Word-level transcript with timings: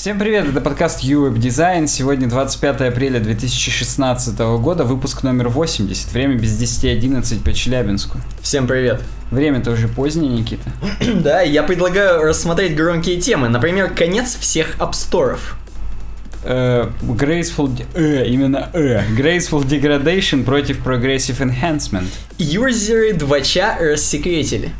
Всем 0.00 0.18
привет, 0.18 0.48
это 0.48 0.62
подкаст 0.62 1.04
UWeb 1.04 1.34
Design. 1.34 1.86
Сегодня 1.86 2.26
25 2.26 2.80
апреля 2.80 3.20
2016 3.20 4.38
года, 4.38 4.84
выпуск 4.84 5.22
номер 5.24 5.50
80. 5.50 6.12
Время 6.12 6.36
без 6.36 6.58
10.11 6.58 7.44
по 7.44 7.52
Челябинску. 7.52 8.16
Всем 8.40 8.66
привет. 8.66 9.02
Время-то 9.30 9.72
уже 9.72 9.88
позднее, 9.88 10.32
Никита. 10.32 10.72
да, 11.22 11.42
я 11.42 11.62
предлагаю 11.64 12.22
рассмотреть 12.22 12.74
громкие 12.74 13.20
темы. 13.20 13.50
Например, 13.50 13.92
конец 13.92 14.38
всех 14.40 14.76
апсторов. 14.78 15.58
Uh, 16.46 16.90
graceful, 17.02 17.70
uh, 17.92 18.24
именно 18.24 18.70
uh, 18.72 19.04
Graceful 19.14 19.62
Degradation 19.66 20.44
против 20.44 20.82
Progressive 20.82 21.40
Enhancement. 21.40 22.08
Юзеры 22.38 23.12
2ча 23.12 23.76
рассекретили 23.78 24.72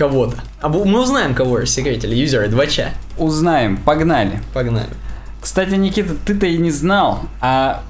кого-то. 0.00 0.38
А 0.62 0.70
мы 0.70 0.98
узнаем, 0.98 1.34
кого 1.34 1.58
рассекретили, 1.58 2.14
юзеры 2.14 2.48
2ча. 2.48 2.88
Узнаем, 3.18 3.76
погнали. 3.76 4.40
Погнали. 4.54 4.88
Кстати, 5.42 5.74
Никита, 5.74 6.14
ты-то 6.24 6.46
и 6.46 6.56
не 6.56 6.70
знал, 6.70 7.24
а 7.42 7.82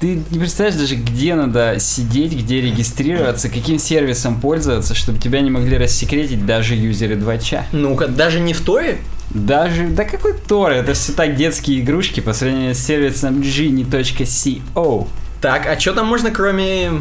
ты 0.00 0.22
не 0.30 0.38
представляешь 0.38 0.80
даже, 0.80 0.94
где 0.94 1.34
надо 1.34 1.76
сидеть, 1.78 2.32
где 2.32 2.62
регистрироваться, 2.62 3.50
каким 3.50 3.78
сервисом 3.78 4.40
пользоваться, 4.40 4.94
чтобы 4.94 5.18
тебя 5.18 5.42
не 5.42 5.50
могли 5.50 5.76
рассекретить 5.76 6.46
даже 6.46 6.74
юзеры 6.74 7.16
2ча. 7.16 7.64
Ну-ка, 7.72 8.08
даже 8.08 8.40
не 8.40 8.54
в 8.54 8.62
Торе? 8.62 8.96
Даже, 9.28 9.88
да 9.88 10.04
какой 10.04 10.32
Тор, 10.32 10.72
это 10.72 10.94
все 10.94 11.12
так 11.12 11.36
детские 11.36 11.80
игрушки 11.80 12.20
по 12.20 12.32
сравнению 12.32 12.74
с 12.74 12.78
сервисом 12.78 13.40
genie.co. 13.40 15.06
Так, 15.42 15.66
а 15.66 15.78
что 15.78 15.92
там 15.92 16.06
можно 16.06 16.30
кроме 16.30 16.92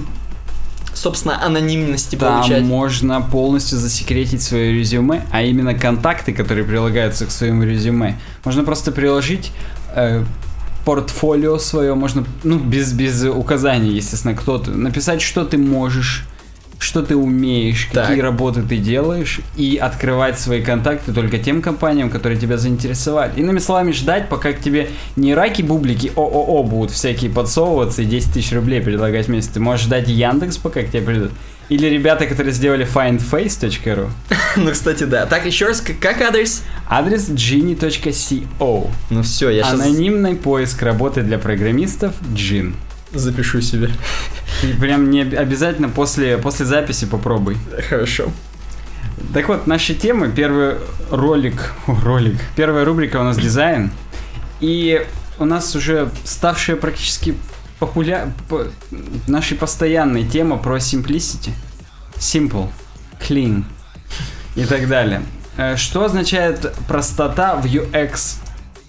собственно, 0.94 1.44
анонимности 1.44 2.16
Там 2.16 2.42
получать. 2.42 2.64
можно 2.64 3.22
полностью 3.22 3.78
засекретить 3.78 4.42
свое 4.42 4.74
резюме, 4.74 5.26
а 5.32 5.42
именно 5.42 5.74
контакты, 5.74 6.34
которые 6.34 6.66
прилагаются 6.66 7.26
к 7.26 7.32
своему 7.32 7.64
резюме. 7.64 8.20
Можно 8.44 8.64
просто 8.64 8.92
приложить 8.92 9.52
э, 9.96 10.24
портфолио 10.86 11.58
свое, 11.58 11.94
можно, 11.96 12.26
ну, 12.44 12.58
без, 12.58 12.94
без 12.94 13.24
указаний, 13.24 13.92
естественно, 13.92 14.36
кто 14.36 14.58
ты, 14.58 14.72
написать, 14.72 15.22
что 15.22 15.46
ты 15.46 15.58
можешь, 15.58 16.26
что 16.82 17.04
ты 17.04 17.16
умеешь, 17.16 17.90
так. 17.92 18.08
какие 18.08 18.22
работы 18.22 18.64
ты 18.64 18.78
делаешь, 18.78 19.42
и 19.56 19.78
открывать 19.78 20.40
свои 20.40 20.62
контакты 20.62 21.14
только 21.14 21.38
тем 21.38 21.62
компаниям, 21.62 22.10
которые 22.10 22.40
тебя 22.40 22.58
заинтересовали. 22.58 23.40
Иными 23.40 23.60
словами, 23.60 23.92
ждать, 23.92 24.30
пока 24.30 24.52
к 24.54 24.60
тебе 24.60 24.90
не 25.16 25.36
раки-бублики 25.36 26.12
ООО 26.16 26.64
будут 26.64 26.92
всякие 26.92 27.30
подсовываться 27.30 28.02
и 28.02 28.06
10 28.06 28.34
тысяч 28.34 28.52
рублей 28.52 28.82
предлагать 28.82 29.28
в 29.28 29.30
месяц. 29.30 29.50
Ты 29.50 29.60
можешь 29.60 29.86
ждать 29.86 30.08
Яндекс, 30.08 30.58
пока 30.58 30.82
к 30.82 30.90
тебе 30.90 31.02
придут. 31.02 31.32
Или 31.70 31.88
ребята, 31.88 32.26
которые 32.26 32.54
сделали 32.54 32.86
findface.ru. 32.86 34.10
ну, 34.58 34.72
кстати, 34.72 35.04
да. 35.06 35.26
Так, 35.26 35.46
еще 35.46 35.68
раз, 35.68 35.82
как 35.82 36.22
адрес? 36.22 36.64
Адрес 36.90 37.30
genie.co. 37.30 38.90
Ну 39.10 39.22
все, 39.24 39.50
я 39.50 39.64
сейчас... 39.64 39.80
Анонимный 39.80 40.36
поиск 40.36 40.82
работы 40.82 41.22
для 41.22 41.38
программистов 41.38 42.14
Джин. 42.34 42.76
Запишу 43.14 43.62
себе. 43.62 43.90
И 44.64 44.74
прям 44.74 45.10
не 45.10 45.22
обязательно 45.22 45.90
после, 45.90 46.38
после 46.38 46.66
записи 46.66 47.06
попробуй. 47.06 47.58
Хорошо. 47.90 48.32
Так 49.34 49.48
вот, 49.48 49.68
наши 49.68 49.94
темы. 49.94 50.30
Первый 50.30 50.76
ролик, 51.10 51.74
ролик. 51.88 52.38
Первая 52.56 52.86
рубрика 52.86 53.18
у 53.18 53.24
нас 53.24 53.38
дизайн. 53.38 53.92
И 54.60 55.06
у 55.40 55.46
нас 55.46 55.76
уже 55.76 56.10
ставшая 56.24 56.76
практически 56.76 57.36
популя... 57.80 58.32
нашей 59.28 59.58
постоянной 59.58 60.24
тема 60.24 60.58
про 60.58 60.78
simplicity. 60.78 61.52
Simple, 62.18 62.70
clean 63.20 63.64
и 64.56 64.66
так 64.66 64.88
далее. 64.88 65.24
Э, 65.58 65.76
что 65.76 66.04
означает 66.06 66.74
простота 66.88 67.56
в 67.56 67.66
UX 67.66 68.38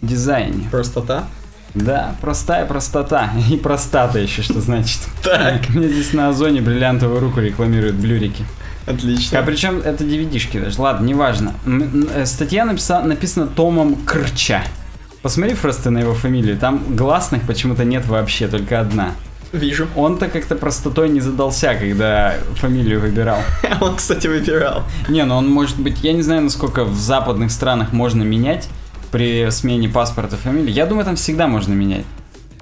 дизайне? 0.02 0.68
Простота? 0.70 1.26
Да, 1.74 2.14
простая 2.20 2.66
простота. 2.66 3.30
И 3.50 3.56
простата 3.56 4.18
еще 4.18 4.42
что 4.42 4.60
значит. 4.60 5.00
Так. 5.22 5.68
Мне 5.70 5.88
здесь 5.88 6.12
на 6.12 6.28
Озоне 6.28 6.60
бриллиантовую 6.60 7.20
руку 7.20 7.40
рекламируют 7.40 7.96
блюрики. 7.96 8.44
Отлично. 8.86 9.38
А 9.38 9.42
причем 9.42 9.78
это 9.78 10.04
DVD-шки 10.04 10.60
даже. 10.60 10.80
Ладно, 10.80 11.06
неважно. 11.06 11.54
Э, 12.14 12.26
статья 12.26 12.64
написа... 12.64 13.00
написана 13.00 13.46
Томом 13.46 13.96
Крча. 14.04 14.64
Посмотри 15.22 15.54
просто 15.54 15.90
на 15.90 15.98
его 15.98 16.14
фамилию. 16.14 16.58
Там 16.58 16.96
гласных 16.96 17.46
почему-то 17.46 17.84
нет 17.84 18.06
вообще, 18.06 18.48
только 18.48 18.80
одна. 18.80 19.12
Вижу. 19.52 19.86
Он-то 19.94 20.28
как-то 20.28 20.56
простотой 20.56 21.10
не 21.10 21.20
задался, 21.20 21.74
когда 21.74 22.34
фамилию 22.56 23.00
выбирал. 23.00 23.38
Он, 23.80 23.94
кстати, 23.96 24.26
выбирал. 24.26 24.82
Не, 25.08 25.24
ну 25.24 25.36
он 25.36 25.48
может 25.48 25.78
быть, 25.78 26.02
я 26.02 26.14
не 26.14 26.22
знаю, 26.22 26.42
насколько 26.42 26.84
в 26.84 26.98
западных 26.98 27.50
странах 27.50 27.92
можно 27.92 28.22
менять 28.22 28.68
при 29.12 29.48
смене 29.50 29.88
паспорта 29.88 30.36
фамилии. 30.36 30.72
Я 30.72 30.86
думаю, 30.86 31.04
там 31.04 31.16
всегда 31.16 31.46
можно 31.46 31.74
менять. 31.74 32.04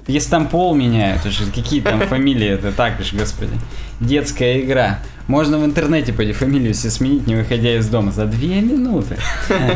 Если 0.07 0.29
там 0.29 0.47
пол 0.47 0.75
меняют, 0.75 1.25
уже 1.25 1.45
какие 1.45 1.81
там 1.81 2.01
фамилии, 2.01 2.49
это 2.49 2.71
так 2.71 2.99
уж, 2.99 3.13
господи. 3.13 3.53
Детская 3.99 4.59
игра. 4.59 4.99
Можно 5.27 5.57
в 5.59 5.65
интернете 5.65 6.11
по 6.11 6.23
фамилию 6.33 6.73
все 6.73 6.89
сменить, 6.89 7.25
не 7.25 7.35
выходя 7.35 7.77
из 7.77 7.87
дома, 7.87 8.11
за 8.11 8.25
две 8.25 8.61
минуты. 8.61 9.17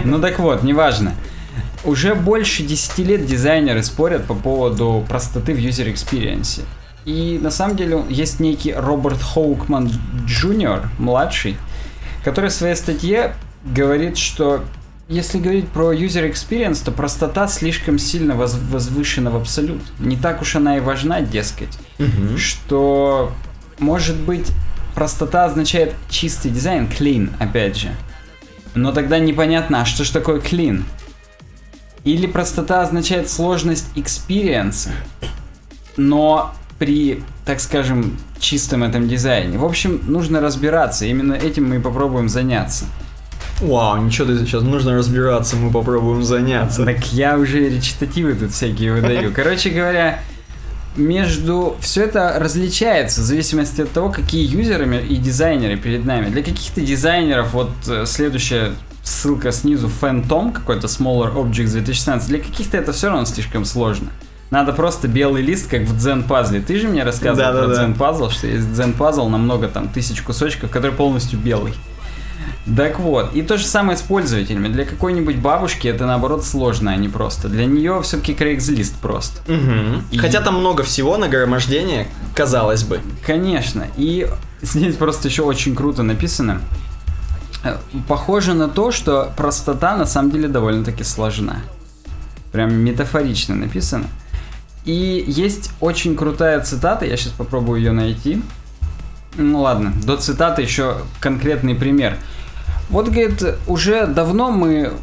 Ну 0.04 0.20
так 0.20 0.38
вот, 0.40 0.64
неважно. 0.64 1.14
Уже 1.86 2.16
больше 2.16 2.64
10 2.64 2.98
лет 3.00 3.26
дизайнеры 3.26 3.82
спорят 3.84 4.26
по 4.26 4.34
поводу 4.34 5.06
простоты 5.08 5.54
в 5.54 5.58
user 5.58 5.94
experience. 5.94 6.64
И 7.06 7.40
на 7.42 7.52
самом 7.52 7.78
деле 7.78 8.04
есть 8.10 8.40
некий 8.40 8.74
Роберт 8.74 9.22
Хоукман 9.22 9.92
Джуниор, 10.26 10.90
младший, 10.98 11.56
который 12.24 12.50
в 12.50 12.54
своей 12.54 12.76
статье 12.76 13.36
говорит, 13.64 14.18
что 14.18 14.64
если 15.08 15.40
говорить 15.40 15.68
про 15.68 15.94
user 15.94 16.30
experience, 16.30 16.84
то 16.84 16.92
простота 16.92 17.48
слишком 17.48 18.00
сильно 18.00 18.36
воз 18.36 18.56
возвышена 18.72 19.30
в 19.30 19.36
абсолют. 19.36 19.82
Не 20.00 20.18
так 20.18 20.42
уж 20.42 20.56
она 20.56 20.78
и 20.78 20.80
важна, 20.80 21.22
дескать. 21.22 21.78
Угу. 22.00 22.38
Что, 22.38 23.32
может 23.78 24.16
быть, 24.16 24.52
простота 24.96 25.46
означает 25.46 25.94
чистый 26.10 26.50
дизайн, 26.50 26.88
clean, 26.88 27.32
опять 27.40 27.78
же. 27.78 27.90
Но 28.74 28.92
тогда 28.92 29.20
непонятно, 29.20 29.82
а 29.82 29.86
что 29.86 30.04
же 30.04 30.12
такое 30.12 30.40
clean? 30.40 30.84
Или 32.04 32.26
простота 32.28 32.82
означает 32.82 33.30
сложность 33.30 33.88
experience, 33.96 34.90
но 35.98 36.54
при, 36.80 37.24
так 37.46 37.60
скажем, 37.60 38.18
чистом 38.40 38.84
этом 38.84 39.08
дизайне. 39.08 39.58
В 39.58 39.66
общем, 39.66 40.02
нужно 40.08 40.42
разбираться. 40.42 41.06
Именно 41.06 41.34
этим 41.34 41.70
мы 41.70 41.78
и 41.78 41.80
попробуем 41.80 42.28
заняться. 42.28 42.86
Вау, 43.62 43.98
ничего 43.98 44.28
ты 44.28 44.40
сейчас 44.40 44.64
нужно 44.64 44.96
разбираться, 44.96 45.56
мы 45.56 45.72
попробуем 45.72 46.24
заняться. 46.24 46.86
Так 46.86 47.14
я 47.14 47.38
уже 47.38 47.70
речитативы 47.70 48.34
тут 48.36 48.52
всякие 48.52 48.94
выдаю. 48.94 49.32
Короче 49.36 49.70
говоря, 49.70 50.20
между... 50.98 51.78
Все 51.80 52.04
это 52.04 52.36
различается 52.38 53.22
в 53.22 53.24
зависимости 53.24 53.82
от 53.82 53.92
того, 53.92 54.10
какие 54.10 54.46
юзеры 54.46 55.04
и 55.06 55.16
дизайнеры 55.16 55.78
перед 55.78 56.06
нами. 56.06 56.30
Для 56.30 56.44
каких-то 56.44 56.82
дизайнеров, 56.82 57.54
вот 57.54 57.72
э, 57.88 58.06
следующая 58.06 58.74
ссылка 59.04 59.52
снизу, 59.52 59.90
Phantom, 60.02 60.52
какой-то 60.52 60.88
Smaller 60.88 61.34
Objects 61.34 61.72
2016, 61.72 62.28
для 62.28 62.40
каких-то 62.40 62.78
это 62.78 62.92
все 62.92 63.08
равно 63.08 63.26
слишком 63.26 63.64
сложно. 63.64 64.10
Надо 64.52 64.74
просто 64.74 65.08
белый 65.08 65.42
лист, 65.42 65.70
как 65.70 65.82
в 65.82 65.96
Zen 65.96 66.28
Puzzle. 66.28 66.62
Ты 66.62 66.80
же 66.80 66.88
мне 66.88 67.04
рассказывал 67.04 67.54
да, 67.54 67.64
про 67.64 67.76
да, 67.76 67.84
Zen 67.84 67.98
Puzzle, 67.98 68.32
что 68.32 68.48
есть 68.48 68.68
Zen 68.68 68.96
Puzzle 68.96 69.28
на 69.30 69.38
много 69.38 69.68
там 69.68 69.90
тысяч 69.90 70.22
кусочков, 70.22 70.70
который 70.70 70.92
полностью 70.92 71.40
белый. 71.40 71.74
Так 72.66 73.00
вот, 73.00 73.36
и 73.36 73.44
то 73.44 73.58
же 73.58 73.66
самое 73.66 73.96
с 73.96 74.02
пользователями. 74.02 74.70
Для 74.70 74.86
какой-нибудь 74.86 75.38
бабушки 75.38 75.88
это 75.88 76.08
наоборот 76.08 76.44
сложно, 76.44 76.92
а 76.92 76.96
не 76.96 77.10
просто. 77.10 77.48
Для 77.48 77.66
нее 77.66 78.02
все-таки 78.02 78.34
Craigslist 78.34 78.96
просто. 79.02 79.40
Угу. 79.52 80.04
И... 80.12 80.18
Хотя 80.18 80.42
там 80.42 80.60
много 80.60 80.84
всего 80.84 81.18
нагромождения, 81.18 82.08
казалось 82.34 82.84
бы. 82.84 83.02
Конечно. 83.24 83.86
И 83.98 84.28
здесь 84.64 84.96
просто 84.96 85.28
еще 85.28 85.44
очень 85.44 85.76
круто 85.76 86.02
написано. 86.02 86.60
Э, 87.64 87.78
похоже 88.08 88.56
на 88.56 88.68
то, 88.68 88.92
что 88.92 89.32
простота 89.38 89.96
на 89.96 90.06
самом 90.06 90.32
деле 90.32 90.48
довольно-таки 90.48 91.04
сложна. 91.04 91.58
Прям 92.52 92.74
метафорично 92.74 93.56
написано. 93.56 94.08
И 94.86 95.24
есть 95.28 95.72
очень 95.82 96.16
крутая 96.16 96.62
цитата, 96.62 97.06
я 97.06 97.18
сейчас 97.18 97.34
попробую 97.34 97.80
ее 97.80 97.92
найти. 97.92 98.42
Ну 99.36 99.62
ладно, 99.62 99.94
до 100.04 100.16
цитаты 100.18 100.62
еще 100.62 100.98
конкретный 101.20 101.76
пример. 101.76 102.18
Вот, 102.90 103.08
говорит, 103.08 103.44
уже 103.68 104.08
давно 104.08 104.52
мы 104.52 104.94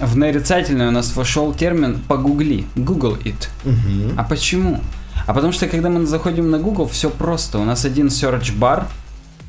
в 0.00 0.16
нарицательное 0.16 0.88
у 0.88 0.90
нас 0.90 1.14
вошел 1.16 1.52
термин 1.54 2.00
«погугли», 2.08 2.66
«google 2.74 3.16
it». 3.24 3.48
Угу. 3.64 4.14
А 4.16 4.24
почему? 4.24 4.80
А 5.26 5.32
потому 5.32 5.52
что, 5.52 5.68
когда 5.68 5.88
мы 5.88 6.04
заходим 6.06 6.50
на 6.50 6.58
Google, 6.58 6.86
все 6.86 7.10
просто. 7.10 7.58
У 7.58 7.64
нас 7.64 7.84
один 7.84 8.08
search 8.08 8.56
бар, 8.56 8.86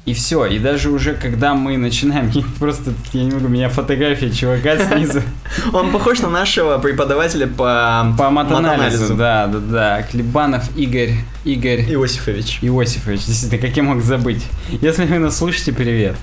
и 0.05 0.13
все. 0.13 0.45
И 0.45 0.59
даже 0.59 0.91
уже 0.91 1.15
когда 1.15 1.55
мы 1.55 1.77
начинаем, 1.77 2.31
просто, 2.59 2.93
я 3.13 3.23
не 3.23 3.31
могу, 3.31 3.47
у 3.47 3.49
меня 3.49 3.69
фотография 3.69 4.31
чувака 4.31 4.77
снизу. 4.77 5.21
Он 5.74 5.92
похож 5.92 6.19
на 6.19 6.30
нашего 6.30 6.77
преподавателя 6.77 7.47
по, 7.47 8.13
По 8.18 8.30
матанализу, 8.30 9.15
да, 9.15 9.47
да, 9.47 9.59
да. 9.59 10.03
Клебанов 10.03 10.63
Игорь, 10.75 11.13
Игорь 11.44 11.81
Иосифович. 11.81 12.59
Иосифович, 12.62 13.25
действительно, 13.25 13.62
как 13.62 13.77
я 13.77 13.83
мог 13.83 14.01
забыть? 14.01 14.44
Если 14.81 15.06
вы 15.06 15.19
нас 15.19 15.38
слушаете, 15.38 15.71
привет. 15.71 16.15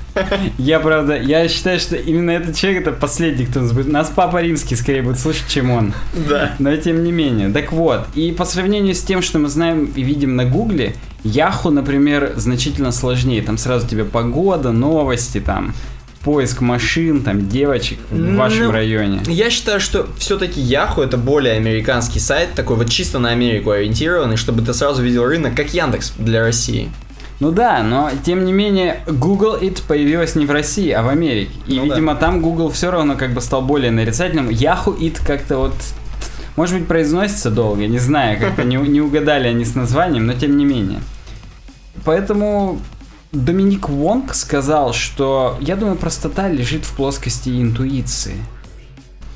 Я, 0.59 0.81
правда, 0.81 1.17
я 1.17 1.49
считаю, 1.49 1.79
что 1.79 1.97
именно 1.97 2.31
этот 2.31 2.57
человек 2.57 2.83
это 2.83 2.93
последний, 2.93 3.47
кто 3.47 3.61
нас 3.61 3.73
будет. 3.73 3.89
Нас 3.89 4.13
Папа 4.15 4.43
Римский 4.43 4.77
скорее 4.77 5.03
будет 5.03 5.19
слушать, 5.19 5.45
чем 5.49 5.71
он. 5.71 5.95
Да. 6.29 6.55
Но 6.59 6.77
тем 6.77 7.05
не 7.05 7.13
менее. 7.13 7.51
Так 7.51 7.73
вот, 7.73 8.07
и 8.15 8.33
по 8.33 8.45
сравнению 8.45 8.95
с 8.95 9.03
тем, 9.03 9.23
что 9.23 9.39
мы 9.39 9.49
знаем 9.49 9.93
и 9.95 10.03
видим 10.03 10.37
на 10.37 10.45
Гугле, 10.45 10.95
Яху, 11.25 11.71
например, 11.71 12.33
значительно 12.37 12.91
сложнее. 12.91 13.43
Там 13.43 13.57
сразу 13.57 13.87
тебе 13.87 14.05
погода, 14.05 14.73
новости, 14.73 15.41
там 15.41 15.73
поиск 16.25 16.61
машин, 16.61 17.23
там 17.23 17.49
девочек 17.49 17.99
в 18.11 18.35
вашем 18.37 18.67
Ну, 18.67 18.71
районе. 18.73 19.21
Я 19.27 19.51
считаю, 19.51 19.81
что 19.81 20.07
все-таки 20.19 20.61
Yahoo 20.61 21.05
это 21.05 21.17
более 21.17 21.55
американский 21.55 22.21
сайт, 22.21 22.55
такой 22.55 22.77
вот 22.77 22.89
чисто 22.89 23.19
на 23.19 23.31
Америку 23.31 23.71
ориентированный, 23.71 24.37
чтобы 24.37 24.63
ты 24.63 24.73
сразу 24.75 25.03
видел 25.03 25.25
рынок, 25.25 25.55
как 25.57 25.75
Яндекс 25.75 26.13
для 26.19 26.41
России. 26.43 26.89
Ну 27.41 27.51
да, 27.51 27.83
но 27.83 28.11
тем 28.25 28.45
не 28.45 28.53
менее 28.53 29.01
Google 29.09 29.57
It 29.61 29.83
появилась 29.89 30.37
не 30.37 30.47
в 30.47 30.51
России, 30.53 30.91
а 30.91 31.03
в 31.03 31.09
Америке. 31.09 31.51
И, 31.67 31.75
Ну 31.75 31.87
да. 31.87 31.95
видимо, 31.95 32.15
там 32.15 32.41
Google 32.41 32.71
все 32.71 32.91
равно 32.93 33.17
как 33.17 33.33
бы 33.35 33.41
стал 33.41 33.63
более 33.63 33.91
нарицательным. 33.91 34.49
Yahoo 34.49 34.97
It 34.97 35.19
как-то 35.27 35.57
вот, 35.59 35.75
может 36.55 36.79
быть, 36.79 36.87
произносится 36.87 37.51
долго, 37.51 37.87
не 37.89 37.99
знаю, 37.99 38.39
как-то 38.39 38.63
не, 38.63 38.77
не 38.77 39.01
угадали 39.01 39.49
они 39.49 39.65
с 39.65 39.75
названием, 39.75 40.27
но 40.27 40.35
тем 40.35 40.57
не 40.57 40.65
менее. 40.65 41.01
Поэтому 42.05 42.79
Доминик 43.33 43.89
Вонг 43.89 44.35
сказал, 44.35 44.93
что, 44.93 45.57
я 45.61 45.77
думаю, 45.77 45.97
простота 45.97 46.51
лежит 46.51 46.85
в 46.85 46.95
плоскости 46.95 47.49
интуиции. 47.49 48.37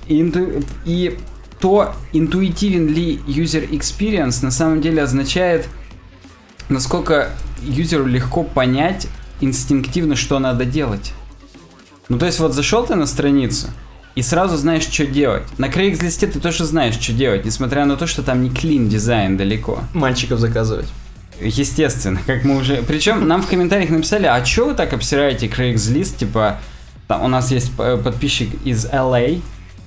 И, 0.07 0.21
инту- 0.21 0.65
и 0.85 1.19
то, 1.61 1.95
интуитивен 2.13 2.89
ли 2.89 3.17
user 3.27 3.69
experience, 3.71 4.45
на 4.45 4.51
самом 4.51 4.83
деле 4.83 5.03
означает, 5.03 5.67
насколько 6.69 7.31
юзеру 7.63 8.05
легко 8.05 8.43
понять 8.45 9.09
инстинктивно, 9.41 10.15
что 10.15 10.39
надо 10.39 10.67
делать. 10.67 11.15
Ну, 12.11 12.19
то 12.19 12.27
есть, 12.27 12.39
вот 12.39 12.53
зашел 12.53 12.85
ты 12.87 12.95
на 12.97 13.07
страницу, 13.07 13.69
и 14.15 14.21
сразу 14.21 14.59
знаешь, 14.59 14.85
что 14.85 15.07
делать. 15.07 15.43
На 15.57 15.69
Craigslist 15.69 16.27
ты 16.27 16.39
тоже 16.39 16.67
знаешь, 16.67 16.99
что 17.01 17.15
делать, 17.15 17.47
несмотря 17.47 17.87
на 17.87 17.97
то, 17.97 18.07
что 18.07 18.23
там 18.23 18.43
не 18.43 18.51
клин 18.51 18.89
дизайн 18.91 19.39
далеко. 19.39 19.81
Мальчиков 19.95 20.39
заказывать. 20.39 20.87
Естественно, 21.41 22.21
как 22.27 22.45
мы 22.45 22.57
уже... 22.57 22.83
Причем 22.83 23.27
нам 23.29 23.43
в 23.43 23.47
комментариях 23.47 23.91
написали, 23.91 24.27
а 24.27 24.41
чё 24.43 24.67
вы 24.69 24.75
так 24.75 24.93
обсираете 24.93 25.47
Craigslist, 25.47 26.19
типа, 26.19 26.59
там 27.09 27.23
у 27.25 27.29
нас 27.29 27.51
есть 27.51 27.73
э, 27.79 27.99
подписчик 28.03 28.51
из 28.65 28.87
LA, 28.87 29.41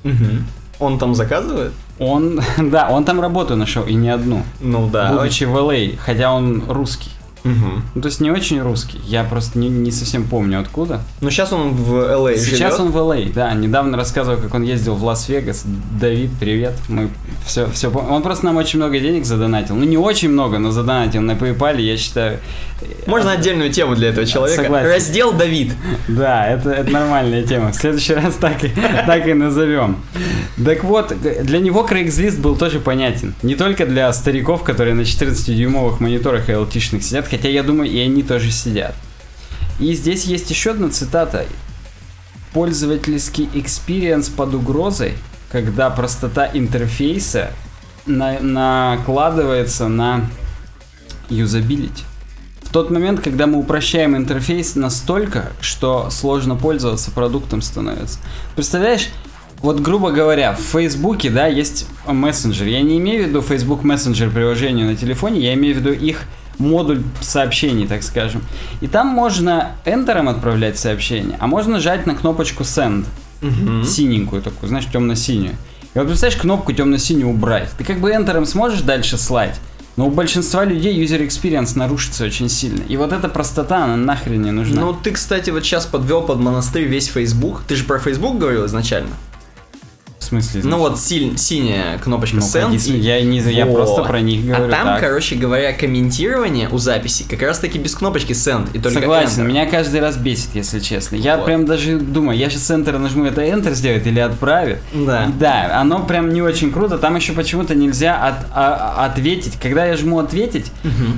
Мгм. 0.03 0.45
Он 0.79 0.97
там 0.97 1.13
заказывает? 1.13 1.73
он, 1.99 2.39
да, 2.57 2.89
он 2.89 3.03
там 3.03 3.19
работу 3.19 3.55
нашел, 3.57 3.83
и 3.85 3.93
не 3.93 4.09
одну, 4.09 4.43
Ну 4.61 4.89
да. 4.89 5.11
будучи 5.11 5.43
в 5.43 5.55
LA, 5.55 5.97
хотя 5.97 6.31
он 6.33 6.63
русский. 6.69 7.09
Мгм. 7.43 7.83
Ну, 7.95 8.01
то 8.01 8.07
есть 8.07 8.19
не 8.19 8.31
очень 8.31 8.61
русский, 8.61 8.99
я 9.05 9.23
просто 9.23 9.57
не, 9.59 9.69
не 9.69 9.91
совсем 9.91 10.25
помню 10.25 10.59
откуда. 10.59 11.01
Ну 11.21 11.29
сейчас 11.29 11.53
он 11.53 11.71
в 11.71 11.93
LA 11.95 12.37
Сейчас 12.37 12.77
живет. 12.77 12.79
он 12.79 12.91
в 12.91 12.97
LA, 12.97 13.31
да, 13.33 13.53
недавно 13.53 13.97
рассказывал, 13.97 14.37
как 14.39 14.53
он 14.53 14.63
ездил 14.63 14.95
в 14.95 15.03
Лас-Вегас. 15.03 15.63
Давид, 15.99 16.31
привет, 16.39 16.75
мы 16.87 17.09
все, 17.45 17.69
все 17.71 17.89
помним. 17.91 18.11
Он 18.11 18.21
просто 18.21 18.45
нам 18.45 18.57
очень 18.57 18.79
много 18.79 18.99
денег 18.99 19.25
задонатил, 19.25 19.75
ну 19.75 19.85
не 19.85 19.97
очень 19.97 20.29
много, 20.29 20.59
но 20.59 20.71
задонатил 20.71 21.21
на 21.21 21.31
PayPal, 21.31 21.79
я 21.81 21.97
считаю... 21.97 22.39
Можно 23.07 23.31
отдельную 23.33 23.71
тему 23.71 23.95
для 23.95 24.09
этого 24.09 24.25
человека. 24.25 24.63
Согласен. 24.63 24.87
Раздел 24.89 25.33
Давид. 25.33 25.73
Да, 26.07 26.47
это, 26.47 26.71
это 26.71 26.89
нормальная 26.91 27.43
тема. 27.43 27.71
В 27.71 27.75
следующий 27.75 28.13
раз 28.13 28.35
так 28.35 28.63
и, 28.63 28.69
так 29.05 29.27
и 29.27 29.33
назовем. 29.33 29.97
Так 30.63 30.83
вот, 30.83 31.13
для 31.19 31.59
него 31.59 31.85
Craigslist 31.89 32.39
был 32.39 32.55
тоже 32.55 32.79
понятен. 32.79 33.33
Не 33.43 33.55
только 33.55 33.85
для 33.85 34.11
стариков, 34.13 34.63
которые 34.63 34.95
на 34.95 35.01
14-дюймовых 35.01 35.99
мониторах 35.99 36.49
и 36.49 36.53
LT-шных 36.53 37.01
сидят, 37.01 37.27
хотя 37.29 37.49
я 37.49 37.63
думаю, 37.63 37.89
и 37.89 37.99
они 37.99 38.23
тоже 38.23 38.51
сидят. 38.51 38.95
И 39.79 39.93
здесь 39.93 40.25
есть 40.25 40.49
еще 40.49 40.71
одна 40.71 40.89
цитата. 40.89 41.45
Пользовательский 42.53 43.47
experience 43.53 44.29
под 44.29 44.55
угрозой, 44.55 45.13
когда 45.51 45.89
простота 45.89 46.49
интерфейса 46.53 47.51
на- 48.05 48.39
накладывается 48.39 49.87
на 49.87 50.29
юзабилити. 51.29 52.03
В 52.63 52.71
тот 52.71 52.91
момент, 52.91 53.21
когда 53.21 53.47
мы 53.47 53.57
упрощаем 53.57 54.15
интерфейс 54.15 54.75
настолько, 54.75 55.51
что 55.61 56.09
сложно 56.11 56.55
пользоваться 56.55 57.11
продуктом 57.11 57.61
становится. 57.61 58.19
Представляешь, 58.55 59.09
вот 59.61 59.79
грубо 59.79 60.11
говоря, 60.11 60.53
в 60.53 60.61
Фейсбуке, 60.61 61.29
да, 61.29 61.47
есть 61.47 61.87
мессенджер. 62.07 62.67
Я 62.67 62.81
не 62.81 62.97
имею 62.97 63.25
в 63.25 63.27
виду 63.27 63.41
Facebook 63.41 63.83
Messenger 63.83 64.31
приложение 64.31 64.85
на 64.85 64.95
телефоне, 64.95 65.41
я 65.41 65.53
имею 65.53 65.75
в 65.75 65.79
виду 65.79 65.91
их 65.91 66.21
модуль 66.59 67.01
сообщений, 67.21 67.87
так 67.87 68.03
скажем. 68.03 68.41
И 68.81 68.87
там 68.87 69.07
можно 69.07 69.71
Enter 69.85 70.29
отправлять 70.29 70.77
сообщения, 70.77 71.37
а 71.39 71.47
можно 71.47 71.73
нажать 71.73 72.05
на 72.05 72.15
кнопочку 72.15 72.63
Send, 72.63 73.05
синенькую 73.85 74.41
такую, 74.41 74.69
знаешь, 74.69 74.85
темно-синюю. 74.91 75.55
И 75.95 75.97
вот 75.97 76.07
представляешь, 76.07 76.39
кнопку 76.39 76.71
темно-синюю 76.73 77.29
убрать. 77.29 77.69
Ты 77.77 77.83
как 77.83 77.99
бы 77.99 78.11
Enter 78.11 78.45
сможешь 78.45 78.81
дальше 78.81 79.17
слать, 79.17 79.59
но 79.95 80.07
у 80.07 80.11
большинства 80.11 80.63
людей 80.63 81.03
user 81.03 81.25
experience 81.25 81.77
нарушится 81.77 82.25
очень 82.25 82.49
сильно. 82.49 82.83
И 82.87 82.95
вот 82.95 83.11
эта 83.11 83.27
простота, 83.27 83.83
она 83.83 83.95
нахрен 83.97 84.41
не 84.41 84.51
нужна. 84.51 84.81
Ну, 84.81 84.93
ты, 84.93 85.11
кстати, 85.11 85.49
вот 85.49 85.63
сейчас 85.63 85.85
подвел 85.85 86.21
под 86.21 86.39
монастырь 86.39 86.85
весь 86.85 87.07
Facebook. 87.07 87.63
Ты 87.67 87.75
же 87.75 87.83
про 87.85 87.99
Facebook 87.99 88.37
говорил 88.37 88.65
изначально. 88.65 89.09
Смысле? 90.29 90.61
Ну 90.63 90.77
вот 90.77 90.99
силь- 90.99 91.37
синяя 91.37 91.97
кнопочка 91.97 92.37
Ну, 92.37 92.41
Send. 92.41 92.75
и- 92.75 92.97
я, 92.99 93.21
не, 93.21 93.39
я 93.39 93.65
Вот. 93.65 93.75
просто 93.75 94.03
про 94.03 94.21
них 94.21 94.45
говорю. 94.45 94.65
А 94.65 94.69
там, 94.69 94.85
так. 94.85 94.99
короче 95.01 95.35
говоря, 95.35 95.73
комментирование 95.73 96.69
у 96.69 96.77
записи 96.77 97.25
как 97.29 97.41
раз 97.41 97.59
таки 97.59 97.77
без 97.77 97.93
кнопочки 97.95 98.31
Send 98.33 98.69
и 98.73 98.79
только 98.79 98.99
Согласен, 99.01 99.43
Enter. 99.43 99.47
меня 99.47 99.65
каждый 99.65 99.99
раз 100.01 100.17
бесит, 100.17 100.49
если 100.55 100.79
честно. 100.79 101.15
Я 101.17 101.37
Вот. 101.37 101.45
прям 101.45 101.65
даже 101.65 101.97
думаю, 101.99 102.37
я 102.37 102.49
сейчас 102.49 102.69
Enter 102.71 102.97
нажму, 102.97 103.25
это 103.25 103.41
Enter 103.43 103.73
сделает 103.73 104.07
или 104.07 104.19
отправит. 104.19 104.79
Да. 104.93 105.25
И 105.25 105.31
да, 105.39 105.79
оно 105.79 105.99
прям 106.03 106.33
не 106.33 106.41
очень 106.41 106.71
круто. 106.71 106.97
Там 106.97 107.15
еще 107.15 107.33
почему-то 107.33 107.75
нельзя 107.75 108.15
от- 108.15 108.45
а- 108.53 109.05
ответить. 109.05 109.57
Когда 109.61 109.85
я 109.85 109.95
жму 109.97 110.19
ответить, 110.19 110.71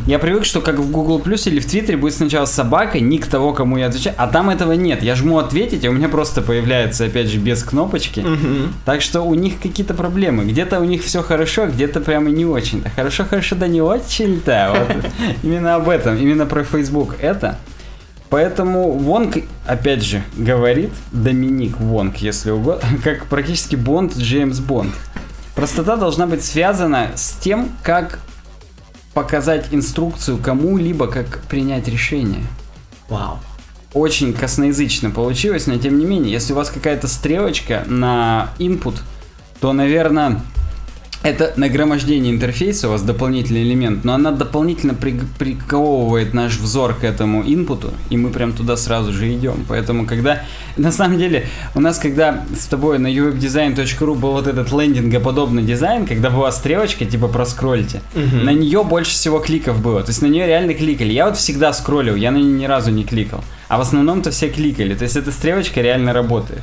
я 0.07 0.19
привык, 0.19 0.45
что 0.45 0.61
как 0.61 0.79
в 0.79 0.91
Google 0.91 1.19
Plus 1.19 1.47
или 1.49 1.59
в 1.59 1.65
Твиттере 1.65 1.97
будет 1.97 2.15
сначала 2.15 2.45
собака, 2.45 2.99
ник 2.99 3.25
того, 3.27 3.53
кому 3.53 3.77
я 3.77 3.87
отвечаю, 3.87 4.15
а 4.17 4.27
там 4.27 4.49
этого 4.49 4.71
нет. 4.73 5.03
Я 5.03 5.15
жму 5.15 5.37
ответить, 5.39 5.83
и 5.83 5.89
у 5.89 5.91
меня 5.93 6.09
просто 6.09 6.41
появляется, 6.41 7.05
опять 7.05 7.27
же, 7.27 7.37
без 7.37 7.63
кнопочки. 7.63 8.19
Мгм. 8.21 8.73
Так 8.85 9.00
что 9.01 9.21
у 9.21 9.33
них 9.33 9.59
какие-то 9.61 9.93
проблемы. 9.93 10.45
Где-то 10.45 10.79
у 10.79 10.83
них 10.83 11.03
все 11.03 11.21
хорошо, 11.21 11.67
где-то 11.67 12.01
прямо 12.01 12.29
не 12.29 12.45
очень-то. 12.45 12.89
Хорошо, 12.89 13.25
хорошо, 13.25 13.55
да 13.55 13.67
не 13.67 13.81
очень-то. 13.81 14.87
Вот 14.91 15.35
именно 15.43 15.75
об 15.75 15.89
этом, 15.89 16.17
именно 16.17 16.45
про 16.45 16.63
Facebook 16.63 17.15
это. 17.19 17.57
Поэтому 18.29 18.93
Вонг, 18.93 19.37
опять 19.65 20.03
же, 20.03 20.23
говорит, 20.37 20.91
Доминик 21.11 21.77
Вонг, 21.79 22.17
если 22.17 22.51
угодно, 22.51 22.87
как 23.03 23.25
практически 23.25 23.75
Бонд, 23.75 24.15
Джеймс 24.17 24.59
Бонд. 24.59 24.93
Простота 25.55 25.97
должна 25.97 26.27
быть 26.27 26.43
связана 26.43 27.11
с 27.15 27.33
тем, 27.33 27.69
как 27.83 28.19
показать 29.13 29.67
инструкцию 29.71 30.37
кому-либо, 30.37 31.07
как 31.07 31.41
принять 31.49 31.87
решение 31.87 32.43
Вау. 33.09 33.39
Очень 33.93 34.33
косноязычно 34.33 35.11
получилось, 35.11 35.67
но 35.67 35.77
тем 35.77 35.99
не 35.99 36.05
менее, 36.05 36.31
если 36.31 36.53
у 36.53 36.55
вас 36.55 36.69
какая-то 36.69 37.07
стрелочка 37.07 37.83
на 37.87 38.49
input, 38.57 38.95
то, 39.59 39.73
наверное, 39.73 40.41
это 41.23 41.53
нагромождение 41.55 42.33
интерфейса, 42.33 42.87
у 42.87 42.91
вас 42.91 43.03
дополнительный 43.03 43.61
элемент, 43.63 44.03
но 44.03 44.13
она 44.13 44.31
дополнительно 44.31 44.93
при- 44.95 45.19
приковывает 45.37 46.33
наш 46.33 46.57
взор 46.57 46.95
к 46.95 47.03
этому 47.03 47.43
инпуту, 47.43 47.93
и 48.09 48.17
мы 48.17 48.29
прям 48.31 48.53
туда 48.53 48.75
сразу 48.75 49.13
же 49.13 49.31
идем. 49.31 49.65
Поэтому, 49.67 50.05
когда, 50.07 50.41
на 50.77 50.91
самом 50.91 51.19
деле, 51.19 51.45
у 51.75 51.79
нас, 51.79 51.99
когда 51.99 52.43
с 52.57 52.65
тобой 52.65 52.97
на 52.97 53.07
uwebdesign.ru 53.07 54.15
был 54.15 54.31
вот 54.31 54.47
этот 54.47 54.71
лендингоподобный 54.71 55.63
дизайн, 55.63 56.05
когда 56.07 56.29
была 56.29 56.51
стрелочка, 56.51 57.05
типа 57.05 57.27
проскрольте, 57.27 58.01
Мгм. 58.15 58.45
на 58.45 58.49
нее 58.53 58.83
больше 58.83 59.11
всего 59.11 59.39
кликов 59.39 59.81
было. 59.81 60.01
То 60.01 60.09
есть 60.09 60.21
на 60.21 60.27
нее 60.27 60.47
реально 60.47 60.73
кликали. 60.73 61.11
Я 61.13 61.27
вот 61.27 61.37
всегда 61.37 61.71
скроллил, 61.73 62.15
я 62.15 62.31
на 62.31 62.37
нее 62.37 62.51
ни 62.53 62.65
разу 62.65 62.89
не 62.91 63.03
кликал. 63.03 63.43
А 63.67 63.77
в 63.77 63.81
основном-то 63.81 64.31
все 64.31 64.49
кликали. 64.49 64.95
То 64.95 65.03
есть 65.03 65.15
эта 65.15 65.31
стрелочка 65.31 65.81
реально 65.81 66.13
работает. 66.13 66.61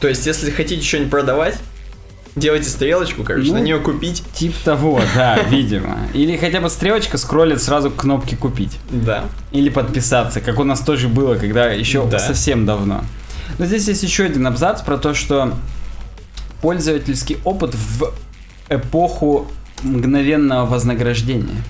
То 0.00 0.08
есть, 0.08 0.26
если 0.26 0.50
хотите 0.50 0.82
что-нибудь 0.84 1.10
продавать, 1.10 1.58
делайте 2.38 2.68
стрелочку, 2.68 3.22
короче, 3.24 3.48
Ну, 3.48 3.54
на 3.58 3.62
нее 3.62 3.78
купить. 3.78 4.22
Тип 4.34 4.54
того, 4.64 5.00
да, 5.14 5.38
видимо. 5.50 5.98
Или 6.14 6.36
хотя 6.36 6.60
бы 6.60 6.68
стрелочка 6.70 7.18
скроллит 7.18 7.62
сразу 7.62 7.90
к 7.90 7.96
кнопке 7.96 8.36
купить. 8.36 8.78
Да. 8.90 9.24
Или 9.52 9.68
подписаться, 9.68 10.40
как 10.40 10.58
у 10.60 10.64
нас 10.64 10.80
тоже 10.80 11.08
было, 11.08 11.34
когда 11.36 11.66
еще 11.70 12.06
Да. 12.06 12.18
совсем 12.18 12.66
давно. 12.66 13.04
Но 13.58 13.66
здесь 13.66 13.88
есть 13.88 14.02
еще 14.02 14.24
один 14.24 14.46
абзац 14.46 14.82
про 14.82 14.98
то, 14.98 15.14
что 15.14 15.52
пользовательский 16.62 17.38
опыт 17.44 17.74
в 17.74 18.12
эпоху 18.68 19.46
мгновенного 19.82 20.66
вознаграждения. 20.66 21.62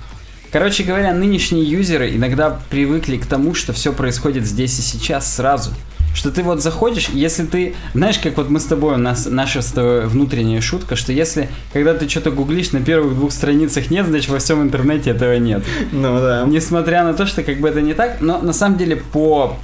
Короче 0.50 0.82
говоря, 0.82 1.12
нынешние 1.12 1.62
юзеры 1.64 2.14
иногда 2.16 2.58
привыкли 2.70 3.18
к 3.18 3.26
тому, 3.26 3.54
что 3.54 3.72
все 3.74 3.92
происходит 3.92 4.46
здесь 4.46 4.78
и 4.78 4.82
сейчас 4.82 5.34
сразу. 5.36 5.70
Что 6.18 6.32
ты 6.32 6.42
вот 6.42 6.60
заходишь, 6.60 7.10
если 7.10 7.46
ты, 7.46 7.76
знаешь, 7.94 8.18
как 8.18 8.36
вот 8.36 8.50
мы 8.50 8.58
с 8.58 8.64
тобой, 8.64 8.94
у 8.94 8.98
нас 8.98 9.26
наша 9.30 9.62
с 9.62 9.70
тобой 9.70 10.06
внутренняя 10.06 10.60
шутка, 10.60 10.96
что 10.96 11.12
если, 11.12 11.48
когда 11.72 11.94
ты 11.94 12.08
что-то 12.08 12.32
гуглишь, 12.32 12.72
на 12.72 12.80
первых 12.80 13.14
двух 13.14 13.30
страницах 13.30 13.88
нет, 13.92 14.04
значит 14.04 14.28
во 14.28 14.40
всем 14.40 14.60
интернете 14.60 15.10
этого 15.10 15.36
нет. 15.38 15.62
Ну 15.92 16.18
да. 16.18 16.44
Несмотря 16.44 17.04
на 17.04 17.14
то, 17.14 17.24
что 17.24 17.44
как 17.44 17.60
бы 17.60 17.68
это 17.68 17.82
не 17.82 17.94
так, 17.94 18.20
но 18.20 18.38
на 18.42 18.52
самом 18.52 18.76
деле 18.78 18.96
по, 18.96 19.56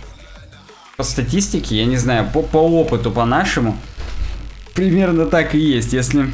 по 0.97 1.03
статистике, 1.03 1.77
я 1.77 1.87
не 1.87 1.97
знаю, 1.97 2.31
по, 2.33 2.43
по 2.43 2.59
опыту, 2.59 3.11
по 3.11 3.25
нашему, 3.25 3.77
примерно 4.75 5.27
так 5.27 5.57
и 5.57 5.59
есть. 5.59 5.93
Если 5.93 6.27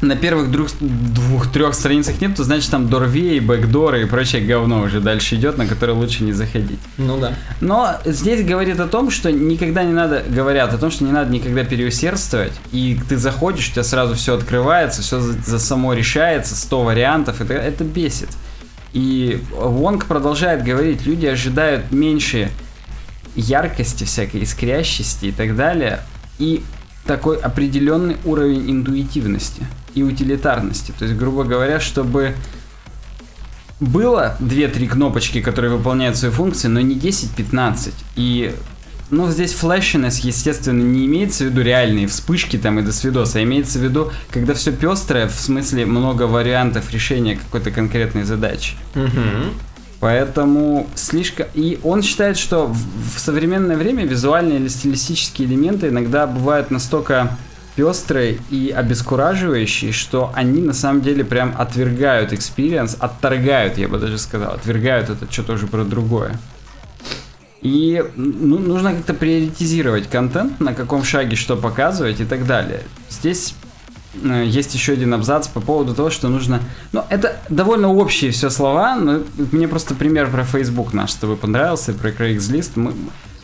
на 0.00 0.16
первых 0.16 0.50
двух-трех 0.50 1.74
страницах 1.74 2.20
нет, 2.20 2.36
то 2.36 2.44
значит 2.44 2.70
там 2.70 2.88
дорвей, 2.88 3.40
бэкдоры 3.40 4.02
и 4.02 4.04
прочее 4.04 4.42
говно 4.42 4.82
уже 4.82 5.00
дальше 5.00 5.34
идет, 5.34 5.58
на 5.58 5.66
которое 5.66 5.92
лучше 5.92 6.24
не 6.24 6.32
заходить. 6.32 6.78
Ну 6.96 7.18
да. 7.18 7.34
Но 7.60 7.96
здесь 8.04 8.44
говорит 8.44 8.78
о 8.80 8.86
том, 8.86 9.10
что 9.10 9.32
никогда 9.32 9.82
не 9.84 9.92
надо, 9.92 10.22
говорят 10.28 10.72
о 10.72 10.78
том, 10.78 10.90
что 10.90 11.04
не 11.04 11.12
надо 11.12 11.32
никогда 11.32 11.64
переусердствовать, 11.64 12.52
и 12.72 12.98
ты 13.08 13.16
заходишь, 13.16 13.68
у 13.68 13.72
тебя 13.72 13.84
сразу 13.84 14.14
все 14.14 14.34
открывается, 14.34 15.02
все 15.02 15.20
за, 15.20 15.32
за 15.32 15.58
само 15.58 15.94
решается, 15.94 16.54
100 16.54 16.82
вариантов, 16.82 17.40
это, 17.40 17.54
это 17.54 17.84
бесит. 17.84 18.30
И 18.92 19.42
Вонг 19.52 20.06
продолжает 20.06 20.64
говорить, 20.64 21.04
люди 21.06 21.26
ожидают 21.26 21.90
меньше 21.92 22.50
яркости 23.34 24.04
всякой, 24.04 24.42
искрящести 24.44 25.26
и 25.26 25.32
так 25.32 25.56
далее, 25.56 26.00
и 26.38 26.62
такой 27.08 27.38
определенный 27.38 28.18
уровень 28.26 28.70
интуитивности 28.70 29.66
и 29.94 30.02
утилитарности. 30.02 30.92
То 30.96 31.06
есть, 31.06 31.16
грубо 31.16 31.42
говоря, 31.42 31.80
чтобы 31.80 32.34
было 33.80 34.36
2-3 34.40 34.88
кнопочки, 34.88 35.40
которые 35.40 35.74
выполняют 35.74 36.18
свои 36.18 36.30
функции, 36.30 36.68
но 36.68 36.80
не 36.80 36.96
10-15. 36.96 37.94
И 38.16 38.54
ну, 39.10 39.30
здесь 39.30 39.54
флешинес, 39.54 40.18
естественно, 40.18 40.82
не 40.82 41.06
имеется 41.06 41.44
в 41.44 41.46
виду 41.46 41.62
реальные 41.62 42.08
вспышки 42.08 42.58
там 42.58 42.78
и 42.78 42.82
до 42.82 42.92
свидоса, 42.92 43.38
а 43.38 43.42
имеется 43.42 43.78
в 43.78 43.82
виду, 43.82 44.12
когда 44.30 44.52
все 44.52 44.70
пестрое, 44.70 45.28
в 45.28 45.40
смысле 45.40 45.86
много 45.86 46.24
вариантов 46.24 46.92
решения 46.92 47.36
какой-то 47.36 47.70
конкретной 47.70 48.24
задачи. 48.24 48.74
Угу. 48.94 49.54
Поэтому 50.00 50.88
слишком... 50.94 51.46
И 51.54 51.80
он 51.82 52.02
считает, 52.02 52.36
что 52.36 52.66
в, 52.66 53.18
современное 53.18 53.76
время 53.76 54.04
визуальные 54.04 54.58
или 54.60 54.68
стилистические 54.68 55.48
элементы 55.48 55.88
иногда 55.88 56.26
бывают 56.26 56.70
настолько 56.70 57.36
пестрые 57.74 58.38
и 58.50 58.70
обескураживающие, 58.70 59.92
что 59.92 60.32
они 60.34 60.62
на 60.62 60.72
самом 60.72 61.00
деле 61.00 61.24
прям 61.24 61.54
отвергают 61.56 62.32
experience, 62.32 62.96
отторгают, 62.98 63.78
я 63.78 63.88
бы 63.88 63.98
даже 63.98 64.18
сказал, 64.18 64.54
отвергают 64.54 65.10
это 65.10 65.30
что-то 65.30 65.52
уже 65.52 65.66
про 65.66 65.84
другое. 65.84 66.38
И 67.60 68.04
ну, 68.14 68.58
нужно 68.58 68.94
как-то 68.94 69.14
приоритизировать 69.14 70.08
контент, 70.08 70.60
на 70.60 70.74
каком 70.74 71.02
шаге 71.02 71.34
что 71.36 71.56
показывать 71.56 72.20
и 72.20 72.24
так 72.24 72.46
далее. 72.46 72.82
Здесь 73.10 73.54
есть 74.14 74.74
еще 74.74 74.92
один 74.92 75.14
абзац 75.14 75.48
по 75.48 75.60
поводу 75.60 75.94
того, 75.94 76.10
что 76.10 76.28
нужно... 76.28 76.60
Ну, 76.92 77.04
это 77.08 77.40
довольно 77.48 77.88
общие 77.88 78.30
все 78.30 78.50
слова, 78.50 78.96
но 78.96 79.22
мне 79.52 79.68
просто 79.68 79.94
пример 79.94 80.30
про 80.30 80.44
Facebook 80.44 80.92
наш 80.92 81.12
с 81.12 81.16
тобой 81.16 81.36
понравился, 81.36 81.92
про 81.92 82.10
Craigslist. 82.10 82.72
Мы... 82.76 82.94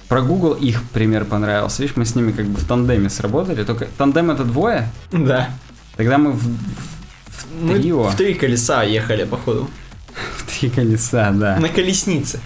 Про 0.09 0.23
Google 0.23 0.53
их 0.53 0.83
пример 0.93 1.25
понравился. 1.25 1.83
Видишь, 1.83 1.97
мы 1.97 2.05
с 2.05 2.15
ними 2.15 2.33
как 2.33 2.47
бы 2.47 2.59
в 2.59 2.67
тандеме 2.67 3.09
сработали. 3.09 3.65
Только 3.65 3.89
тандем 3.97 4.31
это 4.31 4.45
двое? 4.45 4.89
Да. 5.13 5.51
Тогда 5.97 6.19
мы 6.19 6.33
в, 6.33 6.43
в, 6.43 6.49
в 7.63 7.73
трио. 7.73 8.05
Мы 8.05 8.11
в 8.11 8.17
три 8.17 8.35
колеса 8.35 8.83
ехали, 8.83 9.25
походу. 9.25 9.69
В 10.37 10.61
три 10.61 10.71
колеса, 10.71 11.33
да. 11.33 11.57
На 11.59 11.69
колеснице. 11.69 12.39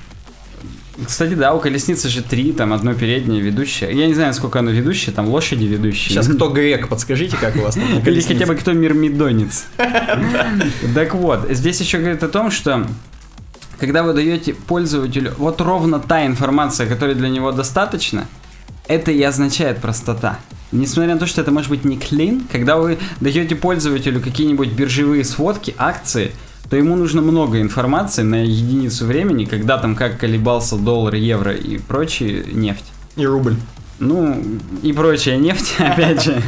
Кстати, 1.07 1.35
да, 1.35 1.55
у 1.55 1.61
колесницы 1.61 2.09
же 2.09 2.23
три, 2.23 2.53
там 2.53 2.73
одно 2.73 2.93
переднее 2.93 3.41
ведущее. 3.41 3.93
Я 3.93 4.07
не 4.09 4.15
знаю, 4.15 4.35
сколько 4.35 4.59
оно 4.59 4.71
ведущее, 4.71 5.15
там 5.15 5.29
лошади 5.29 5.65
ведущие. 5.65 6.11
Сейчас 6.11 6.27
кто 6.27 6.49
грек, 6.49 6.89
подскажите, 6.89 7.37
как 7.37 7.55
у 7.57 7.61
вас 7.61 7.75
там 7.75 8.01
Или 8.05 8.21
хотя 8.21 8.47
бы 8.47 8.57
кто 8.57 8.73
мирмидонец. 8.73 9.67
Так 10.95 11.15
вот, 11.15 11.47
здесь 11.51 11.81
еще 11.81 11.99
говорит 11.99 12.23
о 12.23 12.29
том, 12.29 12.51
что 12.51 12.87
когда 13.79 14.03
вы 14.03 14.13
даете 14.13 14.55
пользователю 14.55 15.35
вот 15.39 15.61
ровно 15.61 16.01
та 16.01 16.27
информация, 16.27 16.89
которая 16.89 17.15
для 17.15 17.29
него 17.29 17.53
достаточно, 17.53 18.27
это 18.89 19.13
и 19.13 19.23
означает 19.23 19.79
простота. 19.79 20.39
Несмотря 20.73 21.15
на 21.15 21.21
то, 21.21 21.27
что 21.27 21.41
это 21.41 21.51
может 21.51 21.71
быть 21.71 21.85
не 21.85 21.97
клин, 21.99 22.43
когда 22.51 22.77
вы 22.77 22.99
даете 23.21 23.55
пользователю 23.55 24.21
какие-нибудь 24.21 24.71
биржевые 24.73 25.25
сводки, 25.25 25.75
акции– 25.79 26.33
то 26.71 26.77
ему 26.77 26.97
нужно 26.97 27.23
много 27.23 27.61
информации 27.61 28.23
на 28.23 28.45
единицу 28.45 29.07
времени, 29.07 29.45
когда 29.45 29.79
там 29.79 29.97
как 29.97 30.19
колебался 30.19 30.77
доллар, 30.77 31.15
евро 31.15 31.53
и 31.53 31.79
прочие 31.79 32.45
нефть. 32.53 32.85
И 33.17 33.27
рубль. 33.27 33.57
Ну, 33.99 34.41
и 34.83 34.93
прочая 34.93 35.39
нефть, 35.39 35.75
опять 35.79 36.23
же, 36.23 36.41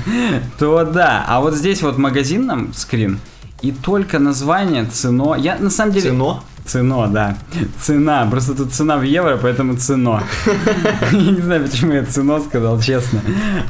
то 0.59 0.85
да. 0.85 1.25
А 1.27 1.41
вот 1.41 1.55
здесь 1.55 1.83
вот 1.83 1.99
магазин 1.99 2.47
нам 2.47 2.73
скрин, 2.75 3.19
и 3.63 3.73
только 3.73 4.19
название, 4.19 4.85
цено. 4.85 5.35
Я 5.37 5.57
на 5.59 5.71
самом 5.71 5.93
деле... 5.93 6.11
Цено? 6.11 6.45
Цено, 6.65 7.09
да. 7.09 7.37
Цена. 7.81 8.27
Просто 8.31 8.55
тут 8.55 8.73
цена 8.73 8.97
в 8.99 9.03
евро, 9.03 9.37
поэтому 9.37 9.77
цено. 9.77 10.23
Я 11.13 11.31
не 11.33 11.41
знаю, 11.41 11.65
почему 11.65 11.93
я 11.93 12.05
цено 12.05 12.39
сказал, 12.41 12.81
честно. 12.81 13.21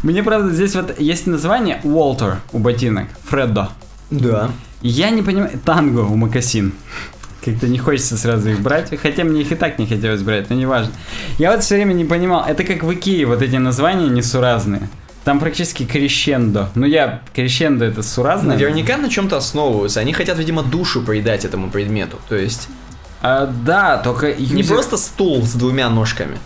Мне, 0.02 0.22
правда, 0.22 0.50
здесь 0.50 0.74
вот 0.74 1.00
есть 1.00 1.26
название 1.26 1.80
Уолтер 1.82 2.36
у 2.52 2.58
ботинок. 2.58 3.06
Фреддо. 3.28 3.70
Да. 4.10 4.50
Я 4.82 5.10
не 5.10 5.22
понимаю, 5.22 5.58
танго 5.64 6.00
у 6.00 6.16
Макасин. 6.16 6.72
Как-то 7.44 7.68
не 7.68 7.78
хочется 7.78 8.18
сразу 8.18 8.50
их 8.50 8.60
брать, 8.60 8.90
хотя 9.00 9.24
мне 9.24 9.42
их 9.42 9.52
и 9.52 9.54
так 9.54 9.78
не 9.78 9.86
хотелось 9.86 10.22
брать, 10.22 10.50
но 10.50 10.56
неважно. 10.56 10.92
Я 11.38 11.52
вот 11.52 11.62
все 11.62 11.76
время 11.76 11.94
не 11.94 12.04
понимал, 12.04 12.44
это 12.46 12.64
как 12.64 12.82
в 12.82 12.92
Икее, 12.92 13.26
вот 13.26 13.40
эти 13.40 13.56
названия 13.56 14.08
несуразные. 14.08 14.88
Там 15.24 15.38
практически 15.38 15.84
крещендо. 15.84 16.70
Ну 16.74 16.86
я, 16.86 17.22
крещендо 17.34 17.84
это 17.84 18.02
суразное. 18.02 18.56
Наверняка 18.56 18.96
на 18.96 19.08
чем-то 19.08 19.36
основываются. 19.36 20.00
Они 20.00 20.12
хотят, 20.12 20.38
видимо, 20.38 20.62
душу 20.62 21.02
придать 21.02 21.44
этому 21.44 21.70
предмету. 21.70 22.18
То 22.28 22.36
есть... 22.36 22.68
А, 23.22 23.46
да, 23.46 23.98
только... 23.98 24.30
Юзер... 24.30 24.56
Не 24.56 24.62
просто 24.62 24.96
стул 24.96 25.42
с 25.42 25.52
двумя 25.52 25.90
ножками, 25.90 26.38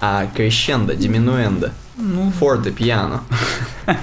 а 0.00 0.26
крещендо, 0.34 0.94
диминуэндо. 0.94 1.72
Ну, 2.00 2.30
форте, 2.30 2.70
пьяно. 2.70 3.22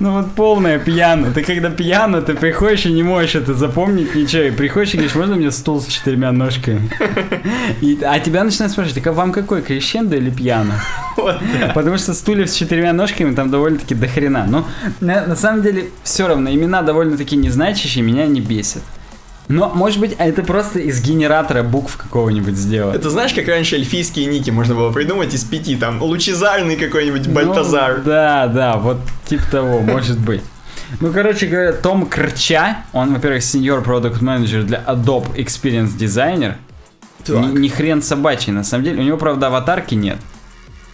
Ну 0.00 0.12
вот 0.12 0.32
полная 0.32 0.78
пьяно. 0.78 1.30
Ты 1.30 1.44
когда 1.44 1.70
пьяно, 1.70 2.22
ты 2.22 2.34
приходишь 2.34 2.86
и 2.86 2.92
не 2.92 3.02
можешь 3.02 3.36
это 3.36 3.54
запомнить 3.54 4.14
ничего. 4.14 4.44
И 4.44 4.50
приходишь 4.50 4.94
и 4.94 4.96
говоришь, 4.96 5.14
можно 5.14 5.36
мне 5.36 5.50
стул 5.50 5.80
с 5.80 5.86
четырьмя 5.86 6.32
ножками? 6.32 6.90
И, 7.80 7.98
а 8.02 8.18
тебя 8.18 8.42
начинают 8.42 8.72
спрашивать, 8.72 8.96
так 8.96 9.06
а 9.06 9.12
вам 9.12 9.32
какой, 9.32 9.62
крещендо 9.62 10.16
или 10.16 10.30
пьяно? 10.30 10.74
Вот, 11.16 11.36
да. 11.60 11.68
Потому 11.74 11.98
что 11.98 12.14
стульев 12.14 12.48
с 12.50 12.54
четырьмя 12.54 12.94
ножками 12.94 13.34
там 13.34 13.50
довольно-таки 13.50 13.94
дохрена. 13.94 14.46
Но 14.48 14.66
на, 15.00 15.26
на 15.26 15.36
самом 15.36 15.62
деле 15.62 15.90
все 16.02 16.26
равно 16.26 16.50
имена 16.50 16.82
довольно-таки 16.82 17.36
незначащие, 17.36 18.02
меня 18.02 18.26
не 18.26 18.40
бесят. 18.40 18.82
Но, 19.48 19.70
может 19.74 20.00
быть, 20.00 20.14
это 20.18 20.42
просто 20.42 20.78
из 20.78 21.02
генератора 21.02 21.62
букв 21.62 21.96
какого-нибудь 21.96 22.56
сделать. 22.56 22.96
Это 22.96 23.10
знаешь, 23.10 23.32
как 23.32 23.48
раньше 23.48 23.76
эльфийские 23.76 24.26
ники 24.26 24.50
можно 24.50 24.74
было 24.74 24.92
придумать 24.92 25.34
из 25.34 25.44
пяти, 25.44 25.76
там, 25.76 26.00
лучезарный 26.02 26.76
какой-нибудь 26.76 27.26
ну, 27.26 27.34
Бальтазар. 27.34 27.98
Ну, 27.98 28.04
да, 28.04 28.46
да, 28.46 28.76
вот 28.76 28.98
типа 29.26 29.44
того, 29.50 29.80
может 29.80 30.18
быть. 30.18 30.42
Ну, 31.00 31.12
короче 31.12 31.46
говоря, 31.46 31.72
Том 31.72 32.06
Крча, 32.06 32.84
он, 32.92 33.14
во-первых, 33.14 33.42
senior 33.42 33.84
product 33.84 34.20
manager 34.20 34.62
для 34.62 34.82
Adobe 34.86 35.34
Experience 35.36 35.96
Designer. 35.96 36.54
Ни, 37.28 37.58
ни 37.58 37.68
хрен 37.68 38.02
собачий, 38.02 38.52
на 38.52 38.64
самом 38.64 38.84
деле. 38.84 39.00
У 39.00 39.04
него, 39.04 39.16
правда, 39.16 39.46
аватарки 39.46 39.94
нет. 39.94 40.18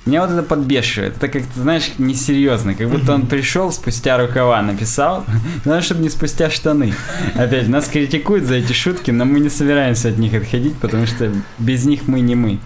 Меня 0.09 0.23
вот 0.23 0.31
это 0.31 0.43
подбешивает. 0.43 1.19
Это 1.19 1.29
как-то, 1.29 1.61
знаешь, 1.61 1.91
несерьезно. 1.99 2.75
Как 2.75 2.89
будто 2.89 3.13
он 3.13 3.27
пришел 3.27 3.71
спустя 3.71 4.17
рукава, 4.17 4.63
написал. 4.63 5.27
Надо, 5.67 5.83
чтобы 5.83 6.01
не 6.01 6.09
спустя 6.09 6.49
штаны. 6.49 6.95
Опять, 7.35 7.69
нас 7.69 7.89
критикуют 7.89 8.45
за 8.45 8.55
эти 8.55 8.73
шутки, 8.73 9.11
но 9.11 9.27
мы 9.27 9.41
не 9.41 9.51
собираемся 9.51 10.09
от 10.09 10.17
них 10.17 10.33
отходить, 10.33 10.79
потому 10.79 11.07
что 11.07 11.31
без 11.59 11.85
них 11.85 12.09
мы 12.09 12.21
не 12.21 12.35
мы. 12.35 12.59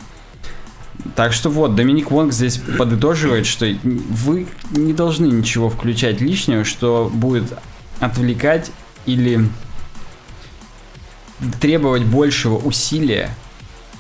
Так 1.17 1.33
что 1.33 1.51
вот, 1.51 1.75
Доминик 1.75 2.13
Вонг 2.13 2.33
здесь 2.33 2.59
подытоживает, 2.79 3.45
что 3.45 3.67
вы 3.83 4.47
не 4.71 4.93
должны 4.93 5.27
ничего 5.27 5.69
включать 5.69 6.21
лишнего, 6.21 6.63
что 6.63 7.11
будет 7.13 7.53
отвлекать 7.99 8.71
или 9.05 9.49
требовать 11.61 12.05
большего 12.05 12.57
усилия 12.57 13.31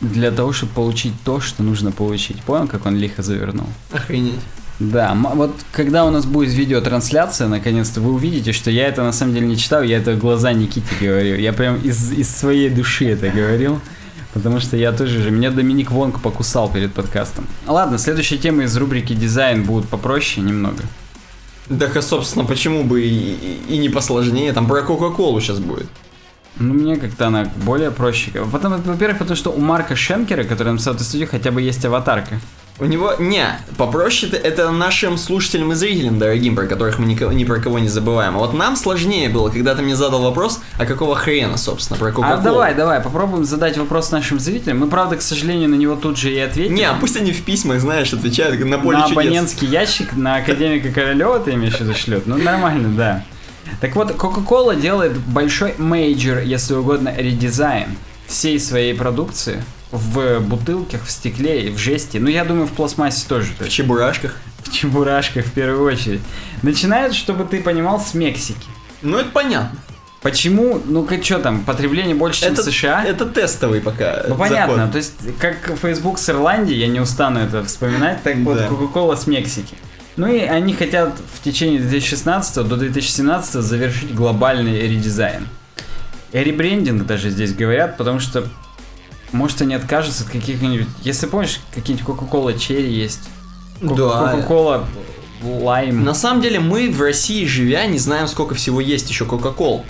для 0.03 0.31
того, 0.31 0.53
чтобы 0.53 0.73
получить 0.73 1.15
то, 1.25 1.41
что 1.41 1.63
нужно 1.63 1.93
получить. 1.93 2.43
Понял, 2.43 2.67
как 2.67 2.85
он 2.87 2.97
лихо 2.97 3.23
завернул? 3.23 3.67
Охренеть. 3.93 4.41
Да, 4.81 5.17
вот 5.35 5.55
когда 5.71 6.05
у 6.05 6.11
нас 6.11 6.27
будет 6.27 6.53
видеотрансляция, 6.53 7.47
наконец-то 7.47 8.01
вы 8.01 8.13
увидите, 8.13 8.53
что 8.53 8.71
я 8.71 8.89
это 8.89 9.03
на 9.05 9.13
самом 9.13 9.35
деле 9.35 9.47
не 9.47 9.57
читал, 9.57 9.83
я 9.83 9.99
это 9.99 10.13
в 10.13 10.19
глаза 10.19 10.53
Никите 10.53 10.87
говорю. 11.01 11.37
Я 11.37 11.53
прям 11.53 11.77
из, 11.77 12.11
из 12.13 12.29
своей 12.29 12.69
души 12.69 13.07
это 13.07 13.31
говорил. 13.31 13.81
Потому 14.35 14.61
что 14.61 14.79
я 14.79 14.93
тоже 14.93 15.23
же, 15.23 15.31
меня 15.31 15.51
Доминик 15.51 15.91
Вонг 15.91 16.23
покусал 16.23 16.73
перед 16.73 16.95
подкастом. 16.95 17.47
Ладно, 17.67 17.99
следующая 17.99 18.39
тема 18.39 18.65
из 18.65 18.75
рубрики 18.77 19.13
дизайн 19.13 19.63
будут 19.63 19.91
попроще 19.91 20.45
немного. 20.45 20.83
Да, 21.69 21.89
собственно, 22.01 22.47
почему 22.47 22.83
бы 22.83 23.03
и, 23.03 23.59
и 23.69 23.77
не 23.77 23.91
посложнее, 23.91 24.53
там 24.55 24.67
про 24.67 24.83
Кока-Колу 24.83 25.39
сейчас 25.41 25.59
будет. 25.59 25.87
Ну, 26.59 26.75
мне 26.75 26.97
как-то 26.97 27.29
она 27.29 27.51
более 27.65 27.91
проще. 27.91 28.31
Потом, 28.53 28.81
во-первых, 28.83 29.19
потому 29.19 29.37
что 29.37 29.51
у 29.51 29.59
Марка 29.59 29.97
Шенкера, 29.97 30.45
который 30.45 30.73
написал 30.73 30.95
эту 30.95 31.05
студию, 31.05 31.29
хотя 31.31 31.51
бы 31.51 31.63
есть 31.63 31.85
аватарка. 31.85 32.39
У 32.79 32.85
него, 32.87 33.13
не, 33.19 33.45
попроще 33.77 34.33
это 34.33 34.71
нашим 34.71 35.19
слушателям 35.19 35.73
и 35.73 35.75
зрителям 35.75 36.19
дорогим, 36.19 36.57
про 36.57 36.67
которых 36.67 36.99
мы 36.99 37.07
никого, 37.07 37.31
ни 37.31 37.45
про 37.45 37.61
кого 37.61 37.79
не 37.79 37.89
забываем. 37.89 38.35
А 38.35 38.39
вот 38.39 38.55
нам 38.55 38.77
сложнее 38.77 39.29
было, 39.29 39.51
когда 39.51 39.75
ты 39.75 39.83
мне 39.83 39.95
задал 39.95 40.23
вопрос, 40.23 40.59
а 40.79 40.87
какого 40.87 41.15
хрена, 41.15 41.59
собственно, 41.59 41.99
про 41.99 42.13
кока 42.13 42.35
А 42.35 42.37
давай, 42.39 42.75
давай, 42.75 43.01
попробуем 43.01 43.45
задать 43.45 43.77
вопрос 43.77 44.11
нашим 44.11 44.41
зрителям. 44.41 44.79
Мы, 44.81 44.89
правда, 44.89 45.17
к 45.17 45.23
сожалению, 45.23 45.69
на 45.69 45.75
него 45.75 45.97
тут 45.97 46.17
же 46.17 46.33
и 46.33 46.39
ответим. 46.39 46.75
Не, 46.75 46.85
а 46.85 46.95
пусть 46.95 47.17
они 47.17 47.33
в 47.33 47.45
письмах, 47.45 47.79
знаешь, 47.79 48.13
отвечают 48.13 48.59
на 48.65 48.79
поле 48.79 48.99
На 48.99 49.05
чудес. 49.05 49.17
абонентский 49.17 49.69
ящик, 49.69 50.17
на 50.17 50.37
академика 50.37 50.91
Королева 50.91 51.39
ты 51.39 51.53
имеешь 51.53 51.77
в 51.77 51.81
виду 51.81 51.95
шлют? 51.95 52.27
Ну, 52.27 52.37
нормально, 52.37 52.89
да. 52.97 53.25
Так 53.81 53.97
вот, 53.97 54.11
Coca-Cola 54.13 54.81
делает 54.81 55.19
большой 55.19 55.75
major, 55.79 56.39
если 56.41 56.75
угодно, 56.75 57.15
редизайн 57.17 57.97
всей 58.27 58.59
своей 58.59 58.95
продукции 58.95 59.63
в 59.91 60.41
бутылках, 60.41 61.05
в 61.05 61.11
стекле 61.11 61.67
и 61.67 61.71
в 61.71 61.79
жести. 61.79 62.19
Ну, 62.19 62.29
я 62.29 62.45
думаю, 62.45 62.67
в 62.67 62.73
пластмассе 62.73 63.27
тоже. 63.29 63.53
В 63.59 63.69
чебурашках. 63.69 64.37
В 64.65 64.73
чебурашках, 64.73 65.45
в 65.45 65.53
первую 65.53 65.85
очередь. 65.85 66.23
Начинают, 66.63 67.15
чтобы 67.15 67.45
ты 67.45 67.61
понимал, 67.61 68.01
с 68.01 68.15
Мексики. 68.15 68.67
Ну, 69.03 69.19
это 69.19 69.31
понятно. 69.31 69.79
Почему? 70.23 70.81
Ну, 70.85 71.05
как 71.05 71.25
что 71.25 71.41
там, 71.41 71.65
потребление 71.65 72.15
больше, 72.15 72.43
чем 72.43 72.53
это, 72.53 72.63
в 72.63 72.65
США? 72.67 73.05
Это 73.05 73.27
тестовый 73.27 73.81
пока 73.81 74.25
Ну, 74.29 74.37
понятно. 74.37 74.89
То 74.89 74.99
есть, 74.99 75.15
как 75.39 75.57
Facebook 75.83 76.19
с 76.19 76.31
Ирландии, 76.31 76.75
я 76.75 76.87
не 76.87 77.01
устану 77.01 77.41
это 77.41 77.65
вспоминать, 77.65 78.23
так 78.23 78.37
вот. 78.39 78.59
Coca-Cola 78.61 79.17
с 79.17 79.27
Мексики. 79.27 79.75
Ну 80.17 80.27
и 80.27 80.41
они 80.41 80.75
хотят 80.75 81.15
в 81.35 81.43
течение 81.43 81.81
2016 81.81 82.67
до 82.69 82.77
2017 82.77 83.63
завершить 83.63 84.15
глобальный 84.15 84.83
редизайн. 84.83 85.49
Ребрендинг 86.33 87.07
даже 87.07 87.31
здесь 87.31 87.55
говорят, 87.55 87.97
потому 87.97 88.21
что 88.21 88.47
может 89.33 89.63
они 89.63 89.75
откажутся 89.75 90.25
от 90.25 90.31
каких-нибудь... 90.31 90.87
Если 91.03 91.27
помнишь, 91.27 91.61
какие-нибудь 91.75 92.07
Coca-Cola 92.07 92.55
Cherry 92.55 92.89
есть. 92.89 93.29
Coca-Cola 93.81 94.85
Lime. 95.43 95.93
На 95.93 96.15
самом 96.15 96.43
деле 96.43 96.61
мы 96.61 96.91
в 96.91 97.01
России, 97.01 97.47
живя, 97.47 97.87
не 97.87 97.99
знаем, 97.99 98.29
сколько 98.29 98.55
всего 98.55 98.81
есть 98.81 99.09
еще 99.09 99.25
Кока-Кол. 99.25 99.85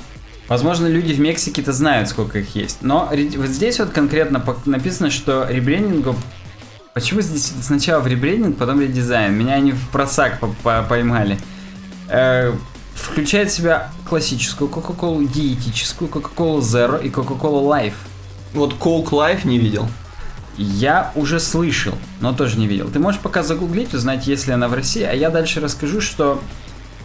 Возможно, 0.48 0.86
люди 0.86 1.12
в 1.12 1.20
Мексике-то 1.20 1.72
знают, 1.72 2.08
сколько 2.08 2.38
их 2.38 2.54
есть. 2.54 2.78
Но 2.82 3.10
вот 3.10 3.48
здесь 3.48 3.78
вот 3.78 3.90
конкретно 3.90 4.44
написано, 4.66 5.10
что 5.10 5.46
ребрендингу... 5.48 6.16
Почему 6.94 7.22
здесь 7.22 7.52
сначала 7.62 8.00
в 8.00 8.06
ребрендинг, 8.06 8.58
потом 8.58 8.80
редизайн? 8.80 9.32
Меня 9.34 9.54
они 9.54 9.72
в 9.72 9.88
просак 9.88 10.40
по- 10.40 10.48
по- 10.62 10.82
поймали. 10.82 11.38
Э, 12.08 12.52
включает 12.94 13.50
в 13.50 13.54
себя 13.54 13.90
классическую 14.06 14.68
Кока-Колу, 14.68 15.24
диетическую 15.24 16.08
Кока-Колу 16.08 16.60
Zero 16.60 17.02
и 17.02 17.08
Кока-Колу 17.08 17.66
Life. 17.66 17.94
Вот 18.52 18.74
Coke 18.74 19.08
Life 19.10 19.46
не 19.46 19.58
видел. 19.58 19.88
Я 20.58 21.12
уже 21.14 21.40
слышал, 21.40 21.94
но 22.20 22.34
тоже 22.34 22.58
не 22.58 22.66
видел. 22.66 22.90
Ты 22.90 22.98
можешь 22.98 23.20
пока 23.22 23.42
загуглить, 23.42 23.94
узнать, 23.94 24.26
есть 24.26 24.46
ли 24.46 24.52
она 24.52 24.68
в 24.68 24.74
России, 24.74 25.02
а 25.02 25.14
я 25.14 25.30
дальше 25.30 25.60
расскажу, 25.60 26.02
что 26.02 26.42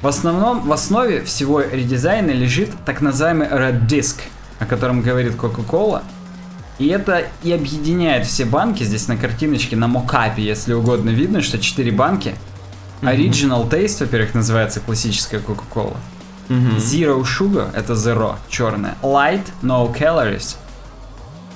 в 0.01 0.07
основном, 0.07 0.67
в 0.67 0.73
основе 0.73 1.23
всего 1.23 1.61
редизайна 1.61 2.31
лежит 2.31 2.69
так 2.85 2.99
называемый 2.99 3.47
Red 3.47 3.87
Disc, 3.87 4.15
о 4.59 4.65
котором 4.65 5.01
говорит 5.01 5.35
Coca-Cola. 5.35 6.03
И 6.79 6.87
это 6.87 7.25
и 7.43 7.51
объединяет 7.51 8.25
все 8.27 8.45
банки. 8.45 8.83
Здесь 8.83 9.07
на 9.07 9.17
картиночке, 9.17 9.75
на 9.75 9.87
мокапе, 9.87 10.43
если 10.43 10.73
угодно, 10.73 11.09
видно, 11.09 11.41
что 11.41 11.57
4 11.57 11.91
банки. 11.91 12.35
Original 13.01 13.69
Taste, 13.69 13.99
во-первых, 14.01 14.33
называется 14.33 14.79
классическая 14.79 15.39
Coca-Cola. 15.39 15.97
Zero 16.49 17.23
Sugar, 17.23 17.69
это 17.75 17.93
Zero, 17.93 18.35
черная. 18.49 18.95
Light, 19.03 19.43
No 19.61 19.93
Calories, 19.93 20.55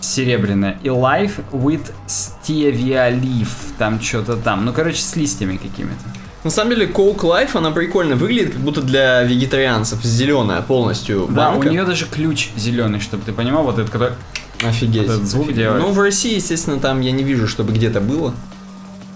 серебряная. 0.01 0.77
И 0.83 0.87
Life 0.87 1.43
with 1.51 1.91
Stevia 2.07 3.09
Leaf, 3.11 3.47
там 3.77 4.01
что-то 4.01 4.35
там. 4.35 4.65
Ну, 4.65 4.73
короче, 4.73 5.01
с 5.01 5.15
листьями 5.15 5.57
какими-то. 5.57 6.03
На 6.43 6.49
самом 6.49 6.71
деле 6.71 6.87
Coke 6.87 7.21
Life, 7.21 7.51
она 7.55 7.69
прикольно 7.71 8.15
выглядит, 8.15 8.53
как 8.53 8.61
будто 8.61 8.81
для 8.81 9.21
вегетарианцев. 9.21 10.03
Зеленая 10.03 10.61
полностью 10.61 11.27
Да, 11.29 11.51
банка. 11.51 11.67
у 11.67 11.69
нее 11.69 11.85
даже 11.85 12.05
ключ 12.05 12.49
зеленый, 12.57 12.99
чтобы 12.99 13.23
ты 13.23 13.31
понимал, 13.31 13.63
вот 13.63 13.77
этот, 13.77 13.91
который... 13.91 14.15
Офигеть. 14.63 15.03
этот 15.03 15.25
звук 15.25 15.45
Офигеть. 15.45 15.57
делает. 15.57 15.81
Ну, 15.81 15.91
в 15.91 15.99
России, 15.99 16.35
естественно, 16.35 16.79
там 16.79 17.01
я 17.01 17.11
не 17.11 17.23
вижу, 17.23 17.47
чтобы 17.47 17.73
где-то 17.73 18.01
было. 18.01 18.33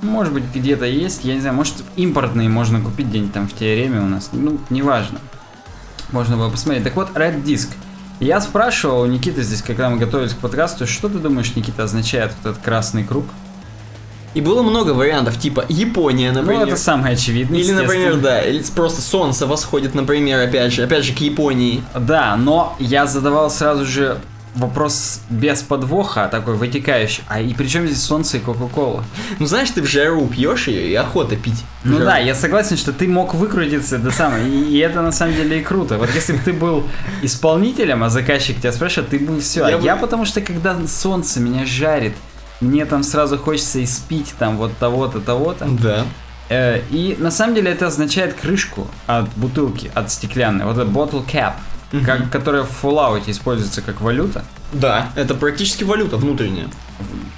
Может 0.02 0.34
быть, 0.34 0.44
где-то 0.54 0.86
есть, 0.86 1.24
я 1.24 1.34
не 1.34 1.40
знаю, 1.40 1.56
может, 1.56 1.76
импортные 1.96 2.50
можно 2.50 2.82
купить 2.82 3.08
где-нибудь 3.08 3.34
там 3.34 3.48
в 3.48 3.54
Теореме 3.54 4.00
у 4.02 4.08
нас. 4.08 4.30
Ну, 4.34 4.60
неважно. 4.70 5.20
Можно 6.12 6.38
было 6.38 6.50
посмотреть. 6.50 6.84
Так 6.84 6.96
вот, 6.96 7.12
Red 7.16 7.44
Disc. 7.44 7.70
Я 8.20 8.40
спрашивал 8.40 9.02
у 9.02 9.06
Никиты 9.08 9.42
здесь, 9.42 9.62
когда 9.62 9.90
мы 9.90 9.98
готовились 9.98 10.34
к 10.34 10.38
подкасту, 10.38 10.88
что 10.88 11.10
ты 11.10 11.18
думаешь, 11.18 11.54
Никита, 11.56 11.84
означает 11.84 12.32
вот 12.42 12.52
этот 12.52 12.64
красный 12.64 13.04
круг? 13.04 13.26
И 14.36 14.42
было 14.42 14.62
много 14.64 14.92
вариантов, 14.92 15.40
типа 15.40 15.66
Япония, 15.70 16.32
например. 16.32 16.66
Ну, 16.66 16.68
это 16.68 16.78
самый 16.78 17.14
очевидный, 17.14 17.60
Или, 17.62 17.72
например, 17.72 18.18
да, 18.18 18.42
или 18.42 18.62
просто 18.76 19.02
солнце 19.02 19.48
восходит, 19.48 19.96
например, 19.96 20.42
опять 20.42 20.74
же, 20.74 20.84
опять 20.84 21.06
же, 21.06 21.14
к 21.14 21.20
Японии. 21.20 21.84
Да, 21.98 22.36
но 22.36 22.76
я 22.80 23.06
задавал 23.06 23.50
сразу 23.50 23.86
же 23.86 24.20
вопрос 24.56 25.22
без 25.30 25.62
подвоха, 25.62 26.28
такой 26.32 26.56
вытекающий. 26.56 27.24
А 27.28 27.40
и 27.40 27.54
при 27.54 27.68
чем 27.68 27.86
здесь 27.86 28.02
солнце 28.02 28.38
и 28.38 28.40
Кока-Кола? 28.40 29.04
Ну, 29.40 29.46
знаешь, 29.46 29.70
ты 29.72 29.82
в 29.82 29.86
жару 29.86 30.28
пьешь 30.28 30.68
ее, 30.68 30.90
и 30.90 30.96
охота 30.96 31.36
пить. 31.36 31.64
Ну 31.84 31.94
жару. 31.94 32.06
да, 32.06 32.18
я 32.18 32.34
согласен, 32.36 32.78
что 32.78 32.94
ты 32.94 33.08
мог 33.08 33.34
выкрутиться 33.34 33.98
до 33.98 34.12
самого, 34.12 34.42
и, 34.42 34.64
и 34.64 34.78
это 34.80 35.02
на 35.02 35.12
самом 35.12 35.36
деле 35.36 35.60
и 35.60 35.64
круто. 35.64 35.98
Вот 35.98 36.10
если 36.16 36.34
бы 36.34 36.40
ты 36.40 36.54
был 36.54 36.84
исполнителем, 37.22 38.04
а 38.04 38.10
заказчик 38.10 38.58
тебя 38.60 38.72
спрашивает, 38.72 39.10
ты 39.10 39.20
бы 39.20 39.40
все. 39.40 39.64
А 39.66 39.70
Я 39.72 39.78
я, 39.78 39.96
бы- 39.96 40.02
потому 40.02 40.26
что 40.26 40.42
когда 40.42 40.76
солнце 40.88 41.40
меня 41.40 41.66
жарит, 41.66 42.14
мне 42.62 42.86
там 42.86 43.04
сразу 43.04 43.38
хочется 43.38 43.84
испить 43.84 44.34
там 44.40 44.58
вот 44.58 44.78
того-то, 44.78 45.20
того-то. 45.20 45.66
Да. 45.68 46.06
Э, 46.50 46.82
и 46.92 47.16
на 47.20 47.32
самом 47.32 47.56
деле 47.56 47.72
это 47.72 47.88
означает 47.88 48.34
крышку 48.34 48.88
от 49.08 49.28
бутылки, 49.36 49.92
от 49.94 50.12
стеклянной. 50.12 50.66
Вот 50.66 50.78
это 50.78 50.90
bottle 50.90 51.26
cap, 51.26 51.54
как, 52.06 52.30
которая 52.30 52.64
в 52.64 52.84
Fallout 52.84 53.24
используется 53.28 53.82
как 53.82 54.02
валюта. 54.02 54.44
Да, 54.74 55.10
это 55.16 55.36
практически 55.36 55.84
валюта 55.84 56.18
внутренняя. 56.18 56.68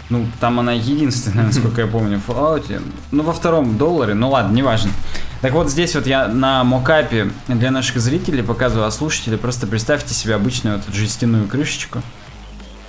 Ну, 0.09 0.25
там 0.39 0.59
она 0.59 0.73
единственная, 0.73 1.45
насколько 1.47 1.81
я 1.81 1.87
помню, 1.87 2.19
в 2.19 2.29
Fallout. 2.29 2.81
Ну, 3.11 3.23
во 3.23 3.33
втором 3.33 3.77
долларе, 3.77 4.13
ну 4.13 4.29
ладно, 4.29 4.55
неважно. 4.55 4.91
Так 5.41 5.53
вот, 5.53 5.69
здесь 5.69 5.93
вот 5.93 6.07
я 6.07 6.27
на 6.27 6.63
мокапе 6.63 7.29
для 7.47 7.69
наших 7.69 7.99
зрителей 7.99 8.41
показываю, 8.41 8.87
а 8.87 8.91
слушателей 8.91 9.37
просто 9.37 9.67
представьте 9.67 10.13
себе 10.13 10.33
обычную 10.33 10.77
вот 10.77 10.87
эту 10.87 10.97
жестяную 10.97 11.47
крышечку. 11.47 12.01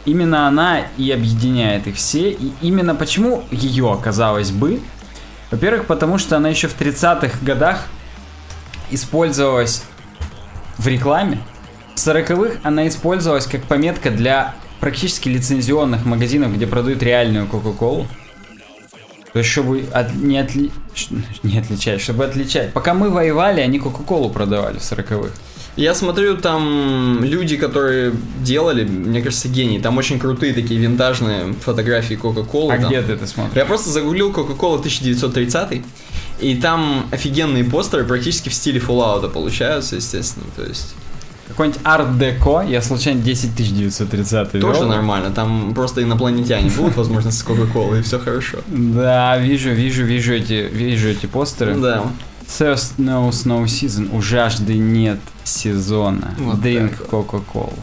Именно 0.07 0.49
она 0.49 0.81
и 0.97 1.11
объединяет 1.11 1.87
их 1.87 1.97
все. 1.97 2.31
И 2.31 2.53
именно 2.63 2.95
почему 2.95 3.45
ее 3.51 3.93
оказалось 3.93 4.51
бы? 4.51 4.81
Во-первых, 5.51 5.87
потому 5.87 6.17
что 6.17 6.37
она 6.37 6.49
еще 6.49 6.69
в 6.69 6.81
30-х 6.81 7.39
годах 7.43 7.85
использовалась 8.91 9.83
в 10.79 10.87
рекламе. 10.87 11.39
В 11.95 11.99
40-х 11.99 12.61
она 12.63 12.87
использовалась 12.89 13.47
как 13.47 13.63
пометка 13.65 14.11
для 14.11 14.55
практически 14.81 15.29
лицензионных 15.29 16.05
магазинов, 16.07 16.55
где 16.55 16.67
продают 16.67 17.03
реальную 17.03 17.47
Кока-Колу. 17.47 18.07
То 19.33 19.41
есть, 19.41 19.51
чтобы 19.51 19.85
от- 19.93 20.15
не, 20.15 20.39
отли... 20.39 20.71
не 21.43 21.59
отличать, 21.59 22.01
чтобы 22.01 22.25
отличать. 22.25 22.73
Пока 22.73 22.95
мы 22.95 23.11
воевали, 23.11 23.61
они 23.61 23.79
Кока-Колу 23.79 24.31
продавали 24.31 24.79
в 24.79 24.83
40-х. 24.83 25.31
Я 25.77 25.95
смотрю, 25.95 26.37
там 26.37 27.23
люди, 27.23 27.57
которые 27.57 28.13
делали, 28.43 28.85
мне 28.85 29.23
кажется, 29.23 29.49
гении. 29.49 29.79
Там 29.79 29.97
очень 29.97 30.19
крутые 30.19 30.53
такие 30.53 30.81
винтажные 30.81 31.53
фотографии 31.65 32.15
Кока-Колы. 32.17 32.75
А 32.75 32.79
там. 32.79 32.89
где 32.89 33.01
ты 33.01 33.13
это 33.13 33.27
смотришь? 33.29 33.57
Я 33.57 33.65
просто 33.65 33.91
загуглил 33.91 34.33
Coca-Cola 34.33 34.79
1930 34.79 35.83
и 36.41 36.55
там 36.57 37.07
офигенные 37.13 37.65
постеры 37.65 38.05
практически 38.05 38.49
в 38.49 38.55
стиле 38.55 38.81
Fallout 38.81 39.29
получаются, 39.31 39.97
естественно. 39.97 40.47
То 40.57 40.63
есть 40.65 40.95
Какой-нибудь 41.49 41.81
арт-деко, 41.85 42.65
я 42.69 42.83
случайно 42.83 43.23
10930 43.23 44.55
вел. 44.55 44.63
тоже 44.63 44.85
нормально. 44.85 45.31
Там 45.31 45.75
просто 45.75 46.03
инопланетяне 46.03 46.71
будут, 46.71 46.97
возможно, 46.97 47.31
с 47.31 47.45
Coca-Cola, 47.45 47.99
и 47.99 48.03
все 48.03 48.19
хорошо. 48.19 48.59
Да, 48.67 49.37
вижу, 49.39 49.71
вижу, 49.71 50.05
вижу 50.05 50.35
эти, 50.35 50.69
вижу 50.73 51.09
эти 51.09 51.27
постеры. 51.27 51.75
Да. 51.77 52.05
Knows 52.49 53.45
no 53.45 53.65
season. 53.65 54.15
У 54.17 54.21
жажды 54.23 54.77
нет 54.77 55.21
сезона. 55.45 56.35
Вот 56.39 56.57
Drink. 56.57 57.09
Coca-Cola. 57.11 57.79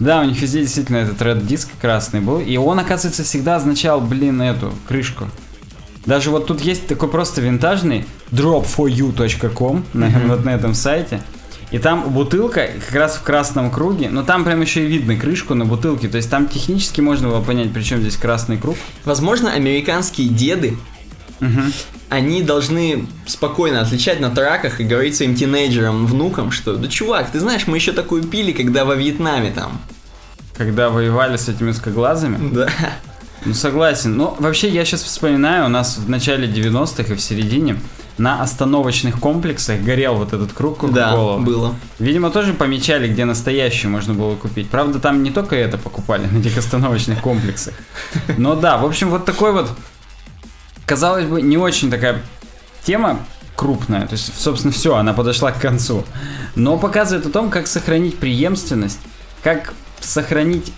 Да, 0.00 0.20
у 0.20 0.24
них 0.24 0.40
везде 0.40 0.60
действительно 0.60 0.98
этот 0.98 1.20
red 1.22 1.44
диск 1.46 1.68
красный 1.80 2.20
был. 2.20 2.40
И 2.40 2.56
он, 2.56 2.78
оказывается, 2.78 3.24
всегда 3.24 3.56
означал, 3.56 4.00
блин, 4.00 4.42
эту 4.42 4.72
крышку. 4.86 5.28
Даже 6.06 6.30
вот 6.30 6.46
тут 6.46 6.60
есть 6.60 6.86
такой 6.86 7.08
просто 7.08 7.40
винтажный 7.40 8.06
dropforyou.com 8.30 9.84
на, 9.92 10.08
вот 10.26 10.44
на 10.44 10.50
этом 10.50 10.74
сайте. 10.74 11.20
И 11.70 11.78
там 11.78 12.10
бутылка 12.10 12.68
как 12.86 12.94
раз 12.94 13.16
в 13.16 13.22
красном 13.22 13.70
круге, 13.70 14.08
но 14.08 14.22
там 14.22 14.44
прям 14.44 14.62
еще 14.62 14.84
и 14.84 14.86
видно 14.86 15.16
крышку 15.16 15.54
на 15.54 15.66
бутылке. 15.66 16.08
То 16.08 16.16
есть 16.16 16.30
там 16.30 16.48
технически 16.48 17.02
можно 17.02 17.28
было 17.28 17.42
понять, 17.42 17.72
при 17.72 17.82
чем 17.82 18.00
здесь 18.00 18.16
красный 18.16 18.56
круг. 18.56 18.76
Возможно, 19.04 19.52
американские 19.52 20.28
деды, 20.28 20.78
Мгм. 21.40 21.72
они 22.08 22.42
должны 22.42 23.06
спокойно 23.26 23.80
отличать 23.80 24.20
на 24.20 24.30
траках 24.30 24.80
и 24.80 24.84
говорить 24.84 25.16
своим 25.16 25.34
тинейджерам, 25.34 26.06
внукам, 26.06 26.50
что 26.50 26.76
да 26.76 26.88
чувак, 26.88 27.30
ты 27.30 27.40
знаешь, 27.40 27.66
мы 27.66 27.76
еще 27.76 27.92
такую 27.92 28.22
пили, 28.24 28.52
когда 28.52 28.84
во 28.84 28.94
Вьетнаме 28.94 29.50
там. 29.50 29.80
Когда 30.56 30.90
воевали 30.90 31.36
с 31.36 31.48
этими 31.48 31.70
узкоглазыми. 31.70 32.52
Да. 32.52 32.68
Ну, 33.44 33.54
согласен. 33.54 34.16
Ну, 34.16 34.34
вообще, 34.40 34.68
я 34.68 34.84
сейчас 34.84 35.04
вспоминаю, 35.04 35.66
у 35.66 35.68
нас 35.68 35.96
в 35.96 36.08
начале 36.10 36.48
90-х 36.48 37.12
и 37.12 37.16
в 37.16 37.20
середине 37.20 37.78
на 38.18 38.42
остановочных 38.42 39.20
комплексах 39.20 39.80
горел 39.80 40.16
вот 40.16 40.32
этот 40.32 40.52
круг 40.52 40.80
Да, 40.92 41.10
Кока-Кола. 41.12 41.38
было. 41.38 41.74
Видимо, 42.00 42.30
тоже 42.30 42.52
помечали, 42.52 43.06
где 43.06 43.24
настоящую 43.24 43.92
можно 43.92 44.12
было 44.14 44.34
купить. 44.34 44.68
Правда, 44.68 44.98
там 44.98 45.22
не 45.22 45.30
только 45.30 45.54
это 45.54 45.78
покупали 45.78 46.26
на 46.26 46.38
этих 46.38 46.58
остановочных 46.58 47.20
комплексах. 47.20 47.74
Но 48.36 48.56
да, 48.56 48.76
в 48.78 48.84
общем, 48.84 49.10
вот 49.10 49.24
такой 49.24 49.52
вот, 49.52 49.70
казалось 50.88 51.26
бы, 51.26 51.42
не 51.42 51.58
очень 51.58 51.90
такая 51.90 52.22
тема 52.82 53.20
крупная. 53.54 54.06
То 54.06 54.14
есть, 54.14 54.32
собственно, 54.40 54.72
все, 54.72 54.96
она 54.96 55.12
подошла 55.12 55.52
к 55.52 55.60
концу. 55.60 56.04
Но 56.54 56.78
показывает 56.78 57.26
о 57.26 57.30
том, 57.30 57.50
как 57.50 57.66
сохранить 57.66 58.18
преемственность, 58.18 58.98
как 59.42 59.74
сохранить 60.00 60.72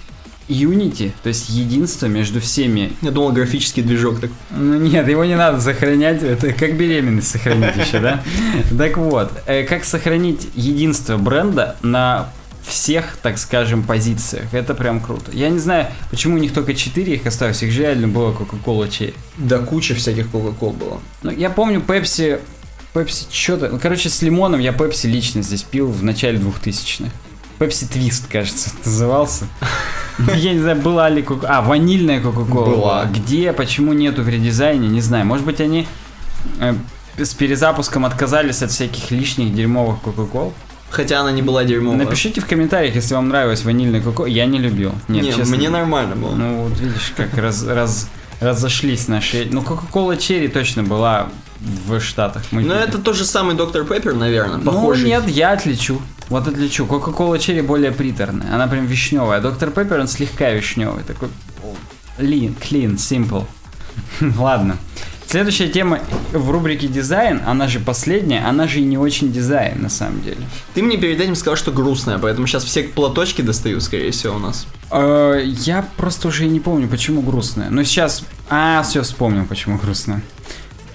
Unity, 0.49 1.13
то 1.23 1.29
есть 1.29 1.49
единство 1.49 2.07
между 2.07 2.41
всеми 2.41 2.93
Я 3.03 3.13
думал, 3.13 3.31
графический 3.31 3.85
движок 3.85 4.21
так. 4.21 4.31
ну 4.51 4.79
нет, 4.79 5.07
его 5.07 5.25
не 5.25 5.37
надо 5.37 5.61
сохранять, 5.61 6.25
это 6.25 6.53
как 6.53 6.77
беременность 6.77 7.31
сохранить 7.31 7.77
еще, 7.77 8.01
да? 8.01 8.21
Так 8.77 8.97
вот, 8.97 9.31
э, 9.47 9.63
как 9.63 9.85
сохранить 9.85 10.49
единство 10.57 11.19
бренда 11.19 11.77
на 11.83 12.31
всех, 12.63 13.17
так 13.23 13.39
скажем, 13.39 13.83
позициях. 13.83 14.53
Это 14.53 14.75
прям 14.75 15.01
круто. 15.01 15.31
Я 15.33 15.49
не 15.49 15.59
знаю, 15.59 15.87
почему 16.11 16.37
у 16.37 16.39
них 16.39 16.53
только 16.53 16.75
4 16.75 17.15
их 17.15 17.27
осталось, 17.27 17.63
их 17.63 17.73
же 17.73 17.83
реально 17.83 18.09
было 18.09 18.33
Coca-Cola 18.33 18.89
Cherry. 18.89 19.15
Да 19.39 19.59
куча 19.59 19.95
всяких 19.95 20.31
Кока-Кол 20.31 20.73
было. 20.73 21.01
Ну, 21.23 21.31
я 21.31 21.51
помню 21.51 21.81
Pepsi, 21.81 22.41
Pepsi 22.95 23.27
что-то, 23.31 23.69
ну, 23.69 23.79
короче, 23.79 24.09
с 24.09 24.23
лимоном 24.23 24.61
я 24.61 24.73
Pepsi 24.73 25.09
лично 25.09 25.43
здесь 25.43 25.63
пил 25.63 25.91
в 25.91 26.03
начале 26.03 26.39
2000-х. 26.39 27.11
Pepsi 27.59 27.93
Twist, 27.93 28.25
кажется, 28.31 28.71
назывался. 28.85 29.47
Ну, 30.19 30.33
Я 30.35 30.53
не 30.55 30.61
знаю, 30.61 30.81
была 30.81 31.09
ли 31.09 31.23
кока 31.23 31.47
А, 31.49 31.63
ванильная 31.63 32.21
Кока-Кола. 32.21 32.65
Была. 32.65 33.05
Где, 33.05 33.53
почему 33.53 33.93
нету 33.93 34.23
в 34.23 34.29
редизайне, 34.29 34.89
не 34.89 35.01
знаю. 35.01 35.27
Может 35.27 35.45
быть, 35.45 35.61
они 35.61 35.87
э, 36.59 36.75
с 37.19 37.35
перезапуском 37.35 38.05
отказались 38.05 38.63
от 38.63 38.71
всяких 38.71 39.11
лишних 39.11 39.55
дерьмовых 39.55 40.01
Кока-Кол. 40.01 40.53
Хотя 40.91 41.21
она 41.21 41.31
не 41.31 41.41
была 41.43 41.65
дерьмовая. 41.65 41.99
Напишите 42.05 42.41
в 42.41 42.47
комментариях, 42.47 42.95
если 42.97 43.15
вам 43.15 43.29
нравилась 43.29 43.65
ванильная 43.65 44.01
Кока-Кола. 44.01 44.27
Я 44.27 44.47
не 44.47 44.59
любил. 44.59 44.93
Нет, 45.09 45.23
Не, 45.25 45.33
честно. 45.33 45.57
мне 45.57 45.69
нормально 45.71 46.17
было. 46.17 46.35
Ну, 46.35 46.65
вот 46.65 46.79
видишь, 46.81 47.13
как 47.17 47.37
раз, 47.39 47.65
раз, 47.65 48.09
разошлись 48.41 49.07
наши... 49.09 49.47
Ну, 49.51 49.63
Кока-Кола 49.63 50.17
Черри 50.17 50.49
точно 50.49 50.83
была 50.83 51.29
в 51.87 52.01
Штатах. 52.01 52.43
Мы 52.51 52.63
Но 52.63 52.75
пили. 52.75 52.85
это 52.89 52.99
тот 52.99 53.15
же 53.17 53.25
самый 53.25 53.55
доктор 53.55 53.85
Пеппер, 53.85 54.15
наверное, 54.15 54.57
Ну, 54.57 54.73
похожий. 54.73 55.07
нет, 55.09 55.29
я 55.29 55.53
отличу. 55.53 56.01
Вот 56.29 56.47
отличу. 56.49 56.87
Кока-кола 56.87 57.39
черри 57.39 57.61
более 57.61 57.91
приторная. 57.93 58.55
Она 58.55 58.67
прям 58.69 58.87
вишневая. 58.87 59.39
А 59.39 59.43
доктор 59.43 59.71
Пеппер, 59.71 59.99
он 60.01 60.09
слегка 60.09 60.51
вишневый. 60.51 61.03
Такой 61.05 61.29
lean, 62.19 62.55
clean, 62.59 62.95
simple. 62.97 63.45
Ладно. 64.39 64.77
Следующая 65.31 65.69
тема 65.69 66.01
в 66.33 66.51
рубрике 66.51 66.89
дизайн, 66.89 67.41
она 67.47 67.69
же 67.69 67.79
последняя, 67.79 68.45
она 68.45 68.67
же 68.67 68.81
и 68.81 68.85
не 68.85 68.99
очень 68.99 69.31
дизайн 69.33 69.81
на 69.81 69.89
самом 69.89 70.21
деле. 70.25 70.39
Ты 70.75 70.83
мне 70.83 70.97
перед 70.97 71.21
этим 71.21 71.37
сказал, 71.37 71.55
что 71.55 71.71
грустная, 71.71 72.19
поэтому 72.19 72.49
сейчас 72.49 72.65
все 72.65 72.83
платочки 72.83 73.41
достаю, 73.41 73.81
скорее 73.81 74.11
всего, 74.11 74.35
у 74.35 74.39
нас. 74.41 74.67
Э, 74.91 75.41
Я 75.45 75.89
просто 75.97 76.27
уже 76.27 76.47
и 76.47 76.49
не 76.49 76.59
помню, 76.59 76.89
почему 76.89 77.23
грустная. 77.23 77.71
Но 77.71 77.85
сейчас... 77.85 78.25
А, 78.49 78.83
все, 78.83 79.03
вспомнил, 79.03 79.47
почему 79.47 79.79
грустная. 79.79 80.21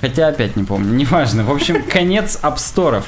Хотя 0.01 0.27
опять 0.27 0.57
не 0.57 0.65
помню, 0.65 0.93
неважно. 0.97 1.45
В 1.45 1.51
общем, 1.51 1.81
конец 1.83 2.37
App 2.43 2.57
Store. 2.57 3.05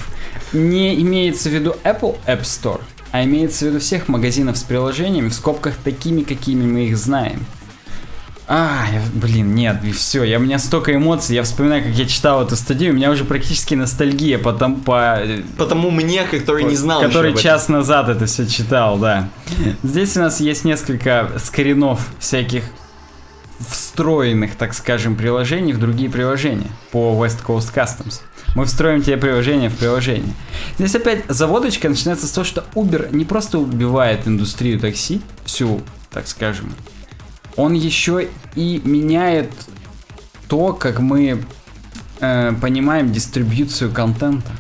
Не 0.54 0.96
имеется 1.02 1.50
в 1.50 1.52
виду 1.52 1.76
Apple 1.84 2.16
App 2.26 2.44
Store, 2.44 2.80
а 3.12 3.26
имеется 3.26 3.66
в 3.66 3.68
виду 3.68 3.80
всех 3.82 4.08
магазинов 4.08 4.58
с 4.58 4.63
приложениями 4.63 5.28
в 5.28 5.34
скобках 5.34 5.76
такими, 5.84 6.22
какими 6.22 6.66
мы 6.66 6.86
их 6.86 6.96
знаем. 6.98 7.46
А, 8.50 8.86
блин, 9.14 9.56
нет, 9.56 9.84
и 9.84 9.92
все, 9.92 10.24
я, 10.24 10.38
у 10.38 10.42
меня 10.42 10.58
столько 10.58 10.96
эмоций, 10.96 11.36
я 11.36 11.44
вспоминаю, 11.44 11.84
как 11.84 11.92
я 11.92 12.06
читал 12.06 12.42
эту 12.42 12.56
статью, 12.56 12.92
у 12.92 12.96
меня 12.96 13.12
уже 13.12 13.26
практически 13.26 13.76
ностальгия 13.76 14.40
потом 14.40 14.80
по 14.80 15.20
Потому 15.58 15.92
мне, 15.92 16.24
который 16.24 16.64
не 16.64 16.78
знал 16.78 17.02
который 17.02 17.36
час 17.36 17.68
назад 17.68 18.08
это 18.08 18.26
все 18.26 18.48
читал, 18.48 18.98
да. 18.98 19.28
Здесь 19.84 20.16
у 20.16 20.22
нас 20.22 20.40
есть 20.40 20.64
несколько 20.64 21.30
скринов 21.44 22.08
всяких 22.20 22.64
встроенных, 23.60 24.56
так 24.56 24.74
скажем, 24.74 25.18
приложений 25.18 25.74
в 25.74 25.80
другие 25.80 26.10
приложения 26.10 26.70
по 26.92 27.22
West 27.22 27.44
Coast 27.46 27.74
Customs. 27.74 28.22
Мы 28.56 28.64
встроим 28.64 29.02
тебе 29.02 29.18
приложение 29.18 29.70
в 29.70 29.76
приложение. 29.76 30.34
Здесь 30.78 30.96
опять 30.96 31.26
заводочка 31.28 31.90
начинается 31.90 32.28
с 32.28 32.32
того, 32.32 32.46
что 32.46 32.64
Uber 32.76 33.14
не 33.14 33.26
просто 33.26 33.60
убивает 33.60 34.26
индустрию 34.26 34.80
такси, 34.80 35.22
всю, 35.46 35.82
так 36.12 36.28
скажем, 36.28 36.74
он 37.58 37.74
еще 37.74 38.30
и 38.56 38.82
меняет 38.86 39.52
то, 40.48 40.74
как 40.74 41.00
мы 41.00 41.43
э, 42.22 42.54
понимаем 42.62 43.12
дистрибьюцию 43.12 43.91
контента. 43.91 44.52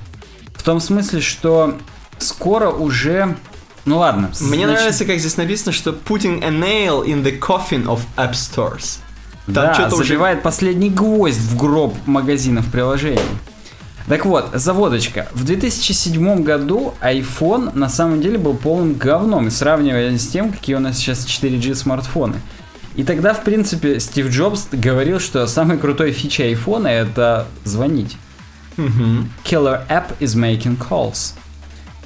В 0.53 0.63
том 0.63 0.81
смысле, 0.81 1.21
что 1.21 1.77
скоро 2.17 2.69
уже... 2.69 3.37
Ну 3.85 3.99
ладно. 3.99 4.31
Мне 4.41 4.65
значит- 4.65 4.81
нравится, 4.81 5.05
как 5.05 5.19
здесь 5.19 5.37
написано, 5.37 5.71
что 5.71 5.91
putting 5.91 6.43
a 6.43 6.49
nail 6.49 7.05
in 7.05 7.23
the 7.23 7.39
coffin 7.39 7.85
of 7.85 8.01
app 8.17 8.33
stores. 8.33 8.97
Там 9.45 9.53
да, 9.53 9.73
что-то 9.73 9.95
уже... 9.95 10.09
забивает 10.09 10.43
последний 10.43 10.89
гвоздь 10.89 11.37
в 11.37 11.55
гроб 11.55 11.95
магазинов 12.05 12.69
приложений. 12.69 13.21
Так 14.09 14.25
вот, 14.25 14.49
заводочка. 14.53 15.27
В 15.33 15.43
2007 15.43 16.43
году 16.43 16.93
iPhone 17.01 17.77
на 17.77 17.89
самом 17.89 18.21
деле 18.21 18.37
был 18.37 18.53
полным 18.53 18.93
говном, 18.93 19.51
сравнивая 19.51 20.17
с 20.17 20.27
тем, 20.27 20.51
какие 20.51 20.75
у 20.75 20.79
нас 20.79 20.97
сейчас 20.97 21.25
4G 21.25 21.75
смартфоны. 21.75 22.41
И 22.97 23.03
тогда, 23.03 23.33
в 23.33 23.43
принципе, 23.43 23.99
Стив 23.99 24.29
Джобс 24.29 24.67
говорил, 24.71 25.19
что 25.19 25.45
самой 25.45 25.77
крутой 25.77 26.11
фичей 26.11 26.53
iPhone 26.53 26.87
это 26.87 27.47
звонить. 27.63 28.17
Мгм. 28.75 29.31
Killer 29.45 29.87
app 29.87 30.17
is 30.19 30.35
making 30.35 30.77
calls. 30.77 31.33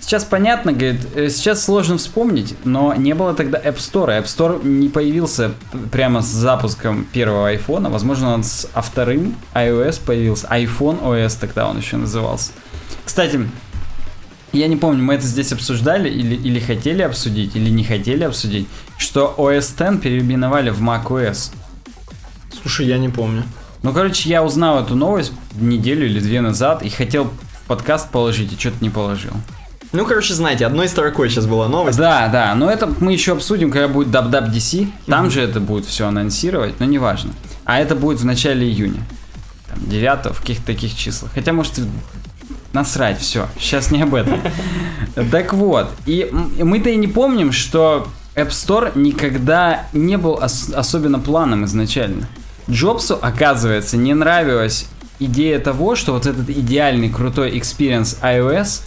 Сейчас 0.01 0.25
понятно, 0.25 0.73
говорит, 0.73 1.01
э, 1.15 1.29
сейчас 1.29 1.63
сложно 1.63 1.97
вспомнить, 1.97 2.55
но 2.65 2.93
не 2.95 3.13
было 3.13 3.33
тогда 3.33 3.59
App 3.59 3.77
Store. 3.77 4.07
App 4.19 4.25
Store 4.25 4.65
не 4.65 4.89
появился 4.89 5.53
прямо 5.91 6.21
с 6.21 6.25
запуском 6.25 7.05
первого 7.05 7.49
айфона. 7.49 7.89
Возможно, 7.89 8.33
он 8.33 8.43
с 8.43 8.67
а 8.73 8.81
вторым 8.81 9.35
iOS 9.53 10.01
появился. 10.03 10.47
iPhone 10.47 11.01
OS 11.03 11.37
тогда 11.39 11.69
он 11.69 11.77
еще 11.77 11.97
назывался. 11.97 12.51
Кстати, 13.05 13.47
я 14.53 14.67
не 14.67 14.75
помню, 14.75 15.03
мы 15.03 15.13
это 15.13 15.25
здесь 15.25 15.53
обсуждали 15.53 16.09
или, 16.09 16.35
или 16.35 16.59
хотели 16.59 17.03
обсудить, 17.03 17.55
или 17.55 17.69
не 17.69 17.83
хотели 17.83 18.23
обсудить, 18.23 18.67
что 19.01 19.33
OS 19.37 19.73
X 19.77 20.01
переименовали 20.01 20.69
в 20.69 20.81
macOS. 20.81 21.51
Слушай, 22.61 22.87
я 22.87 22.97
не 22.97 23.09
помню. 23.09 23.43
Ну, 23.83 23.93
короче, 23.93 24.29
я 24.29 24.43
узнал 24.43 24.83
эту 24.83 24.95
новость 24.95 25.33
неделю 25.55 26.05
или 26.05 26.19
две 26.19 26.41
назад 26.41 26.83
и 26.83 26.89
хотел 26.89 27.31
подкаст 27.67 28.09
положить, 28.11 28.53
и 28.53 28.59
что-то 28.59 28.77
не 28.81 28.89
положил. 28.89 29.31
Ну, 29.91 30.05
короче, 30.05 30.33
знаете, 30.33 30.65
одной 30.65 30.87
строкой 30.87 31.29
сейчас 31.29 31.47
была 31.47 31.67
новость. 31.67 31.97
Да, 31.97 32.27
да, 32.27 32.53
но 32.55 32.69
это 32.69 32.89
мы 32.99 33.11
еще 33.11 33.33
обсудим, 33.33 33.71
когда 33.71 33.87
будет 33.87 34.07
DC. 34.09 34.87
Там 35.07 35.29
же 35.29 35.41
это 35.41 35.59
будет 35.59 35.85
все 35.85 36.07
анонсировать, 36.07 36.79
но 36.79 36.85
неважно. 36.85 37.31
А 37.65 37.79
это 37.79 37.95
будет 37.95 38.19
в 38.19 38.25
начале 38.25 38.67
июня. 38.67 39.01
Там, 39.67 39.89
9 39.89 40.33
в 40.33 40.39
каких-то 40.39 40.65
таких 40.65 40.95
числах. 40.95 41.31
Хотя, 41.33 41.51
может, 41.51 41.73
насрать, 42.71 43.19
все. 43.19 43.47
Сейчас 43.59 43.91
не 43.91 44.03
об 44.03 44.13
этом. 44.15 44.39
Так 45.29 45.53
вот, 45.53 45.91
и 46.05 46.29
мы-то 46.31 46.89
и 46.89 46.95
не 46.95 47.07
помним, 47.07 47.51
что 47.51 48.07
App 48.35 48.49
Store 48.49 48.91
никогда 48.95 49.85
не 49.93 50.17
был 50.17 50.33
ос- 50.33 50.71
особенно 50.73 51.19
планом 51.19 51.65
изначально. 51.65 52.27
Джобсу, 52.69 53.17
оказывается, 53.21 53.97
не 53.97 54.13
нравилась 54.13 54.85
идея 55.19 55.59
того, 55.59 55.95
что 55.95 56.13
вот 56.13 56.25
этот 56.25 56.49
идеальный 56.49 57.09
крутой 57.09 57.51
experience 57.57 58.17
iOS 58.21 58.83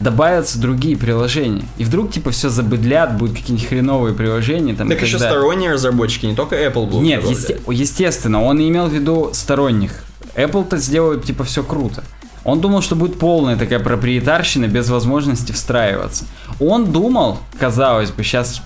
добавятся 0.00 0.58
другие 0.60 0.96
приложения. 0.96 1.64
И 1.78 1.84
вдруг, 1.84 2.10
типа, 2.12 2.30
все 2.30 2.48
забыдлят, 2.48 3.16
будут 3.16 3.36
какие-нибудь 3.36 3.68
хреновые 3.68 4.14
приложения 4.14 4.74
там. 4.74 4.88
Так 4.88 4.98
так 4.98 5.06
еще 5.08 5.18
далее. 5.18 5.36
сторонние 5.38 5.72
разработчики, 5.72 6.26
не 6.26 6.34
только 6.34 6.56
Apple 6.56 6.86
будут 6.86 7.02
Нет, 7.02 7.20
добавлять. 7.22 7.48
есте- 7.50 7.60
естественно, 7.72 8.42
он 8.42 8.60
имел 8.60 8.86
в 8.86 8.92
виду 8.92 9.30
сторонних. 9.32 10.04
Apple-то 10.36 10.76
сделают, 10.78 11.24
типа, 11.24 11.44
все 11.44 11.62
круто. 11.62 12.02
Он 12.44 12.60
думал, 12.60 12.82
что 12.82 12.94
будет 12.96 13.18
полная 13.18 13.56
такая 13.56 13.78
проприетарщина 13.78 14.66
без 14.68 14.90
возможности 14.90 15.52
встраиваться. 15.52 16.26
Он 16.60 16.92
думал, 16.92 17.38
казалось 17.58 18.10
бы, 18.10 18.22
сейчас 18.22 18.62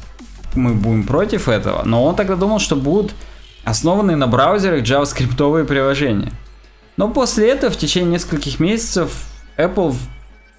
мы 0.59 0.75
будем 0.75 1.05
против 1.05 1.49
этого, 1.49 1.83
но 1.85 2.05
он 2.05 2.17
тогда 2.17 2.37
думал, 2.37 2.59
что 2.59 2.77
будут 2.77 3.13
основанные 3.65 4.17
на 4.17 4.27
браузерах 4.27 4.83
JavaScript 4.83 5.65
приложения. 5.65 6.33
Но 6.97 7.09
после 7.09 7.51
этого 7.51 7.73
в 7.73 7.77
течение 7.77 8.13
нескольких 8.13 8.61
месяцев 8.61 9.25
Apple 9.57 9.95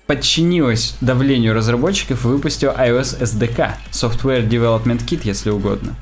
подчинилась 0.08 0.96
давлению 1.02 1.54
разработчиков 1.54 2.26
и 2.26 2.28
выпустила 2.28 2.72
iOS 2.72 3.22
SDK, 3.22 3.74
Software 3.92 4.48
Development 4.48 5.06
Kit, 5.06 5.22
если 5.24 5.52
угодно. 5.52 5.96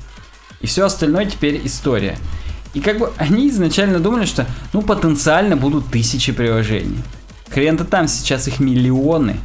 И 0.60 0.66
все 0.66 0.86
остальное 0.86 1.26
теперь 1.26 1.60
история. 1.64 2.16
И 2.74 2.80
как 2.80 2.98
бы 2.98 3.12
они 3.16 3.48
изначально 3.50 3.98
думали, 3.98 4.24
что 4.24 4.46
ну 4.72 4.82
потенциально 4.82 5.56
будут 5.56 5.90
тысячи 5.90 6.32
приложений. 6.32 7.02
Хрен-то 7.50 7.84
там 7.84 8.08
сейчас 8.08 8.48
их 8.48 8.60
миллионы. 8.60 9.36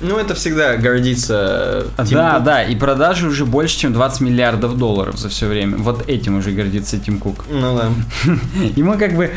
Ну, 0.00 0.16
это 0.16 0.34
всегда 0.34 0.76
гордится 0.76 1.86
э, 1.96 2.04
Тим 2.04 2.16
да, 2.16 2.34
Кук. 2.34 2.44
да, 2.44 2.62
и 2.62 2.76
продажи 2.76 3.26
уже 3.26 3.44
больше, 3.44 3.78
чем 3.78 3.92
20 3.92 4.20
миллиардов 4.20 4.76
долларов 4.76 5.18
за 5.18 5.28
все 5.28 5.46
время. 5.46 5.76
Вот 5.78 6.08
этим 6.08 6.38
уже 6.38 6.52
гордится 6.52 6.98
Тим 6.98 7.18
Кук. 7.18 7.44
Ну 7.50 7.76
да. 7.76 7.90
Ему 8.76 8.96
как 8.98 9.16
бы 9.16 9.30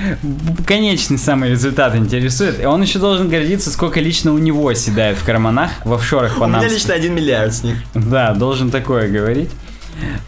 конечный 0.65 1.17
самый 1.17 1.49
результат 1.49 1.95
интересует. 1.95 2.61
И 2.61 2.65
он 2.65 2.81
еще 2.81 2.99
должен 2.99 3.29
гордиться, 3.29 3.71
сколько 3.71 3.99
лично 3.99 4.33
у 4.33 4.37
него 4.37 4.67
оседает 4.67 5.17
в 5.17 5.25
карманах 5.25 5.71
в 5.83 5.93
офшорах 5.93 6.39
У 6.39 6.45
меня 6.45 6.67
лично 6.67 6.93
1 6.93 7.13
миллиард 7.13 7.53
с 7.53 7.63
них. 7.63 7.77
Да, 7.93 8.33
должен 8.33 8.69
такое 8.69 9.09
говорить. 9.09 9.49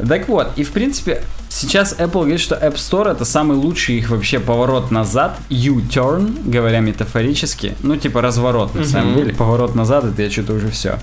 Так 0.07 0.27
вот, 0.27 0.51
и 0.55 0.63
в 0.63 0.71
принципе, 0.71 1.23
сейчас 1.49 1.95
Apple 1.97 2.21
говорит, 2.21 2.39
что 2.39 2.55
App 2.55 2.75
Store 2.75 3.11
это 3.11 3.25
самый 3.25 3.57
лучший 3.57 3.97
их 3.97 4.09
вообще 4.09 4.39
поворот 4.39 4.91
назад, 4.91 5.37
U-turn, 5.49 6.49
говоря 6.49 6.79
метафорически, 6.79 7.75
ну 7.83 7.95
типа 7.95 8.21
разворот 8.21 8.75
на 8.75 8.85
самом 8.85 9.15
деле, 9.15 9.33
поворот 9.33 9.75
назад, 9.75 10.05
это 10.05 10.21
я 10.21 10.29
что-то 10.29 10.53
уже 10.53 10.69
все. 10.69 10.99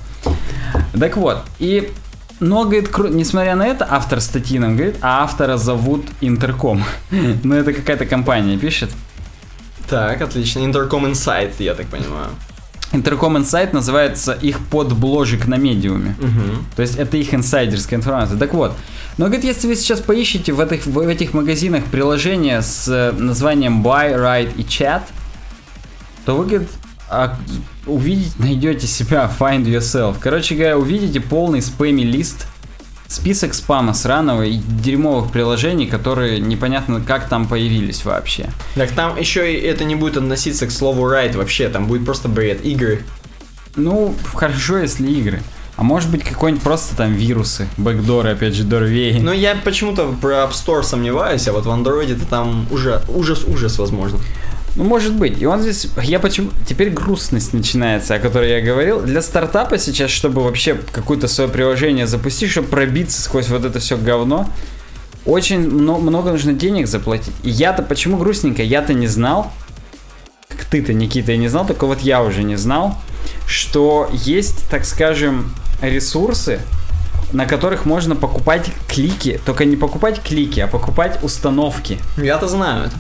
Так 0.99 1.17
вот, 1.17 1.45
и 1.59 1.91
но, 2.41 2.65
говорит, 2.65 2.89
кру- 2.89 3.11
несмотря 3.11 3.55
на 3.55 3.67
это, 3.67 3.87
автор 3.89 4.19
статьи 4.21 4.59
нам 4.59 4.75
говорит, 4.75 4.97
а 5.03 5.25
автора 5.25 5.59
зовут 5.59 6.07
Интерком. 6.23 6.83
Ну, 7.45 7.55
это 7.55 7.75
какая-то 7.75 8.07
компания 8.07 8.57
пишет. 8.57 8.91
Так, 9.89 10.23
отлично. 10.23 10.61
Intercom 10.61 11.11
Insight, 11.11 11.53
я 11.59 11.75
так 11.75 11.87
понимаю. 11.87 12.29
Интерком 12.93 13.37
Insight 13.37 13.73
называется 13.73 14.33
их 14.33 14.59
подбложик 14.67 15.47
на 15.47 15.57
медиуме. 15.57 16.17
Угу. 16.19 16.65
То 16.77 16.83
есть 16.83 16.97
это 16.97 17.17
их 17.17 17.33
инсайдерская 17.33 17.99
информация. 17.99 18.37
Так 18.37 18.53
вот, 18.53 18.77
но 19.17 19.27
говорит, 19.27 19.45
если 19.45 19.69
вы 19.69 19.77
сейчас 19.77 20.01
поищете 20.01 20.53
в 20.53 20.61
этих, 20.61 20.87
в 20.87 20.99
этих 20.99 21.33
магазинах 21.33 21.85
приложения 21.85 22.63
с 22.63 22.89
э, 22.89 23.13
названием 23.13 23.85
Buy, 23.85 24.17
Write 24.17 24.55
и 24.57 24.63
Chat, 24.63 25.03
то 26.25 26.37
вы, 26.37 26.47
говорит, 26.47 26.69
а, 27.09 27.37
увидите, 27.87 28.33
найдете 28.39 28.87
себя 28.87 29.31
Find 29.39 29.65
Yourself. 29.65 30.17
Короче 30.21 30.55
говоря, 30.55 30.79
увидите 30.79 31.21
полный 31.21 31.63
спэми 31.63 32.03
лист, 32.03 32.47
список 33.11 33.55
спама 33.55 33.93
сраного 33.93 34.45
и 34.45 34.57
дерьмовых 34.57 35.33
приложений, 35.33 35.89
которые 35.89 36.39
непонятно 36.39 37.01
как 37.01 37.29
там 37.29 37.49
появились 37.49 38.05
вообще. 38.05 38.49
Так 38.77 38.93
там 38.93 39.19
еще 39.19 39.53
и 39.53 39.61
это 39.61 39.85
не 39.85 39.97
будет 39.97 40.17
относиться 40.17 40.67
к 40.67 40.71
слову 40.71 41.11
right 41.11 41.37
вообще, 41.37 41.69
там 41.69 41.87
будет 41.87 42.05
просто 42.05 42.29
бред, 42.29 42.65
игры. 42.65 43.03
Ну, 43.75 44.15
хорошо, 44.35 44.79
если 44.79 45.11
игры. 45.11 45.43
А 45.77 45.83
может 45.83 46.11
быть 46.11 46.23
какой-нибудь 46.23 46.63
просто 46.63 46.95
там 46.95 47.15
вирусы, 47.15 47.67
бэкдоры, 47.79 48.31
опять 48.31 48.55
же, 48.55 48.65
дорвей. 48.65 49.19
Но 49.19 49.33
я 49.33 49.57
почему-то 49.57 50.15
про 50.21 50.45
App 50.45 50.53
Store 50.53 50.83
сомневаюсь, 50.83 51.49
а 51.49 51.53
вот 51.53 51.65
в 51.65 51.71
Android 51.71 52.13
это 52.13 52.27
там 52.27 52.67
уже 52.71 53.01
ужас-ужас 53.09 53.79
возможно. 53.79 54.19
Ну, 54.77 54.85
может 54.85 55.15
быть. 55.15 55.41
И 55.43 55.47
он 55.47 55.61
здесь, 55.63 55.89
я 56.03 56.21
почему, 56.21 56.51
теперь 56.67 56.91
грустность 56.91 57.53
начинается, 57.53 58.15
о 58.15 58.19
которой 58.19 58.51
я 58.51 58.61
говорил. 58.61 59.01
Для 59.01 59.21
стартапа 59.21 59.79
сейчас, 59.79 60.11
чтобы 60.11 60.43
вообще 60.43 60.81
какое-то 60.93 61.29
свое 61.29 61.51
приложение 61.51 62.07
запустить, 62.07 62.51
чтобы 62.51 62.69
пробиться 62.69 63.21
сквозь 63.21 63.49
вот 63.49 63.65
это 63.65 63.81
все 63.81 63.97
говно, 63.97 64.49
очень 65.27 65.69
мно- 65.69 65.99
много 65.99 66.31
нужно 66.31 66.53
денег 66.53 66.87
заплатить. 66.87 67.35
И 67.43 67.51
я-то, 67.51 67.83
почему 67.83 68.17
грустненько, 68.17 68.63
я-то 68.63 68.95
не 68.95 69.07
знал, 69.07 69.53
как 70.49 70.65
ты-то, 70.65 70.93
Никита, 70.93 71.33
и 71.33 71.37
не 71.37 71.49
знал, 71.49 71.67
только 71.67 71.87
вот 71.87 72.01
я 72.01 72.23
уже 72.23 72.43
не 72.43 72.57
знал, 72.57 72.97
что 73.47 74.09
есть, 74.13 74.69
так 74.71 74.85
скажем, 74.85 75.53
ресурсы, 75.83 76.61
на 77.33 77.47
которых 77.47 77.87
можно 77.87 78.17
покупать 78.17 78.71
клики, 78.89 79.41
только 79.45 79.65
не 79.65 79.77
покупать 79.77 80.21
клики, 80.23 80.61
а 80.61 80.67
покупать 80.67 81.19
установки. 81.23 81.99
Я-то 82.17 82.49
знаю 82.49 82.87
это. 82.87 82.97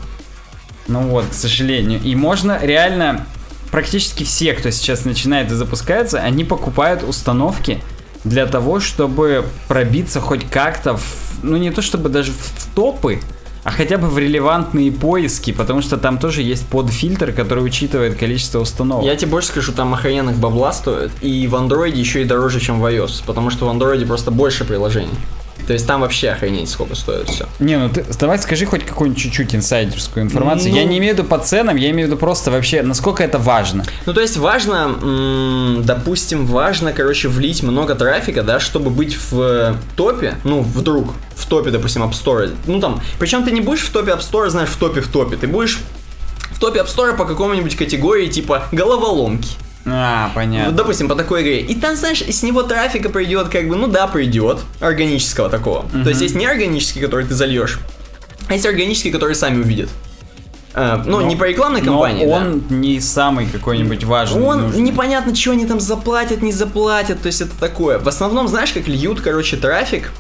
Ну 0.89 1.03
вот, 1.03 1.27
к 1.27 1.35
сожалению. 1.35 2.01
И 2.03 2.15
можно 2.15 2.59
реально 2.61 3.27
практически 3.71 4.25
все, 4.25 4.53
кто 4.55 4.71
сейчас 4.71 5.05
начинает 5.05 5.51
и 5.51 5.55
запускается, 5.55 6.19
они 6.21 6.45
покупают 6.45 7.03
установки 7.03 7.81
для 8.25 8.47
того, 8.47 8.81
чтобы 8.81 9.45
пробиться 9.69 10.21
хоть 10.21 10.49
как-то 10.49 10.97
в, 10.97 11.41
ну 11.43 11.57
не 11.57 11.71
то 11.71 11.81
чтобы 11.81 12.09
даже 12.09 12.33
в, 12.33 12.75
топы, 12.75 13.21
а 13.63 13.71
хотя 13.71 13.99
бы 13.99 14.09
в 14.09 14.19
релевантные 14.19 14.91
поиски, 14.91 15.53
потому 15.53 15.83
что 15.83 15.97
там 15.99 16.19
тоже 16.19 16.43
есть 16.43 16.67
подфильтр, 16.67 17.33
который 17.33 17.65
учитывает 17.65 18.17
количество 18.17 18.61
установок. 18.61 19.05
Я 19.05 19.17
тебе 19.17 19.31
больше 19.31 19.49
скажу, 19.49 19.73
там 19.73 19.93
охрененных 19.95 20.37
бабла 20.37 20.73
стоит, 20.73 21.11
и 21.21 21.47
в 21.47 21.55
Android 21.55 21.95
еще 21.95 22.23
и 22.23 22.25
дороже, 22.25 22.61
чем 22.61 22.81
в 22.81 22.87
iOS, 22.87 23.23
потому 23.27 23.51
что 23.51 23.67
в 23.67 23.77
Android 23.77 24.05
просто 24.07 24.31
больше 24.31 24.65
приложений. 24.65 25.11
То 25.71 25.75
есть 25.75 25.87
там 25.87 26.01
вообще 26.01 26.31
охренеть 26.31 26.69
сколько 26.69 26.97
стоит 26.97 27.29
все. 27.29 27.47
Не, 27.61 27.79
ну 27.79 27.89
ты 27.89 28.05
давай 28.19 28.41
скажи 28.41 28.67
хоть 28.67 28.85
какую-нибудь 28.85 29.23
чуть-чуть 29.23 29.55
инсайдерскую 29.55 30.25
информацию. 30.27 30.73
Ну- 30.73 30.77
Я 30.77 30.83
не 30.85 30.99
имею 30.99 31.15
в 31.15 31.19
виду 31.19 31.29
по 31.29 31.39
ценам, 31.39 31.77
я 31.77 31.91
имею 31.91 32.09
в 32.09 32.11
виду 32.11 32.19
просто 32.19 32.51
вообще, 32.51 32.83
насколько 32.83 33.23
это 33.23 33.39
важно. 33.39 33.85
Ну, 34.05 34.13
то 34.13 34.21
есть 34.21 34.37
важно, 34.37 35.79
допустим, 35.85 36.45
важно, 36.47 36.93
короче, 36.93 37.29
влить 37.29 37.63
много 37.63 37.95
трафика, 37.95 38.43
да, 38.43 38.59
чтобы 38.59 38.91
быть 38.91 39.17
в 39.31 39.77
топе, 39.95 40.35
ну, 40.43 40.63
вдруг, 40.63 41.15
в 41.37 41.47
топе, 41.47 41.71
допустим, 41.71 42.03
App 42.03 42.15
Store. 42.15 42.51
Ну, 42.67 42.81
там, 42.81 43.01
причем 43.21 43.45
ты 43.45 43.53
не 43.53 43.61
будешь 43.61 43.83
в 43.83 43.91
топе 43.93 44.11
App 44.11 44.29
Store, 44.29 44.49
знаешь, 44.51 44.71
в 44.71 44.77
топе 44.77 45.01
в 45.03 45.07
топе, 45.07 45.37
ты 45.37 45.47
будешь 45.47 45.79
в 46.51 46.59
топе 46.59 46.81
App 46.81 46.89
Store 46.89 47.17
по 47.17 47.25
какому-нибудь 47.27 47.77
категории, 47.77 48.27
типа, 48.27 48.65
головоломки. 48.73 49.51
А, 49.87 50.31
понятно. 50.35 50.73
допустим, 50.73 51.09
по 51.09 51.15
такой 51.15 51.43
игре. 51.43 51.61
И 51.61 51.75
там, 51.75 51.97
знаешь, 51.97 52.21
с 52.23 52.43
него 52.43 52.63
трафика 52.63 53.09
придет, 53.09 53.49
как 53.49 53.67
бы, 53.69 53.77
ну 53.77 53.87
да, 53.87 54.07
придет, 54.07 54.59
органического 54.81 55.49
такого. 55.49 55.87
То 55.91 56.11
есть 56.11 56.21
есть 56.21 56.35
неорганический, 56.35 57.01
который 57.01 57.25
ты 57.27 57.35
зальешь, 57.35 57.79
а 58.49 58.53
есть 58.55 58.67
органический, 58.67 59.11
который 59.11 59.35
сами 59.35 59.61
увидят. 59.63 59.89
Э, 60.75 61.03
ну, 61.05 61.21
Но- 61.21 61.27
не 61.27 61.35
по 61.35 61.45
рекламной 61.45 61.81
Но 61.83 61.93
кампании, 61.93 62.27
да. 62.27 62.33
он 62.37 62.63
не 62.69 63.01
самый 63.01 63.47
какой-нибудь 63.47 64.05
важный. 64.05 64.41
Он 64.43 64.63
нужный. 64.63 64.83
непонятно, 64.83 65.35
что 65.35 65.53
они 65.53 65.67
там 65.67 65.81
заплатят, 65.81 66.43
не 66.43 66.53
заплатят, 66.53 67.21
то 67.23 67.27
есть 67.27 67.41
это 67.41 67.59
такое. 67.59 67.99
В 67.99 68.07
основном, 68.09 68.47
знаешь, 68.49 68.73
как 68.73 68.87
льют, 68.87 69.21
короче, 69.21 69.57
трафик. 69.57 70.13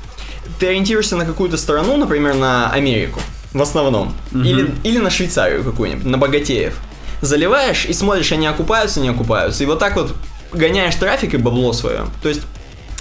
Ты 0.58 0.66
ориентируешься 0.68 1.16
на 1.16 1.24
какую-то 1.24 1.56
страну, 1.56 1.96
например, 1.96 2.34
на 2.34 2.68
Америку, 2.70 3.20
в 3.52 3.62
основном. 3.62 4.12
Или, 4.32 4.74
или 4.82 4.98
на 4.98 5.10
Швейцарию 5.10 5.62
какую-нибудь, 5.62 6.04
на 6.04 6.18
богатеев. 6.18 6.76
Заливаешь 7.20 7.84
и 7.86 7.92
смотришь, 7.92 8.32
они 8.32 8.46
окупаются, 8.46 9.00
не 9.00 9.08
окупаются. 9.08 9.62
И 9.62 9.66
вот 9.66 9.78
так 9.78 9.96
вот 9.96 10.14
гоняешь 10.52 10.94
трафик 10.94 11.34
и 11.34 11.36
бабло 11.36 11.72
свое. 11.72 12.06
То 12.22 12.28
есть 12.28 12.42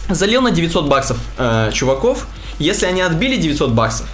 залил 0.09 0.41
на 0.41 0.51
900 0.51 0.87
баксов 0.87 1.17
э, 1.37 1.71
чуваков, 1.73 2.27
если 2.57 2.85
они 2.85 3.01
отбили 3.01 3.37
900 3.37 3.71
баксов, 3.71 4.07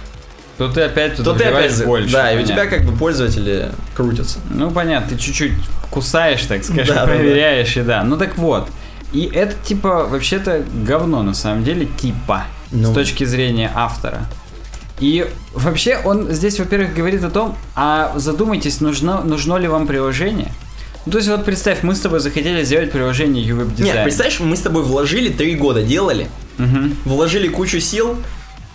То 0.58 0.68
ты 0.68 0.82
опять 0.82 1.16
то 1.16 1.32
ты 1.34 1.44
опять 1.44 1.84
больше. 1.84 2.12
Да, 2.12 2.30
и 2.32 2.36
у 2.36 2.40
понятно. 2.42 2.54
тебя 2.64 2.66
как 2.66 2.86
бы 2.86 2.96
пользователи 2.96 3.70
крутятся. 3.94 4.38
Ну, 4.50 4.70
понятно, 4.70 5.16
ты 5.16 5.22
чуть-чуть 5.22 5.52
кусаешь, 5.90 6.42
так 6.42 6.62
скажем, 6.64 6.86
Да, 6.94 6.94
да, 6.94 7.00
да. 7.00 7.06
проверяешь, 7.06 7.76
и 7.76 7.82
да. 7.82 8.02
Ну 8.04 8.16
так 8.16 8.36
вот. 8.38 8.68
И 9.12 9.24
это, 9.32 9.54
типа, 9.64 10.06
вообще-то 10.06 10.62
говно, 10.84 11.22
на 11.22 11.34
самом 11.34 11.64
деле, 11.64 11.86
типа, 11.86 12.44
Ну. 12.70 12.90
с 12.90 12.94
точки 12.94 13.24
зрения 13.24 13.70
автора. 13.74 14.26
И 15.00 15.26
вообще 15.52 15.98
он 16.04 16.32
здесь, 16.32 16.58
во-первых, 16.58 16.94
говорит 16.94 17.22
о 17.24 17.30
том, 17.30 17.56
а 17.74 18.12
задумайтесь, 18.16 18.80
нужно, 18.80 19.22
нужно 19.22 19.56
ли 19.56 19.68
вам 19.68 19.86
приложение? 19.86 20.50
Ну, 21.04 21.12
то 21.12 21.18
есть 21.18 21.28
вот 21.28 21.44
представь, 21.44 21.82
мы 21.82 21.94
с 21.94 22.00
тобой 22.00 22.20
захотели 22.20 22.64
сделать 22.64 22.90
приложение 22.90 23.44
UWeb 23.44 23.66
Нет, 23.66 23.76
дизайн. 23.76 24.04
представляешь, 24.04 24.40
мы 24.40 24.56
с 24.56 24.60
тобой 24.60 24.82
вложили 24.82 25.28
3 25.28 25.54
года, 25.56 25.82
делали, 25.82 26.28
Мгм. 26.58 26.96
вложили 27.04 27.48
кучу 27.48 27.78
сил, 27.80 28.16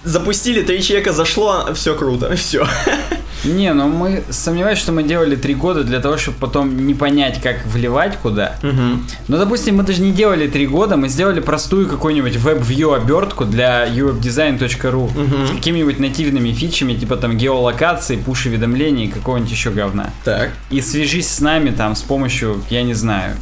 запустили, 0.03 0.62
три 0.62 0.81
человека 0.81 1.12
зашло, 1.13 1.73
все 1.73 1.95
круто, 1.95 2.36
все. 2.36 2.65
Не, 3.43 3.73
ну 3.73 3.88
мы 3.88 4.23
сомневаюсь, 4.30 4.77
что 4.77 4.91
мы 4.91 5.01
делали 5.04 5.36
три 5.36 5.56
года 5.56 5.84
для 5.84 5.99
того, 5.99 6.17
чтобы 6.17 6.38
потом 6.38 6.86
не 6.86 6.93
понять, 6.93 7.41
как 7.41 7.65
вливать 7.65 8.17
куда. 8.17 8.58
Ну, 8.62 9.38
допустим, 9.38 9.77
мы 9.77 9.84
даже 9.84 10.01
не 10.01 10.12
делали 10.12 10.47
три 10.47 10.67
года, 10.67 10.95
мы 10.95 11.10
сделали 11.10 11.39
простую 11.39 11.88
какую-нибудь 11.88 12.36
WebView 12.36 12.95
обертку 12.95 13.45
для 13.45 13.88
uwebdesign.ru 13.88 15.10
Мгм. 15.17 15.47
с 15.47 15.51
какими-нибудь 15.51 15.99
нативными 15.99 16.51
фичами, 16.51 16.93
типа 16.93 17.17
там 17.17 17.38
геолокации, 17.38 18.15
пуш-уведомлений 18.15 19.06
и 19.06 19.08
какого-нибудь 19.08 19.51
еще 19.51 19.71
говна. 19.71 20.12
Так. 20.23 20.51
И 20.69 20.80
свяжись 20.82 21.30
с 21.30 21.39
нами 21.39 21.71
там 21.71 21.95
с 21.95 22.01
помощью, 22.04 22.62
я 22.69 22.84
не 22.84 22.93
знаю, 22.93 23.36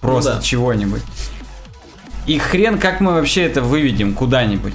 просто 0.00 0.30
Ну 0.34 0.36
да. 0.38 0.42
чего-нибудь. 0.42 1.02
И 2.26 2.38
хрен, 2.38 2.78
как 2.78 3.00
мы 3.00 3.12
вообще 3.14 3.42
это 3.42 3.62
выведем 3.62 4.12
куда-нибудь. 4.12 4.72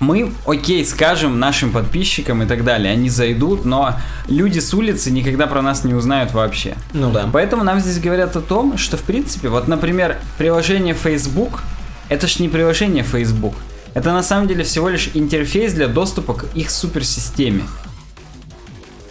Мы, 0.00 0.32
окей, 0.46 0.84
скажем 0.84 1.40
нашим 1.40 1.72
подписчикам 1.72 2.42
и 2.42 2.46
так 2.46 2.62
далее, 2.64 2.92
они 2.92 3.10
зайдут, 3.10 3.64
но 3.64 3.96
люди 4.28 4.60
с 4.60 4.72
улицы 4.72 5.10
никогда 5.10 5.46
про 5.48 5.60
нас 5.60 5.82
не 5.82 5.92
узнают 5.92 6.32
вообще. 6.32 6.76
Ну 6.92 7.10
да. 7.10 7.28
Поэтому 7.32 7.64
нам 7.64 7.80
здесь 7.80 7.98
говорят 7.98 8.36
о 8.36 8.40
том, 8.40 8.78
что 8.78 8.96
в 8.96 9.02
принципе, 9.02 9.48
вот, 9.48 9.66
например, 9.66 10.18
приложение 10.38 10.94
Facebook, 10.94 11.62
это 12.08 12.28
ж 12.28 12.38
не 12.38 12.48
приложение 12.48 13.02
Facebook. 13.02 13.54
Это 13.94 14.12
на 14.12 14.22
самом 14.22 14.46
деле 14.46 14.62
всего 14.62 14.88
лишь 14.88 15.10
интерфейс 15.14 15.72
для 15.72 15.88
доступа 15.88 16.34
к 16.34 16.44
их 16.54 16.70
суперсистеме. 16.70 17.64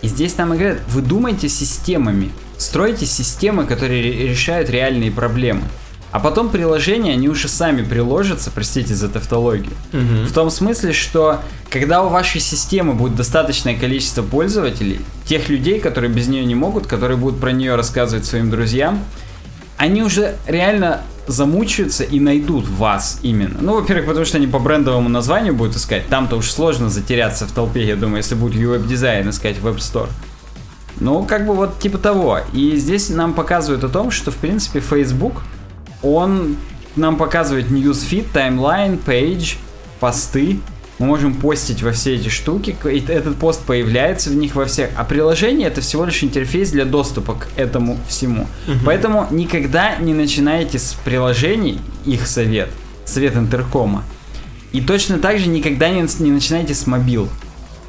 И 0.01 0.07
здесь 0.07 0.37
нам 0.37 0.53
и 0.53 0.57
говорят, 0.57 0.79
вы 0.89 1.01
думайте 1.01 1.49
системами, 1.49 2.31
стройте 2.57 3.05
системы, 3.05 3.65
которые 3.65 4.01
ре- 4.01 4.27
решают 4.29 4.69
реальные 4.69 5.11
проблемы. 5.11 5.63
А 6.17 6.19
потом 6.19 6.49
приложения, 6.49 7.13
они 7.13 7.29
уже 7.29 7.47
сами 7.47 7.83
приложатся, 7.83 8.49
простите 8.49 8.95
за 8.95 9.07
тавтологию. 9.07 9.73
В 9.91 10.33
том 10.33 10.49
смысле, 10.49 10.91
что 10.91 11.41
когда 11.69 12.01
у 12.01 12.09
вашей 12.09 12.41
системы 12.41 12.95
будет 12.95 13.15
достаточное 13.15 13.77
количество 13.77 14.23
пользователей, 14.23 15.01
тех 15.25 15.47
людей, 15.47 15.79
которые 15.79 16.11
без 16.11 16.27
нее 16.27 16.43
не 16.43 16.55
могут, 16.55 16.87
которые 16.87 17.17
будут 17.17 17.39
про 17.39 17.51
нее 17.51 17.75
рассказывать 17.75 18.25
своим 18.25 18.49
друзьям, 18.49 18.99
они 19.77 20.01
уже 20.01 20.37
реально 20.47 21.01
замучаются 21.27 22.03
и 22.03 22.19
найдут 22.19 22.67
вас 22.67 23.19
именно. 23.21 23.59
Ну, 23.61 23.75
во-первых, 23.75 24.07
потому 24.07 24.25
что 24.25 24.37
они 24.37 24.47
по 24.47 24.57
брендовому 24.57 25.09
названию 25.09 25.53
будут 25.53 25.75
искать. 25.75 26.07
Там-то 26.07 26.37
уж 26.37 26.49
сложно 26.49 26.89
затеряться 26.89 27.45
в 27.45 27.51
толпе, 27.51 27.85
я 27.85 27.95
думаю, 27.95 28.17
если 28.17 28.33
будет 28.33 28.55
веб-дизайн 28.55 29.29
искать 29.29 29.59
в 29.59 29.67
App 29.67 29.77
Store. 29.77 30.09
Ну, 30.99 31.25
как 31.25 31.45
бы 31.45 31.53
вот 31.53 31.77
типа 31.77 31.99
того. 31.99 32.39
И 32.53 32.75
здесь 32.77 33.09
нам 33.09 33.35
показывают 33.35 33.83
о 33.83 33.89
том, 33.89 34.09
что, 34.09 34.31
в 34.31 34.37
принципе, 34.37 34.79
Facebook, 34.79 35.43
он 36.01 36.57
нам 36.95 37.17
показывает 37.17 37.67
newsfeed, 37.67 38.27
timeline, 38.33 38.97
page, 38.97 39.55
посты, 39.99 40.59
мы 40.99 41.05
можем 41.05 41.35
постить 41.35 41.83
во 41.83 41.91
все 41.91 42.15
эти 42.15 42.29
штуки, 42.29 42.75
и 42.85 42.99
этот 43.07 43.37
пост 43.37 43.63
появляется 43.65 44.31
в 44.31 44.35
них 44.35 44.55
во 44.55 44.65
всех, 44.65 44.89
а 44.95 45.03
приложение 45.03 45.67
это 45.67 45.81
всего 45.81 46.05
лишь 46.05 46.23
интерфейс 46.23 46.71
для 46.71 46.85
доступа 46.85 47.35
к 47.35 47.47
этому 47.55 47.99
всему. 48.07 48.47
Угу. 48.67 48.77
Поэтому 48.85 49.27
никогда 49.29 49.97
не 49.97 50.13
начинайте 50.15 50.79
с 50.79 50.95
приложений, 51.05 51.79
их 52.05 52.25
совет, 52.25 52.69
совет 53.05 53.35
интеркома. 53.35 54.03
И 54.71 54.81
точно 54.81 55.19
так 55.19 55.39
же 55.39 55.49
никогда 55.49 55.89
не, 55.89 56.05
не 56.19 56.31
начинайте 56.31 56.73
с 56.73 56.87
мобил. 56.87 57.29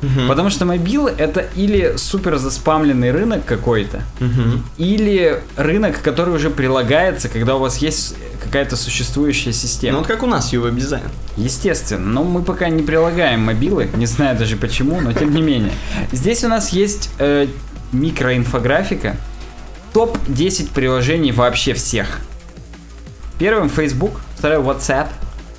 Угу. 0.03 0.29
Потому 0.29 0.49
что 0.51 0.65
мобилы 0.65 1.13
это 1.17 1.47
или 1.57 1.95
супер 1.97 2.37
заспамленный 2.37 3.11
рынок 3.11 3.45
какой-то, 3.45 4.03
угу. 4.21 4.63
или 4.77 5.43
рынок, 5.57 6.01
который 6.03 6.35
уже 6.35 6.51
прилагается, 6.51 7.29
когда 7.29 7.57
у 7.57 7.59
вас 7.59 7.79
есть 7.79 8.15
какая-то 8.43 8.77
существующая 8.77 9.53
система. 9.53 9.95
Ну 9.95 9.99
вот 9.99 10.07
как 10.07 10.23
у 10.23 10.27
нас 10.27 10.53
UI 10.53 10.75
дизайн. 10.75 11.09
Естественно, 11.37 12.05
но 12.05 12.25
мы 12.25 12.43
пока 12.43 12.69
не 12.69 12.83
прилагаем 12.83 13.41
мобилы, 13.41 13.89
не 13.97 14.07
знаю 14.07 14.39
даже 14.39 14.57
почему, 14.57 15.01
но 15.01 15.13
тем 15.13 15.35
не 15.35 15.43
менее. 15.43 15.73
Здесь 16.13 16.45
у 16.45 16.49
нас 16.49 16.71
есть 16.71 17.11
э, 17.19 17.49
микроинфографика, 17.93 19.17
топ 19.93 20.17
10 20.29 20.71
приложений 20.71 21.33
вообще 21.33 21.75
всех. 21.75 22.21
Первым 23.39 23.69
Facebook, 23.69 24.21
второй 24.37 24.59
WhatsApp, 24.59 25.09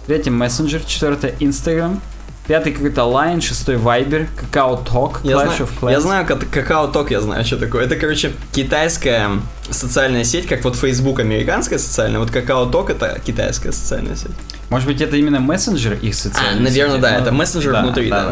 третьим 0.08 0.42
Messenger, 0.42 0.82
четвертое 0.86 1.36
Instagram, 1.40 2.02
Пятый 2.50 2.74
какой-то 2.74 3.02
Line, 3.02 3.42
шестой 3.42 3.76
Viber, 3.76 4.28
Какао 4.36 4.84
Talk, 4.84 5.22
Clash 5.22 5.30
я 5.30 5.40
знаю, 5.40 5.52
of 5.52 5.70
Clans. 5.80 5.92
Я 5.92 6.00
знаю, 6.00 6.26
Какао 6.26 6.88
Talk, 6.92 7.12
я 7.12 7.22
знаю, 7.22 7.46
что 7.46 7.58
такое. 7.58 7.86
Это, 7.86 7.96
короче, 7.96 8.32
китайская 8.52 9.30
социальная 9.70 10.24
сеть, 10.24 10.48
как 10.48 10.64
вот 10.64 10.76
Facebook 10.76 11.20
американская 11.20 11.78
социальная, 11.78 12.20
вот 12.20 12.32
Какао 12.32 12.68
Talk 12.68 12.92
это 12.92 13.22
китайская 13.24 13.72
социальная 13.72 14.16
сеть. 14.16 14.32
Может 14.72 14.88
быть, 14.88 15.00
это 15.00 15.16
именно 15.16 15.40
мессенджер 15.40 15.94
их 16.02 16.16
социальный? 16.16 16.62
А, 16.62 16.64
наверное, 16.64 16.98
да, 16.98 17.12
ну, 17.12 17.18
это 17.20 17.32
мессенджер 17.32 17.72
да, 17.72 17.84
внутри, 17.84 18.10
да. 18.10 18.24
да. 18.24 18.30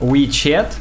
да. 0.00 0.06
WeChat, 0.06 0.74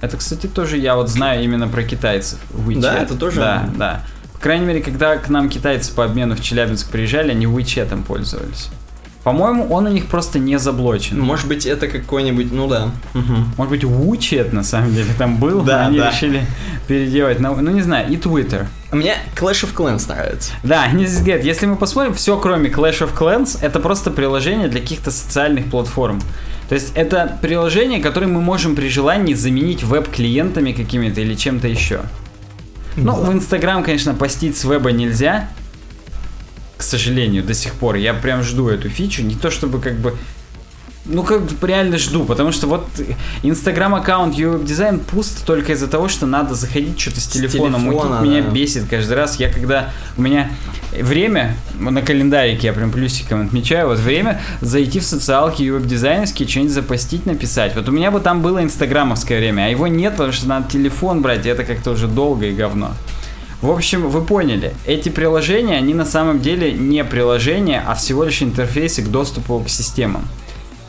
это, 0.00 0.16
кстати, 0.16 0.46
тоже 0.46 0.76
я 0.76 0.94
вот 0.94 1.08
знаю 1.08 1.42
именно 1.42 1.66
про 1.66 1.82
китайцев. 1.82 2.38
WeChat. 2.52 2.80
Да, 2.80 2.98
это 2.98 3.16
тоже? 3.16 3.40
Да, 3.40 3.68
да. 3.74 4.04
По 4.34 4.38
крайней 4.38 4.64
мере, 4.64 4.80
когда 4.80 5.16
к 5.16 5.28
нам 5.28 5.48
китайцы 5.48 5.92
по 5.92 6.04
обмену 6.04 6.36
в 6.36 6.40
Челябинск 6.40 6.88
приезжали, 6.88 7.32
они 7.32 7.46
WeChat 7.46 8.04
пользовались. 8.04 8.68
По-моему, 9.22 9.68
он 9.68 9.86
у 9.86 9.90
них 9.90 10.06
просто 10.06 10.38
не 10.38 10.58
заблочен. 10.58 11.20
Может 11.20 11.46
быть, 11.46 11.66
это 11.66 11.88
какой-нибудь, 11.88 12.52
ну 12.52 12.68
да. 12.68 12.90
Угу. 13.14 13.34
Может 13.58 13.70
быть, 13.70 13.84
Вучет 13.84 14.52
на 14.52 14.62
самом 14.62 14.94
деле 14.94 15.10
там 15.18 15.36
был, 15.36 15.60
да, 15.60 15.86
они 15.86 15.98
да. 15.98 16.10
решили 16.10 16.46
переделать. 16.88 17.38
Ну, 17.38 17.54
ну, 17.54 17.70
не 17.70 17.82
знаю, 17.82 18.10
и 18.10 18.16
Twitter. 18.16 18.66
Мне 18.92 19.16
Clash 19.36 19.64
of 19.64 19.74
Clans 19.74 20.08
нравится. 20.08 20.52
Да, 20.64 20.88
здесь 20.90 21.20
говорят, 21.20 21.44
если 21.44 21.66
мы 21.66 21.76
посмотрим, 21.76 22.14
все 22.14 22.38
кроме 22.38 22.70
Clash 22.70 23.00
of 23.00 23.16
Clans, 23.16 23.58
это 23.60 23.78
просто 23.78 24.10
приложение 24.10 24.68
для 24.68 24.80
каких-то 24.80 25.10
социальных 25.10 25.66
платформ. 25.66 26.20
То 26.70 26.74
есть 26.74 26.92
это 26.94 27.36
приложение, 27.42 28.00
которое 28.00 28.26
мы 28.28 28.40
можем 28.40 28.74
при 28.74 28.88
желании 28.88 29.34
заменить 29.34 29.82
веб-клиентами 29.82 30.72
какими-то 30.72 31.20
или 31.20 31.34
чем-то 31.34 31.68
еще. 31.68 32.00
Ну, 32.96 33.14
в 33.14 33.32
Инстаграм, 33.32 33.82
конечно, 33.82 34.14
постить 34.14 34.56
с 34.56 34.64
веба 34.64 34.92
нельзя, 34.92 35.48
к 36.80 36.82
сожалению, 36.82 37.44
до 37.44 37.52
сих 37.52 37.74
пор. 37.74 37.96
Я 37.96 38.14
прям 38.14 38.42
жду 38.42 38.68
эту 38.68 38.88
фичу. 38.88 39.22
Не 39.22 39.34
то 39.34 39.50
чтобы 39.50 39.80
как 39.80 39.96
бы 39.96 40.14
ну, 41.04 41.22
как 41.24 41.42
бы 41.42 41.66
реально 41.66 41.98
жду, 41.98 42.24
потому 42.24 42.52
что 42.52 42.66
вот 42.66 42.86
Инстаграм 43.42 43.94
аккаунт 43.94 44.34
UWeb 44.34 44.64
Design 44.64 44.98
пуст 44.98 45.44
только 45.44 45.72
из-за 45.72 45.88
того, 45.88 46.08
что 46.08 46.26
надо 46.26 46.54
заходить 46.54 46.98
что-то 46.98 47.20
с, 47.20 47.24
с 47.24 47.26
телефоном. 47.28 47.82
телефона 47.82 48.16
да. 48.16 48.24
Меня 48.24 48.40
бесит 48.40 48.84
каждый 48.88 49.14
раз. 49.14 49.38
Я 49.38 49.50
когда 49.50 49.92
у 50.16 50.22
меня 50.22 50.50
время 50.92 51.54
на 51.78 52.00
календарике 52.00 52.68
я 52.68 52.72
прям 52.72 52.92
плюсиком 52.92 53.44
отмечаю, 53.44 53.88
вот 53.88 53.98
время 53.98 54.40
зайти 54.62 55.00
в 55.00 55.04
социалки 55.04 55.62
UWeb 55.62 55.86
дизайнерские, 55.86 56.48
что-нибудь 56.48 56.72
запостить, 56.72 57.26
написать. 57.26 57.74
Вот 57.76 57.88
у 57.90 57.92
меня 57.92 58.10
бы 58.10 58.20
там 58.20 58.40
было 58.40 58.62
инстаграмовское 58.62 59.38
время, 59.38 59.66
а 59.66 59.68
его 59.68 59.86
нет, 59.86 60.12
потому 60.12 60.32
что 60.32 60.48
надо 60.48 60.70
телефон 60.70 61.20
брать, 61.20 61.44
и 61.44 61.50
это 61.50 61.64
как-то 61.64 61.90
уже 61.90 62.08
долго 62.08 62.46
и 62.46 62.54
говно. 62.54 62.94
В 63.62 63.70
общем, 63.70 64.08
вы 64.08 64.22
поняли, 64.22 64.72
эти 64.86 65.10
приложения, 65.10 65.76
они 65.76 65.92
на 65.92 66.06
самом 66.06 66.40
деле 66.40 66.72
не 66.72 67.04
приложения, 67.04 67.84
а 67.86 67.94
всего 67.94 68.24
лишь 68.24 68.42
интерфейсы 68.42 69.02
к 69.02 69.08
доступу 69.08 69.60
к 69.60 69.68
системам. 69.68 70.26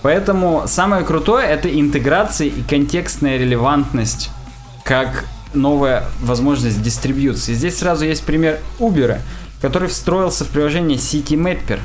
Поэтому 0.02 0.64
самое 0.68 1.04
крутое 1.04 1.48
это 1.48 1.68
интеграция 1.70 2.48
и 2.48 2.62
контекстная 2.64 3.38
релевантность 3.38 4.30
как 4.84 5.26
новая 5.54 6.06
возможность 6.22 6.82
дистрибьюции. 6.82 7.54
Здесь 7.54 7.78
сразу 7.78 8.06
есть 8.06 8.24
пример 8.24 8.60
Uber, 8.80 9.20
который 9.62 9.90
встроился 9.90 10.46
в 10.46 10.48
приложение 10.48 10.98
City 10.98 11.36
Mapper. 11.36 11.80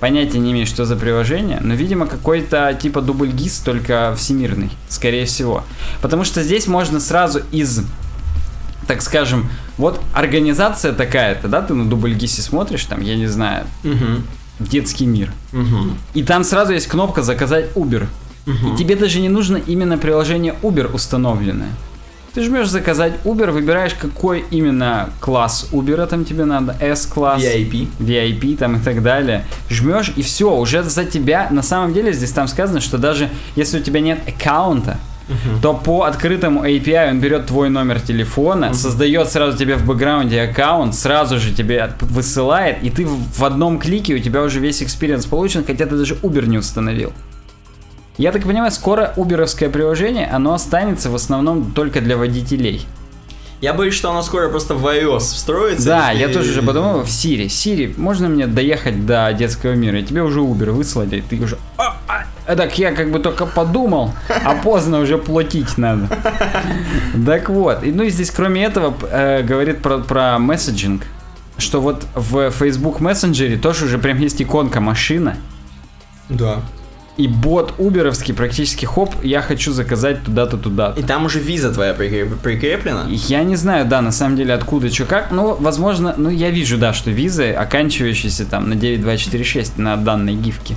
Понятия 0.00 0.40
не 0.40 0.50
имею, 0.50 0.66
что 0.66 0.84
за 0.84 0.96
приложение, 0.96 1.60
но, 1.62 1.74
видимо, 1.74 2.06
какой-то 2.06 2.74
типа 2.74 3.00
дубль 3.02 3.30
ГИС, 3.30 3.60
только 3.60 4.14
всемирный, 4.16 4.72
скорее 4.88 5.26
всего. 5.26 5.62
Потому 6.02 6.24
что 6.24 6.42
здесь 6.42 6.66
можно 6.66 6.98
сразу 6.98 7.42
из 7.52 7.82
так 8.92 9.00
скажем, 9.00 9.48
вот 9.78 9.98
организация 10.12 10.92
такая-то, 10.92 11.48
да, 11.48 11.62
ты 11.62 11.72
на 11.72 11.88
дубльгисе 11.88 12.42
смотришь, 12.42 12.84
там, 12.84 13.00
я 13.00 13.16
не 13.16 13.26
знаю, 13.26 13.64
угу. 13.82 14.20
детский 14.60 15.06
мир. 15.06 15.32
Угу. 15.54 15.92
И 16.12 16.22
там 16.22 16.44
сразу 16.44 16.74
есть 16.74 16.88
кнопка 16.88 17.22
заказать 17.22 17.72
Uber. 17.74 18.06
Угу. 18.46 18.74
И 18.74 18.76
тебе 18.76 18.94
даже 18.96 19.20
не 19.20 19.30
нужно 19.30 19.56
именно 19.56 19.96
приложение 19.96 20.54
Uber 20.62 20.92
установленное. 20.92 21.70
Ты 22.34 22.44
жмешь 22.44 22.68
заказать 22.68 23.14
Uber, 23.24 23.50
выбираешь, 23.50 23.94
какой 23.94 24.44
именно 24.50 25.08
класс 25.20 25.68
Uber 25.72 26.06
там 26.06 26.26
тебе 26.26 26.44
надо, 26.44 26.76
S-класс, 26.78 27.42
VIP. 27.42 27.88
VIP 27.98 28.58
там 28.58 28.76
и 28.76 28.78
так 28.78 29.02
далее. 29.02 29.46
Жмешь, 29.70 30.12
и 30.16 30.22
все, 30.22 30.54
уже 30.54 30.82
за 30.82 31.06
тебя, 31.06 31.48
на 31.50 31.62
самом 31.62 31.94
деле 31.94 32.12
здесь 32.12 32.32
там 32.32 32.46
сказано, 32.46 32.82
что 32.82 32.98
даже 32.98 33.30
если 33.56 33.80
у 33.80 33.82
тебя 33.82 34.00
нет 34.00 34.20
аккаунта, 34.28 34.98
то 35.60 35.74
по 35.74 36.04
открытому 36.04 36.64
API 36.64 37.10
он 37.10 37.20
берет 37.20 37.46
твой 37.46 37.70
номер 37.70 38.00
телефона, 38.00 38.66
uh-huh. 38.66 38.74
создает 38.74 39.28
сразу 39.28 39.56
тебе 39.56 39.76
в 39.76 39.86
бэкграунде 39.86 40.42
аккаунт, 40.42 40.94
сразу 40.94 41.38
же 41.38 41.52
тебе 41.52 41.90
высылает, 42.00 42.82
и 42.82 42.90
ты 42.90 43.06
в 43.06 43.44
одном 43.44 43.78
клике 43.78 44.14
у 44.14 44.18
тебя 44.18 44.42
уже 44.42 44.60
весь 44.60 44.82
experience 44.82 45.26
получен, 45.26 45.64
хотя 45.64 45.86
ты 45.86 45.96
даже 45.96 46.14
Uber 46.14 46.46
не 46.46 46.58
установил. 46.58 47.12
Я 48.18 48.30
так 48.30 48.42
понимаю, 48.42 48.70
скоро 48.70 49.14
уберовское 49.16 49.70
приложение, 49.70 50.26
оно 50.26 50.52
останется 50.52 51.10
в 51.10 51.14
основном 51.14 51.72
только 51.72 52.00
для 52.00 52.16
водителей. 52.16 52.86
Я 53.62 53.74
боюсь, 53.74 53.94
что 53.94 54.10
оно 54.10 54.22
скоро 54.22 54.48
просто 54.48 54.74
в 54.74 54.84
iOS 54.84 55.20
встроится. 55.20 55.86
Да, 55.86 56.12
и... 56.12 56.18
я 56.18 56.28
тоже 56.28 56.50
уже 56.50 56.62
подумал 56.62 57.02
в 57.04 57.06
Siri. 57.06 57.46
Siri, 57.46 57.94
можно 57.96 58.28
мне 58.28 58.48
доехать 58.48 59.06
до 59.06 59.32
детского 59.32 59.74
мира? 59.74 60.00
И 60.00 60.02
тебе 60.02 60.24
уже 60.24 60.40
Uber 60.40 60.72
выслали, 60.72 61.22
ты 61.30 61.40
уже... 61.40 61.56
А, 61.78 61.96
а, 62.08 62.56
так 62.56 62.76
я 62.76 62.90
как 62.90 63.12
бы 63.12 63.20
только 63.20 63.46
подумал, 63.46 64.14
а 64.44 64.54
поздно 64.64 64.98
уже 64.98 65.16
платить 65.16 65.78
надо. 65.78 66.08
Так 67.24 67.48
вот, 67.50 67.84
и, 67.84 67.92
ну 67.92 68.02
и 68.02 68.10
здесь 68.10 68.32
кроме 68.32 68.64
этого 68.64 68.94
э, 69.08 69.44
говорит 69.44 69.80
про, 69.80 69.98
про 69.98 70.40
месседжинг, 70.40 71.06
что 71.56 71.80
вот 71.80 72.04
в 72.16 72.50
Facebook 72.50 73.00
Messenger 73.00 73.56
тоже 73.58 73.84
уже 73.84 73.98
прям 73.98 74.18
есть 74.18 74.42
иконка 74.42 74.80
машина. 74.80 75.36
Да. 76.28 76.62
И 77.18 77.28
бот 77.28 77.74
уберовский 77.76 78.32
практически 78.32 78.86
хоп, 78.86 79.14
я 79.22 79.42
хочу 79.42 79.72
заказать 79.72 80.24
туда-то, 80.24 80.56
туда-то. 80.56 80.98
И 80.98 81.02
там 81.02 81.26
уже 81.26 81.40
виза 81.40 81.72
твоя 81.72 81.92
прикреплена? 81.92 83.06
Я 83.08 83.44
не 83.44 83.56
знаю, 83.56 83.84
да, 83.84 84.00
на 84.00 84.12
самом 84.12 84.36
деле, 84.36 84.54
откуда, 84.54 84.90
что, 84.90 85.04
как. 85.04 85.30
Ну, 85.30 85.54
возможно, 85.54 86.14
ну, 86.16 86.30
я 86.30 86.48
вижу, 86.48 86.78
да, 86.78 86.94
что 86.94 87.10
визы, 87.10 87.52
оканчивающиеся 87.52 88.46
там 88.46 88.70
на 88.70 88.76
9246 88.76 89.76
на 89.78 89.96
данной 89.96 90.34
гифке. 90.34 90.74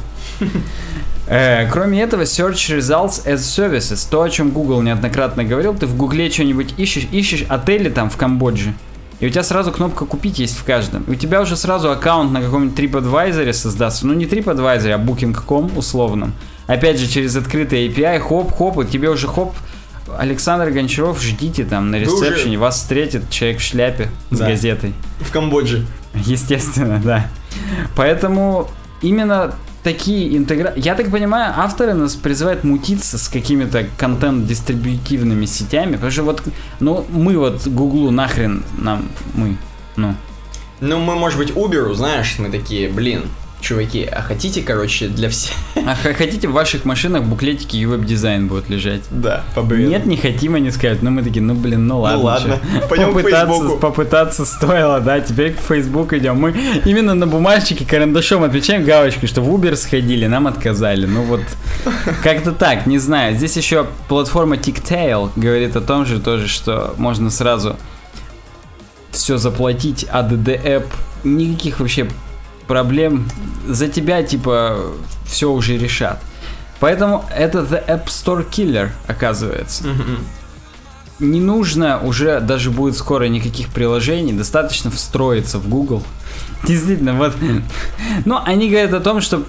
Э, 1.27 1.67
кроме 1.71 2.03
этого, 2.03 2.21
Search 2.21 2.77
Results 2.77 3.25
as 3.25 3.37
Services, 3.37 4.07
то, 4.09 4.21
о 4.21 4.29
чем 4.29 4.51
Google 4.51 4.83
неоднократно 4.83 5.43
говорил, 5.43 5.73
ты 5.73 5.87
в 5.87 5.97
Гугле 5.97 6.29
что-нибудь 6.29 6.75
ищешь, 6.77 7.07
ищешь 7.11 7.45
отели 7.49 7.89
там 7.89 8.11
в 8.11 8.17
Камбодже, 8.17 8.75
и 9.19 9.27
у 9.27 9.29
тебя 9.29 9.43
сразу 9.43 9.71
кнопка 9.71 10.05
«Купить» 10.05 10.39
есть 10.39 10.57
в 10.57 10.63
каждом. 10.63 11.03
И 11.03 11.11
у 11.11 11.15
тебя 11.15 11.41
уже 11.41 11.55
сразу 11.55 11.89
аккаунт 11.89 12.31
на 12.31 12.41
каком-нибудь 12.41 12.77
TripAdvisor 12.77 13.51
создастся. 13.53 14.05
Ну, 14.07 14.13
не 14.13 14.25
TripAdvisor, 14.25 14.91
а 14.91 14.97
Booking.com 14.97 15.77
условном. 15.77 16.33
Опять 16.67 16.99
же, 16.99 17.07
через 17.07 17.35
открытый 17.35 17.87
API, 17.87 18.19
хоп-хоп, 18.19 18.83
и 18.83 18.85
тебе 18.85 19.09
уже 19.09 19.27
хоп, 19.27 19.53
Александр 20.17 20.69
Гончаров, 20.71 21.21
ждите 21.21 21.63
там 21.63 21.91
на 21.91 21.97
ресепшене, 21.97 22.51
уже... 22.51 22.59
вас 22.59 22.77
встретит 22.77 23.29
человек 23.29 23.59
в 23.59 23.63
шляпе 23.63 24.09
с 24.31 24.37
да. 24.37 24.47
газетой. 24.47 24.93
В 25.19 25.31
Камбодже. 25.31 25.85
Естественно, 26.13 27.01
да. 27.03 27.27
Поэтому 27.95 28.69
именно 29.01 29.55
такие 29.85 30.35
интеграции. 30.35 30.81
Я 30.81 30.95
так 30.95 31.11
понимаю, 31.11 31.53
авторы 31.55 31.93
нас 31.93 32.15
призывают 32.15 32.63
мутиться 32.63 33.19
с 33.19 33.29
какими-то 33.29 33.85
контент-дистрибутивными 33.97 35.45
сетями, 35.45 35.93
потому 35.93 36.11
что 36.11 36.23
вот, 36.23 36.41
ну, 36.79 37.05
мы 37.09 37.37
вот 37.37 37.67
Гуглу 37.67 38.09
нахрен 38.09 38.63
нам, 38.79 39.07
мы, 39.35 39.57
ну, 39.95 40.15
Ну, 40.81 40.99
мы, 40.99 41.15
может 41.15 41.37
быть, 41.37 41.51
Uber, 41.51 41.93
знаешь, 41.93 42.35
мы 42.39 42.49
такие, 42.49 42.89
блин, 42.89 43.25
чуваки, 43.65 44.05
а 44.05 44.21
хотите, 44.21 44.61
короче, 44.61 45.07
для 45.07 45.29
всех... 45.29 45.55
А 45.75 45.95
хотите 45.95 46.47
в 46.47 46.51
ваших 46.51 46.85
машинах 46.85 47.23
буклетики 47.23 47.77
и 47.77 47.85
веб-дизайн 47.85 48.47
будут 48.47 48.69
лежать? 48.69 49.01
Да, 49.09 49.43
по. 49.55 49.61
Нет, 49.61 50.05
не 50.05 50.17
хотим, 50.17 50.55
они 50.55 50.69
скажут. 50.71 51.01
Ну 51.01 51.09
мы 51.09 51.23
такие, 51.23 51.41
ну 51.41 51.55
блин, 51.55 51.87
ну 51.87 51.99
ладно. 51.99 52.23
ладно. 52.23 52.59
чё. 52.61 52.87
Пойдем 52.89 53.13
попытаться, 53.13 53.69
попытаться 53.77 54.45
стоило, 54.45 54.99
да, 54.99 55.19
теперь 55.19 55.53
к 55.53 55.59
Facebook 55.59 56.13
идем. 56.13 56.37
Мы 56.37 56.55
именно 56.85 57.15
на 57.15 57.25
бумажечке 57.25 57.85
карандашом 57.85 58.43
отмечаем 58.43 58.83
галочкой, 58.83 59.27
что 59.27 59.41
в 59.41 59.49
Uber 59.49 59.75
сходили, 59.75 60.27
нам 60.27 60.45
отказали. 60.45 61.07
Ну 61.07 61.23
вот, 61.23 61.41
как-то 62.23 62.51
так, 62.51 62.85
не 62.85 62.99
знаю. 62.99 63.35
Здесь 63.35 63.57
еще 63.57 63.87
платформа 64.07 64.57
TickTail 64.57 65.31
говорит 65.35 65.75
о 65.75 65.81
том 65.81 66.05
же 66.05 66.19
тоже, 66.19 66.47
что 66.47 66.93
можно 66.97 67.31
сразу 67.31 67.77
все 69.09 69.37
заплатить, 69.37 70.05
а 70.11 70.21
App 70.23 70.85
никаких 71.23 71.79
вообще 71.79 72.07
проблем 72.67 73.29
за 73.67 73.87
тебя, 73.87 74.23
типа, 74.23 74.77
все 75.25 75.51
уже 75.51 75.77
решат. 75.77 76.21
Поэтому 76.79 77.25
это 77.35 77.59
The 77.59 77.87
App 77.87 78.05
Store 78.07 78.47
Killer, 78.49 78.89
оказывается. 79.07 79.85
Мгм. 79.87 80.17
Не 81.19 81.39
нужно 81.39 81.99
уже 82.01 82.41
даже 82.41 82.71
будет 82.71 82.97
скоро 82.97 83.25
никаких 83.25 83.69
приложений, 83.69 84.33
достаточно 84.33 84.91
встроиться 84.91 85.59
в 85.59 85.69
Google. 85.69 86.03
Действительно, 86.67 87.13
вот. 87.13 87.33
Но 88.25 88.43
они 88.45 88.69
говорят 88.69 88.93
о 88.93 88.99
том, 88.99 89.21
что 89.21 89.43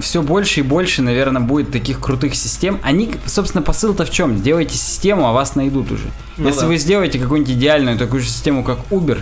все 0.00 0.20
больше 0.22 0.60
и 0.60 0.62
больше, 0.62 1.00
наверное, 1.00 1.40
будет 1.40 1.72
таких 1.72 2.00
крутых 2.00 2.34
систем. 2.34 2.78
Они, 2.82 3.10
собственно, 3.24 3.62
посыл-то 3.62 4.04
в 4.04 4.10
чем? 4.10 4.42
Делайте 4.42 4.76
систему, 4.76 5.26
а 5.26 5.32
вас 5.32 5.54
найдут 5.54 5.90
уже. 5.90 6.10
Ну 6.36 6.48
Если 6.48 6.62
да. 6.62 6.66
вы 6.66 6.76
сделаете 6.76 7.18
какую-нибудь 7.18 7.54
идеальную 7.54 7.98
такую 7.98 8.20
же 8.20 8.28
систему, 8.28 8.62
как 8.62 8.78
Uber, 8.90 9.20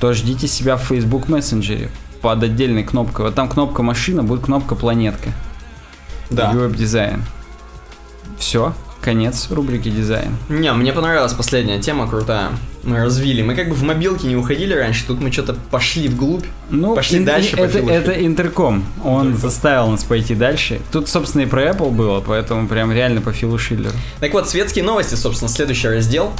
то 0.00 0.12
ждите 0.12 0.46
себя 0.48 0.76
в 0.76 0.82
Facebook 0.82 1.26
Messenger 1.28 1.88
под 2.22 2.42
отдельной 2.42 2.84
кнопкой. 2.84 3.26
Вот 3.26 3.34
там 3.34 3.48
кнопка 3.48 3.82
машина, 3.82 4.22
будет 4.22 4.44
кнопка 4.44 4.74
планетка. 4.74 5.30
Да. 6.30 6.52
И 6.52 6.56
веб-дизайн. 6.56 7.24
Все, 8.38 8.74
конец 9.00 9.48
рубрики 9.50 9.88
дизайн. 9.90 10.36
Не, 10.48 10.72
мне 10.72 10.92
понравилась 10.92 11.32
последняя 11.32 11.80
тема, 11.80 12.08
крутая. 12.08 12.50
Мы 12.84 12.98
развили. 12.98 13.42
Мы 13.42 13.54
как 13.54 13.68
бы 13.68 13.74
в 13.74 13.82
мобилке 13.82 14.28
не 14.28 14.36
уходили 14.36 14.72
раньше, 14.72 15.04
тут 15.06 15.20
мы 15.20 15.32
что-то 15.32 15.54
пошли 15.70 16.08
вглубь. 16.08 16.44
Ну, 16.70 16.94
Пошли 16.94 17.24
дальше 17.24 17.56
по 17.56 17.62
это, 17.62 17.78
философии. 17.78 17.94
это 17.96 18.26
интерком. 18.26 18.84
Он 19.04 19.28
Интерком. 19.28 19.40
заставил 19.50 19.88
нас 19.88 20.04
пойти 20.04 20.34
дальше. 20.34 20.80
Тут, 20.92 21.08
собственно, 21.08 21.42
и 21.42 21.46
про 21.46 21.64
Apple 21.64 21.90
было, 21.90 22.20
поэтому 22.20 22.68
прям 22.68 22.92
реально 22.92 23.20
по 23.20 23.32
Филу 23.32 23.58
Шиллеру. 23.58 23.94
Так 24.20 24.32
вот, 24.32 24.48
светские 24.48 24.84
новости, 24.84 25.14
собственно, 25.16 25.48
следующий 25.50 25.88
раздел. 25.88 26.32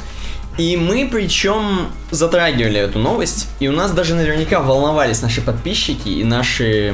И 0.59 0.75
мы 0.75 1.07
причем 1.09 1.87
затрагивали 2.11 2.81
эту 2.81 2.99
новость, 2.99 3.47
и 3.61 3.69
у 3.69 3.71
нас 3.71 3.93
даже 3.93 4.13
наверняка 4.13 4.59
волновались 4.59 5.21
наши 5.21 5.41
подписчики 5.41 6.09
и 6.09 6.25
наши 6.25 6.93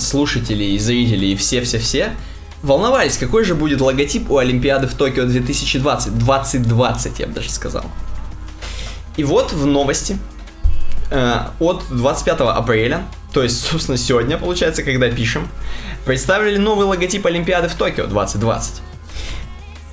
слушатели 0.00 0.64
и 0.64 0.78
зрители 0.80 1.26
и 1.26 1.36
все-все-все. 1.36 2.10
Волновались, 2.64 3.16
какой 3.16 3.44
же 3.44 3.54
будет 3.54 3.80
логотип 3.80 4.28
у 4.28 4.38
Олимпиады 4.38 4.88
в 4.88 4.94
Токио 4.94 5.24
2020, 5.24 6.18
2020, 6.18 7.20
я 7.20 7.26
бы 7.28 7.32
даже 7.32 7.48
сказал. 7.48 7.84
И 9.16 9.22
вот 9.22 9.52
в 9.52 9.66
новости 9.66 10.18
э, 11.12 11.42
от 11.60 11.84
25 11.88 12.40
апреля, 12.40 13.06
то 13.32 13.44
есть, 13.44 13.64
собственно, 13.70 13.98
сегодня, 13.98 14.36
получается, 14.36 14.82
когда 14.82 15.08
пишем, 15.08 15.46
представили 16.04 16.56
новый 16.56 16.86
логотип 16.86 17.24
Олимпиады 17.24 17.68
в 17.68 17.76
Токио 17.76 18.08
2020 18.08 18.82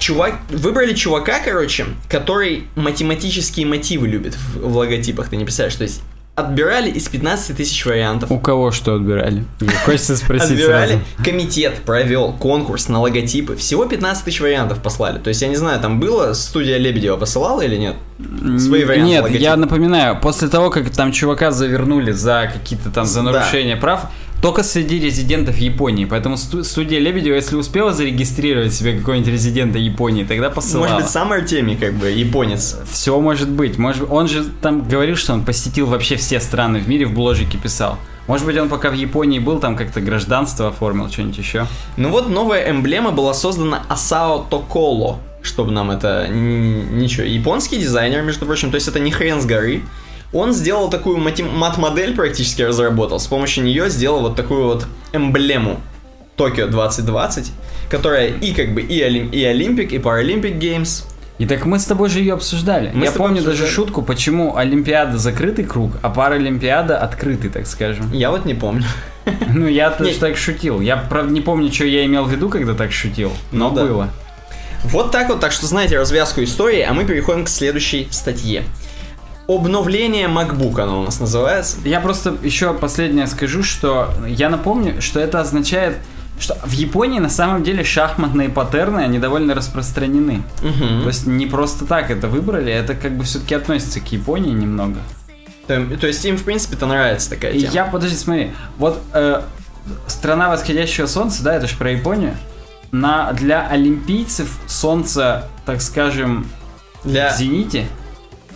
чувак, 0.03 0.35
выбрали 0.49 0.93
чувака, 0.93 1.39
короче, 1.39 1.85
который 2.09 2.67
математические 2.75 3.65
мотивы 3.65 4.07
любит 4.07 4.35
в, 4.35 4.67
в 4.67 4.75
логотипах, 4.75 5.29
ты 5.29 5.37
не 5.37 5.45
представляешь, 5.45 5.75
то 5.77 5.83
есть 5.83 6.01
отбирали 6.35 6.89
из 6.89 7.07
15 7.07 7.55
тысяч 7.55 7.85
вариантов. 7.85 8.29
У 8.31 8.39
кого 8.39 8.71
что 8.71 8.95
отбирали? 8.95 9.45
Хочется 9.85 10.17
спросить 10.17 10.59
Отбирали, 10.59 10.87
сразу. 10.93 11.03
комитет 11.23 11.75
провел 11.85 12.33
конкурс 12.33 12.89
на 12.89 12.99
логотипы, 12.99 13.55
всего 13.55 13.85
15 13.85 14.25
тысяч 14.25 14.41
вариантов 14.41 14.79
послали. 14.81 15.19
То 15.19 15.29
есть, 15.29 15.41
я 15.41 15.47
не 15.47 15.55
знаю, 15.55 15.79
там 15.79 15.99
было, 16.01 16.33
студия 16.33 16.77
Лебедева 16.79 17.15
посылала 17.17 17.61
или 17.61 17.77
нет? 17.77 17.95
Свои 18.59 18.83
варианты 18.83 19.09
Нет, 19.09 19.21
логотипа. 19.23 19.41
я 19.43 19.55
напоминаю, 19.55 20.19
после 20.19 20.47
того, 20.49 20.69
как 20.69 20.89
там 20.89 21.11
чувака 21.11 21.51
завернули 21.51 22.11
за 22.11 22.49
какие-то 22.51 22.89
там, 22.89 23.05
за 23.05 23.21
Да. 23.21 23.31
нарушение 23.31 23.77
прав, 23.77 24.07
только 24.43 24.61
среди 24.61 24.99
резидентов 24.99 25.57
Японии. 25.57 26.03
Поэтому 26.03 26.35
сту- 26.35 26.65
студия 26.65 26.99
Лебедева, 26.99 27.35
если 27.35 27.55
успела 27.55 27.93
зарегистрировать 27.93 28.73
себе 28.73 28.97
какого-нибудь 28.97 29.29
резидента 29.31 29.79
Японии, 29.79 30.25
тогда 30.25 30.49
посылала. 30.49 30.83
Может 30.83 30.97
быть, 31.03 31.09
сам 31.09 31.31
Артемий, 31.31 31.77
как 31.77 31.93
бы, 31.93 32.09
японец. 32.09 32.75
Все 32.91 33.17
может 33.21 33.47
быть. 33.47 33.77
Может, 33.77 34.05
он 34.11 34.27
же 34.27 34.43
там 34.61 34.85
говорил, 34.85 35.15
что 35.15 35.31
он 35.31 35.45
посетил 35.45 35.85
вообще 35.85 36.17
все 36.17 36.41
страны 36.41 36.79
в 36.79 36.89
мире, 36.89 37.05
в 37.05 37.13
бложике 37.13 37.57
писал. 37.57 37.97
Может 38.27 38.45
быть, 38.45 38.57
он 38.57 38.67
пока 38.67 38.89
в 38.89 38.95
Японии 38.95 39.39
был, 39.39 39.59
там 39.59 39.77
как-то 39.77 40.01
гражданство 40.01 40.67
оформил, 40.67 41.09
что-нибудь 41.09 41.37
еще. 41.37 41.65
Ну 41.95 42.09
вот 42.09 42.27
новая 42.29 42.69
эмблема 42.69 43.11
была 43.11 43.33
создана 43.33 43.83
Асао 43.87 44.39
Токоло, 44.49 45.19
чтобы 45.41 45.71
нам 45.71 45.89
это 45.89 46.27
ничего. 46.27 47.23
Японский 47.23 47.77
дизайнер, 47.77 48.21
между 48.23 48.45
прочим, 48.45 48.71
то 48.71 48.75
есть 48.75 48.89
это 48.89 48.99
не 48.99 49.11
хрен 49.11 49.39
с 49.39 49.45
горы. 49.45 49.83
Он 50.33 50.51
сделал 50.53 50.89
такую 50.89 51.17
мат-модель 51.19 52.15
практически 52.15 52.61
разработал. 52.63 53.19
С 53.19 53.27
помощью 53.27 53.63
нее 53.63 53.89
сделал 53.89 54.21
вот 54.21 54.35
такую 54.35 54.65
вот 54.65 54.87
эмблему 55.13 55.79
Токио 56.35 56.67
2020, 56.67 57.51
которая 57.89 58.27
и 58.29 58.53
как 58.53 58.73
бы 58.73 58.81
и, 58.81 58.99
Олим- 59.01 59.29
и 59.31 59.43
Olympic, 59.43 59.93
и 59.93 59.99
Paralympic 59.99 60.55
Games. 60.55 61.03
И 61.39 61.45
так 61.45 61.65
мы 61.65 61.77
с 61.79 61.85
тобой 61.85 62.09
же 62.09 62.19
ее 62.19 62.33
обсуждали. 62.35 62.91
Мы 62.93 63.05
Я 63.05 63.11
помню 63.11 63.37
даже 63.37 63.63
обсуждали. 63.63 63.71
шутку, 63.73 64.01
почему 64.03 64.55
Олимпиада 64.55 65.17
закрытый 65.17 65.65
круг, 65.65 65.91
а 66.01 66.09
Паралимпиада 66.09 66.97
открытый, 66.97 67.49
так 67.49 67.65
скажем. 67.67 68.11
Я 68.11 68.29
вот 68.31 68.45
не 68.45 68.53
помню. 68.53 68.85
Ну, 69.53 69.67
я 69.67 69.89
тоже 69.91 70.15
так 70.15 70.35
шутил. 70.35 70.81
Я, 70.81 70.97
правда, 70.97 71.31
не 71.31 71.39
помню, 71.41 71.71
что 71.71 71.85
я 71.85 72.03
имел 72.05 72.25
в 72.25 72.31
виду, 72.31 72.49
когда 72.49 72.73
так 72.73 72.91
шутил, 72.91 73.31
но 73.53 73.69
Ну 73.69 73.75
да. 73.75 73.83
было. 73.85 74.09
Вот 74.83 75.11
так 75.11 75.29
вот, 75.29 75.39
так 75.39 75.53
что 75.53 75.65
знаете 75.65 75.97
развязку 75.97 76.43
истории, 76.43 76.81
а 76.81 76.93
мы 76.93 77.05
переходим 77.05 77.45
к 77.45 77.49
следующей 77.49 78.07
статье. 78.11 78.63
Обновление 79.47 80.27
MacBook 80.27 80.79
оно 80.79 81.01
у 81.01 81.03
нас 81.03 81.19
называется. 81.19 81.77
Я 81.83 81.99
просто 81.99 82.35
еще 82.43 82.73
последнее 82.73 83.27
скажу, 83.27 83.61
что 83.61 84.13
я 84.25 84.49
напомню, 84.49 85.01
что 85.01 85.19
это 85.19 85.41
означает, 85.41 85.97
что 86.39 86.55
в 86.63 86.71
Японии 86.71 87.19
на 87.19 87.29
самом 87.29 87.63
деле 87.63 87.83
шахматные 87.83 88.49
паттерны, 88.49 89.01
они 89.01 89.19
довольно 89.19 89.53
распространены. 89.53 90.43
Мгм. 90.61 91.01
То 91.01 91.07
есть 91.07 91.27
не 91.27 91.45
просто 91.45 91.85
так 91.85 92.09
это 92.09 92.27
выбрали, 92.27 92.71
это 92.71 92.95
как 92.95 93.17
бы 93.17 93.25
все-таки 93.25 93.53
относится 93.53 93.99
к 93.99 94.11
Японии 94.11 94.53
немного. 94.53 94.99
То, 95.67 95.85
то 95.99 96.07
есть 96.07 96.23
им, 96.25 96.37
в 96.37 96.43
принципе-то 96.43 96.85
нравится 96.85 97.29
такая 97.29 97.51
И 97.51 97.61
тема. 97.61 97.73
я, 97.73 97.85
подожди, 97.85 98.15
смотри, 98.15 98.51
вот 98.77 99.01
э, 99.13 99.41
страна 100.07 100.49
восходящего 100.49 101.05
солнца, 101.05 101.43
да, 101.43 101.55
это 101.55 101.67
же 101.67 101.77
про 101.77 101.91
Японию. 101.91 102.35
На, 102.91 103.31
для 103.33 103.67
олимпийцев 103.67 104.57
солнце, 104.67 105.49
так 105.65 105.81
скажем, 105.81 106.47
Для... 107.03 107.33
в 107.33 107.37
зените 107.37 107.87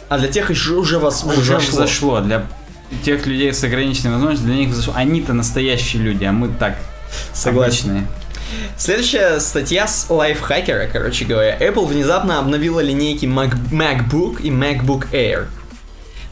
А 0.09 0.17
для 0.17 0.27
тех 0.29 0.49
еще 0.49 0.73
уже 0.73 0.99
вас 0.99 1.23
уже 1.23 1.57
взошло. 1.57 1.79
взошло. 1.79 2.21
Для 2.21 2.45
тех 3.03 3.25
людей 3.25 3.53
с 3.53 3.63
ограниченными 3.63 4.13
возможностями, 4.13 4.51
для 4.53 4.59
них 4.65 4.69
взошло. 4.69 4.93
Они-то 4.95 5.33
настоящие 5.33 6.01
люди, 6.01 6.23
а 6.23 6.31
мы 6.31 6.47
так, 6.49 6.77
Согласен. 7.33 7.89
обычные. 7.89 8.07
Следующая 8.77 9.39
статья 9.39 9.87
с 9.87 10.09
лайфхакера, 10.09 10.87
короче 10.91 11.25
говоря. 11.25 11.57
Apple 11.59 11.85
внезапно 11.85 12.39
обновила 12.39 12.79
линейки 12.79 13.25
Mac- 13.25 13.57
MacBook 13.71 14.41
и 14.41 14.49
MacBook 14.49 15.11
Air. 15.11 15.47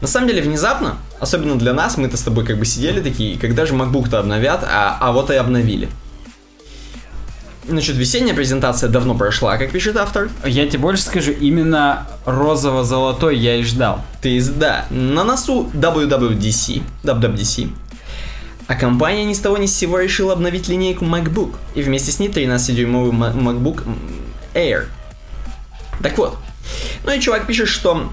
На 0.00 0.06
самом 0.08 0.28
деле 0.28 0.40
внезапно, 0.42 0.96
особенно 1.20 1.56
для 1.58 1.74
нас, 1.74 1.98
мы-то 1.98 2.16
с 2.16 2.22
тобой 2.22 2.46
как 2.46 2.58
бы 2.58 2.64
сидели 2.64 3.00
такие, 3.00 3.38
когда 3.38 3.66
же 3.66 3.74
MacBook-то 3.74 4.18
обновят, 4.18 4.64
а, 4.64 4.96
а 5.00 5.12
вот 5.12 5.30
и 5.30 5.34
обновили. 5.34 5.88
Значит, 7.68 7.96
весенняя 7.96 8.34
презентация 8.34 8.88
давно 8.88 9.14
прошла, 9.14 9.56
как 9.58 9.72
пишет 9.72 9.96
автор. 9.96 10.28
Я 10.44 10.66
тебе 10.68 10.78
больше 10.78 11.02
скажу, 11.02 11.32
именно 11.32 12.06
розово-золотой 12.24 13.36
я 13.36 13.56
и 13.56 13.64
ждал. 13.64 14.02
Ты, 14.20 14.40
да, 14.42 14.84
на 14.90 15.24
носу 15.24 15.68
WWDC, 15.74 16.82
WWDC, 17.02 17.70
а 18.68 18.74
компания 18.76 19.24
ни 19.24 19.32
с 19.32 19.40
того 19.40 19.56
ни 19.58 19.66
с 19.66 19.74
сего 19.76 19.98
решила 19.98 20.32
обновить 20.34 20.68
линейку 20.68 21.04
MacBook, 21.04 21.54
и 21.74 21.82
вместе 21.82 22.12
с 22.12 22.20
ней 22.20 22.28
13-дюймовый 22.28 23.10
Ма- 23.12 23.32
MacBook 23.34 23.82
Air. 24.54 24.84
Так 26.02 26.16
вот, 26.18 26.36
ну 27.04 27.12
и 27.12 27.18
чувак 27.20 27.46
пишет, 27.48 27.66
что 27.68 28.10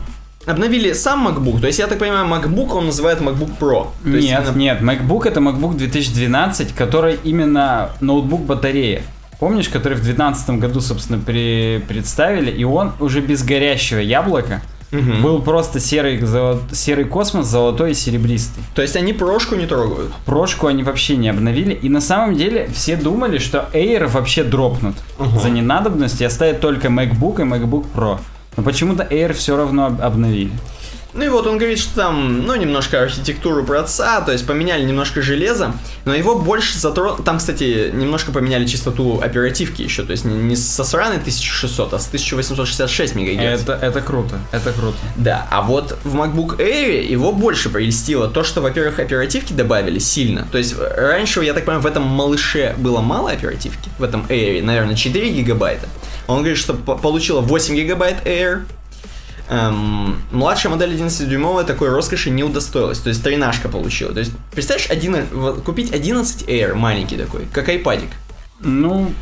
обновили 0.47 0.93
сам 0.93 1.27
MacBook, 1.27 1.59
то 1.61 1.67
есть 1.67 1.77
я 1.77 1.85
так 1.85 1.99
понимаю, 1.99 2.25
MacBook 2.27 2.71
он 2.71 2.87
называет 2.87 3.19
MacBook 3.21 3.51
Pro. 3.59 3.89
То 4.03 4.09
есть 4.09 4.27
нет, 4.27 4.41
именно- 4.47 4.57
нет, 4.57 4.81
MacBook 4.81 5.27
это 5.27 5.39
MacBook 5.41 5.75
2012, 5.75 6.73
который 6.73 7.19
именно 7.23 7.91
ноутбук 8.01 8.41
батарея. 8.41 9.03
Помнишь, 9.43 9.67
который 9.67 9.95
в 9.95 10.01
2012 10.01 10.51
году, 10.51 10.79
собственно, 10.79 11.19
при- 11.19 11.83
представили, 11.85 12.49
и 12.49 12.63
он 12.63 12.93
уже 13.01 13.19
без 13.19 13.43
горящего 13.43 13.99
яблока 13.99 14.61
Мгм. 14.91 15.21
был 15.21 15.41
просто 15.41 15.81
серый, 15.81 16.17
золо- 16.21 16.61
серый 16.71 17.03
космос, 17.03 17.47
золотой 17.47 17.91
и 17.91 17.93
серебристый. 17.93 18.63
То 18.73 18.81
есть 18.81 18.95
они 18.95 19.11
прошку 19.11 19.55
не 19.55 19.65
трогают. 19.65 20.13
Прошку 20.25 20.67
они 20.67 20.83
вообще 20.83 21.17
не 21.17 21.27
обновили, 21.27 21.73
и 21.73 21.89
на 21.89 21.99
самом 21.99 22.37
деле 22.37 22.69
все 22.73 22.95
думали, 22.95 23.37
что 23.37 23.67
Air 23.73 24.07
вообще 24.07 24.45
дропнут 24.45 24.95
Ага. 25.19 25.37
за 25.37 25.49
ненадобность 25.49 26.21
и 26.21 26.23
оставят 26.23 26.61
только 26.61 26.87
MacBook 26.87 27.41
и 27.41 27.43
MacBook 27.43 27.87
Pro. 27.93 28.19
Но 28.55 28.63
почему-то 28.63 29.03
Air 29.03 29.33
все 29.33 29.57
равно 29.57 29.87
об- 29.87 30.01
обновили. 30.01 30.51
Ну 31.13 31.23
и 31.23 31.27
вот 31.29 31.45
он 31.45 31.57
говорит, 31.57 31.79
что 31.79 31.95
там, 31.95 32.45
ну, 32.45 32.55
немножко 32.55 33.01
архитектуру 33.01 33.63
проца, 33.63 34.21
то 34.21 34.31
есть 34.31 34.47
поменяли 34.47 34.83
немножко 34.83 35.21
железо, 35.21 35.73
но 36.05 36.15
его 36.15 36.35
больше 36.35 36.77
затронул... 36.79 37.17
Там, 37.17 37.37
кстати, 37.37 37.91
немножко 37.93 38.31
поменяли 38.31 38.65
частоту 38.65 39.21
оперативки 39.21 39.81
еще, 39.83 40.03
то 40.03 40.11
есть 40.11 40.25
не, 40.25 40.35
не 40.35 40.55
со 40.55 40.83
сраной 40.83 41.17
1600, 41.17 41.93
а 41.93 41.99
с 41.99 42.07
1866 42.07 43.15
мегагерц. 43.15 43.61
Это, 43.61 43.73
это 43.73 44.01
круто, 44.01 44.39
это 44.51 44.73
круто. 44.73 44.97
Да, 45.15 45.47
а 45.51 45.61
вот 45.61 45.97
в 46.03 46.15
MacBook 46.15 46.57
Air 46.57 47.03
его 47.05 47.31
больше 47.31 47.69
прелестило 47.69 48.27
то, 48.27 48.43
что, 48.43 48.61
во-первых, 48.61 48.99
оперативки 48.99 49.53
добавили 49.53 49.99
сильно. 49.99 50.47
То 50.51 50.57
есть 50.57 50.75
раньше, 50.79 51.43
я 51.43 51.53
так 51.53 51.65
понимаю, 51.65 51.83
в 51.83 51.87
этом 51.87 52.03
малыше 52.03 52.73
было 52.77 53.01
мало 53.01 53.29
оперативки, 53.31 53.89
в 53.99 54.03
этом 54.03 54.25
Air, 54.29 54.63
наверное, 54.63 54.95
4 54.95 55.29
гигабайта. 55.29 55.87
Он 56.27 56.37
говорит, 56.37 56.57
что 56.57 56.73
получила 56.73 57.41
8 57.41 57.75
гигабайт 57.75 58.25
Air, 58.25 58.63
Эм, 59.53 60.15
младшая 60.31 60.71
модель 60.71 60.95
11-дюймовая 60.95 61.63
такой 61.63 61.89
роскоши 61.89 62.31
не 62.31 62.43
удостоилась, 62.43 62.97
то 62.97 63.09
есть 63.09 63.23
тренажка 63.23 63.69
получила. 63.69 64.11
То 64.11 64.19
есть, 64.19 64.31
представляешь, 64.51 64.89
один, 64.89 65.27
купить 65.63 65.93
11 65.93 66.49
Air 66.49 66.73
маленький 66.73 67.17
такой, 67.17 67.45
как 67.53 67.69
айпадик. 67.69 68.09
Ну, 68.61 69.13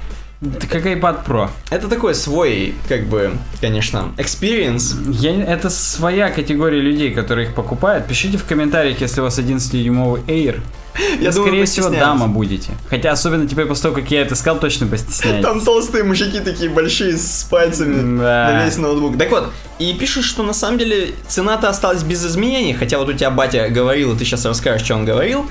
это 0.42 0.68
как 0.68 0.86
iPad 0.86 1.26
Pro. 1.26 1.50
Это 1.70 1.90
такой 1.90 2.16
свой, 2.16 2.76
как 2.88 3.08
бы, 3.08 3.34
конечно, 3.60 4.14
experience. 4.16 4.96
Я, 5.12 5.44
это 5.44 5.70
своя 5.70 6.30
категория 6.30 6.80
людей, 6.80 7.12
которые 7.12 7.50
их 7.50 7.54
покупают. 7.54 8.08
Пишите 8.08 8.38
в 8.38 8.46
комментариях, 8.46 9.02
если 9.02 9.20
у 9.20 9.26
вас 9.26 9.38
11-дюймовый 9.38 10.22
Air. 10.28 10.62
Я 10.98 11.32
думаю, 11.32 11.48
скорее 11.48 11.66
всего, 11.66 11.90
дама 11.90 12.28
будете. 12.28 12.72
Хотя, 12.90 13.12
особенно 13.12 13.48
теперь 13.48 13.66
после 13.66 13.84
того, 13.84 13.96
как 13.96 14.12
я 14.12 14.22
это 14.22 14.36
сказал, 14.36 14.60
точно 14.60 14.88
постесняетесь. 14.88 15.44
Там 15.44 15.62
толстые 15.62 16.04
мужики 16.04 16.40
такие 16.40 16.70
большие 16.70 17.18
с 17.18 17.48
пальцами 17.50 18.18
да. 18.20 18.52
на 18.52 18.66
весь 18.66 18.78
ноутбук. 18.78 19.18
Так 19.18 19.32
вот, 19.32 19.52
и 19.80 19.94
пишут, 19.94 20.26
что 20.26 20.44
на 20.44 20.54
самом 20.54 20.78
деле 20.78 21.14
цена-то 21.28 21.70
осталась 21.70 22.04
без 22.04 22.26
изменений, 22.26 22.74
хотя 22.74 22.98
вот 22.98 23.10
у 23.10 23.14
тебя 23.14 23.32
батя 23.32 23.70
говорил, 23.70 24.14
и 24.14 24.18
ты 24.18 24.26
сейчас 24.26 24.46
расскажешь, 24.46 24.86
что 24.86 24.96
он 24.96 25.06
говорил. 25.06 25.50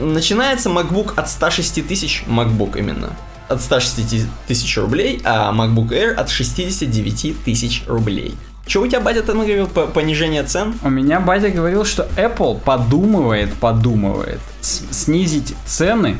Начинается 0.00 0.68
MacBook 0.68 1.14
от 1.16 1.30
106 1.30 1.86
тысяч, 1.86 2.24
MacBook 2.26 2.76
именно, 2.78 3.16
от 3.48 3.62
160 3.62 4.26
тысяч 4.48 4.76
рублей, 4.76 5.20
а 5.24 5.52
MacBook 5.52 5.90
Air 5.90 6.12
от 6.14 6.28
69 6.28 7.44
тысяч 7.44 7.84
рублей. 7.86 8.34
Что 8.70 8.82
у 8.82 8.86
тебя 8.86 9.00
батя 9.00 9.22
там 9.22 9.38
говорил 9.38 9.66
по 9.66 9.88
понижение 9.88 10.44
цен? 10.44 10.74
У 10.84 10.90
меня 10.90 11.18
батя 11.18 11.50
говорил, 11.50 11.84
что 11.84 12.08
Apple 12.16 12.60
подумывает, 12.60 13.52
подумывает 13.54 14.38
снизить 14.60 15.56
цены 15.66 16.18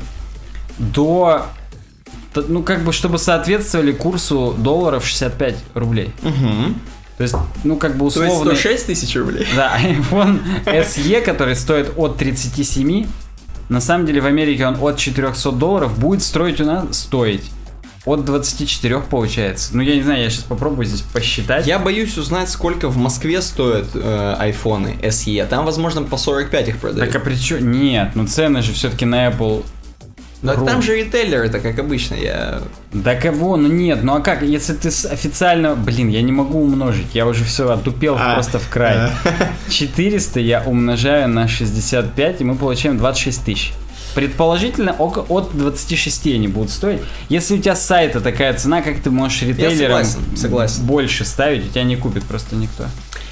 до 0.76 1.46
ну, 2.34 2.64
как 2.64 2.82
бы, 2.82 2.92
чтобы 2.92 3.18
соответствовали 3.18 3.92
курсу 3.92 4.57
долларов 4.59 5.07
65 5.07 5.55
рублей. 5.74 6.12
Угу. 6.24 6.74
То 7.18 7.22
есть, 7.22 7.36
ну, 7.62 7.76
как 7.76 7.96
бы 7.96 8.07
условно... 8.07 8.42
То 8.42 8.51
есть 8.51 8.62
106 8.62 8.86
тысяч 8.86 9.14
рублей? 9.14 9.46
Да, 9.55 9.78
iPhone 9.80 10.40
SE, 10.64 11.20
который 11.20 11.55
стоит 11.55 11.92
от 11.96 12.16
37, 12.16 13.07
на 13.68 13.80
самом 13.80 14.07
деле 14.07 14.20
в 14.20 14.26
Америке 14.26 14.66
он 14.66 14.76
от 14.80 14.96
400 14.96 15.53
долларов 15.53 15.96
будет 15.96 16.24
строить 16.24 16.61
у 16.61 16.64
нас, 16.64 16.98
стоить 16.98 17.48
от 18.05 18.24
24 18.24 19.01
получается. 19.01 19.70
Ну, 19.76 19.82
я 19.82 19.96
не 19.96 20.03
знаю, 20.03 20.22
я 20.22 20.30
сейчас 20.30 20.44
попробую 20.44 20.86
здесь 20.86 21.03
посчитать. 21.03 21.66
Я 21.66 21.78
боюсь 21.78 22.16
узнать, 22.16 22.48
сколько 22.48 22.88
в 22.88 22.96
Москве 22.96 23.42
стоят 23.42 23.88
э, 23.94 24.36
айфоны 24.38 24.96
SE. 25.03 25.46
Там, 25.46 25.66
возможно, 25.66 26.03
по 26.03 26.16
45 26.16 26.68
их 26.68 26.78
продают. 26.78 27.12
Так 27.12 27.20
а 27.20 27.24
при 27.24 27.34
чем? 27.34 27.70
Нет, 27.70 28.12
ну 28.14 28.26
цены 28.26 28.62
же 28.62 28.72
все-таки 28.72 29.05
на 29.05 29.28
Apple 29.28 29.64
да 30.42 30.55
Ру. 30.55 30.64
там 30.64 30.80
же 30.80 30.96
ритейлер, 30.96 31.42
это 31.42 31.61
как 31.61 31.78
обычно, 31.78 32.14
я... 32.14 32.62
Да 32.92 33.14
кого? 33.14 33.59
Ну 33.59 33.68
нет, 33.68 34.03
ну 34.03 34.14
а 34.14 34.20
как, 34.20 34.42
если 34.42 34.72
ты 34.72 34.88
официально... 34.88 35.74
Блин, 35.74 36.09
я 36.09 36.22
не 36.22 36.32
могу 36.32 36.62
умножить, 36.62 37.09
я 37.12 37.26
уже 37.26 37.44
все 37.44 37.70
отупел 37.70 38.16
а. 38.18 38.34
просто 38.34 38.59
в 38.59 38.68
край. 38.70 39.11
400 39.68 40.40
я 40.40 40.62
умножаю 40.62 41.28
на 41.28 41.46
65, 41.46 42.40
и 42.40 42.44
мы 42.44 42.57
получаем 42.57 42.96
26 42.96 43.44
тысяч. 43.44 43.72
Предположительно, 44.15 44.93
от 44.93 45.57
26 45.57 46.27
они 46.27 46.49
будут 46.49 46.71
стоить. 46.71 47.01
Если 47.29 47.55
у 47.55 47.59
тебя 47.59 47.77
с 47.77 47.85
сайта 47.85 48.21
такая 48.21 48.55
цена, 48.55 48.83
как 48.83 49.01
ты 49.01 49.11
можешь 49.11 49.43
ритейлерам 49.43 50.05
согласен, 50.05 50.37
согласен. 50.37 50.83
больше 50.85 51.25
ставить, 51.25 51.67
у 51.67 51.69
тебя 51.69 51.85
не 51.85 51.97
купит 51.97 52.25
просто 52.25 52.57
никто. 52.57 52.87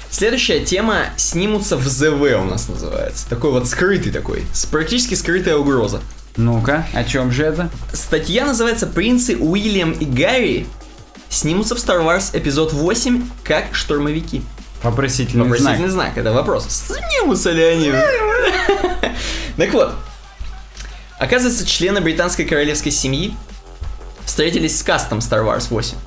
Следующая 0.09 0.61
тема 0.61 1.05
снимутся 1.17 1.77
в 1.77 1.87
ЗВ 1.87 2.21
у 2.39 2.43
нас 2.43 2.67
называется. 2.67 3.29
Такой 3.29 3.51
вот 3.51 3.67
скрытый 3.67 4.11
такой, 4.11 4.43
практически 4.71 5.13
скрытая 5.13 5.55
угроза. 5.57 6.01
Ну-ка, 6.35 6.87
о 6.93 7.03
чем 7.03 7.31
же 7.31 7.43
это? 7.43 7.69
Статья 7.93 8.45
называется 8.45 8.87
«Принцы 8.87 9.35
Уильям 9.35 9.91
и 9.91 10.05
Гарри 10.05 10.65
снимутся 11.29 11.75
в 11.75 11.77
Star 11.79 12.03
Wars 12.03 12.29
эпизод 12.33 12.73
8 12.73 13.23
как 13.43 13.65
штурмовики». 13.73 14.41
Вопросительный, 14.81 15.43
Вопросительный 15.43 15.89
знак. 15.89 16.13
знак, 16.13 16.17
это 16.17 16.31
вопрос. 16.31 16.65
Снимутся 16.69 17.51
ли 17.51 17.61
они? 17.63 17.91
Так 19.57 19.73
вот, 19.73 19.93
Оказывается, 21.19 21.65
члены 21.65 21.99
британской 22.01 22.45
королевской 22.45 22.91
семьи 22.91 23.35
встретились 24.25 24.79
с 24.79 24.83
кастом 24.83 25.19
Star 25.19 25.45
Wars 25.45 25.67
8. 25.69 25.97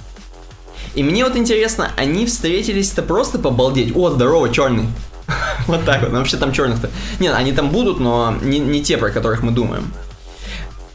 И 0.95 1.03
мне 1.03 1.25
вот 1.25 1.37
интересно, 1.37 1.91
они 1.97 2.27
встретились-то 2.27 3.03
просто 3.03 3.39
побалдеть. 3.39 3.95
О, 3.95 4.11
здорово, 4.11 4.53
черный. 4.53 4.89
вот 5.67 5.85
так 5.85 6.03
вот. 6.03 6.13
Вообще 6.13 6.37
там 6.39 6.53
черных-то. 6.53 6.91
Нет, 7.21 7.35
они 7.35 7.53
там 7.53 7.71
будут, 7.71 8.01
но 8.01 8.35
не, 8.43 8.59
не 8.59 8.83
те, 8.83 8.97
про 8.97 9.11
которых 9.11 9.43
мы 9.43 9.53
думаем. 9.53 9.93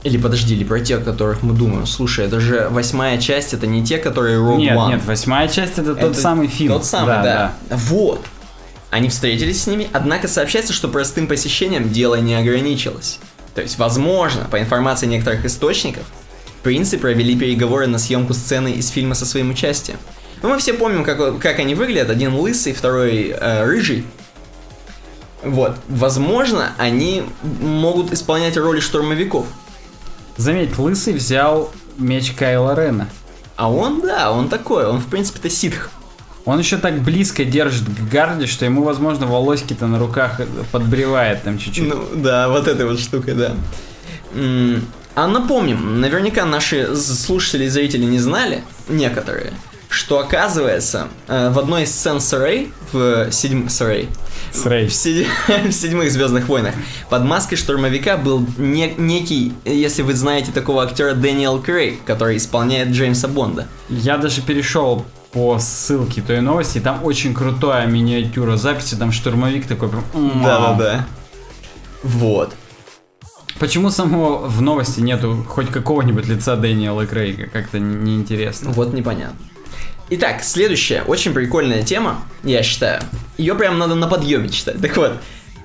Или 0.04 0.18
подожди, 0.18 0.56
или 0.56 0.64
про 0.64 0.80
те, 0.80 0.98
о 0.98 1.00
которых 1.00 1.44
мы 1.44 1.54
думаем. 1.54 1.86
Слушай, 1.86 2.26
это 2.26 2.40
же 2.40 2.68
восьмая 2.72 3.20
часть, 3.20 3.54
это 3.54 3.68
не 3.68 3.84
те, 3.84 3.98
которые 3.98 4.38
Rogue 4.38 4.58
нет, 4.58 4.78
One. 4.78 4.90
Нет, 4.90 5.06
восьмая 5.06 5.48
часть 5.48 5.74
это, 5.80 5.92
это 5.92 6.08
тот 6.08 6.18
самый 6.18 6.48
фильм. 6.48 6.74
Тот 6.74 6.86
самый, 6.86 7.08
да, 7.08 7.24
да. 7.24 7.54
да. 7.70 7.76
Вот. 7.76 8.22
Они 8.90 9.10
встретились 9.10 9.64
с 9.64 9.68
ними, 9.68 9.90
однако 9.92 10.28
сообщается, 10.28 10.72
что 10.72 10.88
простым 10.88 11.28
посещением 11.28 11.92
дело 11.92 12.16
не 12.16 12.36
ограничилось. 12.36 13.20
То 13.58 13.64
есть, 13.64 13.80
возможно, 13.80 14.46
по 14.46 14.60
информации 14.60 15.08
некоторых 15.08 15.44
источников, 15.44 16.04
принцы 16.62 17.00
провели 17.00 17.36
переговоры 17.36 17.88
на 17.88 17.98
съемку 17.98 18.36
сцены 18.36 18.74
из 18.74 18.90
фильма 18.90 19.16
со 19.16 19.26
своим 19.26 19.50
участием. 19.50 19.98
Ну, 20.44 20.50
мы 20.50 20.60
все 20.60 20.74
помним, 20.74 21.04
как, 21.04 21.40
как 21.40 21.58
они 21.58 21.74
выглядят. 21.74 22.12
Один 22.12 22.36
лысый, 22.36 22.74
второй 22.74 23.30
э, 23.30 23.66
рыжий. 23.66 24.06
Вот. 25.42 25.76
Возможно, 25.88 26.74
они 26.78 27.24
могут 27.42 28.14
исполнять 28.14 28.56
роли 28.58 28.80
штурмовиков. 28.80 29.48
Заметь, 30.36 30.78
лысый 30.78 31.14
взял 31.14 31.72
меч 31.98 32.34
Кайла 32.34 32.76
Рена. 32.76 33.10
А 33.56 33.72
он, 33.72 34.02
да, 34.02 34.32
он 34.32 34.50
такой, 34.50 34.86
он 34.86 35.00
в 35.00 35.08
принципе-то 35.08 35.50
ситх. 35.50 35.90
Он 36.48 36.60
еще 36.60 36.78
так 36.78 37.02
близко 37.02 37.44
держит 37.44 37.84
к 37.84 38.10
гарде, 38.10 38.48
что 38.48 38.64
ему, 38.64 38.82
возможно, 38.84 39.28
волосики-то 39.28 39.86
на 39.86 40.00
руках 40.00 40.40
подбревает 40.72 41.44
там 41.44 41.60
чуть-чуть. 41.60 41.90
Ну, 41.90 42.08
да, 42.16 42.48
вот 42.48 42.70
этой 42.70 42.86
вот 42.86 43.02
штукой, 43.02 43.34
да. 43.34 43.54
А 45.14 45.28
напомним, 45.28 46.00
наверняка 46.00 46.46
наши 46.46 46.96
слушатели 46.96 47.66
и 47.66 47.68
зрители 47.68 48.06
не 48.06 48.20
знали, 48.20 48.64
некоторые, 48.88 49.52
что 49.90 50.20
оказывается 50.20 51.10
э, 51.28 51.50
в 51.50 51.60
одной 51.60 51.84
из 51.84 51.92
сцен 51.92 52.22
Срей, 52.22 52.72
в 52.94 53.30
седьм... 53.30 53.68
Срей, 53.68 54.08
Срей. 54.54 54.88
В, 54.88 54.94
седь... 54.94 55.28
в 55.48 55.72
седьмых 55.74 56.10
Звездных 56.12 56.48
войнах 56.48 56.76
под 57.10 57.26
маской 57.26 57.58
штурмовика 57.58 58.16
был 58.16 58.46
не... 58.58 58.94
некий, 58.98 59.52
если 59.66 60.02
вы 60.02 60.14
знаете 60.14 60.54
такого 60.54 60.84
актера 60.84 61.14
Дэниел 61.14 61.62
Крейг, 61.62 62.06
который 62.06 62.38
исполняет 62.38 62.90
Джеймса 62.90 63.28
Бонда. 63.28 63.68
Я 63.90 64.18
даже 64.18 64.42
перешел 64.42 65.06
по 65.38 65.60
ссылке 65.60 66.24
той 66.24 66.42
новости, 66.42 66.80
там 66.80 67.06
очень 67.06 67.36
крутая 67.36 67.86
миниатюра 67.86 68.58
записи, 68.58 68.96
там 68.96 69.12
штурмовик 69.12 69.68
такой 69.68 69.88
прям... 69.88 70.04
Да-да-да. 70.44 71.06
Вот. 72.02 72.56
Почему 73.60 73.92
самого 73.92 74.48
в 74.48 74.64
новости 74.64 75.00
нету 75.00 75.46
хоть 75.48 75.68
какого-нибудь 75.68 76.26
лица 76.28 76.56
Дэниела 76.56 77.06
Крейга? 77.06 77.46
Как-то 77.46 77.78
неинтересно. 77.78 78.72
Вот 78.72 78.94
непонятно. 78.94 79.38
Итак, 80.10 80.44
следующая, 80.44 81.04
очень 81.04 81.34
прикольная 81.34 81.84
тема, 81.84 82.22
я 82.44 82.64
считаю. 82.64 83.04
Ее 83.38 83.54
прям 83.54 83.78
надо 83.78 83.94
на 83.94 84.08
подъеме 84.08 84.50
читать. 84.50 84.82
Так 84.82 84.98
вот, 84.98 85.18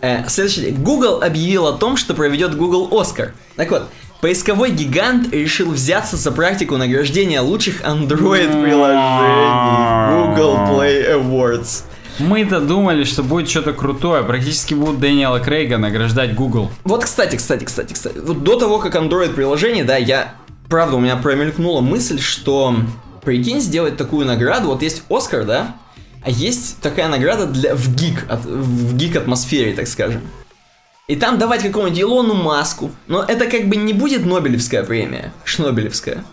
э, 0.02 0.28
следующий. 0.28 0.72
Google 0.72 1.22
объявил 1.22 1.66
о 1.66 1.72
том, 1.72 1.96
что 1.96 2.12
проведет 2.12 2.58
Google 2.58 2.90
Оскар. 3.00 3.32
Так 3.56 3.70
вот, 3.70 3.88
Поисковой 4.22 4.70
гигант 4.70 5.34
решил 5.34 5.72
взяться 5.72 6.16
за 6.16 6.30
практику 6.30 6.76
награждения 6.76 7.40
лучших 7.40 7.80
Android-приложений 7.80 10.12
Google 10.12 10.58
Play 10.58 11.12
Awards. 11.12 11.82
Мы-то 12.20 12.60
думали, 12.60 13.02
что 13.02 13.24
будет 13.24 13.50
что-то 13.50 13.72
крутое. 13.72 14.22
Практически 14.22 14.74
будут 14.74 15.00
Дэниела 15.00 15.40
Крейга 15.40 15.76
награждать 15.76 16.36
Google. 16.36 16.70
Вот, 16.84 17.02
кстати, 17.02 17.34
кстати, 17.34 17.64
кстати, 17.64 17.94
кстати. 17.94 18.18
Вот 18.18 18.44
до 18.44 18.60
того, 18.60 18.78
как 18.78 18.94
Android 18.94 19.34
приложение, 19.34 19.82
да, 19.82 19.96
я... 19.96 20.36
Правда, 20.68 20.98
у 20.98 21.00
меня 21.00 21.16
промелькнула 21.16 21.80
мысль, 21.80 22.20
что... 22.20 22.76
Прикинь, 23.24 23.60
сделать 23.60 23.96
такую 23.96 24.24
награду. 24.24 24.68
Вот 24.68 24.82
есть 24.82 25.02
Оскар, 25.10 25.44
да? 25.44 25.74
А 26.24 26.30
есть 26.30 26.80
такая 26.80 27.08
награда 27.08 27.46
для, 27.46 27.74
в 27.74 27.92
гик, 27.96 28.24
от, 28.28 28.44
в 28.44 28.96
гик 28.96 29.16
атмосфере, 29.16 29.72
так 29.72 29.88
скажем. 29.88 30.20
И 31.08 31.16
там 31.16 31.38
давать 31.38 31.62
какому-нибудь 31.62 32.00
Илону 32.00 32.34
Маску. 32.34 32.90
Но 33.08 33.22
это 33.22 33.46
как 33.46 33.68
бы 33.68 33.76
не 33.76 33.92
будет 33.92 34.24
Нобелевская 34.24 34.84
премия, 34.84 35.32
Шнобелевская. 35.44 36.24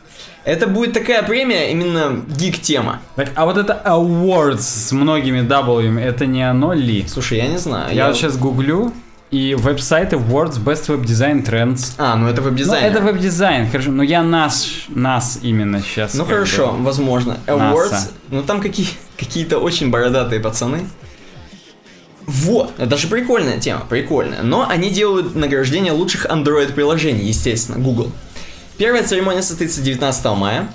Это 0.46 0.68
будет 0.68 0.94
такая 0.94 1.24
премия, 1.24 1.72
именно 1.72 2.24
гик-тема. 2.28 3.02
Так, 3.16 3.30
а 3.36 3.46
вот 3.46 3.58
это 3.58 3.82
awards 3.86 4.60
с 4.62 4.92
многими 4.92 5.42
W, 5.42 6.00
это 6.00 6.26
не 6.26 6.44
оно 6.48 6.74
ли? 6.74 7.06
Слушай, 7.08 7.40
я 7.40 7.48
не 7.48 7.58
знаю. 7.58 7.94
Я, 7.94 8.08
вот 8.08 8.16
сейчас 8.16 8.38
гуглю, 8.38 8.94
и 9.32 9.54
website 9.54 10.14
Awards 10.14 10.58
Best 10.64 10.88
Web 10.88 11.04
Design 11.04 11.46
Trends. 11.46 11.94
А, 11.98 12.16
ну 12.16 12.28
это 12.28 12.42
Ну, 12.42 12.48
веб-дизайн. 12.50 12.84
это 12.84 13.02
веб-дизайн, 13.02 13.70
хорошо, 13.70 13.92
но 13.92 14.02
я 14.02 14.24
нас, 14.24 14.68
нас 14.88 15.40
именно 15.44 15.82
сейчас. 15.82 16.14
Ну 16.16 16.26
хорошо, 16.26 16.72
бы. 16.72 16.84
возможно. 16.86 17.38
Awards. 17.46 18.12
Ну 18.30 18.42
там 18.44 18.62
какие, 18.62 18.88
какие-то 19.18 19.60
очень 19.60 19.92
бородатые 19.92 20.40
пацаны. 20.42 20.88
Вот, 22.30 22.74
это 22.78 22.96
же 22.96 23.08
прикольная 23.08 23.60
тема, 23.60 23.88
прикольная. 23.90 24.44
Но 24.44 24.70
они 24.70 24.92
делают 24.92 25.34
награждение 25.34 25.94
лучших 25.94 26.28
Android-приложений, 26.28 27.26
естественно, 27.26 27.80
Google. 27.80 28.12
Первая 28.78 29.04
церемония 29.04 29.42
состоится 29.42 29.82
19 29.82 30.26
мая. 30.38 30.72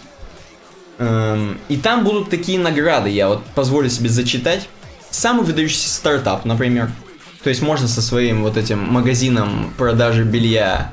Эм, 0.98 1.56
и 1.68 1.76
там 1.76 2.02
будут 2.02 2.28
такие 2.28 2.58
награды, 2.58 3.08
я 3.08 3.28
вот 3.28 3.44
позволю 3.54 3.88
себе 3.88 4.08
зачитать. 4.08 4.68
Самый 5.12 5.44
выдающийся 5.44 5.90
стартап, 5.90 6.44
например. 6.44 6.90
То 7.44 7.50
есть 7.50 7.62
можно 7.62 7.86
со 7.86 8.02
своим 8.02 8.42
вот 8.42 8.56
этим 8.56 8.80
магазином 8.80 9.72
продажи 9.78 10.24
белья 10.24 10.92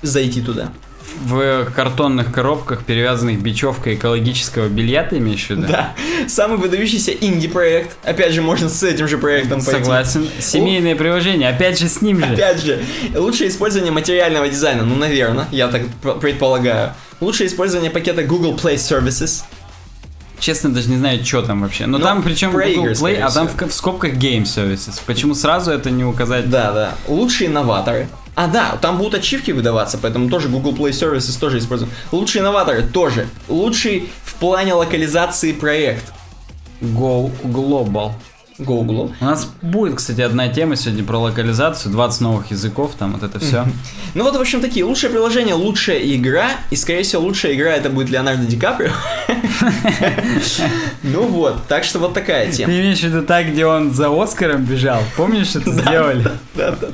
зайти 0.00 0.40
туда. 0.40 0.72
В 1.18 1.66
картонных 1.74 2.32
коробках, 2.32 2.84
перевязанных 2.84 3.42
бечевкой 3.42 3.94
экологического 3.94 4.68
белья, 4.68 5.02
ты 5.02 5.18
имеешь 5.18 5.46
в 5.46 5.50
виду? 5.50 5.62
Да, 5.68 5.92
самый 6.28 6.56
выдающийся 6.58 7.12
инди-проект. 7.12 7.96
Опять 8.04 8.32
же, 8.32 8.42
можно 8.42 8.68
с 8.68 8.82
этим 8.82 9.06
же 9.08 9.18
проектом 9.18 9.62
пойти. 9.62 9.80
Согласен. 9.82 10.26
Семейное 10.38 10.94
приложение, 10.96 11.48
опять 11.48 11.78
же 11.78 11.88
с 11.88 12.00
ним 12.00 12.20
же. 12.20 12.32
Опять 12.32 12.62
же, 12.62 12.82
лучшее 13.14 13.50
использование 13.50 13.92
материального 13.92 14.48
дизайна, 14.48 14.84
ну, 14.84 14.94
наверное, 14.96 15.46
я 15.50 15.68
так 15.68 15.82
предполагаю. 16.20 16.94
Лучшее 17.20 17.48
использование 17.48 17.90
пакета 17.90 18.22
Google 18.22 18.54
Play 18.54 18.76
Services. 18.76 19.42
Честно, 20.38 20.72
даже 20.72 20.88
не 20.88 20.96
знаю, 20.96 21.22
что 21.22 21.42
там 21.42 21.60
вообще. 21.60 21.84
Но 21.84 21.98
Ну, 21.98 22.04
там 22.04 22.22
причем 22.22 22.52
про 22.52 22.66
Google 22.66 22.92
Play, 22.92 23.16
а 23.20 23.30
там 23.30 23.46
в, 23.46 23.60
в 23.60 23.72
скобках 23.74 24.14
Game 24.14 24.44
Services. 24.44 25.02
Почему 25.04 25.34
сразу 25.34 25.70
это 25.70 25.90
не 25.90 26.02
указать? 26.02 26.48
Да, 26.48 26.72
да. 26.72 26.94
Лучшие 27.08 27.48
инноваторы. 27.50 28.08
А, 28.40 28.46
да, 28.46 28.78
там 28.80 28.96
будут 28.96 29.16
ачивки 29.16 29.50
выдаваться, 29.50 29.98
поэтому 29.98 30.30
тоже 30.30 30.48
Google 30.48 30.72
Play 30.72 30.92
Services 30.92 31.38
тоже 31.38 31.58
используем. 31.58 31.92
Лучшие 32.10 32.40
инноваторы 32.40 32.82
тоже. 32.82 33.28
Лучший 33.48 34.08
в 34.24 34.34
плане 34.36 34.72
локализации 34.72 35.52
проект. 35.52 36.10
Go 36.80 37.30
Global. 37.44 38.12
Google. 38.60 39.12
У 39.20 39.24
нас 39.24 39.48
будет, 39.62 39.96
кстати, 39.96 40.20
одна 40.20 40.48
тема 40.48 40.76
сегодня 40.76 41.04
про 41.04 41.18
локализацию, 41.18 41.92
20 41.92 42.20
новых 42.20 42.50
языков, 42.50 42.92
там 42.98 43.12
вот 43.12 43.22
это 43.22 43.38
все. 43.38 43.66
Ну 44.14 44.24
вот, 44.24 44.36
в 44.36 44.40
общем, 44.40 44.60
такие. 44.60 44.84
Лучшее 44.84 45.10
приложение, 45.10 45.54
лучшая 45.54 45.98
игра. 46.00 46.48
И, 46.70 46.76
скорее 46.76 47.02
всего, 47.02 47.22
лучшая 47.22 47.54
игра 47.54 47.70
это 47.70 47.90
будет 47.90 48.10
Леонардо 48.10 48.44
Ди 48.44 48.56
Каприо. 48.56 48.92
Ну 51.02 51.26
вот, 51.26 51.66
так 51.68 51.84
что 51.84 51.98
вот 51.98 52.14
такая 52.14 52.50
Ты 52.50 52.58
тема. 52.58 52.72
имеешь 52.72 53.00
в 53.00 53.04
виду 53.04 53.22
так, 53.22 53.46
где 53.46 53.66
он 53.66 53.92
за 53.92 54.08
Оскаром 54.10 54.64
бежал? 54.64 55.02
Помнишь, 55.16 55.56
это 55.56 55.70
сделали? 55.72 56.22
Да, 56.54 56.72
да. 56.72 56.88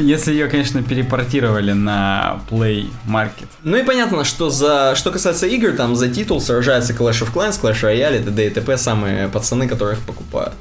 Если 0.00 0.32
ее, 0.32 0.48
конечно, 0.48 0.82
перепортировали 0.82 1.72
на 1.72 2.40
Play 2.50 2.88
Market. 3.08 3.48
Ну 3.62 3.76
и 3.76 3.82
понятно, 3.82 4.24
что 4.24 4.50
за 4.50 4.94
что 4.96 5.10
касается 5.10 5.46
игр, 5.46 5.72
там 5.72 5.96
за 5.96 6.08
титул 6.08 6.40
сражается 6.40 6.92
Clash 6.92 7.22
of 7.22 7.32
Clans, 7.32 7.60
Clash 7.60 7.82
Royale, 7.82 8.22
т.д. 8.24 8.46
и 8.46 8.50
т.п. 8.50 8.76
самые 8.78 9.28
пацаны, 9.28 9.68
которых 9.68 10.00
покупают. 10.00 10.52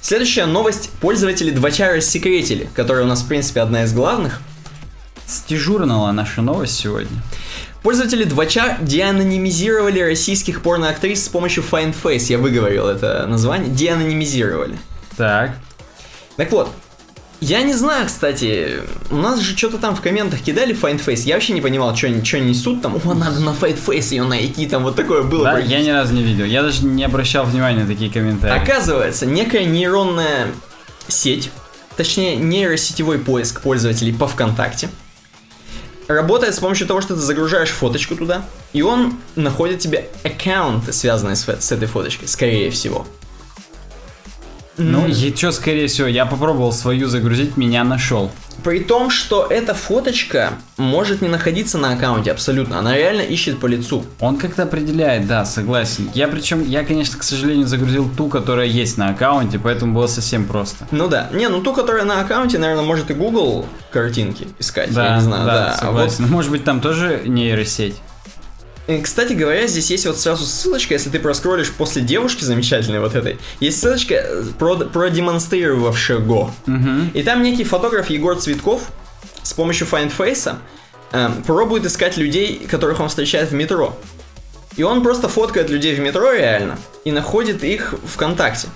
Следующая 0.00 0.46
новость. 0.46 0.90
Пользователи 1.00 1.50
2 1.50 1.68
рассекретили, 1.94 2.68
которая 2.74 3.04
у 3.04 3.06
нас, 3.06 3.22
в 3.22 3.28
принципе, 3.28 3.60
одна 3.60 3.84
из 3.84 3.92
главных. 3.92 4.40
Стежурнала 5.26 6.10
наша 6.12 6.42
новость 6.42 6.76
сегодня. 6.76 7.22
Пользователи 7.82 8.24
2 8.24 8.78
деанонимизировали 8.80 10.00
российских 10.00 10.62
порноактрис 10.62 11.24
с 11.24 11.28
помощью 11.28 11.62
Find 11.62 11.94
Face. 12.02 12.26
Я 12.28 12.38
выговорил 12.38 12.88
это 12.88 13.26
название. 13.26 13.70
Деанонимизировали. 13.70 14.76
Так. 15.16 15.52
Так 16.36 16.50
вот, 16.52 16.70
я 17.40 17.62
не 17.62 17.72
знаю, 17.72 18.06
кстати, 18.06 18.82
у 19.10 19.16
нас 19.16 19.40
же 19.40 19.56
что-то 19.56 19.78
там 19.78 19.96
в 19.96 20.02
комментах 20.02 20.40
кидали 20.40 20.74
Find 20.74 21.02
Face. 21.04 21.22
Я 21.24 21.34
вообще 21.34 21.54
не 21.54 21.62
понимал, 21.62 21.96
что 21.96 22.08
они, 22.08 22.22
что 22.22 22.36
они 22.36 22.50
несут 22.50 22.82
там. 22.82 23.00
О, 23.02 23.14
надо 23.14 23.40
на 23.40 23.50
Find 23.50 23.78
Face 23.82 24.10
ее 24.10 24.24
найти, 24.24 24.66
там 24.66 24.82
вот 24.82 24.96
такое 24.96 25.22
было. 25.22 25.44
Да, 25.44 25.58
я 25.58 25.80
ни 25.80 25.88
разу 25.88 26.12
не 26.12 26.22
видел. 26.22 26.44
Я 26.44 26.62
даже 26.62 26.84
не 26.84 27.02
обращал 27.02 27.46
внимания 27.46 27.84
на 27.84 27.86
такие 27.86 28.10
комментарии. 28.10 28.62
Оказывается, 28.62 29.24
некая 29.24 29.64
нейронная 29.64 30.48
сеть, 31.08 31.50
точнее 31.96 32.36
нейросетевой 32.36 33.18
поиск 33.18 33.62
пользователей 33.62 34.12
по 34.12 34.28
ВКонтакте, 34.28 34.90
работает 36.08 36.54
с 36.54 36.58
помощью 36.58 36.86
того, 36.86 37.00
что 37.00 37.14
ты 37.14 37.20
загружаешь 37.20 37.70
фоточку 37.70 38.16
туда, 38.16 38.44
и 38.72 38.82
он 38.82 39.18
находит 39.34 39.78
тебе 39.78 40.08
аккаунты, 40.24 40.92
связанные 40.92 41.36
с, 41.36 41.48
с 41.48 41.72
этой 41.72 41.86
фоточкой, 41.86 42.28
скорее 42.28 42.70
всего. 42.70 43.06
Ну, 44.82 45.06
и 45.06 45.34
что, 45.34 45.52
скорее 45.52 45.86
всего, 45.86 46.08
я 46.08 46.26
попробовал 46.26 46.72
свою 46.72 47.08
загрузить, 47.08 47.56
меня 47.56 47.84
нашел. 47.84 48.30
При 48.62 48.80
том, 48.80 49.08
что 49.08 49.46
эта 49.48 49.72
фоточка 49.72 50.52
может 50.76 51.22
не 51.22 51.28
находиться 51.28 51.78
на 51.78 51.94
аккаунте 51.94 52.30
абсолютно, 52.30 52.78
она 52.78 52.94
реально 52.94 53.22
ищет 53.22 53.58
по 53.58 53.66
лицу. 53.66 54.04
Он 54.20 54.36
как-то 54.36 54.64
определяет, 54.64 55.26
да, 55.26 55.46
согласен. 55.46 56.10
Я 56.14 56.28
причем, 56.28 56.62
я, 56.66 56.84
конечно, 56.84 57.18
к 57.18 57.22
сожалению, 57.22 57.66
загрузил 57.66 58.10
ту, 58.14 58.28
которая 58.28 58.66
есть 58.66 58.98
на 58.98 59.08
аккаунте, 59.10 59.58
поэтому 59.58 59.94
было 59.94 60.06
совсем 60.08 60.44
просто. 60.44 60.86
Ну 60.90 61.08
да. 61.08 61.30
Не, 61.32 61.48
ну 61.48 61.62
ту, 61.62 61.72
которая 61.72 62.04
на 62.04 62.20
аккаунте, 62.20 62.58
наверное, 62.58 62.84
может 62.84 63.10
и 63.10 63.14
Google 63.14 63.66
картинки 63.90 64.46
искать, 64.58 64.92
Да, 64.92 65.06
я 65.06 65.16
не 65.16 65.22
знаю, 65.22 65.46
да, 65.46 65.52
да. 65.52 65.76
А 65.80 65.90
вот 65.90 66.10
согласен. 66.10 66.28
Может 66.28 66.50
быть, 66.50 66.64
там 66.64 66.80
тоже 66.80 67.22
нейросеть. 67.24 67.96
Кстати 69.02 69.34
говоря, 69.34 69.66
здесь 69.66 69.90
есть 69.90 70.06
вот 70.06 70.18
сразу 70.18 70.44
ссылочка, 70.44 70.94
если 70.94 71.10
ты 71.10 71.18
проскроллишь 71.18 71.70
после 71.70 72.02
девушки 72.02 72.44
замечательной 72.44 73.00
вот 73.00 73.14
этой, 73.14 73.38
есть 73.60 73.80
ссылочка, 73.80 74.14
э, 74.14 74.44
про, 74.58 74.76
продемонстрировавшего. 74.76 76.52
Угу. 76.66 76.90
И 77.14 77.22
там 77.22 77.42
некий 77.42 77.64
фотограф 77.64 78.10
Егор 78.10 78.36
Цветков 78.36 78.82
с 79.42 79.52
помощью 79.52 79.86
FindFace 79.86 80.56
э, 81.12 81.30
пробует 81.46 81.86
искать 81.86 82.16
людей, 82.16 82.66
которых 82.70 83.00
он 83.00 83.08
встречает 83.08 83.50
в 83.50 83.54
метро. 83.54 83.96
И 84.76 84.82
он 84.82 85.02
просто 85.02 85.28
фоткает 85.28 85.68
людей 85.68 85.94
в 85.94 86.00
метро 86.00 86.32
реально 86.32 86.78
и 87.04 87.12
находит 87.12 87.64
их 87.64 87.94
ВКонтакте. 88.04 88.68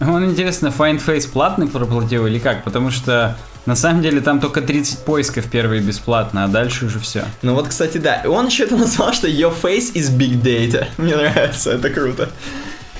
Он, 0.00 0.24
интересно, 0.24 0.72
FindFace 0.76 1.30
платный 1.30 1.68
проплатил 1.68 2.26
или 2.26 2.38
как? 2.38 2.64
Потому 2.64 2.90
что 2.90 3.36
на 3.66 3.76
самом 3.76 4.02
деле 4.02 4.20
там 4.20 4.40
только 4.40 4.60
30 4.62 5.00
поисков 5.04 5.46
первые 5.50 5.80
бесплатно, 5.82 6.44
а 6.44 6.48
дальше 6.48 6.86
уже 6.86 6.98
все. 6.98 7.24
Ну 7.42 7.54
вот, 7.54 7.68
кстати, 7.68 7.98
да. 7.98 8.22
Он 8.26 8.46
еще 8.46 8.64
это 8.64 8.76
назвал, 8.76 9.12
что 9.12 9.28
your 9.28 9.52
face 9.60 9.92
is 9.94 10.10
big 10.16 10.42
data. 10.42 10.86
Мне 10.96 11.16
нравится, 11.16 11.72
это 11.72 11.90
круто. 11.90 12.30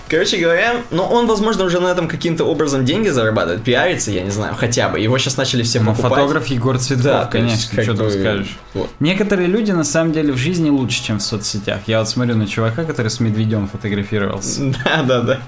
Короче 0.08 0.38
говоря, 0.38 0.74
ну 0.90 1.04
он, 1.04 1.28
возможно, 1.28 1.62
уже 1.62 1.78
на 1.78 1.86
этом 1.86 2.08
каким-то 2.08 2.42
образом 2.44 2.84
деньги 2.84 3.08
зарабатывает, 3.11 3.62
пиарится, 3.62 4.11
я 4.11 4.22
не 4.22 4.30
знаю, 4.30 4.56
хотя 4.56 4.88
бы. 4.88 4.98
Его 4.98 5.16
сейчас 5.18 5.36
начали 5.36 5.62
все 5.62 5.78
Ну, 5.80 5.92
покупать. 5.92 6.11
фотограф 6.11 6.46
Егор 6.48 6.76
Цветков, 6.78 7.04
Да, 7.04 7.24
конечно, 7.26 7.76
как 7.76 7.84
что 7.84 7.92
бы, 7.94 7.98
тут 8.04 8.12
скажешь. 8.14 8.58
вот. 8.74 8.90
Некоторые 8.98 9.46
люди 9.46 9.70
на 9.70 9.84
самом 9.84 10.12
деле 10.12 10.32
в 10.32 10.36
жизни 10.36 10.68
лучше, 10.68 11.04
чем 11.04 11.20
в 11.20 11.22
соцсетях. 11.22 11.78
Я 11.86 12.00
вот 12.00 12.08
смотрю 12.08 12.34
на 12.34 12.48
чувака, 12.48 12.82
который 12.84 13.06
с 13.08 13.20
медведем 13.20 13.68
фотографировался. 13.68 14.62
Да, 14.84 15.02
да, 15.04 15.20
да. 15.20 15.38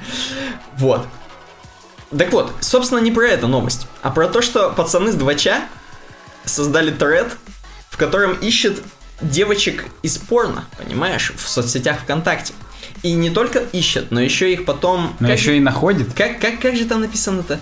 Вот. 0.78 1.06
Так 2.16 2.32
вот, 2.32 2.52
собственно, 2.60 2.98
не 2.98 3.10
про 3.10 3.26
эту 3.28 3.48
новость, 3.48 3.86
а 4.02 4.10
про 4.10 4.28
то, 4.28 4.42
что 4.42 4.70
пацаны 4.70 5.12
с 5.12 5.14
2 5.14 5.32
создали 6.44 6.90
тред, 6.90 7.36
в 7.90 7.96
котором 7.96 8.34
ищут 8.34 8.82
девочек 9.20 9.84
из 10.02 10.18
порно, 10.18 10.64
понимаешь, 10.76 11.32
в 11.36 11.48
соцсетях 11.48 12.00
ВКонтакте. 12.00 12.52
И 13.02 13.12
не 13.12 13.30
только 13.30 13.60
ищут, 13.60 14.10
но 14.10 14.20
еще 14.20 14.52
их 14.52 14.64
потом... 14.64 15.16
Но 15.20 15.28
как 15.28 15.36
еще 15.36 15.52
же- 15.52 15.56
и 15.58 15.60
находит. 15.60 16.12
Как, 16.14 16.38
как, 16.40 16.60
как 16.60 16.76
же 16.76 16.84
там 16.84 17.00
написано-то? 17.00 17.60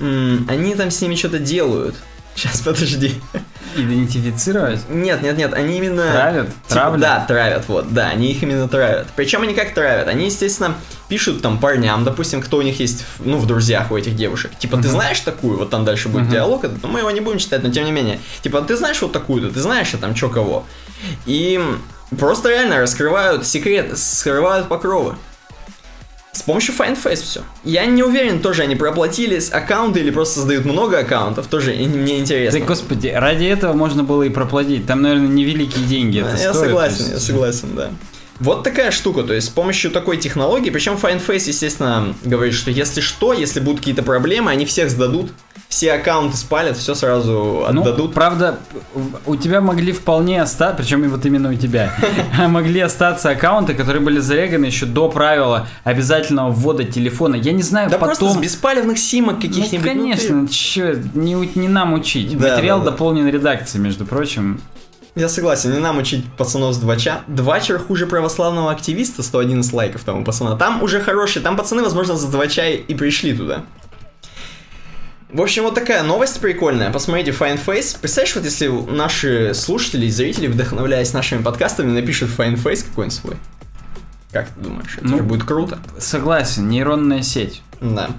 М, 0.00 0.46
они 0.48 0.74
там 0.74 0.90
с 0.90 1.00
ними 1.00 1.14
что-то 1.14 1.38
делают. 1.38 1.96
Сейчас, 2.34 2.60
подожди. 2.60 3.20
Идентифицировать. 3.78 4.80
Нет, 4.88 5.22
нет, 5.22 5.36
нет, 5.36 5.54
они 5.54 5.78
именно... 5.78 6.10
Травят? 6.10 6.48
Типа? 6.66 6.96
Да, 6.98 7.24
травят, 7.26 7.64
вот, 7.68 7.92
да, 7.92 8.08
они 8.08 8.30
их 8.30 8.42
именно 8.42 8.68
травят. 8.68 9.08
Причем 9.16 9.42
они 9.42 9.54
как 9.54 9.74
травят? 9.74 10.08
Они, 10.08 10.26
естественно, 10.26 10.74
пишут 11.08 11.42
там 11.42 11.58
парням, 11.58 12.04
допустим, 12.04 12.42
кто 12.42 12.58
у 12.58 12.62
них 12.62 12.80
есть, 12.80 13.04
ну, 13.20 13.38
в 13.38 13.46
друзьях 13.46 13.90
у 13.90 13.96
этих 13.96 14.16
девушек. 14.16 14.50
Типа, 14.58 14.76
ты 14.76 14.88
знаешь 14.88 15.20
такую? 15.20 15.58
Вот 15.58 15.70
там 15.70 15.84
дальше 15.84 16.08
будет 16.08 16.28
диалог, 16.28 16.64
этот, 16.64 16.82
но 16.82 16.88
мы 16.88 17.00
его 17.00 17.10
не 17.10 17.20
будем 17.20 17.38
читать, 17.38 17.62
но 17.62 17.70
тем 17.70 17.84
не 17.84 17.92
менее. 17.92 18.18
Типа, 18.42 18.60
ты 18.62 18.76
знаешь 18.76 19.00
вот 19.00 19.12
такую-то, 19.12 19.50
ты 19.52 19.60
знаешь, 19.60 19.94
а 19.94 19.98
там 19.98 20.14
чё 20.14 20.28
кого? 20.28 20.66
И 21.26 21.60
просто 22.18 22.48
реально 22.50 22.78
раскрывают 22.78 23.46
секреты, 23.46 23.96
скрывают 23.96 24.68
покровы. 24.68 25.16
С 26.32 26.42
помощью 26.42 26.74
FindFace 26.74 27.16
все. 27.22 27.40
Я 27.64 27.86
не 27.86 28.02
уверен, 28.02 28.40
тоже 28.40 28.62
они 28.62 28.76
проплатили 28.76 29.38
с 29.38 29.50
аккаунты 29.52 30.00
или 30.00 30.10
просто 30.10 30.36
создают 30.36 30.64
много 30.66 30.98
аккаунтов, 31.00 31.46
тоже 31.46 31.72
мне 31.72 32.18
интересно. 32.20 32.60
Да, 32.60 32.66
господи, 32.66 33.08
ради 33.08 33.46
этого 33.46 33.72
можно 33.72 34.04
было 34.04 34.22
и 34.22 34.28
проплатить. 34.28 34.86
Там, 34.86 35.02
наверное, 35.02 35.28
невеликие 35.28 35.84
деньги 35.84 36.20
это 36.20 36.30
я 36.30 36.52
стоит. 36.52 36.66
согласен, 36.66 36.96
есть- 36.98 37.10
я 37.12 37.18
согласен, 37.18 37.68
да. 37.74 37.90
Вот 38.40 38.62
такая 38.62 38.92
штука, 38.92 39.24
то 39.24 39.32
есть 39.34 39.48
с 39.48 39.50
помощью 39.50 39.90
такой 39.90 40.16
технологии, 40.16 40.70
причем 40.70 40.94
FindFace, 40.94 41.48
естественно, 41.48 42.14
говорит, 42.22 42.54
что 42.54 42.70
если 42.70 43.00
что, 43.00 43.32
если 43.32 43.58
будут 43.58 43.80
какие-то 43.80 44.04
проблемы, 44.04 44.52
они 44.52 44.64
всех 44.64 44.90
сдадут, 44.90 45.32
все 45.68 45.92
аккаунты 45.92 46.36
спалят, 46.36 46.76
все 46.76 46.94
сразу 46.94 47.66
Ну, 47.72 47.82
отдадут. 47.82 48.14
правда, 48.14 48.58
у 49.26 49.36
тебя 49.36 49.60
могли 49.60 49.92
вполне 49.92 50.40
остаться, 50.42 50.76
причем 50.76 51.08
вот 51.10 51.24
именно 51.26 51.50
у 51.50 51.54
тебя, 51.54 51.94
могли 52.48 52.80
остаться 52.80 53.30
аккаунты, 53.30 53.74
которые 53.74 54.00
были 54.02 54.18
зареганы 54.18 54.64
еще 54.64 54.86
до 54.86 55.08
правила 55.10 55.66
обязательного 55.84 56.50
ввода 56.50 56.84
телефона. 56.84 57.34
Я 57.36 57.52
не 57.52 57.62
знаю, 57.62 57.90
да 57.90 57.98
просто 57.98 58.24
с 58.24 58.28
потом... 58.28 58.42
беспалевных 58.42 58.98
симок 58.98 59.36
Ну, 59.36 59.42
каких-нибудь. 59.42 59.72
ну, 59.72 59.78
ты- 59.82 59.88
конечно, 59.88 60.48
чё, 60.48 60.94
не, 61.14 61.68
нам 61.68 61.92
учить. 61.92 62.36
Да, 62.38 62.54
Материал 62.54 62.78
да, 62.78 62.86
да. 62.86 62.90
дополнен 62.92 63.28
редакцией, 63.28 63.84
между 63.84 64.06
прочим. 64.06 64.60
Я 65.14 65.28
согласен, 65.28 65.72
не 65.72 65.80
нам 65.80 65.98
учить 65.98 66.24
пацанов 66.36 66.74
с 66.74 66.78
двача. 66.78 67.22
Двачер 67.26 67.78
хуже 67.78 68.06
православного 68.06 68.70
активиста, 68.70 69.22
111 69.22 69.72
лайков 69.72 70.04
тому 70.04 70.24
пацана. 70.24 70.56
Там 70.56 70.82
уже 70.82 71.00
хорошие, 71.00 71.42
там 71.42 71.56
пацаны, 71.56 71.82
возможно, 71.82 72.16
за 72.16 72.28
двача 72.28 72.66
и 72.68 72.76
и 72.76 72.94
пришли 72.94 73.32
туда. 73.34 73.64
В 75.32 75.42
общем, 75.42 75.64
вот 75.64 75.74
такая 75.74 76.02
новость 76.02 76.40
прикольная. 76.40 76.90
Посмотрите 76.90 77.32
Fine 77.32 77.60
Face. 77.64 77.98
Представляешь, 78.00 78.34
вот 78.34 78.44
если 78.44 78.68
наши 78.68 79.52
слушатели 79.52 80.06
и 80.06 80.10
зрители, 80.10 80.46
вдохновляясь 80.46 81.12
нашими 81.12 81.42
подкастами, 81.42 81.90
напишут 81.90 82.30
Fine 82.36 82.54
Face 82.54 82.84
какой-нибудь 82.88 83.12
свой. 83.12 83.36
Как 84.32 84.48
ты 84.48 84.60
думаешь? 84.60 84.96
Это 84.96 85.06
Ну, 85.06 85.16
же 85.18 85.22
будет 85.22 85.44
круто. 85.44 85.78
Согласен, 85.98 86.68
нейронная 86.68 87.22
сеть. 87.22 87.62
Да. 87.80 88.10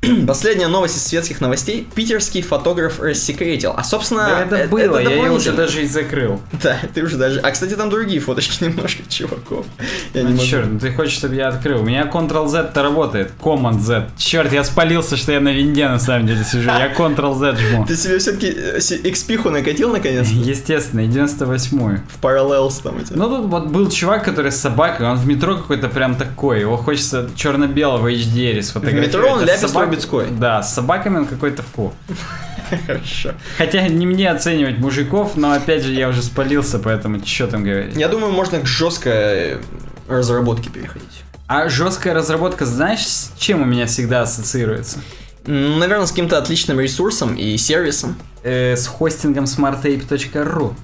Последняя 0.28 0.68
новость 0.68 0.96
из 0.96 1.04
светских 1.04 1.40
новостей. 1.40 1.86
Питерский 1.94 2.40
фотограф 2.40 3.00
рассекретил. 3.00 3.74
А, 3.76 3.82
собственно, 3.82 4.28
Да, 4.28 4.40
это 4.44 4.56
э- 4.56 4.68
было, 4.68 4.98
я 4.98 5.10
ее 5.10 5.32
уже 5.32 5.52
даже 5.52 5.82
и 5.82 5.86
закрыл. 5.88 6.40
Да, 6.62 6.78
ты 6.94 7.02
уже 7.02 7.16
даже... 7.16 7.40
А, 7.40 7.50
кстати, 7.50 7.74
там 7.74 7.90
другие 7.90 8.20
фоточки 8.20 8.62
немножко 8.64 9.02
чуваков. 9.08 9.66
Я 10.14 10.22
не 10.22 10.28
Ну, 10.30 10.34
могу. 10.36 10.44
черт, 10.46 10.68
ну 10.70 10.78
ты 10.78 10.92
хочешь, 10.92 11.14
чтобы 11.14 11.34
я 11.34 11.48
открыл? 11.48 11.80
У 11.80 11.84
меня 11.84 12.04
Ctrl-Z-то 12.12 12.80
работает, 12.82 13.32
Command-Z. 13.42 14.10
Черт, 14.16 14.52
я 14.52 14.62
спалился, 14.62 15.16
что 15.16 15.32
я 15.32 15.40
на 15.40 15.48
винде 15.52 15.88
на 15.88 15.98
самом 15.98 16.26
деле 16.28 16.44
сижу. 16.44 16.68
Я 16.70 16.92
Ctrl-Z 16.96 17.56
жму. 17.58 17.84
Ты 17.86 17.96
себе 17.96 18.18
все-таки 18.18 18.50
XP-ху 18.50 19.50
накатил 19.50 19.90
наконец 19.90 20.28
Естественно, 20.28 21.00
и 21.00 21.08
98-ю. 21.08 22.00
в 22.08 22.24
Parallels 22.24 22.80
там 22.84 22.98
эти. 22.98 23.12
Ну 23.14 23.28
тут 23.28 23.46
вот 23.46 23.66
был 23.66 23.90
чувак, 23.90 24.24
который 24.24 24.52
с 24.52 24.56
собакой, 24.60 25.06
он 25.08 25.16
в 25.16 25.26
метро 25.26 25.56
какой-то 25.56 25.88
прям 25.88 26.14
такой, 26.14 26.60
его 26.60 26.76
хочется 26.76 27.28
черно-белого 27.34 28.12
HDR 28.12 28.62
сфотографировать. 28.62 29.08
метро 29.14 29.28
он 29.32 29.40
А 29.40 29.44
Ляпис 29.44 29.60
Трубецкой. 29.88 30.28
Да, 30.30 30.62
с 30.62 30.74
собаками 30.74 31.18
он 31.18 31.26
какой-то 31.26 31.62
фу. 31.62 31.92
Хорошо. 32.86 33.32
Хотя 33.56 33.88
не 33.88 34.06
мне 34.06 34.30
оценивать 34.30 34.78
мужиков, 34.78 35.36
но 35.36 35.52
опять 35.52 35.82
же 35.82 35.92
я 35.92 36.08
уже 36.08 36.22
спалился, 36.22 36.78
поэтому 36.78 37.24
что 37.24 37.46
там 37.46 37.64
говорить. 37.64 37.96
Я 37.96 38.08
думаю, 38.08 38.32
можно 38.32 38.60
к 38.60 38.66
жесткой 38.66 39.58
разработке 40.08 40.70
переходить. 40.70 41.24
А 41.46 41.68
жесткая 41.68 42.14
разработка, 42.14 42.66
знаешь, 42.66 43.06
с 43.06 43.32
чем 43.38 43.62
у 43.62 43.64
меня 43.64 43.86
всегда 43.86 44.22
ассоциируется? 44.22 44.98
Наверное, 45.46 46.04
с 46.04 46.10
каким-то 46.10 46.36
отличным 46.36 46.78
ресурсом 46.78 47.34
и 47.34 47.56
сервисом. 47.56 48.16
Э, 48.42 48.76
с 48.76 48.86
хостингом 48.86 49.44
smartape.ru. 49.44 50.74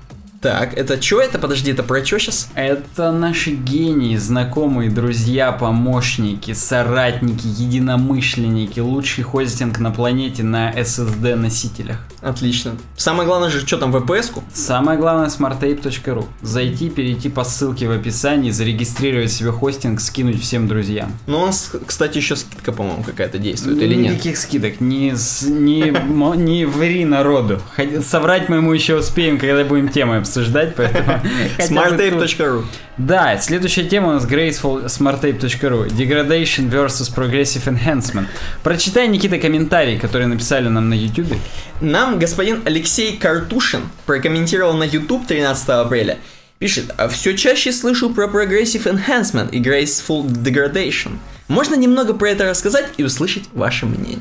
Так, 0.45 0.77
это 0.77 1.01
что 1.01 1.23
это? 1.23 1.39
Подожди, 1.39 1.71
это 1.71 1.83
про 1.83 2.05
что 2.05 2.19
сейчас? 2.19 2.51
Это 2.55 3.13
наши 3.13 3.53
гении, 3.53 4.15
знакомые, 4.19 4.91
друзья, 4.91 5.53
помощники, 5.53 6.53
соратники, 6.53 7.47
единомышленники, 7.47 8.79
лучший 8.79 9.25
хостинг 9.25 9.79
на 9.79 9.91
планете 9.91 10.43
на 10.43 10.71
SSD 10.71 11.35
носителях. 11.37 12.07
Отлично. 12.25 12.77
Самое 12.97 13.29
главное 13.29 13.51
же, 13.51 13.67
что 13.67 13.77
там, 13.77 13.95
VPS-ку? 13.95 14.43
Самое 14.55 14.99
главное 14.99 15.29
smartape.ru. 15.29 16.25
Зайти, 16.41 16.89
перейти 16.89 17.29
по 17.29 17.45
ссылке 17.45 17.87
в 17.87 17.91
описании, 17.91 18.51
зарегистрировать 18.51 19.31
себе 19.31 19.53
хостинг, 19.53 20.01
скинуть 20.01 20.41
всем 20.41 20.67
друзьям. 20.67 21.13
Ну, 21.27 21.43
у 21.43 21.47
нас, 21.47 21.71
кстати, 21.87 22.17
еще 22.17 22.37
скидка, 22.37 22.73
по-моему, 22.73 23.03
какая-то 23.03 23.37
действует, 23.37 23.83
или 23.83 23.95
нет? 23.95 24.13
Никаких 24.15 24.39
скидок, 24.39 24.81
не, 24.81 25.13
не, 25.43 25.95
не 26.37 26.65
ври 26.65 27.05
народу. 27.05 27.61
Соврать 28.03 28.49
мы 28.49 28.57
ему 28.57 28.73
еще 28.73 28.97
успеем, 28.97 29.39
когда 29.39 29.63
будем 29.63 29.91
темы 29.91 30.17
обсуждать, 30.17 30.75
поэтому... 30.77 31.21
Smarttape.ru 31.59 32.65
Да, 32.97 33.37
следующая 33.39 33.85
тема 33.85 34.11
у 34.11 34.13
нас 34.13 34.25
graceful 34.25 34.85
smarttape.ru 34.85 35.89
Degradation 35.89 36.71
versus 36.71 37.13
Progressive 37.13 37.65
Enhancement. 37.67 38.27
Прочитай, 38.63 39.09
Никита, 39.09 39.39
комментарий, 39.39 39.99
который 39.99 40.29
написали 40.29 40.69
нам 40.69 40.89
на 40.89 40.95
YouTube. 40.95 41.37
Нам 41.81 42.21
господин 42.21 42.63
Алексей 42.65 43.17
Картушин 43.17 43.83
прокомментировал 44.07 44.75
на 44.75 44.85
YouTube 44.85 45.27
13 45.27 45.69
апреля. 45.71 46.19
Пишет, 46.61 46.95
а 46.97 47.09
все 47.09 47.37
чаще 47.37 47.73
слышу 47.73 48.11
про 48.11 48.29
Progressive 48.29 48.85
Enhancement 48.85 49.51
и 49.51 49.61
Graceful 49.61 50.25
Degradation. 50.27 51.19
Можно 51.49 51.75
немного 51.75 52.15
про 52.15 52.31
это 52.31 52.49
рассказать 52.49 52.87
и 52.97 53.03
услышать 53.03 53.45
ваше 53.55 53.87
мнение? 53.87 54.21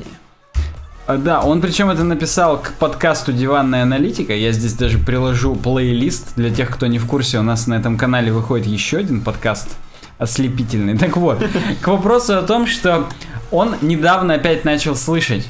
А, 1.05 1.17
Да, 1.17 1.41
он 1.41 1.61
причем 1.61 1.89
это 1.89 2.03
написал 2.03 2.61
к 2.61 2.73
подкасту 2.73 3.33
Диванная 3.33 3.83
аналитика. 3.83 4.33
Я 4.33 4.51
здесь 4.51 4.73
даже 4.73 4.97
приложу 4.97 5.55
плейлист 5.55 6.35
для 6.35 6.49
тех, 6.53 6.69
кто 6.69 6.87
не 6.87 6.99
в 6.99 7.05
курсе. 7.07 7.39
У 7.39 7.43
нас 7.43 7.67
на 7.67 7.75
этом 7.75 7.97
канале 7.97 8.31
выходит 8.31 8.67
еще 8.67 8.97
один 8.97 9.21
подкаст 9.21 9.67
ослепительный. 10.17 10.97
Так 10.97 11.17
вот, 11.17 11.43
к 11.81 11.87
вопросу 11.87 12.37
о 12.37 12.41
том, 12.43 12.67
что 12.67 13.07
он 13.51 13.75
недавно 13.81 14.35
опять 14.35 14.63
начал 14.63 14.95
слышать. 14.95 15.47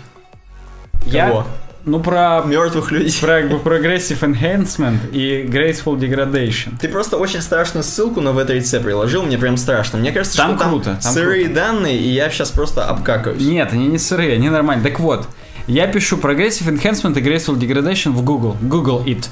Я, 1.05 1.45
ну 1.85 1.99
про 1.99 2.41
Мертвых 2.45 2.91
людей. 2.91 3.13
про 3.21 3.41
Progressive 3.41 4.19
Enhancement 4.21 5.11
и 5.11 5.43
Graceful 5.45 5.97
Degradation. 5.99 6.71
Ты 6.79 6.87
просто 6.87 7.17
очень 7.17 7.41
страшную 7.41 7.83
ссылку 7.83 8.21
на 8.21 8.29
V3C 8.29 8.81
приложил, 8.81 9.23
мне 9.23 9.37
прям 9.37 9.57
страшно. 9.57 9.99
Мне 9.99 10.11
кажется, 10.13 10.37
Там 10.37 10.57
что 10.57 10.69
круто, 10.69 10.85
там 10.85 10.99
там 10.99 11.13
сырые 11.13 11.45
круто. 11.45 11.59
данные, 11.59 11.97
и 11.97 12.07
я 12.07 12.29
сейчас 12.29 12.51
просто 12.51 12.85
обкакаюсь. 12.85 13.41
Нет, 13.41 13.73
они 13.73 13.87
не 13.87 13.97
сырые, 13.97 14.33
они 14.35 14.49
нормальные. 14.49 14.89
Так 14.89 14.99
вот, 15.01 15.27
я 15.67 15.87
пишу 15.87 16.17
Progressive 16.17 16.67
Enhancement 16.73 17.17
и 17.17 17.21
Graceful 17.21 17.57
Degradation 17.57 18.11
в 18.11 18.23
Google. 18.23 18.57
Google 18.61 19.03
It. 19.05 19.27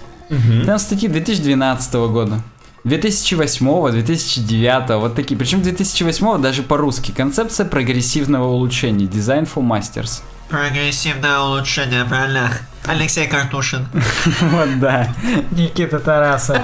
Там 0.66 0.80
статьи 0.80 1.08
2012 1.10 1.94
года. 1.94 2.42
2008, 2.84 3.92
2009, 3.92 4.90
вот 5.02 5.16
такие. 5.16 5.38
Причем 5.38 5.62
2008 5.62 6.42
даже 6.42 6.64
по-русски. 6.64 7.12
Концепция 7.12 7.66
прогрессивного 7.66 8.48
улучшения. 8.48 9.06
Design 9.06 9.48
for 9.48 9.62
Masters. 9.62 10.22
Прогрессивное 10.50 11.40
улучшение, 11.40 12.04
правильно? 12.06 12.52
Алексей 12.86 13.28
Картушин. 13.28 13.88
Вот 14.42 14.80
да. 14.80 15.14
Никита 15.52 16.00
Тарасов. 16.00 16.58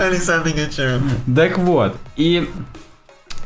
Александр 0.00 0.50
Гончаров. 0.50 1.02
Так 1.34 1.58
вот, 1.58 1.96
и 2.16 2.50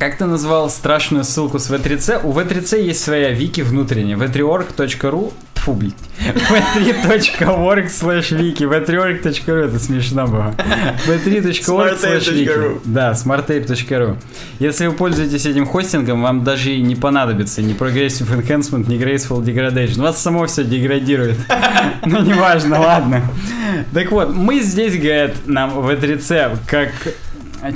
как 0.01 0.17
ты 0.17 0.25
назвал 0.25 0.71
страшную 0.71 1.25
ссылку 1.25 1.59
с 1.59 1.71
V3C? 1.71 2.23
У 2.25 2.33
V3C 2.33 2.81
есть 2.81 3.05
своя 3.05 3.33
вики 3.33 3.61
внутренняя. 3.61 4.17
v3org.ru 4.17 5.33
Фу, 5.57 5.75
блядь. 5.75 5.93
v3.org 6.19 7.87
slash 7.89 8.33
wiki. 8.33 8.67
v3org.ru 8.67 9.57
это 9.57 9.79
смешно 9.79 10.27
было. 10.27 10.55
v3.org 11.07 11.99
slash 11.99 12.33
wiki. 12.33 12.81
Да, 12.87 13.13
smartape.ru. 13.13 14.17
Если 14.59 14.87
вы 14.87 14.95
пользуетесь 14.95 15.45
этим 15.45 15.67
хостингом, 15.67 16.23
вам 16.23 16.45
даже 16.45 16.73
и 16.73 16.81
не 16.81 16.97
понадобится 16.97 17.61
ни 17.61 17.75
Progressive 17.75 18.43
Enhancement, 18.43 18.89
ни 18.89 18.99
Graceful 18.99 19.45
Degradation. 19.45 20.01
Вас 20.01 20.19
само 20.19 20.47
все 20.47 20.65
деградирует. 20.65 21.37
Ну, 22.07 22.23
неважно, 22.23 22.81
ладно. 22.81 23.23
Так 23.93 24.11
вот, 24.13 24.35
мы 24.35 24.61
здесь, 24.61 24.97
говорят 24.99 25.33
нам 25.45 25.79
v3c, 25.81 26.57
как 26.67 26.91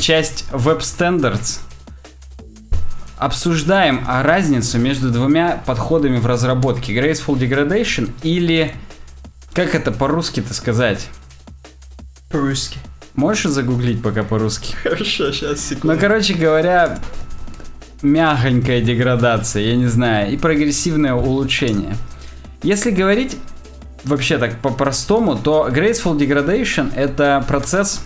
часть 0.01 0.47
Standards, 0.53 1.61
обсуждаем 3.25 4.05
а, 4.07 4.23
разницу 4.23 4.79
между 4.79 5.11
двумя 5.11 5.63
подходами 5.65 6.19
в 6.19 6.27
разработке. 6.27 6.95
Graceful 6.95 7.39
Degradation 7.39 8.11
или... 8.23 8.75
Как 9.55 9.75
это 9.75 9.93
по-русски-то 9.93 10.53
сказать? 10.53 11.09
По-русски. 12.31 12.79
Можешь 13.15 13.51
загуглить 13.51 14.03
пока 14.03 14.25
по-русски? 14.25 14.75
Хорошо, 14.83 15.33
сейчас, 15.33 15.61
секунду. 15.61 15.95
Ну, 15.95 16.01
короче 16.01 16.35
говоря, 16.35 16.99
мягонькая 18.03 18.83
деградация, 18.83 19.63
я 19.63 19.77
не 19.77 19.87
знаю, 19.87 20.31
и 20.31 20.37
прогрессивное 20.37 21.15
улучшение. 21.15 21.97
Если 22.63 22.91
говорить 22.91 23.39
вообще 24.05 24.37
так 24.37 24.59
по-простому, 24.59 25.37
то 25.37 25.69
Graceful 25.71 26.19
Degradation 26.19 26.93
это 26.95 27.43
процесс 27.49 28.05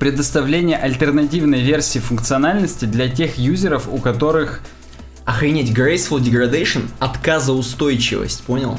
предоставления 0.00 0.76
альтернативной 0.76 1.60
версии 1.60 2.00
функциональности 2.00 2.86
для 2.86 3.08
тех 3.08 3.38
юзеров, 3.38 3.88
у 3.88 3.98
которых 3.98 4.60
Охренеть, 5.26 5.70
Graceful 5.70 6.18
Degradation, 6.18 6.88
отказоустойчивость, 6.98 8.42
понял? 8.42 8.78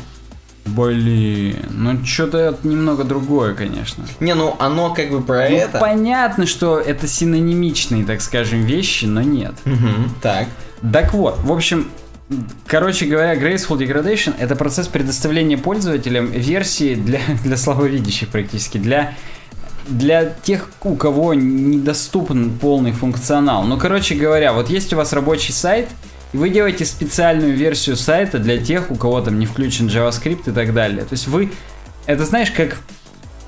Блин, 0.66 1.56
ну 1.72 2.06
что-то 2.06 2.58
немного 2.64 3.04
другое, 3.04 3.54
конечно. 3.54 4.06
Не, 4.20 4.36
ну 4.36 4.56
оно 4.60 4.94
как 4.94 5.10
бы 5.12 5.22
про 5.22 5.48
Ну, 5.50 5.56
это. 5.56 5.80
понятно, 5.80 6.46
что 6.46 6.80
это 6.80 7.08
синонимичные, 7.08 8.04
так 8.06 8.22
скажем, 8.22 8.66
вещи, 8.66 9.06
но 9.06 9.22
нет. 9.22 9.54
Мгм, 9.66 10.14
Так. 10.22 10.48
Так 10.94 11.14
вот, 11.14 11.40
в 11.40 11.52
общем, 11.52 11.88
короче 12.68 13.06
говоря, 13.06 13.36
Graceful 13.36 13.78
Degradation 13.78 14.34
это 14.38 14.56
процесс 14.56 14.88
предоставления 14.88 15.58
пользователям 15.58 16.32
версии 16.32 16.96
для, 16.96 17.20
для 17.44 17.56
слабовидящих 17.58 18.30
практически, 18.30 18.78
для 18.78 19.14
для 19.88 20.26
тех, 20.26 20.70
у 20.84 20.96
кого 20.96 21.34
недоступен 21.34 22.58
полный 22.58 22.92
функционал. 22.92 23.64
Ну, 23.64 23.78
короче 23.78 24.16
говоря, 24.16 24.54
вот 24.54 24.70
есть 24.70 24.94
у 24.94 24.98
вас 24.98 25.14
рабочий 25.14 25.54
сайт, 25.54 25.90
и 26.34 26.38
вы 26.38 26.50
делаете 26.50 26.86
специальную 26.86 27.54
версию 27.56 27.96
сайта 27.96 28.40
для 28.40 28.58
тех, 28.58 28.92
у 28.92 28.96
кого 28.96 29.22
там 29.22 29.40
не 29.40 29.46
включен 29.46 29.88
JavaScript 29.88 30.50
и 30.50 30.52
так 30.52 30.74
далее. 30.74 31.02
То 31.02 31.14
есть 31.14 31.28
вы, 31.28 31.52
это 32.06 32.26
знаешь, 32.26 32.52
как 32.52 32.78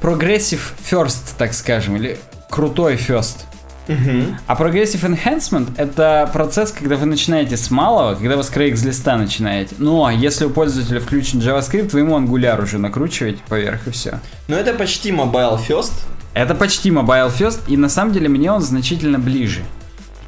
progressive 0.01 0.61
first, 0.89 1.35
так 1.37 1.53
скажем, 1.53 1.95
или 1.95 2.17
крутой 2.49 2.95
first. 2.95 3.45
А 4.47 4.55
Progressive 4.55 5.01
Enhancement 5.01 5.73
это 5.77 6.29
процесс, 6.31 6.71
когда 6.71 6.95
вы 6.95 7.05
начинаете 7.05 7.57
с 7.57 7.69
малого, 7.69 8.15
когда 8.15 8.37
вы 8.37 8.43
с 8.43 8.49
Craigslist 8.49 9.17
начинаете. 9.17 9.75
Но 9.77 10.09
если 10.09 10.45
у 10.45 10.49
пользователя 10.49 10.99
включен 10.99 11.39
JavaScript, 11.39 11.89
вы 11.91 11.99
ему 11.99 12.17
Angular 12.17 12.61
уже 12.63 12.77
накручиваете 12.77 13.39
поверх 13.47 13.87
и 13.87 13.91
все. 13.91 14.19
Ну 14.47 14.55
это 14.55 14.73
почти 14.73 15.11
mobile 15.11 15.59
first. 15.67 15.91
Это 16.33 16.55
почти 16.55 16.89
Mobile 16.89 17.31
First, 17.35 17.61
и 17.67 17.77
на 17.77 17.89
самом 17.89 18.13
деле 18.13 18.27
мне 18.29 18.51
он 18.51 18.61
значительно 18.61 19.19
ближе. 19.19 19.63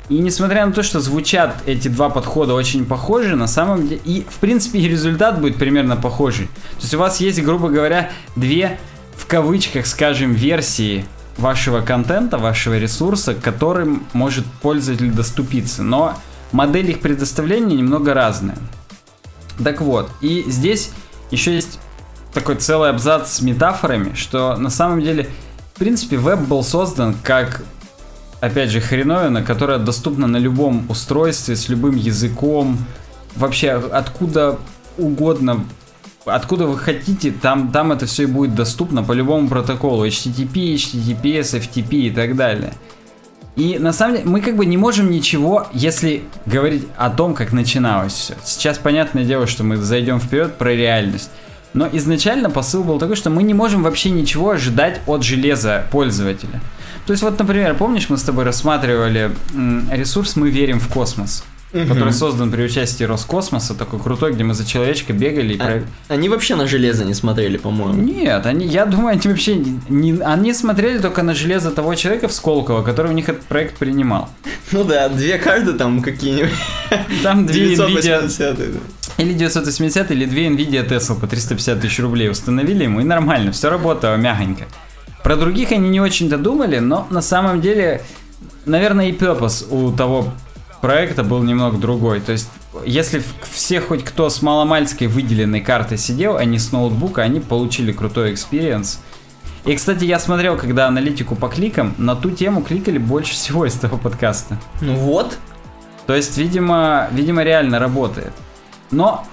И 0.07 0.19
несмотря 0.19 0.65
на 0.65 0.71
то, 0.71 0.83
что 0.83 0.99
звучат 0.99 1.55
эти 1.65 1.87
два 1.87 2.09
подхода 2.09 2.53
очень 2.53 2.85
похожи, 2.85 3.35
на 3.35 3.47
самом 3.47 3.87
деле, 3.87 4.01
и 4.05 4.25
в 4.29 4.35
принципе 4.35 4.79
и 4.79 4.87
результат 4.87 5.41
будет 5.41 5.57
примерно 5.57 5.95
похожий. 5.95 6.45
То 6.45 6.81
есть 6.81 6.93
у 6.93 6.99
вас 6.99 7.19
есть, 7.19 7.41
грубо 7.41 7.69
говоря, 7.69 8.11
две, 8.35 8.79
в 9.17 9.25
кавычках, 9.25 9.87
скажем, 9.87 10.33
версии 10.33 11.05
вашего 11.37 11.81
контента, 11.81 12.37
вашего 12.37 12.77
ресурса, 12.77 13.33
которым 13.33 14.05
может 14.13 14.45
пользователь 14.61 15.11
доступиться. 15.11 15.81
Но 15.81 16.13
модель 16.51 16.91
их 16.91 16.99
предоставления 16.99 17.75
немного 17.75 18.13
разная. 18.13 18.57
Так 19.63 19.81
вот, 19.81 20.11
и 20.21 20.43
здесь 20.47 20.91
еще 21.31 21.55
есть 21.55 21.79
такой 22.33 22.57
целый 22.57 22.91
абзац 22.91 23.31
с 23.31 23.41
метафорами, 23.41 24.13
что 24.13 24.55
на 24.57 24.69
самом 24.69 25.01
деле, 25.01 25.29
в 25.75 25.79
принципе, 25.79 26.17
веб 26.17 26.39
был 26.39 26.63
создан 26.63 27.15
как, 27.21 27.61
опять 28.39 28.69
же, 28.69 28.79
хреновина, 28.79 29.43
которая 29.43 29.77
доступна 29.77 30.25
на 30.25 30.37
любом 30.37 30.89
устройстве, 30.89 31.57
с 31.57 31.67
любым 31.67 31.97
языком, 31.97 32.77
вообще 33.35 33.71
откуда 33.71 34.57
угодно 34.97 35.65
откуда 36.23 36.65
вы 36.65 36.79
хотите, 36.79 37.31
там, 37.31 37.71
там 37.71 37.91
это 37.91 38.07
все 38.07 38.23
и 38.23 38.25
будет 38.25 38.55
доступно 38.55 39.03
по 39.03 39.11
любому 39.11 39.47
протоколу. 39.47 40.07
HTTP, 40.07 40.73
HTTPS, 40.73 41.59
FTP 41.59 41.89
и 41.95 42.09
так 42.09 42.35
далее. 42.35 42.73
И 43.55 43.77
на 43.77 43.93
самом 43.93 44.15
деле 44.15 44.27
мы 44.27 44.41
как 44.41 44.55
бы 44.55 44.65
не 44.65 44.77
можем 44.77 45.11
ничего, 45.11 45.67
если 45.71 46.23
говорить 46.45 46.87
о 46.97 47.09
том, 47.09 47.35
как 47.35 47.53
начиналось 47.53 48.13
все. 48.13 48.33
Сейчас 48.43 48.77
понятное 48.77 49.23
дело, 49.23 49.45
что 49.45 49.63
мы 49.63 49.77
зайдем 49.77 50.19
вперед 50.19 50.57
про 50.57 50.73
реальность. 50.73 51.29
Но 51.75 51.89
изначально 51.91 52.49
посыл 52.49 52.85
был 52.85 52.99
такой, 52.99 53.17
что 53.17 53.29
мы 53.29 53.43
не 53.43 53.53
можем 53.53 53.83
вообще 53.83 54.09
ничего 54.09 54.51
ожидать 54.51 55.01
от 55.05 55.23
железа 55.23 55.85
пользователя. 55.91 56.61
То 57.05 57.11
есть 57.11 57.21
вот, 57.21 57.37
например, 57.37 57.75
помнишь, 57.75 58.09
мы 58.09 58.17
с 58.17 58.23
тобой 58.23 58.45
рассматривали 58.45 59.31
ресурс 59.91 60.37
«Мы 60.37 60.49
верим 60.49 60.79
в 60.79 60.87
космос», 60.87 61.43
который 61.83 62.13
создан 62.13 62.51
при 62.51 62.63
участии 62.63 63.03
Роскосмоса, 63.03 63.73
такой 63.73 63.99
крутой, 63.99 64.33
где 64.33 64.43
мы 64.43 64.53
за 64.53 64.65
человечка 64.65 65.13
бегали 65.13 65.53
и... 65.53 65.59
А- 65.59 65.65
про- 65.65 65.83
Они 66.07 66.29
вообще 66.29 66.55
на 66.55 66.67
железо 66.67 67.03
не 67.03 67.13
смотрели, 67.13 67.57
по-моему. 67.57 68.01
Нет, 68.01 68.45
они, 68.45 68.65
я 68.65 68.85
думаю, 68.85 69.09
они 69.13 69.21
вообще 69.25 69.55
не, 69.89 70.19
они 70.21 70.53
смотрели 70.53 70.99
только 70.99 71.21
на 71.23 71.33
железо 71.33 71.71
того 71.71 71.95
человека 71.95 72.27
в 72.27 72.33
Сколково, 72.33 72.81
который 72.83 73.11
у 73.11 73.13
них 73.13 73.27
этот 73.27 73.43
проект 73.43 73.77
принимал. 73.77 74.29
Ну 74.71 74.83
да, 74.83 75.09
две 75.09 75.37
карты 75.37 75.73
там 75.73 76.01
какие-нибудь. 76.01 76.51
Там 77.23 77.45
две 77.45 77.73
NVIDIA, 77.73 77.87
980, 77.87 78.57
да. 78.57 78.63
или 79.17 79.33
980, 79.33 80.11
или 80.11 80.25
две 80.25 80.47
NVIDIA 80.47 80.87
Tesla 80.87 81.19
по 81.19 81.27
350 81.27 81.81
тысяч 81.81 81.99
рублей 81.99 82.29
установили 82.29 82.83
ему, 82.83 83.01
и 83.01 83.03
нормально, 83.03 83.51
все 83.51 83.69
работало 83.69 84.15
мягонько. 84.15 84.65
Про 85.23 85.35
других 85.35 85.71
они 85.71 85.89
не 85.89 85.99
очень-то 85.99 86.37
думали, 86.37 86.79
но 86.79 87.07
на 87.09 87.21
самом 87.21 87.59
деле, 87.59 88.01
наверное, 88.65 89.09
и 89.09 89.11
purpose 89.11 89.65
у 89.69 89.91
того 89.91 90.31
проекта 90.85 91.23
был 91.23 91.41
немного 91.41 91.77
другой. 91.77 92.19
То 92.19 92.31
есть, 92.31 92.47
если 92.85 93.23
все 93.41 93.81
хоть 93.81 94.03
кто 94.03 94.29
с 94.29 94.43
маломальской 94.43 95.07
выделенной 95.07 95.61
картой 95.61 95.97
сидел, 95.97 96.37
а 96.37 96.45
не 96.45 96.59
с 96.59 96.71
ноутбука, 96.71 97.23
они 97.23 97.39
получили 97.39 97.91
крутой 97.91 98.33
experience. 98.33 98.99
И, 99.65 99.75
кстати, 99.75 100.03
я 100.03 100.19
смотрел, 100.19 100.57
когда 100.57 100.85
аналитику 100.85 101.35
по 101.35 101.47
кликам, 101.47 101.95
на 101.97 102.15
ту 102.15 102.29
тему 102.29 102.61
кликали 102.61 102.99
больше 102.99 103.33
всего 103.33 103.65
из 103.65 103.73
того 103.73 103.97
подкаста. 103.97 104.59
Ну 104.81 104.93
вот. 104.93 105.39
То 106.05 106.15
есть, 106.15 106.37
видимо, 106.37 107.07
видимо, 107.11 107.41
реально 107.41 107.79
работает. 107.79 108.33
Но 108.91 109.25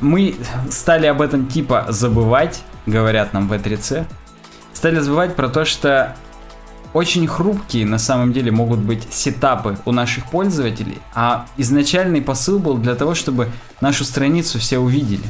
мы 0.00 0.36
стали 0.70 1.06
об 1.06 1.22
этом 1.22 1.46
типа 1.46 1.86
забывать, 1.88 2.62
говорят 2.84 3.32
нам 3.32 3.48
в 3.48 3.54
E3C. 3.54 4.04
Стали 4.74 4.98
забывать 4.98 5.36
про 5.36 5.48
то, 5.48 5.64
что 5.64 6.14
очень 6.98 7.28
хрупкие 7.28 7.86
на 7.86 7.98
самом 7.98 8.32
деле 8.32 8.50
могут 8.50 8.80
быть 8.80 9.06
сетапы 9.10 9.78
у 9.84 9.92
наших 9.92 10.26
пользователей, 10.26 10.98
а 11.14 11.46
изначальный 11.56 12.20
посыл 12.20 12.58
был 12.58 12.76
для 12.76 12.96
того, 12.96 13.14
чтобы 13.14 13.50
нашу 13.80 14.04
страницу 14.04 14.58
все 14.58 14.78
увидели. 14.78 15.22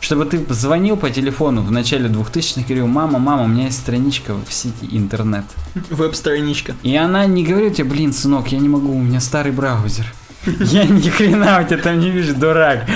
Чтобы 0.00 0.26
ты 0.26 0.44
звонил 0.52 0.98
по 0.98 1.08
телефону 1.08 1.62
в 1.62 1.70
начале 1.70 2.10
2000-х 2.10 2.60
и 2.60 2.64
говорил, 2.64 2.88
мама, 2.88 3.18
мама, 3.18 3.44
у 3.44 3.46
меня 3.46 3.64
есть 3.64 3.78
страничка 3.78 4.34
в 4.34 4.52
сети 4.52 4.86
интернет. 4.90 5.46
Веб-страничка. 5.88 6.74
И 6.82 6.94
она 6.94 7.24
не 7.24 7.42
говорит 7.42 7.76
тебе, 7.76 7.88
блин, 7.88 8.12
сынок, 8.12 8.48
я 8.48 8.58
не 8.58 8.68
могу, 8.68 8.92
у 8.92 9.02
меня 9.02 9.20
старый 9.20 9.52
браузер. 9.52 10.12
Я 10.60 10.84
ни 10.84 11.08
хрена 11.08 11.60
у 11.62 11.66
тебя 11.66 11.78
там 11.78 11.98
не 11.98 12.10
вижу, 12.10 12.34
дурак. 12.34 12.86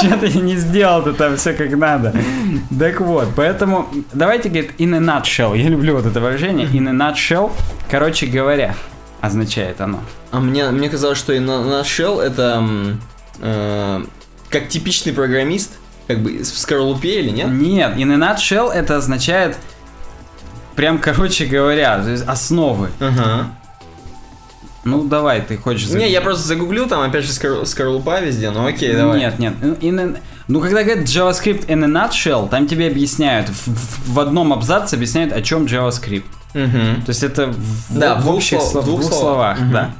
Че 0.00 0.16
ты 0.16 0.38
не 0.38 0.56
сделал-то 0.56 1.12
там 1.12 1.36
все 1.36 1.52
как 1.52 1.70
надо. 1.70 2.14
Так 2.78 3.00
вот, 3.00 3.28
поэтому 3.36 3.88
давайте, 4.12 4.48
говорит, 4.48 4.72
in 4.78 4.94
a 4.94 5.00
nutshell. 5.00 5.56
Я 5.56 5.68
люблю 5.68 5.94
вот 5.94 6.06
это 6.06 6.20
выражение. 6.20 6.66
In 6.68 6.88
a 6.88 6.92
nutshell, 6.92 7.52
короче 7.90 8.26
говоря, 8.26 8.74
означает 9.20 9.80
оно. 9.80 10.00
А 10.30 10.40
мне, 10.40 10.68
мне 10.70 10.88
казалось, 10.88 11.18
что 11.18 11.32
и 11.32 11.38
на, 11.38 11.62
на 11.62 11.80
Shell 11.80 12.20
это 12.20 12.64
э, 13.40 14.04
как 14.50 14.68
типичный 14.68 15.12
программист, 15.12 15.78
как 16.06 16.20
бы 16.20 16.38
в 16.38 16.46
скорлупе 16.46 17.20
или 17.20 17.30
нет? 17.30 17.48
Нет, 17.48 17.96
in 17.96 18.12
a 18.12 18.16
nutshell 18.16 18.70
это 18.70 18.96
означает 18.96 19.56
прям, 20.76 20.98
короче 20.98 21.46
говоря, 21.46 22.04
основы. 22.26 22.90
Ага. 23.00 23.50
Ну, 24.90 25.04
давай, 25.04 25.40
ты 25.40 25.56
хочешь... 25.56 25.88
Не, 25.90 26.10
я 26.10 26.20
просто 26.20 26.46
загуглил, 26.46 26.86
там 26.88 27.00
опять 27.02 27.24
же 27.24 27.32
скор- 27.32 27.66
скорлупа 27.66 28.20
везде, 28.20 28.50
ну 28.50 28.66
окей, 28.66 28.94
давай. 28.94 29.18
Нет, 29.20 29.38
нет. 29.38 29.54
In 29.80 30.00
a- 30.00 30.18
Ну, 30.48 30.60
когда 30.60 30.82
говорят 30.82 31.04
JavaScript 31.04 31.66
in 31.66 31.84
a 31.84 31.88
nutshell, 31.88 32.48
там 32.48 32.66
тебе 32.66 32.86
объясняют, 32.88 33.48
в, 33.48 34.12
в- 34.14 34.20
одном 34.20 34.52
абзаце 34.52 34.96
объясняют, 34.96 35.32
о 35.32 35.42
чем 35.42 35.64
JavaScript. 35.66 36.24
Мгм. 36.54 37.02
То 37.02 37.10
есть 37.10 37.22
это 37.22 37.48
в, 37.48 37.98
Да, 37.98 38.14
в 38.14 38.24
в 38.24 38.30
общих 38.30 38.60
слов- 38.62 38.84
двух 38.84 39.00
двух 39.00 39.12
словах. 39.12 39.60
Мгм. 39.60 39.72
да. 39.72 39.90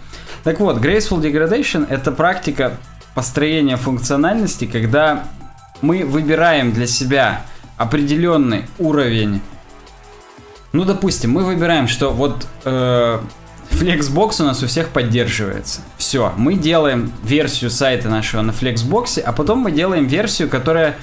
Так 0.45 0.61
вот, 0.61 0.79
Graceful 0.79 1.21
Degradation 1.21 1.87
это 1.89 2.11
практика 2.13 2.73
построения 3.15 3.77
функциональности, 3.77 4.65
когда 4.67 5.25
мы 5.83 6.05
выбираем 6.05 6.73
для 6.73 6.87
себя 6.87 7.43
определенный 7.77 8.65
уровень. 8.79 9.41
Ну, 10.73 10.85
допустим, 10.85 11.33
мы 11.33 11.45
выбираем, 11.45 11.89
что 11.89 12.11
вот 12.11 12.47
э, 12.65 13.19
Flexbox 13.71 14.43
у 14.43 14.45
нас 14.45 14.63
у 14.63 14.67
всех 14.67 14.89
поддерживается. 14.89 15.81
Все, 15.99 16.33
мы 16.37 16.55
делаем 16.55 17.13
версию 17.23 17.71
сайта 17.71 18.09
нашего 18.09 18.43
на 18.43 18.51
Flexbox, 18.51 19.21
а 19.21 19.33
потом 19.33 19.59
мы 19.61 19.71
делаем 19.73 20.07
версию, 20.07 20.49
которая 20.49 20.97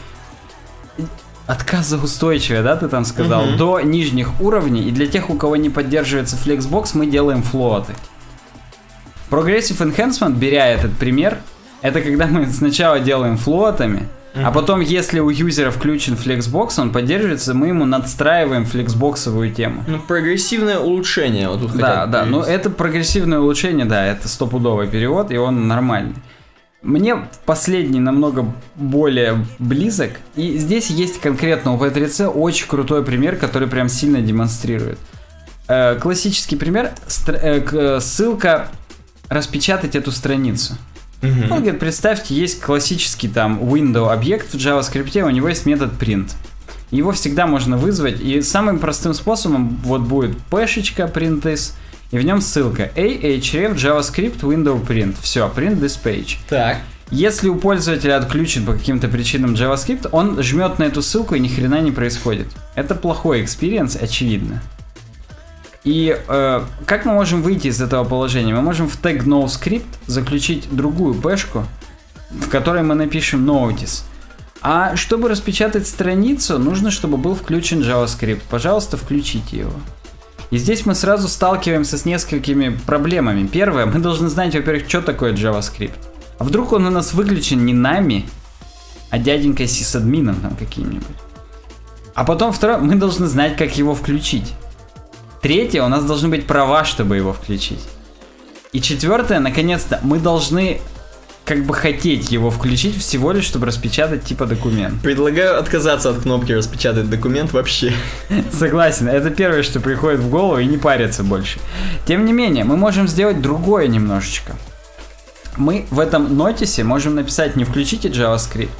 отказоустойчивая, 1.47 2.63
да, 2.63 2.76
ты 2.76 2.88
там 2.88 3.05
сказал, 3.05 3.45
Мгм. 3.45 3.57
до 3.57 3.80
нижних 3.82 4.41
уровней. 4.41 4.88
И 4.88 4.91
для 4.91 5.05
тех, 5.07 5.30
у 5.30 5.36
кого 5.36 5.55
не 5.55 5.70
поддерживается 5.70 6.38
Flexbox, 6.43 6.91
мы 6.93 7.05
делаем 7.05 7.43
флоты. 7.43 7.93
Progressive 9.30 9.78
Enhancement, 9.80 10.34
беря 10.34 10.68
этот 10.68 10.97
пример, 10.97 11.38
это 11.82 12.01
когда 12.01 12.26
мы 12.26 12.47
сначала 12.47 12.99
делаем 12.99 13.38
флотами, 13.38 14.07
а 14.36 14.51
потом, 14.51 14.81
если 14.81 15.19
у 15.19 15.29
юзера 15.29 15.71
включен 15.71 16.13
Flexbox, 16.15 16.79
он 16.79 16.91
поддерживается, 16.91 17.53
мы 17.53 17.67
ему 17.67 17.86
надстраиваем 17.86 18.65
флексбоксовую 18.65 19.51
тему. 19.53 19.83
Ну, 19.88 19.99
прогрессивное 19.99 20.77
улучшение, 20.79 21.47
вот 21.49 21.61
тут 21.61 21.77
Да, 21.77 22.05
да, 22.05 22.25
но 22.25 22.41
перевести. 22.41 22.51
это 22.53 22.69
прогрессивное 22.69 23.39
улучшение, 23.39 23.86
да, 23.86 24.05
это 24.05 24.27
стопудовый 24.27 24.88
перевод, 24.88 25.31
и 25.31 25.38
он 25.38 25.67
нормальный. 25.67 26.15
Мне 26.81 27.27
последний 27.45 27.99
намного 27.99 28.53
более 28.75 29.45
близок, 29.57 30.11
и 30.36 30.57
здесь 30.57 30.89
есть 30.91 31.19
конкретно 31.19 31.73
у 31.73 31.77
V3C 31.77 32.27
очень 32.27 32.67
крутой 32.67 33.03
пример, 33.03 33.38
который 33.38 33.67
прям 33.67 33.89
сильно 33.89 34.21
демонстрирует. 34.21 34.99
Э, 35.67 35.95
классический 35.95 36.57
пример, 36.57 36.91
стр- 37.07 37.39
э, 37.41 37.99
ссылка 38.01 38.67
распечатать 39.29 39.95
эту 39.95 40.11
страницу. 40.11 40.75
Мгм. 41.26 41.51
Он 41.51 41.59
говорит, 41.61 41.80
представьте, 41.80 42.36
есть 42.36 42.61
классический 42.61 43.28
там 43.28 43.59
window 43.59 44.11
объект 44.11 44.53
в 44.53 44.57
JavaScript, 44.57 45.21
у 45.21 45.30
него 45.30 45.49
есть 45.49 45.65
метод 45.65 45.91
print. 45.99 46.32
Его 46.91 47.11
всегда 47.11 47.47
можно 47.47 47.78
вызвать, 47.78 48.21
и 48.21 48.41
самым 48.41 48.80
простым 48.80 49.13
способом 49.13 49.80
вот 49.84 50.01
будет 50.01 50.38
пэшечка 50.49 51.03
print 51.03 51.41
this, 51.41 51.73
и 52.11 52.17
в 52.17 52.21
нем 52.23 52.41
ссылка 52.41 52.91
a 52.95 53.11
href 53.11 53.75
JavaScript 53.76 54.41
window 54.41 54.86
print. 54.86 55.15
Все, 55.21 55.51
print 55.53 55.80
this 55.80 55.99
page. 56.01 56.38
Так. 56.47 56.78
Если 57.11 57.49
у 57.49 57.55
пользователя 57.55 58.17
отключен 58.17 58.65
по 58.65 58.73
каким-то 58.73 59.07
причинам 59.07 59.53
JavaScript, 59.53 60.09
он 60.11 60.41
жмет 60.41 60.80
на 60.80 60.84
эту 60.84 61.01
ссылку 61.01 61.36
и 61.36 61.39
ни 61.39 61.47
хрена 61.47 61.82
не 61.82 61.91
происходит. 61.91 62.47
Это 62.73 62.95
плохой 62.95 63.43
experience, 63.43 63.95
очевидно. 63.95 64.61
И 65.86 66.19
э, 66.27 66.65
как 66.86 67.05
мы 67.05 67.13
можем 67.13 67.43
выйти 67.43 67.67
из 67.67 67.79
этого 67.79 68.03
положения? 68.03 68.53
Мы 68.55 68.61
можем 68.61 68.89
в 68.89 68.99
tag 68.99 69.23
noscript 69.23 69.86
заключить 70.07 70.67
другую 70.71 71.13
пешку, 71.13 71.63
в 72.31 72.49
которой 72.49 72.81
мы 72.81 72.95
напишем 72.95 73.47
notice. 73.47 74.03
А 74.61 74.95
чтобы 74.95 75.29
распечатать 75.29 75.88
страницу, 75.88 76.57
нужно, 76.57 76.89
чтобы 76.89 77.17
был 77.17 77.36
включен 77.36 77.81
JavaScript. 77.81 78.41
Пожалуйста, 78.49 78.97
включите 78.97 79.57
его. 79.57 79.73
И 80.49 80.57
здесь 80.57 80.88
мы 80.88 80.95
сразу 80.95 81.27
сталкиваемся 81.27 81.99
с 81.99 82.05
несколькими 82.05 82.75
проблемами. 82.88 83.45
Первое, 83.45 83.86
мы 83.86 83.99
должны 83.99 84.27
знать, 84.27 84.55
во-первых, 84.55 84.89
что 84.89 85.03
такое 85.03 85.33
JavaScript. 85.33 85.93
А 86.39 86.43
вдруг 86.43 86.71
он 86.71 86.88
у 86.88 86.89
нас 86.89 87.13
выключен 87.13 87.63
не 87.63 87.73
нами, 87.73 88.25
а 89.11 89.19
дяденькой 89.19 89.67
сисадмином 89.67 90.38
там 90.38 90.55
каким-нибудь. 90.55 91.15
А 92.15 92.23
потом 92.23 92.51
второе, 92.51 92.79
мы 92.79 92.95
должны 92.95 93.27
знать, 93.27 93.55
как 93.57 93.77
его 93.77 93.93
включить. 93.93 94.51
Третье, 95.45 95.83
у 95.83 95.87
нас 95.89 96.03
должны 96.03 96.27
быть 96.29 96.47
права, 96.47 96.83
чтобы 96.85 97.17
его 97.17 97.31
включить. 97.31 97.83
И 98.71 98.81
четвертое, 98.81 99.39
наконец-то, 99.39 99.99
мы 100.01 100.17
должны 100.17 100.81
как 101.43 101.65
бы 101.65 101.75
хотеть 101.75 102.31
его 102.31 102.49
включить 102.49 102.97
всего 102.97 103.31
лишь, 103.31 103.43
чтобы 103.43 103.67
распечатать 103.67 104.23
типа 104.23 104.47
документ. 104.47 104.99
Предлагаю 105.03 105.59
отказаться 105.59 106.09
от 106.09 106.23
кнопки 106.23 106.51
распечатать 106.51 107.11
документ 107.11 107.53
вообще. 107.53 107.93
Согласен, 108.51 109.07
это 109.07 109.29
первое, 109.29 109.61
что 109.61 109.79
приходит 109.79 110.19
в 110.21 110.31
голову 110.31 110.57
и 110.57 110.65
не 110.65 110.79
париться 110.79 111.23
больше. 111.23 111.59
Тем 112.07 112.25
не 112.25 112.33
менее, 112.33 112.63
мы 112.63 112.75
можем 112.75 113.07
сделать 113.07 113.39
другое 113.39 113.85
немножечко. 113.85 114.53
Мы 115.57 115.85
в 115.91 115.99
этом 115.99 116.35
нотисе 116.35 116.83
можем 116.83 117.13
написать 117.13 117.55
не 117.55 117.65
включите 117.65 118.09
JavaScript, 118.09 118.71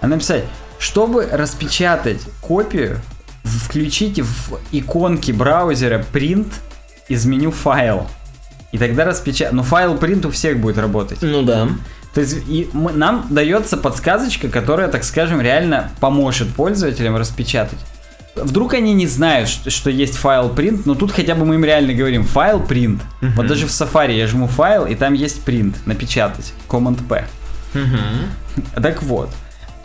а 0.00 0.08
написать, 0.08 0.46
чтобы 0.80 1.28
распечатать 1.30 2.22
копию, 2.40 3.00
включите 3.48 4.22
в 4.22 4.58
иконке 4.72 5.32
браузера 5.32 6.04
print 6.12 6.52
из 7.08 7.24
меню 7.26 7.50
файл. 7.50 8.08
И 8.72 8.78
тогда 8.78 9.04
распечатать. 9.04 9.54
Но 9.54 9.62
файл 9.62 9.94
print 9.94 10.26
у 10.26 10.30
всех 10.30 10.58
будет 10.58 10.78
работать. 10.78 11.18
Ну 11.22 11.42
да. 11.42 11.68
То 12.14 12.20
есть 12.20 12.36
и 12.48 12.68
мы, 12.72 12.92
нам 12.92 13.26
дается 13.30 13.76
подсказочка, 13.76 14.48
которая, 14.48 14.88
так 14.88 15.04
скажем, 15.04 15.40
реально 15.40 15.90
поможет 16.00 16.48
пользователям 16.54 17.16
распечатать. 17.16 17.78
Вдруг 18.34 18.74
они 18.74 18.94
не 18.94 19.06
знают, 19.06 19.48
что, 19.48 19.70
что 19.70 19.90
есть 19.90 20.16
файл 20.16 20.50
print, 20.50 20.82
но 20.84 20.94
тут 20.94 21.12
хотя 21.12 21.34
бы 21.34 21.44
мы 21.44 21.56
им 21.56 21.64
реально 21.64 21.92
говорим 21.92 22.24
файл 22.24 22.60
print. 22.60 23.00
Uh-huh. 23.20 23.32
Вот 23.36 23.46
даже 23.46 23.66
в 23.66 23.70
Safari 23.70 24.16
я 24.16 24.26
жму 24.26 24.46
файл, 24.46 24.86
и 24.86 24.94
там 24.94 25.12
есть 25.12 25.42
print, 25.44 25.74
напечатать, 25.86 26.52
Command 26.68 27.06
P. 27.08 27.24
Uh-huh. 27.74 28.80
Так 28.80 29.02
вот, 29.02 29.30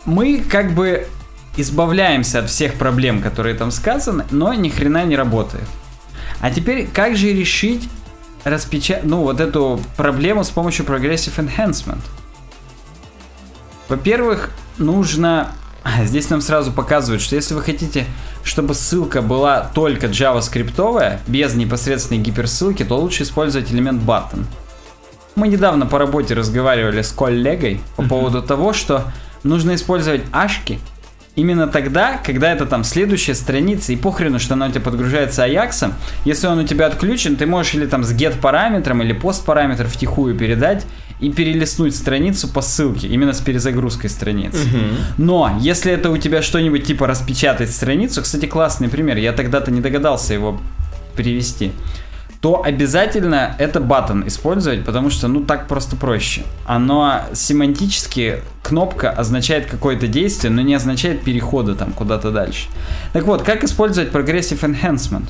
мы 0.06 0.44
как 0.48 0.74
бы 0.74 1.08
избавляемся 1.58 2.40
от 2.40 2.50
всех 2.50 2.76
проблем, 2.76 3.22
которые 3.22 3.56
там 3.56 3.72
сказаны, 3.72 4.26
но 4.32 4.54
ни 4.54 4.70
хрена 4.70 5.04
не 5.06 5.16
работает. 5.16 5.66
А 6.42 6.52
теперь 6.52 6.88
как 6.88 7.16
же 7.16 7.32
решить 7.32 7.88
распечатать, 8.44 9.06
ну, 9.06 9.22
вот 9.22 9.40
эту 9.40 9.80
проблему 9.96 10.44
с 10.44 10.50
помощью 10.50 10.86
Progressive 10.86 11.36
Enhancement? 11.38 12.02
Во-первых, 13.88 14.52
нужно... 14.78 15.52
Здесь 16.04 16.30
нам 16.30 16.42
сразу 16.42 16.72
показывают, 16.72 17.22
что 17.22 17.36
если 17.36 17.54
вы 17.54 17.62
хотите, 17.62 18.06
чтобы 18.44 18.74
ссылка 18.74 19.22
была 19.22 19.70
только 19.74 20.08
JavaScript, 20.08 21.20
без 21.28 21.54
непосредственной 21.56 22.22
гиперссылки, 22.22 22.84
то 22.84 22.98
лучше 22.98 23.24
использовать 23.24 23.72
элемент 23.72 24.02
button. 24.02 24.46
Мы 25.36 25.48
недавно 25.48 25.86
по 25.86 26.00
работе 26.00 26.36
разговаривали 26.36 27.02
с 27.02 27.12
коллегой 27.12 27.82
по 27.96 28.04
поводу 28.04 28.42
того, 28.42 28.72
что 28.72 29.12
нужно 29.44 29.76
использовать 29.76 30.24
ашки 30.32 30.80
именно 31.36 31.68
тогда, 31.68 32.18
когда 32.24 32.52
это 32.52 32.66
там 32.66 32.84
следующая 32.84 33.36
страница, 33.36 33.94
и 33.94 33.96
похрену, 33.96 34.40
что 34.40 34.54
она 34.54 34.68
у 34.68 34.70
тебя 34.70 34.82
подгружается 34.82 35.44
Аяксом, 35.44 35.94
если 36.26 36.48
он 36.48 36.60
у 36.60 36.64
тебя 36.64 36.88
отключен, 36.88 37.36
ты 37.36 37.46
можешь 37.46 37.74
или 37.76 37.86
там 37.86 38.04
с 38.04 38.14
get 38.14 38.40
параметром, 38.40 39.02
или 39.02 39.14
пост 39.14 39.46
параметр 39.46 39.88
втихую 39.88 40.36
передать 40.36 40.86
и 41.20 41.32
перелистнуть 41.32 41.96
страницу 41.96 42.48
по 42.48 42.62
ссылке, 42.62 43.08
именно 43.08 43.34
с 43.34 43.40
перезагрузкой 43.40 44.10
страницы. 44.10 44.68
Угу. 44.68 45.24
Но, 45.24 45.58
если 45.60 45.92
это 45.92 46.10
у 46.10 46.18
тебя 46.18 46.42
что-нибудь 46.42 46.86
типа 46.86 47.08
распечатать 47.08 47.72
страницу, 47.72 48.22
кстати, 48.22 48.46
классный 48.46 48.90
пример, 48.90 49.18
я 49.18 49.32
тогда-то 49.32 49.72
не 49.72 49.82
догадался 49.82 50.34
его 50.34 50.60
привести 51.16 51.72
то 52.44 52.62
обязательно 52.62 53.56
это 53.58 53.80
батон 53.80 54.28
использовать, 54.28 54.84
потому 54.84 55.10
что, 55.10 55.30
ну, 55.30 55.46
так 55.46 55.70
просто 55.70 55.96
проще. 55.96 56.44
Оно 56.66 57.22
семантически, 57.32 58.42
кнопка 58.62 59.12
означает 59.12 59.66
какое-то 59.68 60.08
действие, 60.10 60.52
но 60.52 60.62
не 60.62 60.74
означает 60.74 61.24
перехода 61.24 61.74
там 61.74 61.94
куда-то 61.94 62.32
дальше. 62.32 62.68
Так 63.14 63.24
вот, 63.24 63.44
как 63.44 63.64
использовать 63.64 64.12
Progressive 64.12 64.60
Enhancement? 64.60 65.30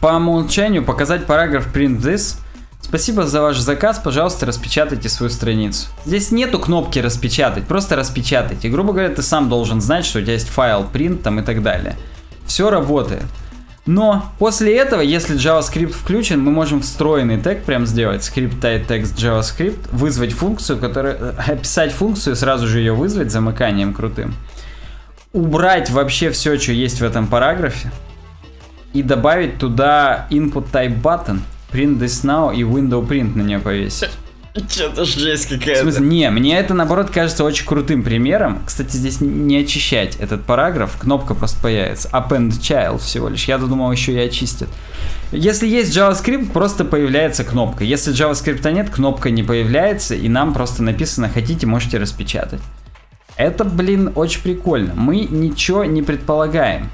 По 0.00 0.08
умолчанию 0.08 0.84
показать 0.84 1.24
параграф 1.24 1.72
print 1.72 2.00
this. 2.00 2.36
Спасибо 2.80 3.24
за 3.24 3.40
ваш 3.40 3.56
заказ, 3.60 4.00
пожалуйста, 4.02 4.46
распечатайте 4.46 5.08
свою 5.08 5.30
страницу. 5.30 5.86
Здесь 6.04 6.32
нету 6.32 6.58
кнопки 6.58 6.98
распечатать, 6.98 7.68
просто 7.68 7.94
распечатайте. 7.94 8.68
Грубо 8.68 8.92
говоря, 8.92 9.14
ты 9.14 9.22
сам 9.22 9.48
должен 9.48 9.80
знать, 9.80 10.04
что 10.04 10.18
у 10.18 10.22
тебя 10.22 10.32
есть 10.32 10.48
файл 10.48 10.84
print 10.92 11.18
там 11.18 11.38
и 11.38 11.44
так 11.44 11.62
далее. 11.62 11.94
Все 12.44 12.70
работает. 12.70 13.22
Но 13.86 14.32
после 14.38 14.76
этого, 14.76 15.02
если 15.02 15.36
JavaScript 15.36 15.92
включен, 15.92 16.40
мы 16.40 16.50
можем 16.50 16.80
встроенный 16.80 17.38
тег 17.38 17.64
прям 17.64 17.86
сделать, 17.86 18.22
script 18.22 18.60
type 18.60 18.86
text 18.86 19.16
JavaScript, 19.16 19.88
вызвать 19.92 20.32
функцию, 20.32 20.78
которая, 20.78 21.14
э, 21.14 21.34
описать 21.52 21.92
функцию, 21.92 22.34
сразу 22.34 22.66
же 22.66 22.78
ее 22.78 22.94
вызвать 22.94 23.30
замыканием 23.30 23.92
крутым, 23.92 24.34
убрать 25.34 25.90
вообще 25.90 26.30
все, 26.30 26.58
что 26.58 26.72
есть 26.72 27.00
в 27.00 27.04
этом 27.04 27.26
параграфе, 27.26 27.90
и 28.94 29.02
добавить 29.02 29.58
туда 29.58 30.28
input 30.30 30.70
type 30.72 31.02
button, 31.02 31.40
print 31.70 31.98
this 31.98 32.24
now 32.24 32.54
и 32.54 32.62
window 32.62 33.06
print 33.06 33.36
на 33.36 33.42
нее 33.42 33.58
повесить. 33.58 34.08
Что-то 34.54 35.04
жесть 35.04 35.48
какая-то. 35.48 35.80
В 35.80 35.82
смысле, 35.82 36.06
не, 36.06 36.30
мне 36.30 36.56
это 36.56 36.74
наоборот 36.74 37.10
кажется 37.10 37.42
очень 37.42 37.66
крутым 37.66 38.04
примером. 38.04 38.62
Кстати, 38.64 38.96
здесь 38.96 39.20
не 39.20 39.56
очищать 39.56 40.14
этот 40.16 40.44
параграф, 40.44 40.96
кнопка 40.96 41.34
просто 41.34 41.60
появится. 41.60 42.08
Append 42.10 42.50
child 42.60 42.98
всего 42.98 43.28
лишь. 43.28 43.46
Я 43.46 43.58
думал, 43.58 43.90
еще 43.90 44.12
и 44.12 44.18
очистят. 44.18 44.68
Если 45.32 45.66
есть 45.66 45.96
JavaScript, 45.96 46.52
просто 46.52 46.84
появляется 46.84 47.42
кнопка. 47.42 47.82
Если 47.82 48.14
JavaScript 48.14 48.70
нет, 48.72 48.90
кнопка 48.90 49.30
не 49.30 49.42
появляется, 49.42 50.14
и 50.14 50.28
нам 50.28 50.54
просто 50.54 50.84
написано, 50.84 51.28
хотите, 51.28 51.66
можете 51.66 51.98
распечатать. 51.98 52.60
Это, 53.36 53.64
блин, 53.64 54.12
очень 54.14 54.42
прикольно. 54.42 54.94
Мы 54.94 55.26
ничего 55.28 55.84
не 55.84 56.02
предполагаем. 56.02 56.90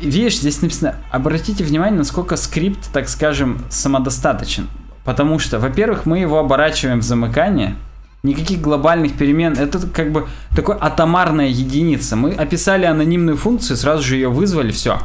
Видишь, 0.00 0.38
здесь 0.38 0.60
написано, 0.60 0.96
обратите 1.12 1.62
внимание, 1.62 1.98
насколько 1.98 2.36
скрипт, 2.36 2.92
так 2.92 3.08
скажем, 3.08 3.64
самодостаточен. 3.70 4.68
Потому 5.04 5.38
что, 5.38 5.58
во-первых, 5.58 6.06
мы 6.06 6.18
его 6.18 6.38
оборачиваем 6.38 7.00
в 7.00 7.02
замыкание, 7.02 7.76
никаких 8.22 8.60
глобальных 8.60 9.14
перемен. 9.14 9.54
Это 9.54 9.80
как 9.86 10.12
бы 10.12 10.28
такой 10.54 10.76
атомарная 10.78 11.48
единица. 11.48 12.16
Мы 12.16 12.32
описали 12.32 12.84
анонимную 12.84 13.36
функцию, 13.36 13.76
сразу 13.76 14.02
же 14.02 14.16
ее 14.16 14.28
вызвали, 14.28 14.70
все. 14.70 15.00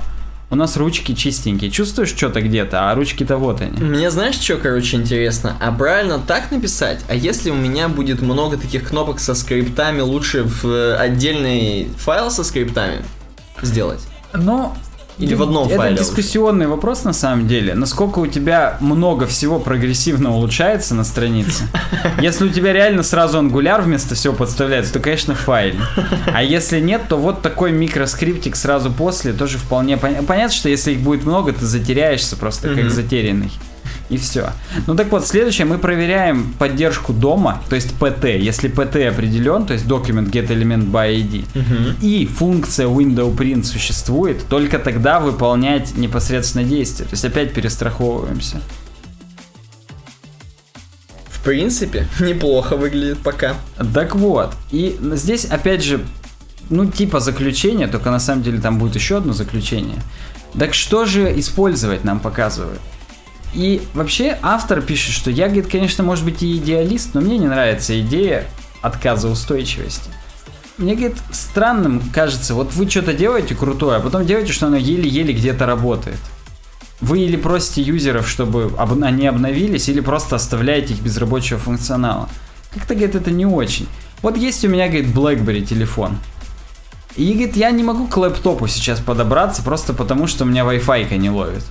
У 0.49 0.55
нас 0.55 0.77
ручки 0.77 1.13
чистенькие. 1.13 1.69
Чувствуешь 1.69 2.15
что-то 2.15 2.41
где-то, 2.41 2.89
а 2.89 2.95
ручки-то 2.95 3.35
вот 3.35 3.59
они. 3.59 3.83
Мне 3.83 4.09
знаешь, 4.09 4.35
что, 4.35 4.55
короче, 4.55 4.95
интересно? 4.95 5.57
А 5.59 5.73
правильно 5.73 6.19
так 6.19 6.51
написать? 6.51 7.03
А 7.09 7.15
если 7.15 7.49
у 7.49 7.55
меня 7.55 7.89
будет 7.89 8.21
много 8.21 8.55
таких 8.55 8.87
кнопок 8.87 9.19
со 9.19 9.35
скриптами, 9.35 9.99
лучше 9.99 10.43
в 10.45 10.95
отдельный 10.95 11.89
файл 11.97 12.31
со 12.31 12.45
скриптами 12.45 13.03
сделать? 13.61 14.07
Ну, 14.33 14.73
или 15.19 15.33
в 15.33 15.41
одном 15.41 15.67
это 15.67 15.77
файле? 15.77 15.95
Это 15.95 16.03
дискуссионный 16.03 16.65
уже? 16.65 16.75
вопрос 16.75 17.03
на 17.03 17.13
самом 17.13 17.47
деле. 17.47 17.73
Насколько 17.73 18.19
у 18.19 18.27
тебя 18.27 18.77
много 18.79 19.25
всего 19.25 19.59
прогрессивно 19.59 20.33
улучшается 20.35 20.95
на 20.95 21.03
странице. 21.03 21.63
Если 22.21 22.45
у 22.45 22.49
тебя 22.49 22.73
реально 22.73 23.03
сразу 23.03 23.39
ангуляр 23.39 23.81
вместо 23.81 24.15
всего 24.15 24.33
подставляется, 24.33 24.93
то, 24.93 24.99
конечно, 24.99 25.35
файл. 25.35 25.75
А 26.33 26.43
если 26.43 26.79
нет, 26.79 27.03
то 27.09 27.17
вот 27.17 27.41
такой 27.41 27.71
микроскриптик 27.71 28.55
сразу 28.55 28.91
после 28.91 29.33
тоже 29.33 29.57
вполне 29.57 29.97
понятно. 29.97 30.27
Понятно, 30.27 30.55
что 30.55 30.69
если 30.69 30.91
их 30.91 30.99
будет 30.99 31.25
много, 31.25 31.53
ты 31.53 31.65
затеряешься 31.65 32.35
просто 32.35 32.73
как 32.73 32.89
затерянный 32.91 33.51
и 34.09 34.17
все. 34.17 34.51
Ну 34.87 34.95
так 34.95 35.11
вот, 35.11 35.25
следующее, 35.25 35.65
мы 35.65 35.77
проверяем 35.77 36.53
поддержку 36.53 37.13
дома, 37.13 37.61
то 37.69 37.75
есть 37.75 37.93
PT. 37.99 38.39
Если 38.39 38.69
PT 38.69 39.07
определен, 39.07 39.65
то 39.65 39.73
есть 39.73 39.85
document 39.85 40.31
get 40.31 40.47
element 40.47 40.89
by 40.89 41.15
ID, 41.15 41.45
угу. 41.55 41.97
и 42.01 42.25
функция 42.25 42.87
window 42.87 43.35
print 43.35 43.63
существует, 43.63 44.47
только 44.47 44.79
тогда 44.79 45.19
выполнять 45.19 45.97
непосредственно 45.97 46.63
действие. 46.63 47.07
То 47.07 47.13
есть 47.13 47.25
опять 47.25 47.53
перестраховываемся. 47.53 48.61
В 51.29 51.43
принципе, 51.43 52.07
неплохо 52.19 52.77
выглядит 52.77 53.19
пока. 53.19 53.55
Так 53.93 54.15
вот, 54.15 54.53
и 54.71 54.97
здесь 55.13 55.45
опять 55.45 55.83
же, 55.83 56.05
ну 56.69 56.85
типа 56.85 57.19
заключение, 57.19 57.87
только 57.87 58.09
на 58.09 58.19
самом 58.19 58.43
деле 58.43 58.59
там 58.59 58.79
будет 58.79 58.95
еще 58.95 59.17
одно 59.17 59.33
заключение. 59.33 60.01
Так 60.57 60.73
что 60.73 61.05
же 61.05 61.37
использовать 61.39 62.03
нам 62.03 62.19
показывают? 62.19 62.79
И 63.53 63.81
вообще 63.93 64.37
автор 64.41 64.81
пишет, 64.81 65.13
что 65.15 65.31
я, 65.31 65.45
говорит, 65.47 65.67
конечно, 65.67 66.03
может 66.03 66.25
быть 66.25 66.43
и 66.43 66.57
идеалист, 66.57 67.13
но 67.13 67.21
мне 67.21 67.37
не 67.37 67.47
нравится 67.47 67.99
идея 68.01 68.45
отказа 68.81 69.27
устойчивости. 69.29 70.09
Мне, 70.77 70.95
говорит, 70.95 71.17
странным 71.31 72.01
кажется, 72.13 72.53
вот 72.53 72.73
вы 72.73 72.87
что-то 72.87 73.13
делаете 73.13 73.55
крутое, 73.55 73.97
а 73.97 73.99
потом 73.99 74.25
делаете, 74.25 74.53
что 74.53 74.67
оно 74.67 74.77
еле-еле 74.77 75.33
где-то 75.33 75.65
работает. 75.65 76.19
вы 76.99 77.19
или 77.19 77.35
просите 77.37 77.83
юзеров, 77.83 78.27
чтобы 78.27 78.73
об- 78.77 79.03
они 79.03 79.27
обновились, 79.27 79.87
или 79.87 79.99
просто 80.01 80.35
оставляете 80.35 80.93
их 80.95 81.01
без 81.01 81.15
рабочего 81.17 81.59
функционала. 81.59 82.27
Как-то, 82.73 82.95
говорит, 82.95 83.15
это 83.15 83.29
не 83.29 83.45
очень. 83.45 83.87
Вот 84.23 84.35
есть 84.35 84.65
у 84.65 84.67
меня, 84.67 84.87
говорит, 84.87 85.07
BlackBerry 85.07 85.61
телефон. 85.63 86.17
И, 87.15 87.33
говорит, 87.33 87.55
я 87.55 87.69
не 87.71 87.83
могу 87.83 88.07
к 88.07 88.17
лэптопу 88.17 88.67
сейчас 88.67 88.99
подобраться, 88.99 89.61
просто 89.61 89.93
потому 89.93 90.25
что 90.27 90.43
у 90.43 90.47
меня 90.47 90.63
Wi-Fi 90.63 91.17
не 91.17 91.29
ловит. 91.29 91.63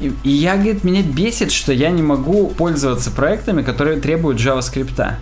И, 0.00 0.12
и 0.24 0.30
я, 0.30 0.54
говорит, 0.56 0.84
меня 0.84 1.02
бесит, 1.02 1.52
что 1.52 1.72
я 1.72 1.90
не 1.90 2.02
могу 2.02 2.48
пользоваться 2.48 3.10
проектами, 3.10 3.62
которые 3.62 4.00
требуют 4.00 4.38
JavaScript. 4.38 5.14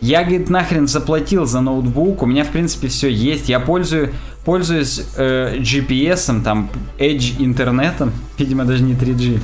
Я, 0.00 0.22
говорит, 0.22 0.50
нахрен 0.50 0.88
заплатил 0.88 1.46
за 1.46 1.60
ноутбук, 1.60 2.22
у 2.22 2.26
меня, 2.26 2.42
в 2.42 2.48
принципе, 2.48 2.88
все 2.88 3.08
есть. 3.08 3.48
Я 3.48 3.60
пользую, 3.60 4.12
пользуюсь 4.44 5.00
э, 5.16 5.58
GPS, 5.58 6.42
там, 6.42 6.70
Edge 6.98 7.34
интернетом, 7.38 8.12
видимо, 8.38 8.64
даже 8.64 8.82
не 8.82 8.94
3G. 8.94 9.40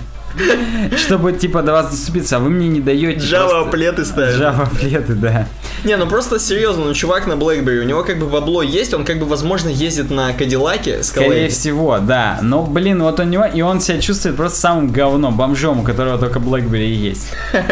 Чтобы, 0.97 1.33
типа, 1.33 1.63
до 1.63 1.73
вас 1.73 1.91
доступиться, 1.91 2.37
а 2.37 2.39
вы 2.39 2.51
мне 2.51 2.69
не 2.69 2.81
даете. 2.81 3.21
Java 3.21 3.49
просто- 3.49 3.71
плеты 3.71 4.05
ставят. 4.05 4.37
Java 4.37 4.69
плеты, 4.79 5.15
да. 5.15 5.47
Не, 5.85 5.97
ну 5.97 6.07
просто 6.07 6.39
серьезно, 6.41 6.87
ну 6.87 6.95
чувак 6.95 7.27
на 7.27 7.35
BlackBerry, 7.35 7.81
у 7.81 7.85
него 7.85 8.03
как 8.03 8.19
бы 8.19 8.27
бабло 8.27 8.63
есть, 8.63 8.95
он 8.95 9.05
как 9.05 9.19
бы, 9.19 9.27
возможно, 9.27 9.69
ездит 9.69 10.11
на 10.11 10.33
Кадиллаке 10.33 11.03
с 11.03 11.09
Скорее 11.09 11.49
всего, 11.49 11.99
да. 11.99 12.39
Но, 12.43 12.65
блин, 12.65 13.03
вот 13.03 13.21
у 13.21 13.23
него, 13.23 13.45
и 13.45 13.61
он 13.61 13.81
себя 13.81 14.01
чувствует 14.01 14.37
просто 14.37 14.59
самым 14.59 14.91
говном, 14.91 15.37
бомжом, 15.37 15.81
у 15.81 15.83
которого 15.83 16.19
только 16.19 16.39
BlackBerry 16.39 16.89
есть. 16.95 17.33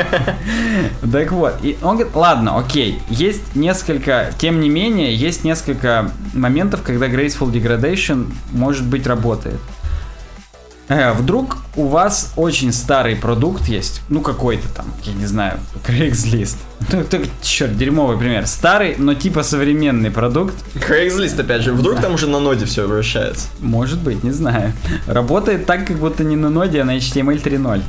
Так 1.13 1.33
вот, 1.33 1.55
и 1.63 1.77
он 1.83 1.97
говорит, 1.97 2.15
ладно, 2.15 2.59
окей, 2.59 3.01
есть 3.09 3.55
несколько, 3.55 4.33
тем 4.39 4.61
не 4.61 4.69
менее, 4.69 5.15
есть 5.15 5.45
несколько 5.45 6.11
моментов, 6.35 6.83
когда 6.83 7.07
Graceful 7.07 7.51
Degradation, 7.51 8.27
может 8.53 8.85
быть, 8.85 9.07
работает. 9.07 9.59
Э, 10.89 11.13
вдруг 11.13 11.59
у 11.75 11.87
вас 11.87 12.33
очень 12.37 12.73
старый 12.73 13.17
продукт 13.17 13.67
есть, 13.67 14.03
ну 14.09 14.21
какой-то 14.21 14.69
там, 14.69 14.87
я 15.05 15.13
не 15.15 15.27
знаю, 15.27 15.59
Craigslist. 15.87 16.57
Ну, 16.93 17.03
так, 17.03 17.23
черт, 17.43 17.77
дерьмовый 17.77 18.19
пример. 18.19 18.47
Старый, 18.47 18.97
но 18.99 19.15
типа 19.15 19.43
современный 19.43 20.11
продукт, 20.11 20.55
Craigslist, 20.75 21.41
опять 21.41 21.63
же, 21.63 21.73
вдруг 21.73 22.01
там 22.01 22.15
уже 22.15 22.29
на 22.29 22.39
ноде 22.39 22.67
все 22.67 22.87
вращается. 22.87 23.49
может 23.61 23.99
быть, 23.99 24.23
не 24.23 24.31
знаю. 24.31 24.73
Работает 25.07 25.67
так, 25.67 25.87
как 25.87 25.97
будто 25.97 26.23
не 26.23 26.37
на 26.37 26.51
ноде, 26.51 26.83
а 26.83 26.85
на 26.85 26.97
HTML 26.97 27.43
3.0. 27.43 27.83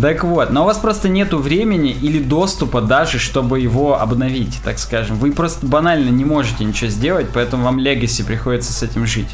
Так 0.00 0.24
вот, 0.24 0.50
но 0.50 0.62
у 0.62 0.64
вас 0.64 0.78
просто 0.78 1.08
нету 1.08 1.38
времени 1.38 1.92
или 1.92 2.18
доступа 2.18 2.80
даже, 2.80 3.18
чтобы 3.18 3.60
его 3.60 4.00
обновить, 4.00 4.58
так 4.64 4.78
скажем. 4.78 5.16
Вы 5.16 5.32
просто 5.32 5.66
банально 5.66 6.08
не 6.08 6.24
можете 6.24 6.64
ничего 6.64 6.90
сделать, 6.90 7.26
поэтому 7.32 7.64
вам 7.64 7.78
Legacy 7.78 8.24
приходится 8.24 8.72
с 8.72 8.82
этим 8.82 9.06
жить. 9.06 9.28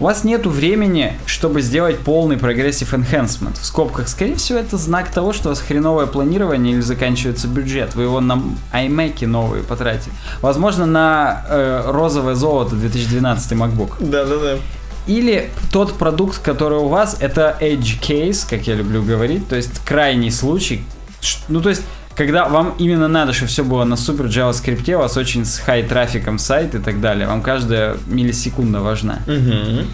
У 0.00 0.04
вас 0.04 0.24
нету 0.24 0.48
времени, 0.48 1.12
чтобы 1.26 1.60
сделать 1.60 1.98
полный 1.98 2.38
progressive 2.38 2.94
enhancement. 2.94 3.60
В 3.60 3.66
скобках, 3.66 4.08
скорее 4.08 4.36
всего, 4.36 4.58
это 4.58 4.78
знак 4.78 5.10
того, 5.12 5.34
что 5.34 5.48
у 5.48 5.52
вас 5.52 5.60
хреновое 5.60 6.06
планирование 6.06 6.72
или 6.72 6.80
заканчивается 6.80 7.48
бюджет. 7.48 7.94
Вы 7.94 8.04
его 8.04 8.20
на 8.20 8.42
iMac 8.72 9.26
новые 9.26 9.62
потратили. 9.62 10.14
Возможно, 10.40 10.86
на 10.86 11.44
э, 11.50 11.82
розовое 11.84 12.34
золото 12.34 12.76
2012 12.76 13.52
MacBook. 13.52 13.90
Да-да-да. 14.00 14.56
Или 15.06 15.50
тот 15.70 15.92
продукт, 15.92 16.38
который 16.38 16.78
у 16.78 16.88
вас, 16.88 17.18
это 17.20 17.58
edge 17.60 18.00
case, 18.00 18.46
как 18.48 18.66
я 18.66 18.76
люблю 18.76 19.02
говорить, 19.02 19.48
то 19.48 19.56
есть 19.56 19.84
крайний 19.84 20.30
случай. 20.30 20.82
Ну, 21.48 21.60
то 21.60 21.68
есть, 21.68 21.82
когда 22.20 22.50
вам 22.50 22.74
именно 22.76 23.08
надо, 23.08 23.32
чтобы 23.32 23.48
все 23.48 23.64
было 23.64 23.84
на 23.84 23.96
супер 23.96 24.26
JavaScript, 24.26 24.94
у 24.94 24.98
вас 24.98 25.16
очень 25.16 25.46
с 25.46 25.58
хай 25.58 25.82
трафиком 25.82 26.38
сайт 26.38 26.74
и 26.74 26.78
так 26.78 27.00
далее, 27.00 27.26
вам 27.26 27.40
каждая 27.40 27.96
миллисекунда 28.08 28.80
важна. 28.80 29.20
Угу. 29.26 29.86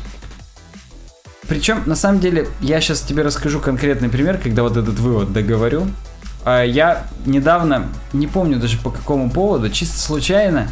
Причем, 1.47 1.85
на 1.87 1.95
самом 1.95 2.19
деле, 2.19 2.49
я 2.61 2.81
сейчас 2.81 3.03
тебе 3.03 3.23
расскажу 3.23 3.61
конкретный 3.61 4.09
пример, 4.09 4.39
когда 4.43 4.65
вот 4.65 4.77
этот 4.77 4.99
вывод 4.99 5.33
договорю. 5.33 5.87
А, 6.45 6.65
Я 6.65 7.07
недавно, 7.27 7.87
не 8.13 8.27
помню 8.27 8.59
даже 8.59 8.77
по 8.79 8.91
какому 8.91 9.31
поводу, 9.31 9.71
чисто 9.71 9.97
случайно 9.97 10.67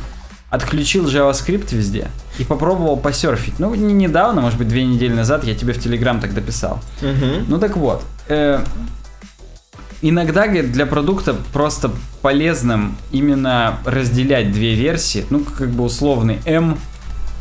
отключил 0.50 1.06
JavaScript 1.06 1.72
везде 1.72 2.08
и 2.36 2.42
попробовал 2.42 2.96
посерфить. 2.96 3.60
Ну, 3.60 3.72
не 3.76 3.94
недавно, 3.94 4.40
может 4.40 4.58
быть, 4.58 4.66
две 4.66 4.84
недели 4.84 5.14
назад 5.14 5.44
я 5.44 5.54
тебе 5.54 5.72
в 5.72 5.78
Telegram 5.78 6.20
тогда 6.20 6.40
писал. 6.40 6.80
Угу. 7.00 7.44
Ну 7.46 7.58
так 7.60 7.76
вот, 7.76 8.02
э, 8.26 8.58
иногда 10.08 10.44
говорит, 10.46 10.72
для 10.72 10.86
продукта 10.86 11.34
просто 11.52 11.90
полезным 12.22 12.96
именно 13.12 13.78
разделять 13.84 14.52
две 14.52 14.74
версии, 14.74 15.24
ну 15.30 15.40
как 15.40 15.70
бы 15.70 15.84
условный 15.84 16.38
m, 16.44 16.78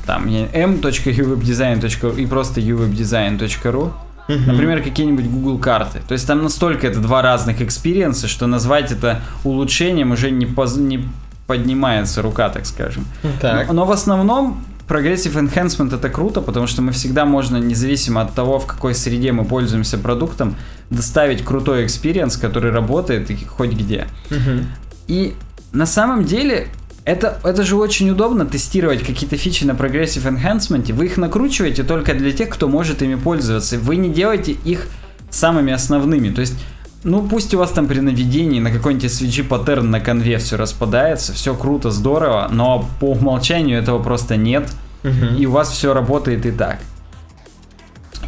там 0.06 0.28
не 0.28 0.48
m.uwebdesign.ru 0.54 2.20
и 2.20 2.26
просто 2.26 2.60
uwebdesign.ru, 2.62 3.92
Например, 4.28 4.82
какие-нибудь 4.82 5.26
Google 5.26 5.58
карты. 5.58 6.00
То 6.08 6.14
есть 6.14 6.26
там 6.26 6.44
настолько 6.44 6.88
это 6.88 7.00
два 7.00 7.22
разных 7.22 7.62
experience 7.62 8.19
а, 8.19 8.30
что 8.30 8.48
назвать 8.48 8.90
это 8.92 9.20
улучшением 9.44 10.12
уже 10.12 10.32
не, 10.32 10.46
поз- 10.46 10.78
не 10.78 11.10
поднимается 11.46 12.22
рука, 12.22 12.48
так 12.48 12.66
скажем. 12.66 13.06
Так. 13.42 13.68
Но, 13.68 13.74
но 13.74 13.86
в 13.86 13.92
основном 13.92 14.64
Progressive 14.94 15.34
Enhancement 15.34 15.96
это 15.96 16.10
круто, 16.10 16.42
потому 16.42 16.68
что 16.68 16.82
мы 16.82 16.92
всегда 16.92 17.26
можно, 17.26 17.58
независимо 17.58 18.22
от 18.22 18.34
того, 18.36 18.60
в 18.60 18.68
какой 18.68 18.94
среде 18.94 19.32
мы 19.32 19.44
пользуемся 19.44 19.98
продуктом, 19.98 20.56
доставить 20.92 21.44
крутой 21.44 21.86
experience, 21.86 22.38
который 22.38 22.72
работает 22.72 23.32
и 23.32 23.36
хоть 23.46 23.72
где. 23.72 24.06
И 25.08 25.34
на 25.72 25.86
самом 25.86 26.26
деле 26.26 26.68
это, 27.06 27.40
это 27.44 27.64
же 27.64 27.76
очень 27.76 28.10
удобно 28.10 28.46
тестировать 28.46 29.04
какие-то 29.04 29.36
фичи 29.36 29.66
на 29.66 29.72
Progressive 29.72 30.24
Enhancement. 30.24 30.94
Вы 30.94 31.06
их 31.06 31.18
накручиваете 31.18 31.84
только 31.84 32.14
для 32.14 32.32
тех, 32.32 32.50
кто 32.50 32.68
может 32.68 33.02
ими 33.02 33.16
пользоваться. 33.16 33.78
Вы 33.78 33.98
не 33.98 34.10
делаете 34.10 34.56
их 34.64 34.88
самыми 35.30 35.74
основными. 35.74 36.30
То 36.30 36.42
есть, 36.42 36.54
ну 37.04 37.28
пусть 37.28 37.54
у 37.54 37.58
вас 37.58 37.72
там 37.72 37.88
при 37.88 38.00
наведении 38.00 38.60
на 38.60 38.72
какой-нибудь 38.72 39.10
SVG 39.10 39.44
паттерн 39.44 39.90
на 39.90 40.00
конве 40.00 40.38
все 40.38 40.56
распадается, 40.56 41.34
все 41.34 41.54
круто, 41.56 41.92
здорово, 41.92 42.48
но 42.52 42.88
по 43.00 43.12
умолчанию 43.12 43.80
этого 43.80 44.02
просто 44.02 44.38
нет. 44.38 44.70
Мгм. 45.04 45.36
И 45.36 45.46
у 45.46 45.52
вас 45.52 45.70
все 45.70 45.94
работает 45.94 46.46
и 46.46 46.52
так. 46.52 46.80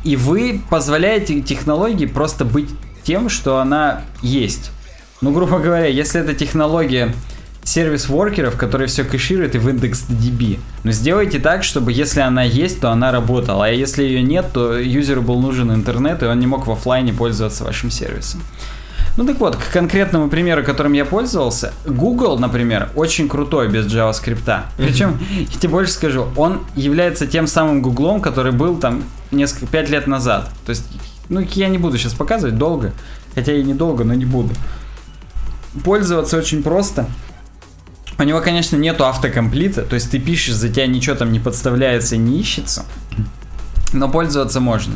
И 0.03 0.15
вы 0.15 0.61
позволяете 0.69 1.41
технологии 1.41 2.05
просто 2.05 2.45
быть 2.45 2.69
тем, 3.03 3.29
что 3.29 3.59
она 3.59 4.01
есть. 4.21 4.71
Ну, 5.21 5.31
грубо 5.31 5.59
говоря, 5.59 5.87
если 5.87 6.21
это 6.21 6.33
технология 6.33 7.13
сервис 7.65 8.07
воркеров, 8.07 8.55
которые 8.55 8.87
все 8.87 9.03
кэшируют 9.03 9.55
и 9.55 9.57
в 9.57 9.67
индекс 9.67 10.05
DB. 10.07 10.59
Но 10.83 10.91
сделайте 10.91 11.39
так, 11.39 11.63
чтобы 11.63 11.91
если 11.91 12.21
она 12.21 12.43
есть, 12.43 12.79
то 12.79 12.91
она 12.91 13.11
работала. 13.11 13.65
А 13.65 13.69
если 13.69 14.03
ее 14.03 14.21
нет, 14.21 14.45
то 14.53 14.77
юзеру 14.77 15.21
был 15.21 15.41
нужен 15.41 15.73
интернет, 15.73 16.23
и 16.23 16.27
он 16.27 16.39
не 16.39 16.47
мог 16.47 16.67
в 16.67 16.71
оффлайне 16.71 17.11
пользоваться 17.11 17.63
вашим 17.63 17.89
сервисом. 17.89 18.41
Ну 19.17 19.25
так 19.25 19.39
вот, 19.39 19.55
к 19.55 19.71
конкретному 19.71 20.29
примеру, 20.29 20.63
которым 20.63 20.93
я 20.93 21.05
пользовался, 21.05 21.73
Google, 21.85 22.37
например, 22.37 22.89
очень 22.95 23.27
крутой 23.29 23.69
без 23.69 23.85
JavaScript. 23.87 24.63
Причем, 24.77 25.17
я 25.31 25.45
тебе 25.45 25.69
больше 25.69 25.93
скажу, 25.93 26.27
он 26.35 26.59
является 26.75 27.25
тем 27.25 27.47
самым 27.47 27.81
Гуглом, 27.81 28.21
который 28.21 28.51
был 28.51 28.77
там 28.77 29.03
несколько, 29.31 29.67
пять 29.67 29.89
лет 29.89 30.05
назад. 30.05 30.49
То 30.65 30.71
есть, 30.71 30.85
ну 31.29 31.39
я 31.39 31.69
не 31.69 31.77
буду 31.77 31.97
сейчас 31.97 32.13
показывать 32.13 32.57
долго, 32.57 32.91
хотя 33.33 33.53
и 33.53 33.63
недолго, 33.63 34.03
но 34.03 34.13
не 34.13 34.25
буду. 34.25 34.53
Пользоваться 35.83 36.37
очень 36.37 36.61
просто. 36.61 37.07
У 38.17 38.23
него, 38.23 38.39
конечно, 38.41 38.77
нету 38.77 39.05
автокомплита, 39.05 39.81
то 39.81 39.95
есть 39.95 40.09
ты 40.11 40.19
пишешь, 40.19 40.55
за 40.55 40.69
тебя 40.69 40.87
ничего 40.87 41.15
там 41.15 41.31
не 41.31 41.39
подставляется, 41.39 42.15
не 42.17 42.39
ищется, 42.39 42.85
но 43.93 44.09
пользоваться 44.09 44.59
можно. 44.61 44.95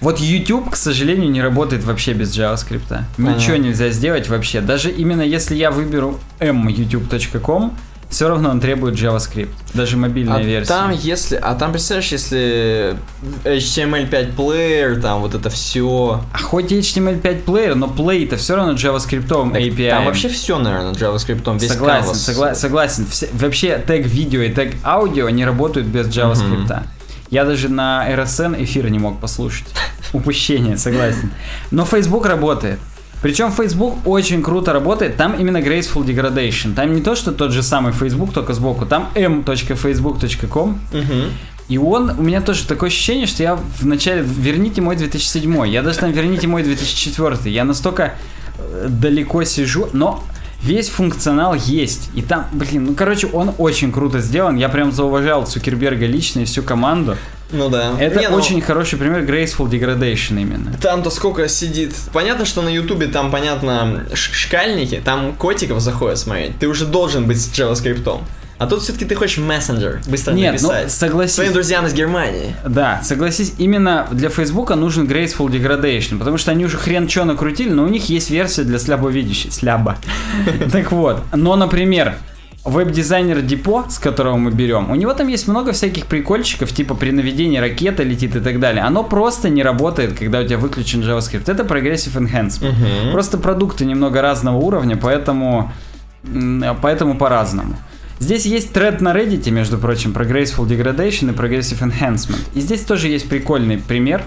Вот 0.00 0.18
YouTube, 0.18 0.70
к 0.70 0.76
сожалению, 0.76 1.30
не 1.30 1.42
работает 1.42 1.84
вообще 1.84 2.14
без 2.14 2.34
JavaScript. 2.34 3.02
Ничего 3.18 3.54
Ага. 3.54 3.58
нельзя 3.58 3.90
сделать 3.90 4.28
вообще. 4.30 4.62
Даже 4.62 4.90
именно 4.90 5.20
если 5.20 5.54
я 5.54 5.70
выберу 5.70 6.18
myoutube.com, 6.38 7.76
все 8.10 8.28
равно 8.28 8.50
он 8.50 8.60
требует 8.60 8.96
JavaScript. 8.96 9.48
Даже 9.72 9.96
мобильная 9.96 10.36
А 10.38 10.42
версия. 10.42 10.68
там, 10.68 10.90
если, 10.90 11.36
а 11.36 11.54
там, 11.54 11.72
представляешь, 11.72 12.10
если 12.12 12.96
HTML5 13.44 14.34
плеер, 14.34 15.00
там 15.00 15.20
вот 15.20 15.34
это 15.34 15.48
все. 15.50 16.20
А 16.32 16.38
хоть 16.38 16.72
и 16.72 16.78
HTML5 16.80 17.42
плеер, 17.42 17.74
но 17.76 17.86
play 17.86 18.24
это 18.26 18.36
все 18.36 18.56
равно 18.56 18.72
JavaScript 18.74 19.28
API. 19.28 19.90
Там 19.90 20.04
вообще 20.06 20.28
все, 20.28 20.58
наверное, 20.58 20.92
JavaScript, 20.92 21.58
весь 21.58 21.70
согласен, 21.70 22.10
согла- 22.12 22.54
согласен. 22.54 23.06
Все- 23.06 23.28
вообще 23.32 23.82
тег 23.86 24.06
видео 24.06 24.40
и 24.42 24.50
тег 24.50 24.74
аудио 24.84 25.28
не 25.30 25.44
работают 25.44 25.86
без 25.88 26.08
JavaScript. 26.08 26.82
Я 27.30 27.44
даже 27.44 27.68
на 27.68 28.10
RSN 28.10 28.60
эфир 28.64 28.90
не 28.90 28.98
мог 28.98 29.20
послушать. 29.20 29.68
Упущение, 30.12 30.76
согласен. 30.76 31.30
Но 31.70 31.84
Facebook 31.84 32.26
работает. 32.26 32.80
Причем 33.22 33.52
Facebook 33.52 34.06
очень 34.06 34.42
круто 34.42 34.72
работает. 34.72 35.16
Там 35.16 35.34
именно 35.34 35.58
Graceful 35.58 36.04
Degradation. 36.04 36.74
Там 36.74 36.94
не 36.94 37.02
то, 37.02 37.14
что 37.14 37.32
тот 37.32 37.52
же 37.52 37.62
самый 37.62 37.92
Facebook, 37.92 38.32
только 38.32 38.54
сбоку. 38.54 38.86
Там 38.86 39.10
m.facebook.com. 39.14 40.80
Мгм. 40.92 41.24
И 41.68 41.78
он, 41.78 42.10
у 42.18 42.22
меня 42.22 42.40
тоже 42.40 42.66
такое 42.66 42.88
ощущение, 42.88 43.26
что 43.26 43.42
я 43.42 43.54
в 43.56 43.86
начале, 43.86 44.22
верните 44.22 44.80
мой 44.80 44.96
2007, 44.96 45.68
я 45.68 45.82
даже 45.82 46.00
там 46.00 46.10
верните 46.10 46.48
мой 46.48 46.64
2004, 46.64 47.48
я 47.48 47.64
настолько 47.64 48.14
э, 48.58 48.86
далеко 48.88 49.44
сижу, 49.44 49.88
но 49.92 50.24
Весь 50.62 50.88
функционал 50.88 51.54
есть. 51.54 52.10
И 52.14 52.22
там, 52.22 52.46
блин, 52.52 52.84
ну 52.84 52.94
короче, 52.94 53.28
он 53.28 53.54
очень 53.58 53.92
круто 53.92 54.20
сделан. 54.20 54.56
Я 54.56 54.68
прям 54.68 54.92
зауважал 54.92 55.46
Цукерберга 55.46 56.06
лично 56.06 56.40
и 56.40 56.44
всю 56.44 56.62
команду. 56.62 57.16
Ну 57.52 57.68
да. 57.68 57.92
Это 57.98 58.20
Не, 58.20 58.28
ну, 58.28 58.36
очень 58.36 58.60
хороший 58.60 58.98
пример 58.98 59.24
Graceful 59.24 59.68
Degradation 59.68 60.40
именно. 60.40 60.72
Там-то 60.80 61.10
сколько 61.10 61.48
сидит. 61.48 61.94
Понятно, 62.12 62.44
что 62.44 62.62
на 62.62 62.68
Ютубе 62.68 63.08
там, 63.08 63.30
понятно, 63.30 64.06
шкальники, 64.14 65.02
там 65.04 65.32
котиков 65.34 65.80
заходят 65.80 66.18
смотреть. 66.18 66.58
Ты 66.58 66.68
уже 66.68 66.86
должен 66.86 67.26
быть 67.26 67.40
с 67.40 67.48
JavaScript. 67.48 68.20
А 68.60 68.66
тут 68.66 68.82
все-таки 68.82 69.06
ты 69.06 69.14
хочешь 69.14 69.38
мессенджер, 69.38 70.02
быстро 70.06 70.34
Нет, 70.34 70.60
ну 70.60 70.68
написать. 70.68 70.92
согласись. 70.92 71.34
Своим 71.34 71.54
друзьям 71.54 71.86
из 71.86 71.94
Германии. 71.94 72.54
Да, 72.62 73.00
согласись, 73.02 73.54
именно 73.56 74.06
для 74.10 74.28
Фейсбука 74.28 74.74
нужен 74.74 75.06
Graceful 75.06 75.48
Degradation, 75.48 76.18
потому 76.18 76.36
что 76.36 76.50
они 76.50 76.66
уже 76.66 76.76
хрен 76.76 77.08
что 77.08 77.24
накрутили, 77.24 77.70
но 77.70 77.84
у 77.84 77.88
них 77.88 78.10
есть 78.10 78.28
версия 78.28 78.64
для 78.64 78.78
слабовидящих. 78.78 79.54
Сляба. 79.54 79.96
Так 80.72 80.92
вот, 80.92 81.22
но, 81.32 81.56
например, 81.56 82.16
веб-дизайнер 82.62 83.40
Депо, 83.40 83.86
с 83.88 83.98
которого 83.98 84.36
мы 84.36 84.50
берем, 84.50 84.90
у 84.90 84.94
него 84.94 85.14
там 85.14 85.28
есть 85.28 85.48
много 85.48 85.72
всяких 85.72 86.04
прикольчиков, 86.04 86.70
типа 86.70 86.94
при 86.94 87.12
наведении 87.12 87.56
ракета 87.56 88.02
летит 88.02 88.36
и 88.36 88.40
так 88.40 88.60
далее. 88.60 88.84
Оно 88.84 89.04
просто 89.04 89.48
не 89.48 89.62
работает, 89.62 90.18
когда 90.18 90.40
у 90.40 90.44
тебя 90.44 90.58
выключен 90.58 91.00
JavaScript. 91.00 91.50
Это 91.50 91.62
Progressive 91.62 92.14
Enhancement. 92.14 93.10
Просто 93.10 93.38
продукты 93.38 93.86
немного 93.86 94.20
разного 94.20 94.58
уровня, 94.58 94.98
поэтому, 94.98 95.72
поэтому 96.82 97.16
по-разному. 97.16 97.76
Здесь 98.20 98.44
есть 98.44 98.72
тред 98.72 99.00
на 99.00 99.14
Reddit, 99.14 99.50
между 99.50 99.78
прочим, 99.78 100.12
про 100.12 100.24
Graceful 100.26 100.68
Degradation 100.68 101.32
и 101.32 101.34
Progressive 101.34 101.80
Enhancement. 101.80 102.38
И 102.54 102.60
здесь 102.60 102.82
тоже 102.82 103.08
есть 103.08 103.28
прикольный 103.28 103.78
пример 103.78 104.22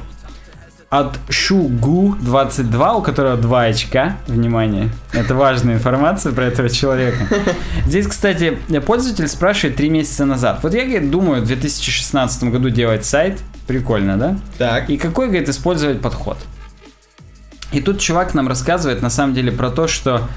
от 0.90 1.18
Шугу22, 1.30 2.98
у 2.98 3.02
которого 3.02 3.38
2 3.38 3.62
очка. 3.62 4.18
Внимание, 4.28 4.90
это 5.12 5.36
важная 5.36 5.76
информация 5.76 6.34
про 6.34 6.46
этого 6.46 6.70
человека. 6.70 7.28
Здесь, 7.86 8.08
кстати, 8.08 8.58
пользователь 8.86 9.28
спрашивает 9.28 9.78
3 9.78 9.90
месяца 9.90 10.26
назад. 10.26 10.60
Вот 10.64 10.74
я, 10.74 10.86
говорит, 10.86 11.12
думаю, 11.12 11.44
в 11.44 11.46
2016 11.46 12.44
году 12.46 12.70
делать 12.70 13.06
сайт. 13.06 13.42
Прикольно, 13.68 14.18
да? 14.18 14.38
Так. 14.58 14.90
И 14.90 14.98
какой, 14.98 15.28
говорит, 15.28 15.50
использовать 15.50 16.02
подход? 16.02 16.38
И 17.72 17.80
тут 17.80 18.00
чувак 18.00 18.34
нам 18.34 18.48
рассказывает 18.48 19.02
на 19.02 19.10
самом 19.10 19.34
деле 19.34 19.52
про 19.52 19.70
то, 19.70 19.88
что 19.88 20.28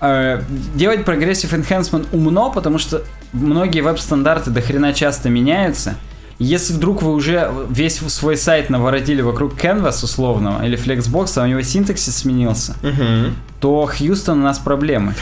э, 0.00 0.42
делать 0.74 1.00
Progressive 1.00 1.50
Enhancement 1.60 2.06
умно, 2.12 2.50
потому 2.50 2.78
что 2.78 3.02
многие 3.32 3.80
веб-стандарты 3.80 4.50
до 4.50 4.60
хрена 4.60 4.92
часто 4.92 5.28
меняются. 5.30 5.94
Если 6.38 6.72
вдруг 6.72 7.02
вы 7.02 7.12
уже 7.12 7.50
весь 7.68 7.98
свой 7.98 8.36
сайт 8.38 8.70
наворотили 8.70 9.20
вокруг 9.20 9.54
Canvas 9.62 10.02
условного 10.02 10.64
или 10.64 10.78
Flexbox, 10.78 11.32
а 11.38 11.42
у 11.42 11.46
него 11.46 11.60
синтаксис 11.60 12.16
сменился, 12.16 12.76
Мгм. 12.82 13.36
то 13.60 13.84
Хьюстон 13.86 14.40
у 14.40 14.42
нас 14.42 14.58
проблемы. 14.58 15.14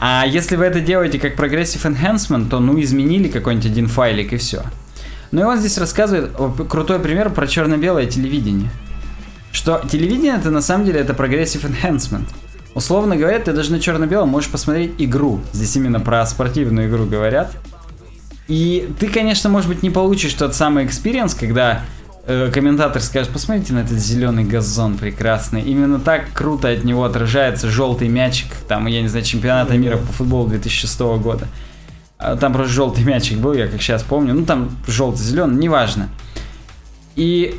А 0.00 0.24
если 0.26 0.56
вы 0.56 0.64
это 0.64 0.80
делаете 0.80 1.20
как 1.20 1.36
Progressive 1.38 1.84
Enhancement, 1.88 2.48
то 2.48 2.58
ну 2.58 2.80
изменили 2.80 3.28
какой-нибудь 3.28 3.66
один 3.70 3.86
файлик 3.86 4.32
и 4.32 4.36
все. 4.36 4.64
Ну 5.30 5.40
и 5.42 5.44
он 5.44 5.58
здесь 5.58 5.78
рассказывает 5.78 6.32
крутой 6.68 6.98
пример 6.98 7.30
про 7.30 7.46
черно-белое 7.46 8.06
телевидение. 8.06 8.70
Что 9.52 9.82
телевидение 9.88 10.34
это 10.34 10.50
на 10.50 10.62
самом 10.62 10.84
деле 10.84 10.98
это 10.98 11.12
Progressive 11.12 11.64
Enhancement. 11.70 12.24
Условно 12.74 13.16
говоря, 13.16 13.38
ты 13.38 13.52
даже 13.52 13.70
на 13.70 13.80
черно-белом 13.80 14.28
можешь 14.28 14.50
посмотреть 14.50 14.94
игру. 14.98 15.40
Здесь 15.52 15.76
именно 15.76 16.00
про 16.00 16.26
спортивную 16.26 16.88
игру 16.88 17.06
говорят. 17.06 17.52
И 18.48 18.90
ты, 18.98 19.08
конечно, 19.08 19.48
может 19.48 19.68
быть, 19.68 19.82
не 19.82 19.90
получишь 19.90 20.34
тот 20.34 20.54
самый 20.54 20.84
experience, 20.84 21.38
когда 21.38 21.82
э, 22.26 22.50
комментатор 22.52 23.00
скажет, 23.00 23.32
посмотрите 23.32 23.72
на 23.72 23.80
этот 23.80 23.98
зеленый 23.98 24.44
газон 24.44 24.98
прекрасный. 24.98 25.62
Именно 25.62 26.00
так 26.00 26.32
круто 26.34 26.68
от 26.68 26.84
него 26.84 27.04
отражается 27.04 27.70
желтый 27.70 28.08
мячик, 28.08 28.48
там, 28.68 28.86
я 28.86 29.02
не 29.02 29.08
знаю, 29.08 29.24
чемпионата 29.24 29.78
мира 29.78 29.96
по 29.96 30.12
футболу 30.12 30.48
2006 30.48 31.00
года. 31.22 31.46
А 32.18 32.36
Там 32.36 32.52
просто 32.52 32.72
желтый 32.72 33.04
мячик 33.04 33.38
был, 33.38 33.54
я 33.54 33.68
как 33.68 33.80
сейчас 33.80 34.02
помню. 34.02 34.34
Ну, 34.34 34.44
там 34.44 34.76
желтый-зеленый, 34.86 35.56
неважно. 35.56 36.08
И 37.16 37.58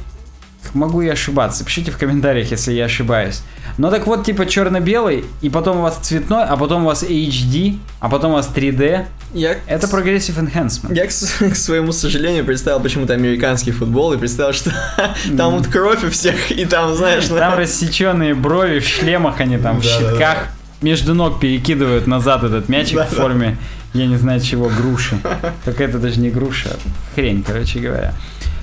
могу 0.74 1.02
я 1.02 1.14
ошибаться. 1.14 1.64
Пишите 1.64 1.92
в 1.92 1.98
комментариях, 1.98 2.52
если 2.52 2.74
я 2.74 2.86
ошибаюсь. 2.86 3.42
Но 3.78 3.92
так 3.92 4.08
вот, 4.08 4.26
типа 4.26 4.46
черно-белый, 4.46 5.26
и 5.42 5.50
потом 5.50 5.78
у 5.78 5.82
вас 5.82 5.98
цветной, 6.02 6.44
а 6.46 6.56
потом 6.56 6.84
у 6.84 6.86
вас 6.86 7.04
HD, 7.04 7.78
а 8.00 8.10
потом 8.10 8.32
у 8.32 8.36
вас 8.36 8.50
3D. 8.54 9.06
Я, 9.34 9.58
Это 9.68 9.88
Progressive 9.88 10.40
Enhancement. 10.40 10.96
я 10.96 11.06
к, 11.06 11.10
к 11.54 11.56
своему 11.56 11.92
сожалению, 11.92 12.46
представил 12.46 12.80
почему-то 12.80 13.14
американский 13.14 13.72
футбол 13.72 14.14
и 14.14 14.18
представил, 14.18 14.54
что 14.54 14.72
там 15.38 15.58
вот 15.58 15.68
кровь 15.68 16.04
у 16.06 16.10
всех, 16.10 16.52
и 16.52 16.66
там, 16.66 16.96
знаешь, 16.96 17.26
Там 17.26 17.58
рассеченные 17.58 18.34
брови 18.34 18.80
в 18.80 18.88
шлемах, 18.88 19.42
они 19.42 19.58
там 19.58 19.80
в 19.80 19.84
щитках. 19.84 20.48
Между 20.82 21.14
ног 21.14 21.40
перекидывают 21.40 22.08
назад 22.08 22.44
этот 22.44 22.70
мячик 22.70 23.00
в 23.00 23.16
форме, 23.16 23.58
я 23.94 24.08
не 24.08 24.18
знаю 24.18 24.40
чего, 24.42 24.70
груши. 24.70 25.18
Только 25.66 25.84
это 25.84 26.00
даже 26.00 26.20
не 26.20 26.30
груша, 26.30 26.70
а 26.70 27.16
хрень, 27.16 27.44
короче 27.44 27.80
говоря. 27.80 28.14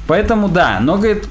Поэтому 0.06 0.48
да, 0.48 0.78
но, 0.80 0.96
говорит, 0.96 1.24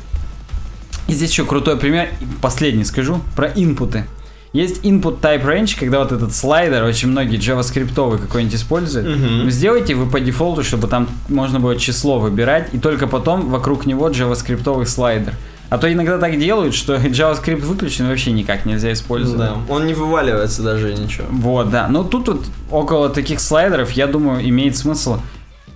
и 1.07 1.13
здесь 1.13 1.31
еще 1.31 1.45
крутой 1.45 1.77
пример, 1.77 2.09
последний 2.41 2.83
скажу, 2.83 3.21
про 3.35 3.47
инпуты. 3.47 4.05
Есть 4.53 4.83
input 4.83 5.21
type 5.21 5.45
range, 5.45 5.79
когда 5.79 5.99
вот 5.99 6.11
этот 6.11 6.35
слайдер 6.35 6.83
очень 6.83 7.07
многие 7.07 7.39
JavaScript 7.39 8.19
какой-нибудь 8.19 8.55
используют. 8.55 9.17
Ну, 9.17 9.49
Сделайте 9.49 9.95
вы 9.95 10.09
по 10.09 10.19
дефолту, 10.19 10.63
чтобы 10.63 10.87
там 10.87 11.07
можно 11.29 11.59
было 11.61 11.77
число 11.77 12.19
выбирать, 12.19 12.67
и 12.73 12.79
только 12.79 13.07
потом 13.07 13.49
вокруг 13.49 13.85
него 13.85 14.09
JavaScript 14.09 14.85
слайдер. 14.85 15.35
А 15.69 15.77
то 15.77 15.91
иногда 15.91 16.17
так 16.17 16.37
делают, 16.37 16.75
что 16.75 16.95
JavaScript 16.97 17.61
выключен 17.61 18.09
вообще 18.09 18.33
никак 18.33 18.65
нельзя 18.65 18.91
использовать. 18.91 19.39
Да, 19.39 19.55
он 19.69 19.87
не 19.87 19.93
вываливается 19.93 20.63
даже 20.63 20.93
ничего. 20.93 21.27
Вот, 21.31 21.69
да. 21.69 21.87
Но 21.87 22.03
тут 22.03 22.27
вот 22.27 22.45
около 22.69 23.09
таких 23.09 23.39
слайдеров, 23.39 23.91
я 23.91 24.07
думаю, 24.07 24.45
имеет 24.49 24.75
смысл 24.75 25.19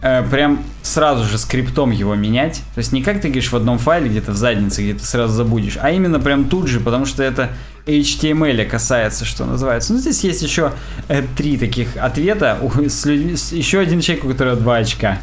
э, 0.06 0.24
прям 0.30 0.64
сразу 0.84 1.26
же 1.26 1.38
скриптом 1.38 1.92
его 1.92 2.16
менять. 2.16 2.62
То 2.76 2.80
есть 2.80 2.92
не 2.94 3.02
как 3.02 3.20
ты 3.22 3.28
говоришь 3.28 3.52
в 3.52 3.56
одном 3.56 3.78
файле 3.80 4.08
где-то 4.10 4.32
в 4.32 4.38
заднице, 4.38 4.84
где 4.84 4.94
ты 4.94 5.04
сразу 5.04 5.34
забудешь, 5.34 5.78
а 5.82 5.92
именно 5.92 6.20
прям 6.20 6.46
тут 6.46 6.68
же, 6.68 6.80
потому 6.80 7.06
что 7.06 7.24
это 7.24 7.50
HTML 7.88 8.66
касается, 8.66 9.26
что 9.26 9.46
называется. 9.46 9.94
Ну, 9.94 10.00
здесь 10.00 10.24
есть 10.24 10.42
еще 10.42 10.72
э, 11.08 11.22
три 11.38 11.58
таких 11.58 11.90
ответа. 11.98 12.58
У- 12.62 12.90
с 12.90 13.06
с- 13.06 13.52
еще 13.52 13.80
один 13.80 14.02
человек, 14.02 14.26
у 14.26 14.30
которого 14.30 14.56
два 14.56 14.78
очка. 14.78 15.20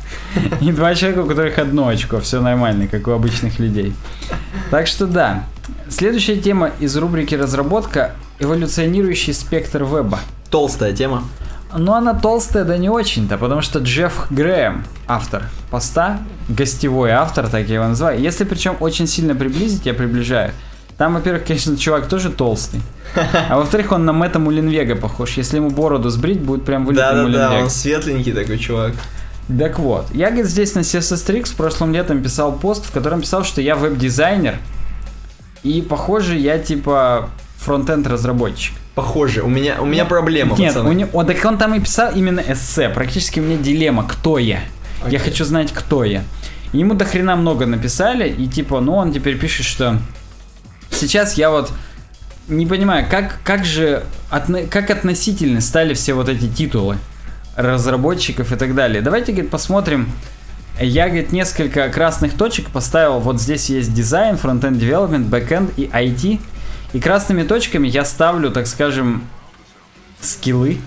И 0.60 0.70
два 0.72 0.94
человека, 0.94 1.20
у 1.20 1.26
которых 1.26 1.58
одно 1.58 1.88
очко. 1.88 2.20
Все 2.20 2.40
нормально, 2.40 2.86
как 2.86 3.08
у 3.08 3.10
обычных 3.12 3.58
людей. 3.58 3.92
Так 4.70 4.86
что 4.86 5.06
да. 5.06 5.44
Следующая 5.88 6.36
тема 6.36 6.70
из 6.80 6.96
рубрики 6.96 7.34
«Разработка»— 7.34 8.12
эволюционирующий 8.38 9.34
спектр 9.34 9.82
веба. 9.84 10.20
Толстая 10.50 10.92
тема. 10.92 11.24
Но 11.74 11.94
она 11.94 12.14
толстая, 12.14 12.64
да 12.64 12.76
не 12.76 12.90
очень-то, 12.90 13.38
потому 13.38 13.62
что 13.62 13.78
Джефф 13.78 14.26
Грэм, 14.30 14.84
автор 15.06 15.44
поста, 15.70 16.18
гостевой 16.48 17.10
автор, 17.10 17.48
так 17.48 17.66
я 17.68 17.76
его 17.76 17.88
называю. 17.88 18.20
Если 18.20 18.44
причем 18.44 18.76
очень 18.80 19.06
сильно 19.06 19.34
приблизить, 19.34 19.86
я 19.86 19.94
приближаю. 19.94 20.52
Там, 20.98 21.14
во-первых, 21.14 21.46
конечно, 21.46 21.76
чувак 21.76 22.06
тоже 22.08 22.30
толстый. 22.30 22.80
А 23.48 23.56
во-вторых, 23.56 23.92
он 23.92 24.04
на 24.04 24.12
Мэтта 24.12 24.38
Мулинвега 24.38 24.94
похож. 24.96 25.32
Если 25.32 25.56
ему 25.56 25.70
бороду 25.70 26.10
сбрить, 26.10 26.40
будет 26.40 26.64
прям 26.64 26.84
вылитый 26.84 27.06
Да-да-да, 27.06 27.22
Мулинвег. 27.22 27.64
он 27.64 27.70
светленький 27.70 28.32
такой 28.32 28.58
чувак. 28.58 28.92
Так 29.58 29.78
вот, 29.78 30.06
я, 30.14 30.28
говорит, 30.28 30.46
здесь 30.46 30.74
на 30.74 30.80
CSS 30.80 31.56
прошлым 31.56 31.92
летом 31.92 32.22
писал 32.22 32.52
пост, 32.52 32.86
в 32.86 32.92
котором 32.92 33.22
писал, 33.22 33.44
что 33.44 33.60
я 33.60 33.74
веб-дизайнер, 33.74 34.58
и, 35.62 35.82
похоже, 35.82 36.36
я 36.36 36.58
типа 36.58 37.30
фронтенд 37.58 38.06
разработчик. 38.06 38.74
Похоже, 38.94 39.42
у 39.42 39.48
меня, 39.48 39.80
у 39.80 39.86
меня 39.86 40.04
проблема, 40.04 40.54
Нет, 40.56 40.74
пацаны. 40.74 40.90
у 40.90 40.92
него, 40.92 41.10
он, 41.14 41.26
так 41.26 41.42
он 41.44 41.56
там 41.56 41.74
и 41.74 41.80
писал 41.80 42.12
именно 42.14 42.40
эссе. 42.46 42.90
Практически 42.90 43.40
у 43.40 43.42
меня 43.42 43.56
дилемма, 43.56 44.06
кто 44.06 44.38
я. 44.38 44.60
Я 45.00 45.06
Окей. 45.06 45.18
хочу 45.18 45.44
знать, 45.44 45.72
кто 45.72 46.04
я. 46.04 46.22
И 46.72 46.78
Ему 46.78 46.94
до 46.94 47.04
хрена 47.06 47.36
много 47.36 47.64
написали, 47.66 48.28
и 48.28 48.46
типа, 48.46 48.80
ну 48.80 48.94
он 48.96 49.12
теперь 49.12 49.38
пишет, 49.38 49.64
что 49.66 49.98
сейчас 50.90 51.34
я 51.34 51.50
вот 51.50 51.72
не 52.48 52.66
понимаю, 52.66 53.06
как, 53.10 53.38
как 53.44 53.64
же, 53.64 54.04
отно- 54.30 54.66
как 54.66 54.90
относительны 54.90 55.60
стали 55.60 55.94
все 55.94 56.12
вот 56.14 56.28
эти 56.28 56.46
титулы 56.48 56.98
разработчиков 57.56 58.52
и 58.52 58.56
так 58.56 58.74
далее. 58.74 59.00
Давайте, 59.02 59.32
говорит, 59.32 59.50
посмотрим. 59.50 60.10
Я, 60.80 61.06
говорит, 61.08 61.32
несколько 61.32 61.88
красных 61.90 62.32
точек 62.34 62.68
поставил. 62.70 63.20
Вот 63.20 63.40
здесь 63.40 63.68
есть 63.68 63.92
дизайн, 63.92 64.36
frontend 64.38 64.82
development, 64.82 65.28
backend 65.28 65.72
и 65.76 65.84
IT. 65.92 66.40
И 66.92 67.00
красными 67.00 67.42
точками 67.42 67.88
я 67.88 68.04
ставлю, 68.04 68.50
так 68.50 68.66
скажем, 68.66 69.26
скиллы. 70.20 70.78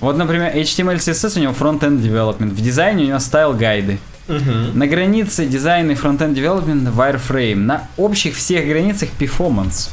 Вот, 0.00 0.16
например, 0.16 0.54
HTML, 0.54 0.96
CSS 0.96 1.38
у 1.38 1.42
него 1.42 1.52
frontend 1.52 2.00
development. 2.00 2.50
В 2.50 2.60
дизайне 2.60 3.04
у 3.04 3.06
него 3.08 3.18
style 3.18 3.52
guide 3.54 3.85
ы. 3.85 3.98
Мгм. 4.28 4.78
На 4.78 4.86
границе 4.86 5.46
дизайна 5.46 5.92
и 5.92 5.94
frontend 5.94 6.36
development 6.36 6.94
wireframe. 6.94 7.56
На 7.56 7.88
общих 7.96 8.36
всех 8.36 8.66
границах 8.66 9.08
performance. 9.18 9.90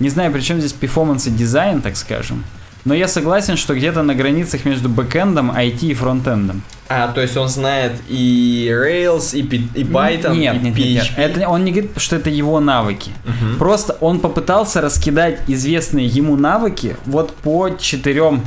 Не 0.00 0.08
знаю, 0.08 0.32
при 0.32 0.40
чем 0.40 0.60
здесь 0.60 0.74
performance 0.78 1.28
и 1.28 1.30
дизайн, 1.30 1.82
так 1.82 1.96
скажем. 1.96 2.44
Но 2.84 2.92
я 2.92 3.08
согласен, 3.08 3.56
что 3.56 3.74
где-то 3.74 4.02
на 4.02 4.14
границах 4.14 4.64
между 4.66 4.88
бэкэндом, 4.88 5.50
IT 5.50 5.80
и 5.80 5.94
фронтендом. 5.94 6.62
А, 6.88 7.08
то 7.08 7.22
есть 7.22 7.36
он 7.36 7.48
знает 7.48 7.92
и 8.08 8.70
Rails, 8.70 9.34
и, 9.34 9.40
и 9.40 9.84
Python, 9.84 10.36
нет, 10.36 10.56
и 10.56 10.58
нет, 10.58 10.62
нет, 10.62 10.76
нет. 10.76 11.04
PHP. 11.04 11.16
Это, 11.16 11.48
он 11.48 11.64
не 11.64 11.72
говорит, 11.72 11.92
что 11.96 12.16
это 12.16 12.28
его 12.28 12.60
навыки. 12.60 13.10
Мгм. 13.24 13.56
Просто 13.58 13.96
он 14.00 14.20
попытался 14.20 14.82
раскидать 14.82 15.40
известные 15.48 16.06
ему 16.06 16.36
навыки 16.36 16.96
вот 17.06 17.34
по 17.34 17.70
четырем, 17.70 18.42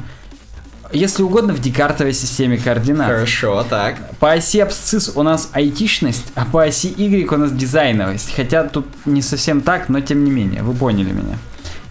если 0.93 1.23
угодно, 1.23 1.53
в 1.53 1.59
декартовой 1.59 2.13
системе 2.13 2.57
координат. 2.57 3.07
Хорошо, 3.07 3.65
так. 3.67 3.95
По 4.19 4.33
оси 4.33 4.59
абсцисс 4.59 5.11
у 5.15 5.23
нас 5.23 5.49
айтишность, 5.53 6.31
а 6.35 6.45
по 6.45 6.63
оси 6.63 6.93
Y 6.95 7.27
у 7.33 7.37
нас 7.37 7.51
дизайновость. 7.51 8.33
Хотя 8.35 8.63
тут 8.63 8.85
не 9.05 9.23
совсем 9.23 9.61
так, 9.61 9.89
но 9.89 9.99
тем 9.99 10.23
не 10.23 10.29
менее, 10.29 10.61
вы 10.61 10.73
поняли 10.73 11.11
меня. 11.11 11.37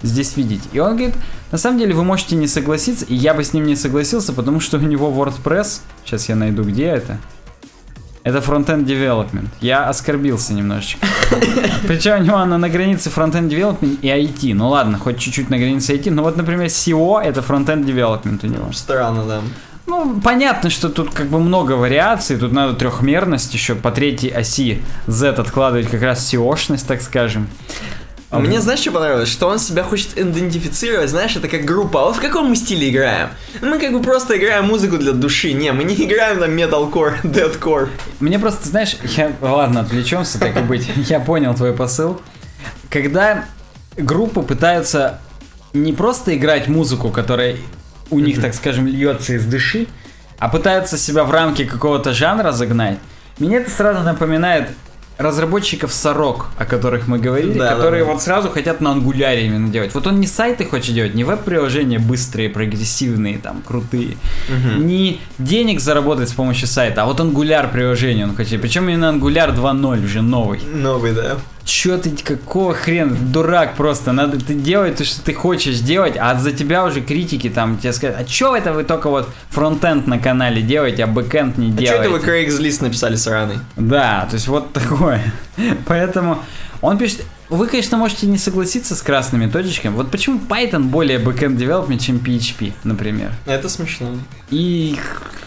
Здесь 0.03 0.37
видите. 0.37 0.69
И 0.73 0.79
он 0.79 0.97
говорит, 0.97 1.15
на 1.53 1.59
самом 1.59 1.79
деле 1.79 1.95
вы 1.95 2.05
можете 2.05 2.37
не 2.37 2.49
согласиться, 2.49 3.05
и 3.05 3.15
я 3.15 3.35
бы 3.35 3.45
с 3.45 3.53
ним 3.53 3.67
не 3.67 3.77
согласился, 3.77 4.33
потому 4.33 4.61
что 4.61 4.79
у 4.79 4.81
него 4.81 5.11
WordPress, 5.11 5.81
сейчас 6.05 6.29
я 6.29 6.37
найду, 6.37 6.65
где 6.65 6.87
это. 6.87 7.19
Это 8.27 8.39
Frontend 8.39 8.85
Development. 8.87 9.47
Я 9.61 9.89
оскорбился 9.89 10.53
немножечко. 10.53 11.07
Причем 11.87 12.21
у 12.21 12.25
него 12.25 12.39
она 12.39 12.59
на 12.59 12.69
границе 12.69 13.09
Frontend 13.09 13.49
Development 13.49 14.01
и 14.03 14.09
IT. 14.09 14.53
Ну 14.53 14.69
ладно, 14.69 14.99
хоть 14.99 15.21
чуть-чуть 15.21 15.49
на 15.49 15.59
границе 15.59 15.95
IT. 15.95 16.11
Но 16.11 16.25
вот, 16.25 16.37
например, 16.37 16.67
SEO 16.67 17.23
это 17.23 17.41
Frontend 17.41 17.85
Development 17.85 18.41
у 18.43 18.49
него. 18.49 18.73
Странно, 18.73 19.25
да. 19.25 19.41
Ну, 19.87 20.21
понятно, 20.21 20.71
что 20.71 20.89
тут 20.89 21.11
как 21.11 21.29
бы 21.29 21.39
много 21.39 21.73
вариаций, 21.73 22.37
тут 22.37 22.51
надо 22.51 22.75
трехмерность 22.75 23.55
еще 23.55 23.77
по 23.77 23.93
третьей 23.93 24.31
оси 24.31 24.83
Z 25.07 25.29
откладывать 25.29 25.89
как 25.89 26.03
раз 26.03 26.29
SEO-шность, 26.29 26.85
так 26.89 27.03
скажем. 27.03 27.47
А 28.29 28.41
мне, 28.41 28.61
знаешь, 28.61 28.81
что 28.81 28.91
понравилось? 28.91 29.29
Что 29.29 29.47
он 29.47 29.61
себя 29.61 29.85
хочет 29.85 30.19
идентифицировать, 30.19 31.11
знаешь, 31.11 31.37
это 31.37 31.49
как 31.49 31.65
группа. 31.65 32.03
А 32.03 32.05
вот 32.07 32.17
в 32.17 32.21
каком 32.21 32.49
мы 32.49 32.57
стиле 32.57 32.91
играем? 32.91 33.29
Мы 33.63 33.79
как 33.79 33.93
бы 33.93 34.03
просто 34.03 34.37
играем 34.37 34.67
музыку 34.67 34.99
для 34.99 35.13
души. 35.13 35.53
Не, 35.53 35.71
мы 35.73 35.85
не 35.85 35.95
играем 36.05 36.41
на 36.41 36.47
металкор, 36.47 37.19
дедкор. 37.23 37.89
Мне 38.19 38.39
просто, 38.39 38.69
знаешь, 38.69 38.97
я... 39.17 39.31
Ладно, 39.41 39.81
отвлечемся, 39.81 40.41
так 40.41 40.57
и 40.57 40.61
быть. 40.61 40.91
Я 41.09 41.21
понял 41.21 41.55
твой 41.55 41.73
посыл. 41.73 42.21
Когда 42.91 43.45
группы 43.97 44.43
пытаются 44.43 45.21
не 45.73 45.93
просто 45.93 46.37
играть 46.37 46.67
музыку, 46.67 47.11
которая 47.11 47.57
у 48.11 48.19
них, 48.19 48.41
так 48.41 48.55
скажем, 48.55 48.89
льется 48.89 49.35
из 49.35 49.45
души, 49.45 49.87
а 50.39 50.49
пытаются 50.49 50.99
себя 50.99 51.25
в 51.25 51.31
рамки 51.31 51.65
какого-то 51.65 52.13
жанра 52.13 52.51
загнать, 52.51 52.99
мне 53.39 53.59
это 53.59 53.71
сразу 53.71 54.03
напоминает 54.03 54.71
разработчиков 55.19 55.93
Сорок, 55.93 56.47
о 56.59 56.67
которых 56.67 57.09
мы 57.09 57.19
говорили, 57.19 57.59
Да, 57.59 57.71
да, 57.71 57.77
которые 57.77 58.05
да. 58.05 58.13
вот 58.13 58.23
сразу 58.23 58.51
хотят 58.51 58.81
на 58.81 58.91
Angular 58.93 59.40
е 59.40 59.47
именно 59.47 59.69
делать. 59.69 59.95
Вот 59.95 60.07
он 60.07 60.21
не 60.21 60.27
сайты 60.27 60.65
хочет 60.65 60.95
делать, 60.95 61.15
не 61.15 61.25
веб-приложения 61.25 61.99
быстрые, 61.99 62.51
прогрессивные, 62.51 63.39
там, 63.39 63.63
крутые, 63.67 64.17
не 64.79 65.21
денег 65.39 65.81
заработать 65.81 66.29
с 66.29 66.33
помощью 66.33 66.69
сайта, 66.69 67.03
а 67.03 67.07
вот 67.07 67.21
Angular 67.21 67.71
приложение 67.71 68.27
он 68.27 68.37
хочет. 68.37 68.61
Причем 68.61 68.89
именно 68.89 69.09
Angular 69.09 69.51
2.0 69.51 70.05
уже 70.05 70.23
новый. 70.23 70.61
Новый, 70.73 71.13
да. 71.13 71.37
Чё 71.67 71.99
ты, 71.99 72.11
какого 72.11 72.75
хрена, 72.75 73.17
дурак 73.17 73.75
просто, 73.75 74.13
надо 74.13 74.39
ты 74.39 74.55
делать 74.55 74.99
то, 74.99 75.05
что 75.05 75.21
ты 75.21 75.35
хочешь 75.35 75.81
делать, 75.81 76.15
а 76.17 76.37
за 76.39 76.53
тебя 76.53 76.85
уже 76.85 77.01
критики 77.01 77.51
там 77.51 77.77
тебе 77.79 77.93
скажут, 77.93 78.17
а 78.21 78.25
чё 78.25 78.55
это 78.55 78.73
вы 78.73 78.85
только 78.85 79.11
вот 79.11 79.29
фронтенд 79.51 80.07
на 80.07 80.21
канале 80.21 80.63
делаете, 80.63 81.03
а 81.03 81.07
бэкенд 81.09 81.59
не 81.59 81.71
А 81.71 81.73
делаете? 81.73 82.05
это 82.05 82.11
вы 82.11 82.19
Craigslist 82.21 82.85
написали 82.85 83.17
сраный? 83.17 83.57
Да, 83.75 84.29
то 84.31 84.35
есть 84.37 84.47
вот 84.47 84.73
такое. 84.75 85.21
Поэтому 85.87 86.39
он 86.83 86.99
пишет, 86.99 87.25
вы, 87.49 87.67
конечно, 87.69 87.97
можете 87.97 88.27
не 88.27 88.39
согласиться 88.39 88.95
с 88.95 89.03
красными 89.03 89.47
точечками. 89.47 89.95
Вот 89.95 90.11
почему 90.11 90.41
Python 90.49 90.85
более 90.85 91.19
backend 91.19 91.57
development, 91.57 91.99
чем 91.99 92.17
PHP, 92.17 92.73
например. 92.85 93.33
Это 93.47 93.69
смешно. 93.69 94.09
И 94.51 94.99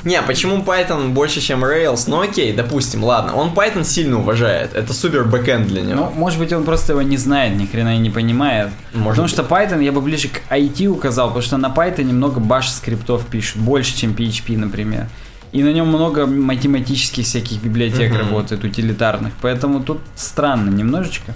Не, 0.05 0.21
почему 0.21 0.57
Python 0.63 1.09
больше, 1.09 1.41
чем 1.41 1.63
Rails? 1.65 2.05
Ну 2.07 2.21
окей, 2.21 2.53
допустим, 2.53 3.03
ладно. 3.03 3.35
Он 3.35 3.49
Python 3.53 3.83
сильно 3.83 4.17
уважает. 4.19 4.73
Это 4.73 4.93
супер 4.93 5.25
бэкэнд 5.25 5.67
для 5.67 5.81
него. 5.81 5.95
Ну, 6.05 6.11
может 6.11 6.39
быть, 6.39 6.53
он 6.53 6.63
просто 6.63 6.93
его 6.93 7.01
не 7.01 7.17
знает, 7.17 7.55
ни 7.57 7.65
хрена 7.65 7.95
и 7.95 7.99
не 7.99 8.09
понимает. 8.09 8.69
Может 8.93 9.09
потому 9.09 9.25
быть. 9.27 9.31
что 9.33 9.43
Python 9.43 9.83
я 9.83 9.91
бы 9.91 9.99
ближе 10.01 10.29
к 10.29 10.39
IT 10.49 10.87
указал, 10.87 11.27
потому 11.27 11.43
что 11.43 11.57
на 11.57 11.67
Python 11.67 12.03
немного 12.03 12.39
баш 12.39 12.69
скриптов 12.69 13.25
пишут, 13.25 13.57
больше, 13.61 13.97
чем 13.97 14.11
PHP, 14.13 14.57
например. 14.57 15.07
И 15.51 15.63
на 15.63 15.73
нем 15.73 15.87
много 15.87 16.27
математических 16.27 17.25
всяких 17.25 17.61
библиотек 17.63 18.11
Мгм. 18.11 18.19
работает, 18.19 18.63
утилитарных. 18.63 19.33
Поэтому 19.41 19.79
тут 19.83 19.99
странно 20.15 20.69
немножечко. 20.69 21.33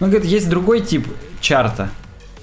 Ну, 0.00 0.08
говорит, 0.08 0.24
есть 0.26 0.48
другой 0.48 0.80
тип 0.80 1.06
чарта. 1.40 1.88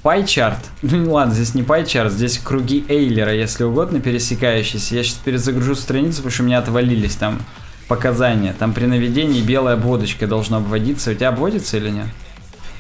Пай-чарт. 0.02 0.60
Ну 0.82 1.14
ладно, 1.14 1.34
здесь 1.34 1.56
не 1.56 1.64
пай-чарт, 1.64 2.12
здесь 2.12 2.38
круги 2.38 2.84
Эйлера, 2.90 3.34
если 3.34 3.64
угодно, 3.64 4.00
пересекающиеся. 4.02 4.96
Я 4.96 5.04
сейчас 5.04 5.16
перезагружу 5.16 5.76
страницу, 5.76 6.18
потому 6.18 6.32
что 6.32 6.44
у 6.44 6.46
меня 6.46 6.60
отвалились 6.60 7.16
там 7.16 7.42
показания. 7.88 8.54
Там 8.58 8.74
при 8.74 8.86
наведении 8.86 9.42
белой 9.42 9.74
обводочкой 9.74 10.28
должно 10.28 10.58
обводиться. 10.58 11.12
У 11.12 11.14
тебя 11.14 11.30
обводится 11.30 11.78
или 11.78 11.90
нет? 11.90 12.08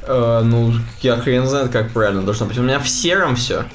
Э, 0.06 0.42
ну, 0.44 0.74
я 1.02 1.16
хрен 1.18 1.46
знает, 1.48 1.72
как 1.72 1.92
правильно 1.92 2.24
должно 2.24 2.46
быть. 2.46 2.58
У 2.58 2.62
меня 2.64 2.80
в 2.80 2.90
сером 2.90 3.36
все. 3.36 3.66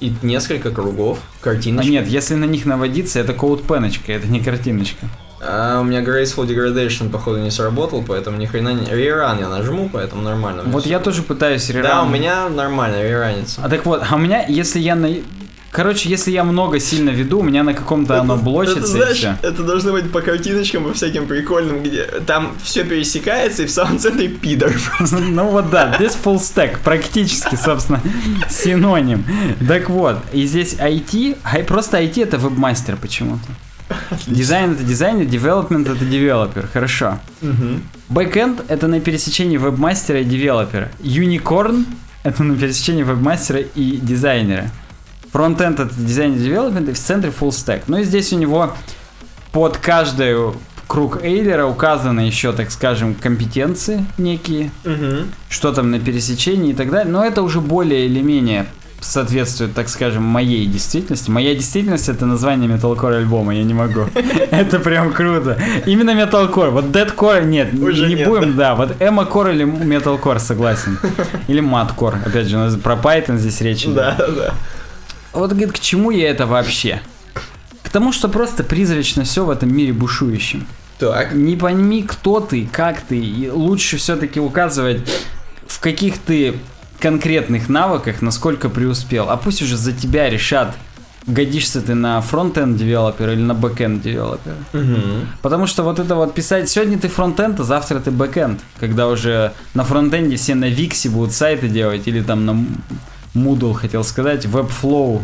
И 0.00 0.12
несколько 0.22 0.70
кругов, 0.70 1.18
А 1.40 1.44
картиночки. 1.44 1.88
нет, 1.90 2.08
если 2.08 2.34
на 2.34 2.44
них 2.44 2.66
наводиться, 2.66 3.20
это 3.20 3.32
коуд-пеночка, 3.34 4.12
это 4.12 4.26
не 4.26 4.40
картиночка. 4.40 5.06
А 5.44 5.80
у 5.80 5.84
меня 5.84 6.02
Graceful 6.02 6.46
Degradation, 6.46 7.10
походу, 7.10 7.38
не 7.38 7.50
сработал, 7.50 8.04
поэтому 8.06 8.36
ни 8.36 8.46
хрена 8.46 8.68
не... 8.74 8.86
Реран 8.86 9.40
я 9.40 9.48
нажму, 9.48 9.90
поэтому 9.92 10.22
нормально. 10.22 10.62
Вот 10.66 10.86
я 10.86 11.00
тоже 11.00 11.22
пытаюсь 11.22 11.66
Да, 11.66 11.72
реран. 11.74 12.06
у 12.06 12.10
меня 12.10 12.48
нормально, 12.48 13.02
реранится. 13.02 13.60
А 13.64 13.68
так 13.68 13.84
вот, 13.84 14.04
а 14.08 14.14
у 14.14 14.18
меня, 14.18 14.44
если 14.46 14.78
я 14.78 14.94
на... 14.94 15.08
Короче, 15.72 16.08
если 16.10 16.30
я 16.30 16.44
много 16.44 16.78
сильно 16.78 17.08
веду, 17.10 17.40
у 17.40 17.42
меня 17.42 17.62
на 17.64 17.72
каком-то 17.72 18.20
оно 18.20 18.36
блочится 18.36 18.78
это, 18.80 18.86
и 18.86 18.90
знаешь, 18.90 19.16
все. 19.16 19.36
это 19.42 19.62
должно 19.62 19.92
быть 19.92 20.12
по 20.12 20.20
картиночкам, 20.20 20.84
по 20.84 20.92
всяким 20.92 21.26
прикольным, 21.26 21.82
где 21.82 22.04
там 22.04 22.54
все 22.62 22.84
пересекается, 22.84 23.62
и 23.62 23.66
в 23.66 23.70
самом 23.70 23.98
центре 23.98 24.28
пидор 24.28 24.70
просто. 24.98 25.16
Ну 25.20 25.48
вот 25.48 25.70
да, 25.70 25.96
this 25.98 26.14
full 26.22 26.36
stack, 26.36 26.76
практически, 26.84 27.54
собственно, 27.56 28.00
синоним. 28.50 29.24
Так 29.66 29.88
вот, 29.88 30.18
и 30.32 30.44
здесь 30.44 30.74
IT, 30.74 31.38
и 31.58 31.62
просто 31.62 32.00
IT 32.02 32.22
это 32.22 32.36
вебмастер 32.36 32.96
почему-то. 32.96 33.46
Дизайн 34.26 34.72
это 34.72 34.82
дизайнер, 34.82 35.24
development 35.26 35.88
это 35.88 36.04
девелопер, 36.04 36.68
хорошо. 36.72 37.18
Бэкэнд 38.08 38.64
это 38.68 38.88
на 38.88 39.00
пересечении 39.00 39.56
вебмастера 39.56 40.20
и 40.20 40.24
девелопера. 40.24 40.90
Unicorn 41.00 41.86
это 42.22 42.42
на 42.42 42.56
пересечении 42.56 43.02
вебмастера 43.02 43.60
и 43.60 43.96
дизайнера. 43.96 44.70
Фронтенд 45.32 45.80
это 45.80 45.94
дизайн 45.94 46.34
и 46.34 46.38
development, 46.38 46.88
и 46.88 46.92
в 46.92 46.98
центре 46.98 47.30
full 47.30 47.48
stack. 47.50 47.84
Ну 47.86 47.98
и 47.98 48.04
здесь 48.04 48.32
у 48.32 48.38
него 48.38 48.74
под 49.52 49.78
каждую 49.78 50.56
круг 50.86 51.24
Эйлера 51.24 51.64
указаны 51.64 52.20
еще, 52.20 52.52
так 52.52 52.70
скажем, 52.70 53.14
компетенции 53.14 54.04
некие, 54.18 54.70
что 55.48 55.72
там 55.72 55.90
на 55.90 55.98
пересечении 55.98 56.72
и 56.72 56.74
так 56.74 56.90
далее. 56.90 57.10
Но 57.10 57.24
это 57.24 57.42
уже 57.42 57.60
более 57.62 58.04
или 58.06 58.20
менее 58.20 58.66
соответствует, 59.04 59.74
так 59.74 59.88
скажем, 59.88 60.22
моей 60.22 60.66
действительности. 60.66 61.30
Моя 61.30 61.54
действительность 61.54 62.08
это 62.08 62.26
название 62.26 62.68
металкор 62.68 63.12
альбома, 63.12 63.54
я 63.54 63.64
не 63.64 63.74
могу. 63.74 64.06
Это 64.50 64.78
прям 64.78 65.12
круто. 65.12 65.58
Именно 65.86 66.14
металкор. 66.14 66.70
Вот 66.70 66.92
дедкор 66.92 67.42
нет, 67.42 67.72
не 67.72 68.24
будем, 68.24 68.56
да. 68.56 68.74
Вот 68.74 68.96
эмокор 69.00 69.50
или 69.50 69.64
металкор, 69.64 70.38
согласен. 70.38 70.98
Или 71.48 71.60
маткор. 71.60 72.16
Опять 72.24 72.46
же, 72.46 72.56
у 72.56 72.60
нас 72.60 72.76
про 72.76 72.94
Python 72.94 73.38
здесь 73.38 73.60
речь 73.60 73.84
идет. 73.84 73.94
Да, 73.94 74.16
да. 74.18 74.54
Вот, 75.32 75.50
говорит, 75.50 75.72
к 75.72 75.78
чему 75.80 76.10
я 76.10 76.30
это 76.30 76.46
вообще? 76.46 77.00
К 77.82 77.90
тому, 77.90 78.12
что 78.12 78.28
просто 78.28 78.64
призрачно 78.64 79.24
все 79.24 79.44
в 79.44 79.50
этом 79.50 79.74
мире 79.74 79.92
бушующем. 79.92 80.66
Так. 80.98 81.32
Не 81.32 81.56
пойми, 81.56 82.02
кто 82.02 82.40
ты, 82.40 82.68
как 82.70 83.00
ты, 83.00 83.18
и 83.18 83.50
лучше 83.50 83.96
все-таки 83.96 84.38
указывать, 84.38 85.00
в 85.66 85.80
каких 85.80 86.18
ты 86.18 86.54
конкретных 87.02 87.68
навыках, 87.68 88.22
насколько 88.22 88.68
преуспел. 88.68 89.28
А 89.28 89.36
пусть 89.36 89.60
уже 89.60 89.76
за 89.76 89.92
тебя 89.92 90.30
решат, 90.30 90.76
годишься 91.26 91.82
ты 91.82 91.94
на 91.94 92.20
frontend 92.20 92.76
developer 92.76 93.30
или 93.30 93.40
на 93.40 93.54
backend 93.54 94.02
developer. 94.02 94.54
Мгм. 94.72 95.28
Потому 95.42 95.66
что 95.66 95.82
вот 95.82 95.98
это 95.98 96.14
вот 96.14 96.34
писать, 96.34 96.68
сегодня 96.68 96.98
ты 96.98 97.08
фронтенд, 97.08 97.58
а 97.60 97.64
завтра 97.64 97.98
ты 98.00 98.10
бэкенд. 98.10 98.60
Когда 98.78 99.08
уже 99.08 99.52
на 99.74 99.84
фронтенде 99.84 100.36
все 100.36 100.54
на 100.54 100.68
Виксе 100.68 101.08
будут 101.10 101.32
сайты 101.32 101.68
делать, 101.68 102.06
или 102.06 102.22
там 102.22 102.46
на 102.46 102.64
Moodle, 103.34 103.74
хотел 103.74 104.04
сказать, 104.04 104.44
Webflow. 104.46 105.22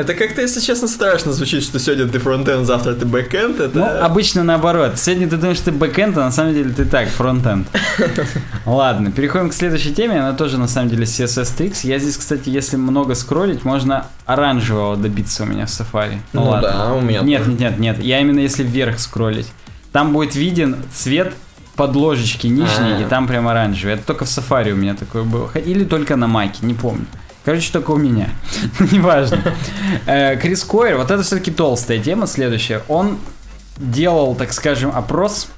Это 0.00 0.14
как-то, 0.14 0.40
если 0.40 0.60
честно, 0.60 0.88
страшно 0.88 1.32
звучит, 1.32 1.62
что 1.62 1.78
сегодня 1.78 2.08
ты 2.08 2.18
фронтенд, 2.18 2.66
завтра 2.66 2.94
ты 2.94 3.04
бэкэнд. 3.04 3.60
Это... 3.60 3.78
Ну, 3.78 4.04
обычно 4.04 4.42
наоборот. 4.42 4.98
Сегодня 4.98 5.28
ты 5.28 5.36
думаешь, 5.36 5.60
ты 5.60 5.72
бэкэнд, 5.72 6.16
а 6.16 6.20
на 6.22 6.30
самом 6.32 6.54
деле 6.54 6.72
ты 6.72 6.86
так, 6.86 7.08
фронтенд. 7.08 7.68
Ладно, 8.64 9.12
переходим 9.12 9.50
к 9.50 9.52
следующей 9.52 9.94
теме. 9.94 10.18
Она 10.18 10.32
тоже 10.32 10.56
на 10.56 10.68
самом 10.68 10.88
деле 10.88 11.04
CSS 11.04 11.54
Tricks. 11.58 11.80
Я 11.86 11.98
здесь, 11.98 12.16
кстати, 12.16 12.48
если 12.48 12.76
много 12.76 13.14
скроллить, 13.14 13.62
можно 13.64 14.06
оранжевого 14.24 14.96
добиться 14.96 15.42
у 15.42 15.46
меня 15.46 15.66
в 15.66 15.68
Safari. 15.68 16.18
Ну 16.32 16.50
да, 16.62 16.94
у 16.94 17.02
меня 17.02 17.20
Нет, 17.20 17.44
тоже. 17.44 17.50
нет, 17.52 17.60
нет, 17.60 17.78
нет. 17.78 17.98
Я 18.02 18.20
именно 18.20 18.40
если 18.40 18.62
вверх 18.62 18.98
скроллить. 18.98 19.48
Там 19.92 20.14
будет 20.14 20.34
виден 20.34 20.76
цвет 20.94 21.34
подложечки 21.76 22.46
нижней, 22.46 22.94
А. 22.96 23.00
и 23.02 23.04
там 23.04 23.26
прям 23.26 23.48
оранжевый. 23.48 23.94
Это 23.94 24.04
только 24.04 24.24
в 24.24 24.28
Safari 24.28 24.72
у 24.72 24.76
меня 24.76 24.94
такое 24.94 25.24
было. 25.24 25.50
Или 25.54 25.84
только 25.84 26.16
на 26.16 26.26
Маке, 26.26 26.58
не 26.64 26.74
помню. 26.74 27.04
Короче, 27.44 27.72
только 27.72 27.92
у 27.92 27.96
меня. 27.96 28.28
Неважно. 28.92 29.42
Э, 30.06 30.36
Крис 30.36 30.62
Койер, 30.64 30.98
вот 30.98 31.10
это 31.10 31.22
все-таки 31.22 31.50
толстая 31.50 31.98
тема 31.98 32.26
следующая. 32.26 32.82
Он 32.88 33.18
делал, 33.78 34.34
так 34.34 34.52
скажем, 34.52 34.90
опрос, 34.94 35.48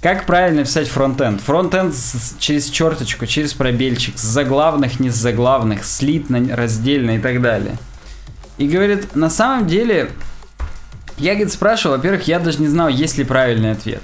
как 0.00 0.26
правильно 0.26 0.64
писать 0.64 0.88
фронтенд. 0.88 1.40
Фронтенд 1.40 1.94
через 2.38 2.68
черточку, 2.68 3.26
через 3.26 3.52
пробельчик, 3.52 4.18
с 4.18 4.22
заглавных, 4.22 4.98
не 4.98 5.10
с 5.10 5.14
заглавных, 5.14 5.84
слитно, 5.84 6.56
раздельно 6.56 7.12
и 7.12 7.18
так 7.18 7.40
далее. 7.40 7.76
И 8.58 8.66
говорит, 8.66 9.14
на 9.14 9.30
самом 9.30 9.68
деле, 9.68 10.10
я, 11.16 11.34
говорит, 11.34 11.52
спрашивал, 11.52 11.96
во-первых, 11.96 12.26
я 12.28 12.40
даже 12.40 12.58
не 12.58 12.68
знал, 12.68 12.88
есть 12.88 13.18
ли 13.18 13.24
правильный 13.24 13.72
ответ. 13.72 14.02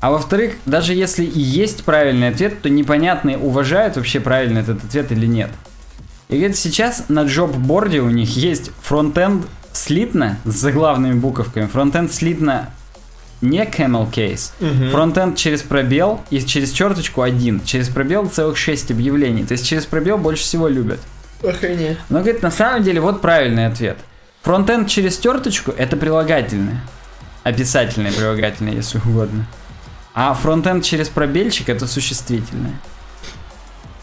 А 0.00 0.10
во-вторых, 0.10 0.54
даже 0.64 0.94
если 0.94 1.24
и 1.24 1.40
есть 1.40 1.84
правильный 1.84 2.28
ответ, 2.28 2.62
то 2.62 2.68
непонятно, 2.68 3.38
уважают 3.38 3.96
вообще 3.96 4.20
правильный 4.20 4.60
этот 4.62 4.84
ответ 4.84 5.12
или 5.12 5.26
нет. 5.26 5.50
И 6.28 6.36
говорит, 6.36 6.56
сейчас 6.56 7.04
на 7.08 7.24
джоб-борде 7.24 8.00
у 8.00 8.10
них 8.10 8.36
есть 8.36 8.70
фронтенд 8.82 9.46
слитно 9.72 10.38
с 10.44 10.54
заглавными 10.54 11.14
буковками, 11.14 11.66
фронтенд 11.66 12.12
слитно 12.12 12.70
не 13.40 13.64
camel 13.64 14.10
case, 14.10 14.50
фронтенд 14.90 15.36
через 15.36 15.62
пробел 15.62 16.20
и 16.30 16.40
через 16.40 16.72
черточку 16.72 17.22
один, 17.22 17.64
через 17.64 17.88
пробел 17.88 18.28
целых 18.28 18.56
6 18.58 18.90
объявлений. 18.90 19.44
То 19.44 19.52
есть 19.52 19.66
через 19.66 19.86
пробел 19.86 20.18
больше 20.18 20.42
всего 20.42 20.68
любят. 20.68 21.00
Охренеть. 21.42 21.98
Но, 22.08 22.18
говорит, 22.18 22.42
на 22.42 22.50
самом 22.50 22.82
деле, 22.82 23.00
вот 23.00 23.20
правильный 23.22 23.66
ответ. 23.66 23.96
Фронтенд 24.42 24.88
через 24.88 25.16
терточку 25.18 25.70
это 25.70 25.96
прилагательное. 25.96 26.82
Описательное 27.44 28.12
прилагательное, 28.12 28.72
если 28.72 28.98
угодно. 28.98 29.46
А 30.14 30.34
фронтенд 30.34 30.84
через 30.84 31.08
пробельчик 31.08 31.68
это 31.68 31.86
существительное. 31.86 32.74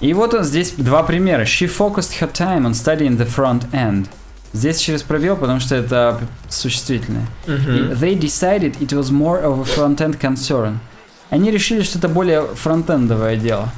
И 0.06 0.14
вот 0.14 0.36
он 0.36 0.44
здесь 0.44 0.74
два 0.78 1.02
примера. 1.02 1.46
She 1.46 1.68
focused 1.68 2.20
her 2.20 2.32
time 2.32 2.68
on 2.68 2.74
studying 2.74 3.18
the 3.18 3.28
front 3.28 3.68
end. 3.72 4.08
Здесь 4.54 4.78
через 4.78 5.02
пробел, 5.02 5.36
потому 5.36 5.60
что 5.60 5.74
это 5.74 6.22
существительное. 6.48 7.26
И 7.48 7.50
They 7.50 8.16
decided 8.16 8.78
it 8.80 8.90
was 8.90 9.10
more 9.10 9.44
of 9.44 9.60
a 9.60 9.64
front-end 9.64 10.20
concern. 10.20 10.78
Они 11.32 11.50
решили, 11.50 11.82
что 11.82 11.98
это 11.98 12.08
более 12.08 12.44
фронтендовое 12.44 13.36
дело. 13.36 13.70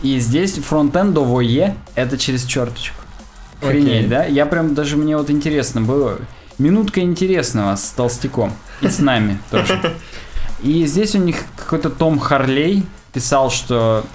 И 0.00 0.18
здесь 0.20 0.54
фронтендовое 0.54 1.76
это 1.96 2.16
через 2.16 2.46
черточку. 2.46 2.96
Охренеть, 3.60 4.06
Окей. 4.06 4.08
да? 4.08 4.24
Я 4.24 4.46
прям 4.46 4.74
даже 4.74 4.96
мне 4.96 5.18
вот 5.18 5.28
интересно 5.28 5.82
было. 5.82 6.16
Минутка 6.56 7.02
интересного 7.02 7.76
с 7.76 7.90
толстяком. 7.90 8.54
И 8.80 8.88
с 8.88 9.00
нами 9.00 9.38
тоже. 9.50 9.78
И 10.62 10.86
здесь 10.86 11.14
у 11.14 11.18
них 11.18 11.36
какой-то 11.58 11.90
Том 11.90 12.18
Харлей 12.18 12.86
писал, 13.12 13.50
что 13.50 14.06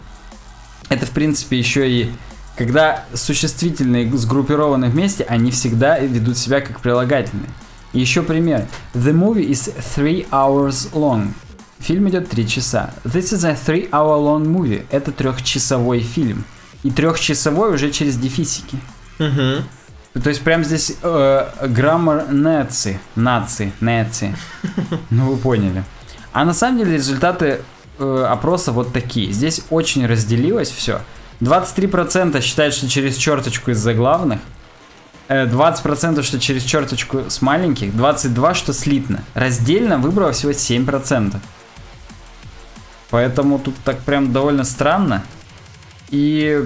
это 0.90 1.06
в 1.06 1.12
принципе 1.12 1.57
еще 1.57 1.90
и 1.90 2.12
когда 2.57 3.03
существительные 3.14 4.10
сгруппированы 4.16 4.90
вместе, 4.90 5.26
они 5.26 5.52
всегда 5.52 5.99
ведут 5.99 6.38
себя 6.38 6.62
как 6.62 6.80
прилагательные. 6.80 7.49
И 7.91 7.99
еще 7.99 8.22
пример. 8.24 8.66
The 8.94 9.14
movie 9.14 9.49
is 9.49 9.74
three 9.95 10.28
hours 10.30 10.91
long. 10.94 11.34
Фильм 11.80 12.10
идет 12.10 12.30
три 12.30 12.48
часа. 12.48 12.94
This 13.03 13.34
is 13.34 13.45
a 13.45 13.53
three 13.53 13.90
hour 13.90 14.18
long 14.18 14.45
movie. 14.45 14.86
Это 14.90 15.12
трехчасовой 15.12 15.99
фильм. 15.99 16.45
И 16.84 16.91
трехчасовой 16.91 17.74
уже 17.74 17.91
через 17.91 18.16
дефисики. 18.16 18.78
Мгм. 19.20 19.64
То 20.24 20.30
есть 20.30 20.41
прям 20.41 20.64
здесь 20.64 20.95
граммар 21.02 22.32
наци, 22.32 22.99
наци, 23.16 23.74
наци. 23.82 24.34
Ну 25.10 25.32
вы 25.32 25.38
поняли. 25.38 25.84
А 26.32 26.45
на 26.45 26.53
самом 26.53 26.78
деле 26.78 26.94
результаты 26.94 27.62
э, 27.99 28.27
опроса 28.30 28.72
вот 28.72 28.93
такие. 28.93 29.31
Здесь 29.31 29.61
очень 29.69 30.05
разделилось 30.05 30.69
все. 30.69 31.01
23% 31.41 32.41
считают, 32.41 32.73
что 32.73 32.89
через 32.89 33.17
черточку 33.17 33.72
из 33.72 33.77
заглавных. 33.77 34.39
э, 35.27 35.45
20% 35.45 36.22
что 36.23 36.39
через 36.39 36.63
черточку 36.63 37.30
с 37.30 37.41
маленьких, 37.41 37.93
22% 37.93 38.53
что 38.53 38.73
слитно. 38.73 39.23
Раздельно 39.34 39.97
выбрало 39.97 40.31
всего 40.31 40.51
7%. 40.51 41.38
Поэтому 43.09 43.59
тут 43.59 43.76
так 43.84 43.99
прям 43.99 44.34
довольно 44.34 44.63
странно. 44.63 45.23
И 46.09 46.65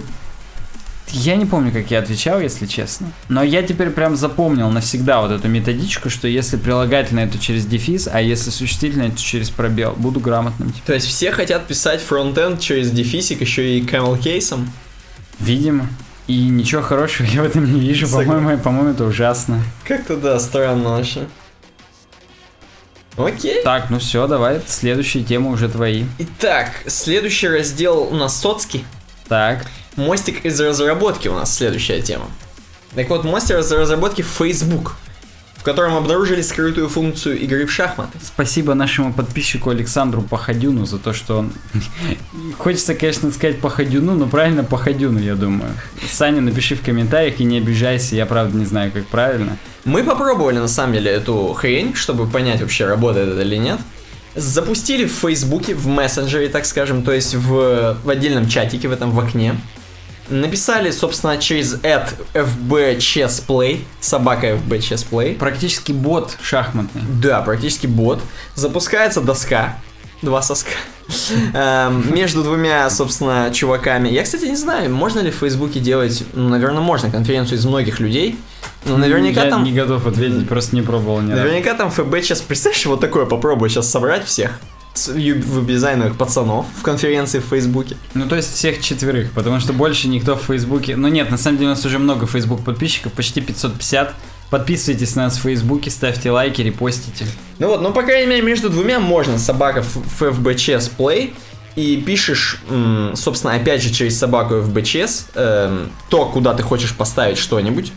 я 1.12 1.36
не 1.36 1.46
помню, 1.46 1.72
как 1.72 1.92
я 1.92 2.00
отвечал, 2.00 2.40
если 2.40 2.66
честно. 2.66 3.12
Но 3.28 3.44
я 3.44 3.64
теперь 3.64 3.90
прям 3.90 4.16
запомнил 4.16 4.70
навсегда 4.70 5.22
вот 5.22 5.32
эту 5.32 5.48
методичку, 5.48 6.10
что 6.10 6.28
если 6.28 6.58
прилагательное, 6.58 7.28
то 7.28 7.38
через 7.38 7.66
дефис, 7.66 8.10
а 8.12 8.22
если 8.22 8.50
существительное, 8.50 9.12
то 9.12 9.18
через 9.18 9.50
пробел. 9.50 9.94
Буду 9.98 10.20
грамотным. 10.20 10.70
теперь. 10.70 10.84
То 10.86 10.94
есть 10.94 11.08
все 11.08 11.32
хотят 11.32 11.68
писать 11.68 12.02
фронтенд 12.02 12.60
через 12.60 12.92
дефисик, 12.92 13.42
еще 13.42 13.78
и 13.78 13.82
camel 13.82 14.20
кейсом. 14.20 14.72
Видимо. 15.40 15.88
И 16.28 16.48
ничего 16.48 16.82
хорошего 16.84 17.26
я 17.28 17.42
в 17.42 17.46
этом 17.46 17.74
не 17.74 17.80
вижу. 17.80 18.08
По-моему, 18.08 18.58
по-моему, 18.60 18.90
это 18.90 19.06
ужасно. 19.06 19.64
Как-то 19.84 20.16
да, 20.16 20.40
странно 20.40 20.92
вообще. 20.92 21.28
Окей. 23.18 23.64
Так, 23.64 23.90
ну 23.90 24.00
все, 24.00 24.28
давай. 24.28 24.62
Следующие 24.66 25.24
темы 25.24 25.52
уже 25.52 25.68
твои. 25.68 26.06
Итак, 26.20 26.72
следующий 26.86 27.48
раздел 27.48 28.04
у 28.04 28.16
нас 28.16 28.40
соцкий. 28.40 28.86
Так. 29.28 29.66
Мостик 30.00 30.46
из 30.46 30.58
разработки 30.62 31.28
у 31.28 31.34
нас 31.34 31.54
следующая 31.54 32.02
тема. 32.02 32.28
Так 32.96 33.10
вот, 33.10 33.26
мостик 33.26 33.58
из 33.58 33.70
разработки 33.70 34.22
Facebook, 34.22 34.96
в 35.58 35.64
котором 35.64 35.98
обнаружили 35.98 36.42
скрытую 36.42 36.88
функцию 36.88 37.38
игры 37.38 37.66
в 37.66 37.72
шахматы. 37.72 38.18
Спасибо 38.24 38.76
нашему 38.76 39.12
подписчику 39.12 39.72
Александру 39.72 40.22
Походюну 40.22 40.86
за 40.86 41.00
то, 41.00 41.12
что 41.12 41.40
он... 41.40 41.52
Хочется, 42.58 42.96
конечно, 42.96 43.30
сказать 43.30 43.60
Походюну, 43.60 44.16
но 44.16 44.28
правильно 44.28 44.64
Походюну, 44.64 45.20
я 45.20 45.36
думаю. 45.36 45.74
Саня, 46.10 46.40
напиши 46.40 46.76
в 46.76 46.82
комментариях 46.82 47.42
и 47.42 47.44
не 47.44 47.58
обижайся, 47.58 48.16
я 48.16 48.26
правда 48.26 48.58
не 48.58 48.66
знаю, 48.66 48.94
как 48.94 49.06
правильно. 49.06 49.58
Мы 49.84 50.06
попробовали 50.06 50.60
на 50.60 50.70
самом 50.70 50.94
деле 50.94 51.12
эту 51.12 51.54
хрень, 51.54 51.94
чтобы 51.94 52.26
понять 52.26 52.62
вообще 52.62 52.86
работает 52.86 53.28
это 53.28 53.42
или 53.42 53.58
нет. 53.58 53.80
Запустили 54.34 55.04
в 55.04 55.12
Фейсбуке, 55.12 55.76
в 55.76 55.88
мессенджере, 55.88 56.48
так 56.48 56.66
скажем, 56.66 57.04
то 57.04 57.12
есть 57.12 57.36
в, 57.36 57.98
в 58.02 58.10
отдельном 58.10 58.48
чатике, 58.48 58.88
в 58.88 58.94
этом 58.94 59.12
в 59.12 59.20
окне. 59.20 59.60
Написали, 60.30 60.92
собственно, 60.92 61.38
через 61.38 61.76
at 61.76 62.14
fbchessplay, 62.34 63.82
собака 64.00 64.48
fbchessplay. 64.52 65.36
Практически 65.38 65.92
бот 65.92 66.38
шахматный. 66.42 67.02
Да, 67.22 67.42
практически 67.42 67.88
бот. 67.88 68.22
Запускается 68.56 69.22
доска. 69.22 69.78
Два 70.22 70.42
соска. 70.42 70.72
Эм, 71.54 72.14
Между 72.14 72.44
двумя, 72.44 72.90
собственно, 72.90 73.52
чуваками. 73.54 74.10
Я, 74.10 74.24
кстати, 74.24 74.46
не 74.46 74.58
знаю, 74.58 74.94
можно 74.94 75.22
ли 75.22 75.32
в 75.32 75.36
Фейсбуке 75.36 75.80
делать, 75.80 76.24
ну, 76.34 76.50
наверное, 76.50 76.82
можно, 76.82 77.10
конференцию 77.10 77.58
из 77.58 77.66
многих 77.66 78.00
людей. 78.00 78.38
Но 78.86 78.98
наверняка 78.98 79.46
я 79.46 79.50
там... 79.50 79.64
не 79.64 79.72
готов 79.72 80.06
ответить, 80.06 80.48
просто 80.48 80.76
не 80.76 80.82
пробовал 80.82 81.22
ни. 81.22 81.32
Наверняка 81.32 81.74
там 81.74 81.90
ФБ 81.90 82.18
сейчас, 82.22 82.42
представляешь, 82.42 82.86
вот 82.86 83.00
такое 83.00 83.26
попробую 83.26 83.70
сейчас 83.70 83.90
собрать 83.90 84.26
всех 84.26 84.60
с 85.00 85.08
веб-дизайнерных 85.08 86.18
пацанов 86.18 86.66
в 86.78 86.84
конференции 86.84 87.40
в 87.40 87.46
Фейсбуке. 87.46 87.96
Ну, 88.14 88.28
то 88.28 88.36
есть 88.36 88.54
всех 88.54 88.82
четверых, 88.82 89.32
потому 89.32 89.60
что 89.60 89.74
больше 89.74 90.08
никто 90.08 90.36
в 90.36 90.44
Фейсбуке... 90.44 90.96
Ну 90.96 91.08
нет, 91.08 91.32
на 91.32 91.38
самом 91.38 91.58
деле 91.58 91.70
у 91.70 91.74
нас 91.74 91.86
уже 91.86 92.00
много 92.00 92.28
Фейсбук 92.28 92.64
подписчиков, 92.64 93.14
почти 93.14 93.42
550. 93.42 94.14
Подписывайтесь 94.50 95.16
на 95.16 95.24
нас 95.24 95.38
в 95.38 95.42
Фейсбуке, 95.42 95.90
ставьте 95.92 96.32
лайки, 96.32 96.62
репостите. 96.62 97.26
Ну 97.60 97.68
вот, 97.68 97.82
ну, 97.82 97.92
по 97.92 98.02
крайней 98.02 98.28
мере, 98.28 98.42
между 98.42 98.70
двумя 98.70 99.00
можно 99.00 99.38
собака 99.38 99.84
FFBCS 100.20 100.92
Play 100.98 101.34
и 101.76 101.98
пишешь, 101.98 102.62
собственно, 103.14 103.54
опять 103.54 103.84
же 103.84 103.92
через 103.92 104.18
собаку 104.18 104.56
FBCS 104.56 105.26
эм, 105.36 105.92
то, 106.10 106.26
куда 106.26 106.54
ты 106.54 106.64
хочешь 106.64 106.96
поставить 106.96 107.38
что-нибудь. 107.38 107.94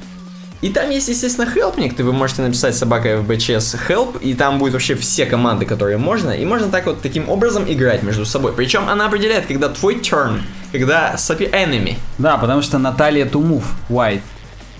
И 0.63 0.69
там 0.69 0.91
есть, 0.91 1.09
естественно, 1.09 1.51
хелпник, 1.51 1.97
ты 1.97 2.05
вы 2.05 2.13
можете 2.13 2.43
написать 2.43 2.77
собака 2.77 3.09
FBCS 3.09 3.81
help, 3.89 4.21
и 4.21 4.33
там 4.33 4.59
будет 4.61 4.75
вообще 4.75 4.95
все 4.95 5.27
команды, 5.27 5.67
которые 5.67 5.99
можно, 5.99 6.31
и 6.31 6.45
можно 6.45 6.69
так 6.69 6.87
вот 6.87 7.03
таким 7.03 7.29
образом 7.29 7.65
играть 7.67 8.05
между 8.05 8.25
собой. 8.25 8.53
Причем 8.53 8.89
она 8.89 9.07
определяет, 9.07 9.47
когда 9.47 9.69
твой 9.69 9.97
turn, 9.97 10.41
когда 10.71 11.19
сопи 11.19 11.47
enemy. 11.47 11.97
Да, 12.19 12.37
потому 12.37 12.63
что 12.63 12.79
Наталья 12.79 13.27
Тумув, 13.27 13.65
White. 13.89 14.23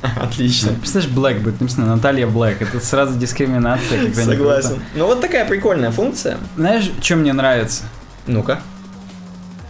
Отлично. 0.21 0.73
Представляешь, 0.73 1.15
Black 1.15 1.41
будет 1.41 1.61
написано 1.61 1.87
Наталья 1.87 2.27
Блэк. 2.27 2.63
Это 2.63 2.81
сразу 2.81 3.19
дискриминация. 3.19 4.13
Согласен. 4.15 4.83
Ну 4.95 5.07
вот 5.07 5.21
такая 5.21 5.45
прикольная 5.47 5.91
функция. 5.91 6.39
Знаешь, 6.57 6.91
что 7.01 7.17
мне 7.17 7.33
нравится? 7.33 7.85
Ну-ка. 8.27 8.61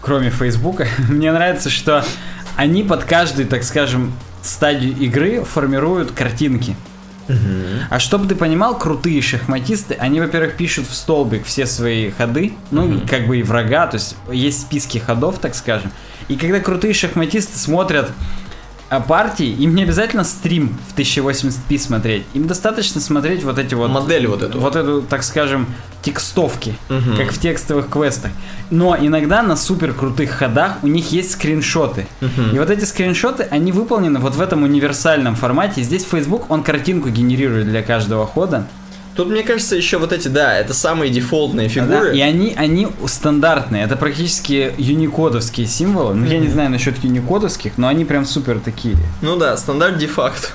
Кроме 0.00 0.30
Фейсбука, 0.30 0.86
мне 1.08 1.32
нравится, 1.32 1.70
что 1.70 2.04
они 2.56 2.82
под 2.82 3.04
каждый, 3.04 3.44
так 3.44 3.62
скажем, 3.62 4.12
стадию 4.42 4.96
игры 4.98 5.44
формируют 5.44 6.12
картинки. 6.12 6.76
А 7.88 7.98
чтобы 7.98 8.26
ты 8.26 8.34
понимал, 8.34 8.76
крутые 8.76 9.22
шахматисты, 9.22 9.94
они, 9.94 10.20
во-первых, 10.20 10.56
пишут 10.56 10.86
в 10.88 10.94
столбик 10.94 11.46
все 11.46 11.66
свои 11.66 12.10
ходы, 12.10 12.52
ну, 12.70 13.00
как 13.08 13.26
бы 13.26 13.38
и 13.38 13.42
врага, 13.42 13.86
то 13.86 13.96
есть 13.96 14.16
есть 14.30 14.62
списки 14.62 14.98
ходов, 14.98 15.38
так 15.38 15.54
скажем. 15.54 15.92
И 16.28 16.36
когда 16.36 16.60
крутые 16.60 16.94
шахматисты 16.94 17.58
смотрят 17.58 18.10
а 18.92 19.00
партии, 19.00 19.46
им 19.46 19.74
не 19.74 19.84
обязательно 19.84 20.22
стрим 20.22 20.76
в 20.90 20.98
1080p 20.98 21.78
смотреть. 21.78 22.24
Им 22.34 22.46
достаточно 22.46 23.00
смотреть 23.00 23.42
вот 23.42 23.58
эти 23.58 23.74
вот... 23.74 23.90
Модель 23.90 24.26
вот 24.26 24.42
эту. 24.42 24.60
Вот 24.60 24.76
эту, 24.76 25.00
так 25.00 25.22
скажем, 25.22 25.66
текстовки, 26.02 26.74
Мгм. 26.90 27.16
как 27.16 27.32
в 27.32 27.40
текстовых 27.40 27.88
квестах. 27.88 28.32
Но 28.70 28.94
иногда 29.00 29.42
на 29.42 29.56
супер 29.56 29.94
крутых 29.94 30.32
ходах 30.32 30.76
у 30.82 30.88
них 30.88 31.10
есть 31.10 31.30
скриншоты. 31.32 32.06
И 32.52 32.58
вот 32.58 32.68
эти 32.68 32.84
скриншоты, 32.84 33.44
они 33.44 33.72
выполнены 33.72 34.18
вот 34.18 34.34
в 34.34 34.40
этом 34.42 34.62
универсальном 34.62 35.36
формате. 35.36 35.82
Здесь 35.82 36.04
Facebook, 36.04 36.50
он 36.50 36.62
картинку 36.62 37.08
генерирует 37.08 37.68
для 37.68 37.82
каждого 37.82 38.26
хода. 38.26 38.66
Тут, 39.14 39.28
мне 39.28 39.42
кажется, 39.42 39.76
еще 39.76 39.98
вот 39.98 40.12
эти, 40.12 40.28
да, 40.28 40.56
это 40.58 40.72
самые 40.72 41.10
дефолтные 41.10 41.68
Да, 41.68 41.74
фигуры. 41.74 42.16
и 42.16 42.20
они, 42.22 42.54
они 42.56 42.88
стандартные. 43.06 43.84
Это 43.84 43.96
практически 43.96 44.74
юникодовские 44.78 45.66
символы. 45.66 46.14
Ну, 46.14 46.26
я 46.26 46.38
не 46.38 46.48
знаю 46.48 46.70
насчет 46.70 47.02
юникодовских, 47.04 47.76
но 47.76 47.88
они 47.88 48.04
прям 48.06 48.24
супер 48.24 48.58
такие. 48.60 48.96
Ну 49.20 49.36
да, 49.36 49.56
стандарт 49.58 49.98
де-факто. 49.98 50.48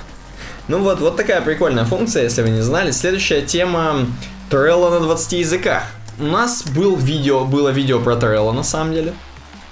Ну 0.66 0.78
вот, 0.80 1.00
вот 1.00 1.16
такая 1.16 1.40
прикольная 1.40 1.84
функция, 1.84 2.24
если 2.24 2.42
вы 2.42 2.50
не 2.50 2.60
знали. 2.60 2.90
Следующая 2.90 3.42
тема 3.42 4.06
Trello 4.50 4.90
на 4.90 5.00
20 5.00 5.32
языках. 5.34 5.84
У 6.18 6.24
нас 6.24 6.64
был 6.64 6.96
видео, 6.96 7.44
было 7.44 7.68
видео 7.68 8.00
про 8.00 8.14
Trello 8.16 8.50
на 8.52 8.64
самом 8.64 8.92
деле. 8.92 9.14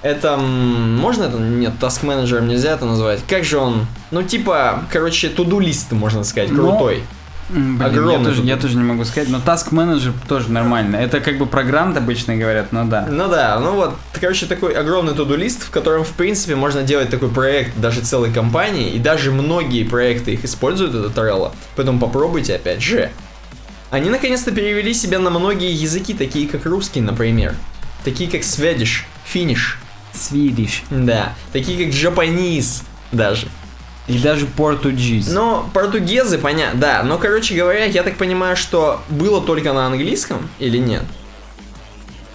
Это, 0.03 0.37
можно 0.37 1.25
это, 1.25 1.39
нет, 1.39 1.73
task 1.81 2.07
менеджером 2.07 2.47
нельзя 2.47 2.71
это 2.75 2.85
назвать. 2.85 3.21
Как 3.29 3.43
же 3.45 3.59
он, 3.59 3.87
ну 4.13 4.23
типа, 4.23 4.85
короче, 4.93 5.29
туду 5.29 5.59
лист, 5.59 5.91
можно 5.91 6.23
сказать, 6.23 6.51
крутой. 6.51 6.99
М, 6.99 7.03
Блин, 7.49 7.79
я 7.79 7.87
Огромный 7.87 8.25
тоже, 8.25 8.41
тут. 8.41 8.47
я 8.47 8.57
тоже 8.57 8.77
не 8.77 8.83
могу 8.83 9.05
сказать, 9.05 9.29
но 9.29 9.39
Task 9.39 9.71
Manager 9.71 10.13
тоже 10.29 10.51
нормально. 10.51 10.97
Это 10.97 11.21
как 11.21 11.39
бы 11.39 11.47
про 11.47 11.63
грант 11.63 11.97
обычно 11.97 12.37
говорят, 12.37 12.73
но 12.73 12.85
да. 12.85 13.07
Ну 13.09 13.29
да, 13.29 13.59
ну 13.61 13.75
вот, 13.75 13.95
короче, 14.21 14.47
такой 14.47 14.73
огромный 14.75 15.15
туду 15.15 15.37
лист, 15.37 15.63
в 15.63 15.71
котором, 15.71 16.05
в 16.05 16.11
принципе, 16.11 16.57
можно 16.57 16.83
делать 16.83 17.09
такой 17.11 17.29
проект 17.29 17.79
даже 17.79 18.01
целой 18.01 18.33
компании, 18.33 18.91
и 18.91 18.99
даже 18.99 19.31
многие 19.31 19.85
проекты 19.85 20.33
их 20.33 20.45
используют, 20.45 20.95
это 20.95 21.09
Trello. 21.09 21.53
Поэтому 21.77 22.01
попробуйте, 22.01 22.57
опять 22.57 22.83
же. 22.83 23.11
Они 23.91 24.11
наконец-то 24.11 24.51
перевели 24.51 24.93
себя 24.93 25.21
на 25.21 25.31
многие 25.31 25.73
языки, 25.73 26.15
такие 26.15 26.49
как 26.49 26.67
русский, 26.67 27.01
например. 27.01 27.55
Такие 28.05 28.29
как 28.29 28.41
Swedish, 28.41 29.05
Finnish, 29.33 29.77
Swedish. 30.13 30.83
да. 30.91 31.35
Такие 31.53 31.85
как 31.85 31.95
Japanese 31.95 32.83
даже. 33.13 33.47
И 34.09 34.19
даже 34.19 34.47
Portuguese. 34.47 35.33
Но 35.33 35.69
португезы, 35.73 36.39
понятно, 36.39 36.81
да. 36.81 37.03
Но, 37.03 37.19
короче 37.19 37.55
говоря, 37.55 37.85
я 37.85 38.03
так 38.03 38.17
понимаю, 38.17 38.57
что 38.57 39.01
было 39.09 39.41
только 39.41 39.73
на 39.73 39.87
английском 39.87 40.49
или 40.61 40.79
нет? 40.79 41.03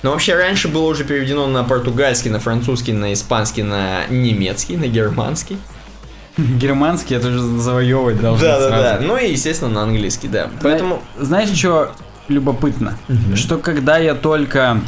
Но 0.03 0.11
вообще 0.11 0.35
раньше 0.35 0.67
было 0.67 0.87
уже 0.87 1.03
переведено 1.03 1.47
на 1.47 1.63
португальский, 1.63 2.29
на 2.31 2.39
французский, 2.39 2.91
на 2.91 3.13
испанский, 3.13 3.63
на 3.63 4.05
немецкий, 4.09 4.75
на 4.75 4.87
германский. 4.87 5.57
Германский 6.37 7.15
это 7.15 7.27
уже 7.27 7.39
завоевывать 7.39 8.19
должен 8.19 8.45
Да, 8.45 8.59
да, 8.59 8.69
да. 8.69 8.99
Ну 9.01 9.15
и, 9.17 9.31
естественно, 9.31 9.69
на 9.71 9.83
английский, 9.83 10.27
да. 10.27 10.49
Поэтому 10.61 11.01
Зна- 11.17 11.25
Знаешь, 11.25 11.57
что 11.57 11.91
любопытно? 12.27 12.97
Что 13.35 13.57
когда 13.57 13.97
я 13.97 14.15
только... 14.15 14.81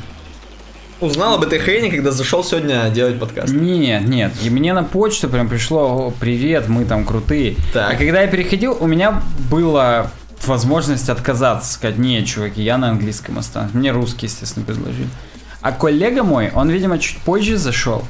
узнал 0.99 1.36
об 1.36 1.44
этой 1.44 1.60
хрени, 1.60 1.90
когда 1.90 2.11
зашел 2.11 2.44
сегодня 2.44 2.90
делать 2.90 3.20
подкаст. 3.20 3.53
Нет, 3.53 4.07
нет. 4.07 4.34
И 4.44 4.49
мне 4.49 4.74
на 4.74 4.84
почту 4.84 5.30
прям 5.30 5.49
пришло, 5.49 6.07
«О, 6.07 6.14
привет, 6.18 6.68
мы 6.68 6.86
там 6.86 7.06
крутые. 7.06 7.56
Так. 7.74 7.94
А 7.94 7.95
когда 7.95 8.22
я 8.22 8.28
переходил, 8.28 8.78
у 8.80 8.88
меня 8.88 9.22
была 9.49 10.11
возможность 10.45 11.10
отказаться, 11.10 11.74
сказать, 11.74 11.98
не, 11.98 12.26
чуваки, 12.26 12.61
я 12.61 12.78
на 12.78 12.90
английском 12.90 13.40
останусь. 13.40 13.74
Мне 13.74 13.91
русский, 13.91 14.26
естественно, 14.26 14.65
предложили. 14.65 15.07
А 15.61 15.72
коллега 15.72 16.24
мой, 16.24 16.52
он, 16.53 16.70
видимо, 16.70 16.99
чуть 16.99 17.18
позже 17.20 17.57
зашел. 17.57 18.03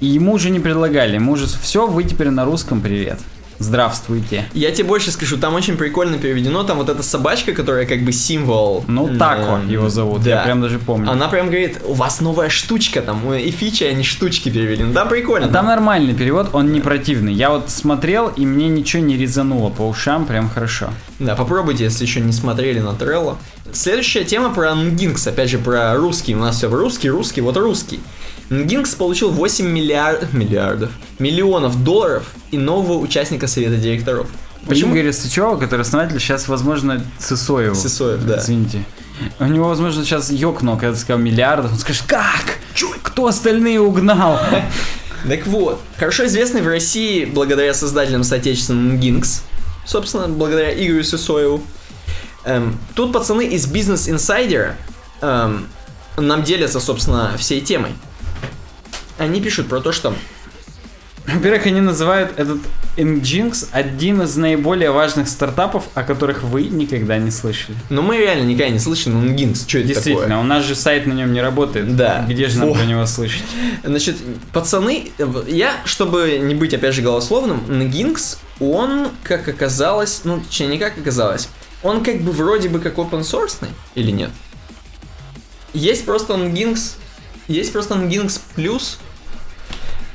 И 0.00 0.06
ему 0.06 0.34
уже 0.34 0.50
не 0.50 0.60
предлагали. 0.60 1.14
Ему 1.14 1.32
уже 1.32 1.46
все, 1.46 1.86
вы 1.86 2.04
теперь 2.04 2.30
на 2.30 2.44
русском, 2.44 2.80
привет. 2.80 3.18
Здравствуйте. 3.58 4.44
Я 4.52 4.70
тебе 4.70 4.84
больше 4.88 5.10
скажу, 5.10 5.36
там 5.36 5.54
очень 5.54 5.76
прикольно 5.76 6.18
переведено, 6.18 6.64
там 6.64 6.78
вот 6.78 6.88
эта 6.88 7.02
собачка, 7.02 7.52
которая 7.52 7.86
как 7.86 8.02
бы 8.02 8.12
символ. 8.12 8.84
Ну, 8.88 9.08
м, 9.08 9.18
Тако 9.18 9.60
э, 9.66 9.72
его 9.72 9.88
зовут, 9.88 10.26
я 10.26 10.36
да. 10.36 10.42
прям 10.44 10.60
даже 10.60 10.78
помню. 10.78 11.10
Она 11.10 11.28
прям 11.28 11.46
говорит, 11.46 11.80
у 11.84 11.94
вас 11.94 12.20
новая 12.20 12.48
штучка 12.48 13.00
там, 13.02 13.32
и 13.32 13.50
фичи, 13.50 13.84
они 13.84 14.02
штучки 14.04 14.48
перевели. 14.48 14.84
Ну 14.84 14.92
там 14.92 15.08
прикольно. 15.08 15.48
Там 15.48 15.66
нормальный 15.66 16.14
перевод, 16.14 16.50
он 16.52 16.72
не 16.72 16.80
противный. 16.80 17.32
Я 17.32 17.50
вот 17.50 17.70
смотрел, 17.70 18.28
и 18.28 18.44
мне 18.44 18.68
ничего 18.68 19.02
не 19.02 19.16
резануло 19.16 19.70
по 19.70 19.82
ушам, 19.88 20.26
прям 20.26 20.50
хорошо. 20.50 20.90
Да, 21.18 21.34
попробуйте, 21.34 21.84
если 21.84 22.04
еще 22.04 22.20
не 22.20 22.32
смотрели 22.32 22.80
на 22.80 22.90
Trello. 22.90 23.36
Следующая 23.72 24.24
тема 24.24 24.50
про 24.52 24.70
Nginx, 24.72 25.28
опять 25.28 25.50
же 25.50 25.58
про 25.58 25.94
русский. 25.96 26.34
У 26.34 26.38
нас 26.38 26.56
все 26.56 26.68
русский, 26.68 27.08
русский, 27.10 27.40
вот 27.40 27.56
русский. 27.56 28.00
Nginx 28.62 28.96
получил 28.96 29.30
8 29.30 29.66
миллиард... 29.66 30.32
миллиардов, 30.32 30.90
миллионов 31.18 31.82
долларов 31.82 32.30
и 32.50 32.58
нового 32.58 32.98
участника 32.98 33.46
совета 33.46 33.76
директоров. 33.76 34.28
Почему? 34.66 34.94
Игорь 34.94 35.12
Сычева, 35.12 35.56
который 35.56 35.82
основатель, 35.82 36.18
сейчас, 36.18 36.48
возможно, 36.48 37.04
Сысоеву. 37.18 37.74
Сысоев, 37.74 38.24
да. 38.24 38.38
Извините. 38.38 38.84
У 39.38 39.44
него, 39.44 39.68
возможно, 39.68 40.04
сейчас 40.04 40.30
ёкнул, 40.30 40.76
когда 40.76 40.94
ты 40.94 40.98
сказал 41.00 41.20
миллиардов. 41.20 41.72
Он 41.72 41.78
скажет, 41.78 42.04
как? 42.06 42.58
Кто 43.02 43.26
остальные 43.26 43.80
угнал? 43.80 44.40
Так 45.26 45.46
вот, 45.46 45.80
хорошо 45.96 46.26
известный 46.26 46.60
в 46.60 46.66
России 46.66 47.24
благодаря 47.24 47.72
создателям 47.72 48.24
соотечественным 48.24 49.00
Nginx, 49.00 49.40
собственно, 49.86 50.28
благодаря 50.28 50.70
Игорю 50.74 51.02
Сысоеву. 51.02 51.62
Эм, 52.44 52.78
тут 52.94 53.14
пацаны 53.14 53.46
из 53.46 53.66
Business 53.66 54.12
Insider 54.14 54.74
эм, 55.22 55.66
нам 56.18 56.42
делятся, 56.42 56.78
собственно, 56.78 57.34
всей 57.38 57.62
темой. 57.62 57.92
Они 59.18 59.40
пишут 59.40 59.68
про 59.68 59.80
то, 59.80 59.92
что 59.92 60.14
Во-первых, 61.26 61.66
они 61.66 61.80
называют 61.80 62.38
этот 62.38 62.58
Nginx 62.96 63.68
один 63.72 64.22
из 64.22 64.36
наиболее 64.36 64.90
важных 64.90 65.28
стартапов, 65.28 65.84
о 65.94 66.02
которых 66.02 66.42
вы 66.42 66.64
никогда 66.64 67.16
не 67.18 67.30
слышали. 67.30 67.76
Ну, 67.90 68.02
мы 68.02 68.18
реально 68.18 68.44
никогда 68.44 68.68
не 68.68 68.78
слышали, 68.78 69.14
Nginx, 69.16 69.68
что 69.68 69.78
это 69.78 69.88
Действительно, 69.88 70.22
такое? 70.28 70.40
у 70.40 70.44
нас 70.44 70.64
же 70.64 70.74
сайт 70.74 71.06
на 71.06 71.12
нем 71.12 71.32
не 71.32 71.40
работает. 71.40 71.96
Да. 71.96 72.24
Где 72.28 72.48
же 72.48 72.58
нам 72.58 72.68
Во. 72.68 72.74
про 72.74 72.84
него 72.84 73.06
слышать? 73.06 73.44
Значит, 73.84 74.16
пацаны, 74.52 75.10
я, 75.46 75.74
чтобы 75.86 76.38
не 76.42 76.54
быть, 76.54 76.74
опять 76.74 76.94
же, 76.94 77.02
голословным, 77.02 77.64
Nginx, 77.68 78.38
он, 78.60 79.08
как 79.22 79.48
оказалось, 79.48 80.20
ну, 80.24 80.40
точнее, 80.40 80.66
не 80.68 80.78
как 80.78 80.96
оказалось, 80.98 81.48
он 81.82 82.04
как 82.04 82.20
бы 82.20 82.32
вроде 82.32 82.68
бы 82.68 82.78
как 82.78 82.96
open 82.96 83.20
source 83.22 83.66
или 83.94 84.10
нет? 84.10 84.30
Есть 85.72 86.04
просто 86.04 86.34
Nginx, 86.34 86.96
есть 87.48 87.72
просто 87.72 87.94
Nginx 87.94 88.40
плюс, 88.54 88.98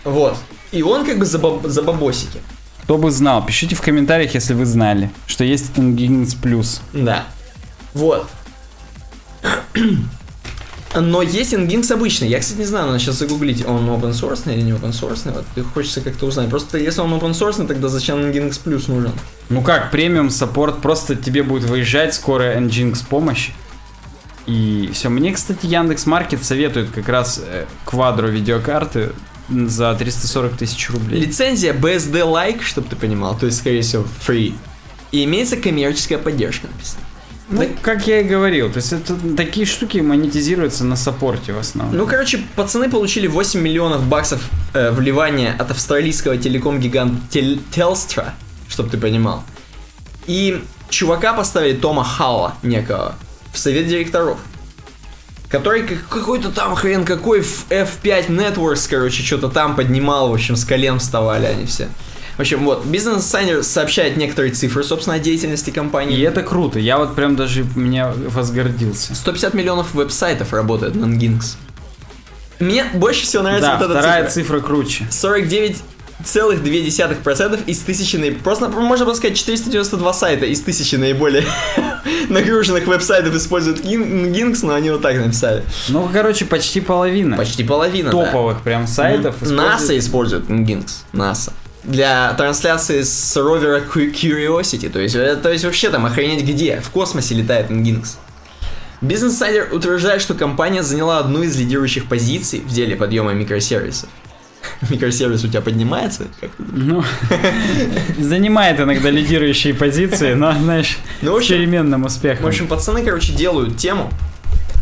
вот, 0.04 0.38
и 0.72 0.82
он 0.82 1.06
как 1.06 1.20
бы 1.20 1.26
за, 1.26 1.40
баб- 1.40 1.68
за 1.68 1.82
бабосики. 1.82 2.40
Кто 2.84 2.98
бы 2.98 3.12
знал, 3.12 3.46
пишите 3.46 3.76
в 3.76 3.82
комментариях, 3.82 4.34
если 4.34 4.54
вы 4.56 4.66
знали, 4.66 5.12
что 5.28 5.44
есть 5.44 5.72
Nginx 5.76 6.36
Plus. 6.42 6.82
Да. 6.92 7.26
Вот. 7.94 8.28
Но 10.96 11.22
есть 11.22 11.54
Nginx 11.54 11.92
обычный. 11.94 12.30
Я, 12.30 12.40
кстати, 12.40 12.58
не 12.58 12.66
знаю, 12.66 12.88
надо 12.88 12.98
сейчас 12.98 13.16
загуглить, 13.20 13.64
он 13.64 13.88
open 13.90 14.12
source 14.12 14.52
или 14.52 14.62
не 14.62 14.72
open 14.72 14.90
source. 14.92 15.32
Вот 15.56 15.66
хочется 15.74 16.02
как-то 16.02 16.26
узнать. 16.26 16.50
Просто 16.50 16.80
если 16.80 17.02
он 17.02 17.14
open 17.14 17.32
source, 17.32 17.66
тогда 17.68 17.90
зачем 17.90 18.18
Nginx 18.18 18.60
Plus 18.64 18.92
нужен? 18.92 19.12
Ну 19.50 19.62
как, 19.62 19.92
премиум 19.92 20.32
саппорт, 20.32 20.82
просто 20.82 21.16
тебе 21.16 21.44
будет 21.44 21.70
выезжать 21.70 22.16
скоро 22.16 22.56
Nginx 22.60 23.06
помощь. 23.08 23.52
И 24.50 24.90
все. 24.94 25.10
Мне, 25.10 25.32
кстати, 25.32 25.68
Яндекс 25.68 26.08
Маркет 26.08 26.44
советует 26.44 26.90
как 26.90 27.08
раз 27.08 27.40
э, 27.46 27.66
квадро 27.86 28.28
видеокарты 28.28 29.12
за 29.48 29.94
340 29.94 30.58
тысяч 30.58 30.90
рублей. 30.90 31.22
Лицензия 31.22 31.72
BSD-like, 31.72 32.64
чтобы 32.64 32.88
ты 32.90 32.96
понимал, 32.96 33.38
то 33.38 33.46
есть, 33.46 33.60
скорее 33.60 33.84
всего, 33.84 34.06
free. 34.28 34.56
И 35.12 35.24
имеется 35.26 35.56
коммерческая 35.56 36.18
поддержка 36.18 36.66
написано. 36.66 37.02
Ну, 37.52 37.68
как 37.84 38.08
я 38.08 38.22
и 38.22 38.24
говорил, 38.24 38.72
то 38.72 38.78
есть 38.78 38.92
это 38.92 39.16
такие 39.38 39.68
штуки 39.68 40.00
монетизируются 40.00 40.84
на 40.84 40.96
саппорте 40.96 41.54
в 41.54 41.60
основном. 41.60 41.96
Ну, 41.96 42.08
короче, 42.08 42.40
пацаны 42.56 42.90
получили 42.90 43.28
8 43.28 43.60
миллионов 43.62 44.04
баксов 44.08 44.42
э, 44.74 44.90
вливания 44.90 45.56
от 45.60 45.70
австралийского 45.70 46.38
телеком-гиганта 46.38 47.18
Тел- 47.30 47.60
Telstra, 47.72 48.32
чтобы 48.68 48.90
ты 48.90 48.98
понимал. 48.98 49.44
И 50.26 50.64
чувака 50.90 51.34
поставили 51.34 51.76
Тома 51.76 52.04
Халла 52.04 52.56
некого 52.64 53.16
в 53.60 53.62
совет 53.62 53.88
директоров. 53.88 54.38
Который 55.50 55.84
как- 55.84 56.08
какой-то 56.08 56.50
там 56.50 56.76
хрен 56.76 57.04
какой 57.06 57.42
в 57.42 57.66
F5 57.70 58.28
Networks, 58.30 58.88
короче, 58.90 59.22
что-то 59.24 59.50
там 59.50 59.76
поднимал, 59.76 60.30
в 60.30 60.34
общем, 60.34 60.56
с 60.56 60.64
колен 60.64 61.00
вставали 61.00 61.46
они 61.46 61.66
все. 61.66 61.90
В 62.38 62.42
общем, 62.42 62.64
вот, 62.64 62.86
Business 62.86 63.18
Insider 63.18 63.64
сообщает 63.64 64.16
некоторые 64.16 64.54
цифры, 64.54 64.84
собственно, 64.84 65.18
о 65.18 65.20
деятельности 65.20 65.72
компании. 65.72 66.18
И 66.18 66.22
это 66.22 66.42
круто. 66.42 66.80
Я 66.80 66.98
вот 66.98 67.14
прям 67.16 67.36
даже 67.36 67.66
меня 67.76 68.14
возгордился. 68.16 69.14
150 69.14 69.54
миллионов 69.54 69.94
веб-сайтов 69.94 70.54
работает 70.54 70.96
на 70.96 71.06
Nginx. 71.06 71.56
Мне 72.60 72.86
больше 72.94 73.24
всего 73.24 73.44
нравится 73.44 73.72
Да, 73.72 73.78
вот 73.78 73.92
эта 73.92 74.00
вторая 74.00 74.30
цифра. 74.30 74.56
цифра 74.56 74.60
круче. 74.62 75.08
49,2% 76.24 77.66
из 77.66 77.80
тысячи 77.80 78.18
наиболее... 78.18 78.42
Просто 78.44 78.70
можно 78.70 79.06
было 79.06 79.14
сказать 79.14 79.38
492 79.38 80.14
сайта 80.14 80.46
из 80.46 80.62
тысячи 80.62 80.96
наиболее 80.96 81.46
нагруженных 82.30 82.88
веб-сайтов 82.88 83.36
используют 83.36 83.80
Gin- 83.86 84.32
Nginx, 84.32 84.60
но 84.64 84.74
они 84.74 84.90
вот 84.90 85.02
так 85.02 85.16
написали. 85.18 85.64
Ну, 85.88 86.10
короче, 86.12 86.46
почти 86.46 86.82
половина. 86.82 87.38
Почти 87.38 87.64
половина, 87.64 88.12
да. 88.12 88.26
топовых 88.26 88.62
прям 88.62 88.88
сайтов. 88.88 89.36
НАСА 89.42 89.98
используют- 89.98 90.50
Nginx. 90.50 90.86
НАСА. 91.14 91.54
для 91.84 92.34
трансляции 92.34 93.04
с 93.04 93.36
ровера 93.38 93.80
Cu- 93.82 94.14
Curiosity. 94.14 94.90
То 94.90 95.00
есть, 95.00 95.16
э, 95.16 95.38
то 95.42 95.50
есть 95.50 95.64
вообще 95.64 95.90
там 95.90 96.06
охренеть 96.06 96.44
где? 96.46 96.82
В 96.82 96.90
космосе 96.90 97.36
летает 97.36 97.70
Nginx. 97.72 98.18
Business 99.02 99.30
Insider 99.40 99.74
утверждает, 99.74 100.22
что 100.22 100.34
компания 100.34 100.84
заняла 100.84 101.20
одну 101.20 101.42
из 101.42 101.56
лидирующих 101.56 102.10
позиций 102.10 102.60
в 102.60 102.74
деле 102.74 102.98
подъема 102.98 103.32
микросервисов. 103.34 104.10
Микросервис 104.90 105.44
у 105.44 105.48
тебя 105.48 105.62
поднимается? 105.62 106.24
Ну, 106.58 107.04
занимает 108.18 108.80
иногда 108.80 109.10
лидирующие 109.10 109.74
позиции, 109.74 110.34
но, 110.34 110.54
знаешь, 110.54 110.98
Ну, 111.22 111.32
в 111.32 111.36
с 111.36 111.38
общем- 111.40 111.56
переменным 111.58 112.06
успехом. 112.06 112.46
В 112.46 112.48
общем, 112.48 112.68
пацаны, 112.68 113.04
короче, 113.04 113.34
делают 113.34 113.78
тему. 113.78 114.12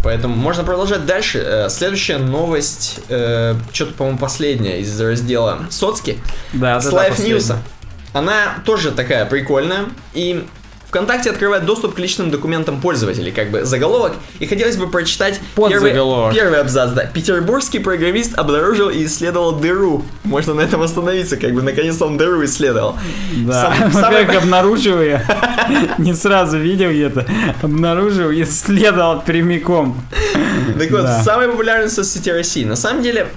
Поэтому 0.03 0.35
можно 0.35 0.63
продолжать 0.63 1.05
дальше. 1.05 1.41
Э, 1.43 1.69
Следующая 1.69 2.17
новость, 2.17 2.99
э, 3.09 3.55
что-то, 3.73 3.93
по-моему, 3.93 4.19
последняя 4.19 4.79
из 4.79 4.99
раздела 5.01 5.59
Соцки. 5.69 6.17
да, 6.53 6.79
с 6.79 6.85
да, 6.85 6.91
да, 6.91 7.05
Live 7.05 7.09
последний. 7.09 7.35
News. 7.39 7.55
Она 8.13 8.55
тоже 8.63 8.91
такая 8.91 9.25
прикольная. 9.25 9.85
И 10.13 10.45
ВКонтакте 10.89 11.29
открывает 11.29 11.65
доступ 11.65 11.95
к 11.95 11.99
личным 11.99 12.31
документам 12.31 12.79
пользователей, 12.79 13.31
как 13.31 13.51
бы 13.51 13.65
заголовок. 13.65 14.13
И 14.39 14.45
хотелось 14.45 14.77
бы 14.77 14.89
прочитать 14.89 15.39
первый, 15.55 15.91
первый 16.33 16.59
абзац, 16.61 16.91
да. 16.91 17.05
Петербургский 17.05 17.79
программист 17.79 18.37
обнаружил 18.37 18.89
и 18.89 19.05
исследовал 19.05 19.51
дыру. 19.53 20.05
Можно 20.23 20.53
на 20.53 20.61
этом 20.61 20.81
остановиться, 20.81 21.35
как 21.35 21.53
бы 21.53 21.61
наконец 21.61 22.01
он 22.01 22.17
дыру 22.17 22.43
исследовал. 22.45 22.97
Да, 23.45 23.75
Сам- 23.77 23.91
самый- 24.01 24.37
обнаружил 24.37 25.01
я, 25.01 25.23
не 25.97 26.13
сразу 26.13 26.57
видел 26.57 26.89
где-то, 26.91 27.25
обнаружил 27.61 28.31
и 28.31 28.45
следовал 28.45 29.21
прямиком. 29.21 30.01
Так 30.79 30.89
вот, 30.91 31.05
самая 31.25 31.49
популярная 31.49 31.89
соцсети 31.89 32.29
России. 32.29 32.63
На 32.63 32.77
самом 32.77 33.03
деле, 33.03 33.27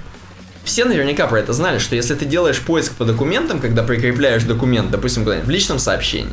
все 0.63 0.85
наверняка 0.85 1.27
про 1.27 1.39
это 1.39 1.51
знали, 1.51 1.79
что 1.79 1.97
если 1.97 2.15
ты 2.15 2.23
делаешь 2.25 2.61
поиск 2.61 2.93
по 2.93 3.03
документам, 3.03 3.59
когда 3.59 3.83
прикрепляешь 3.83 4.43
документ, 4.43 4.89
допустим, 4.89 5.25
в 5.25 5.49
личном 5.49 5.79
сообщении, 5.79 6.31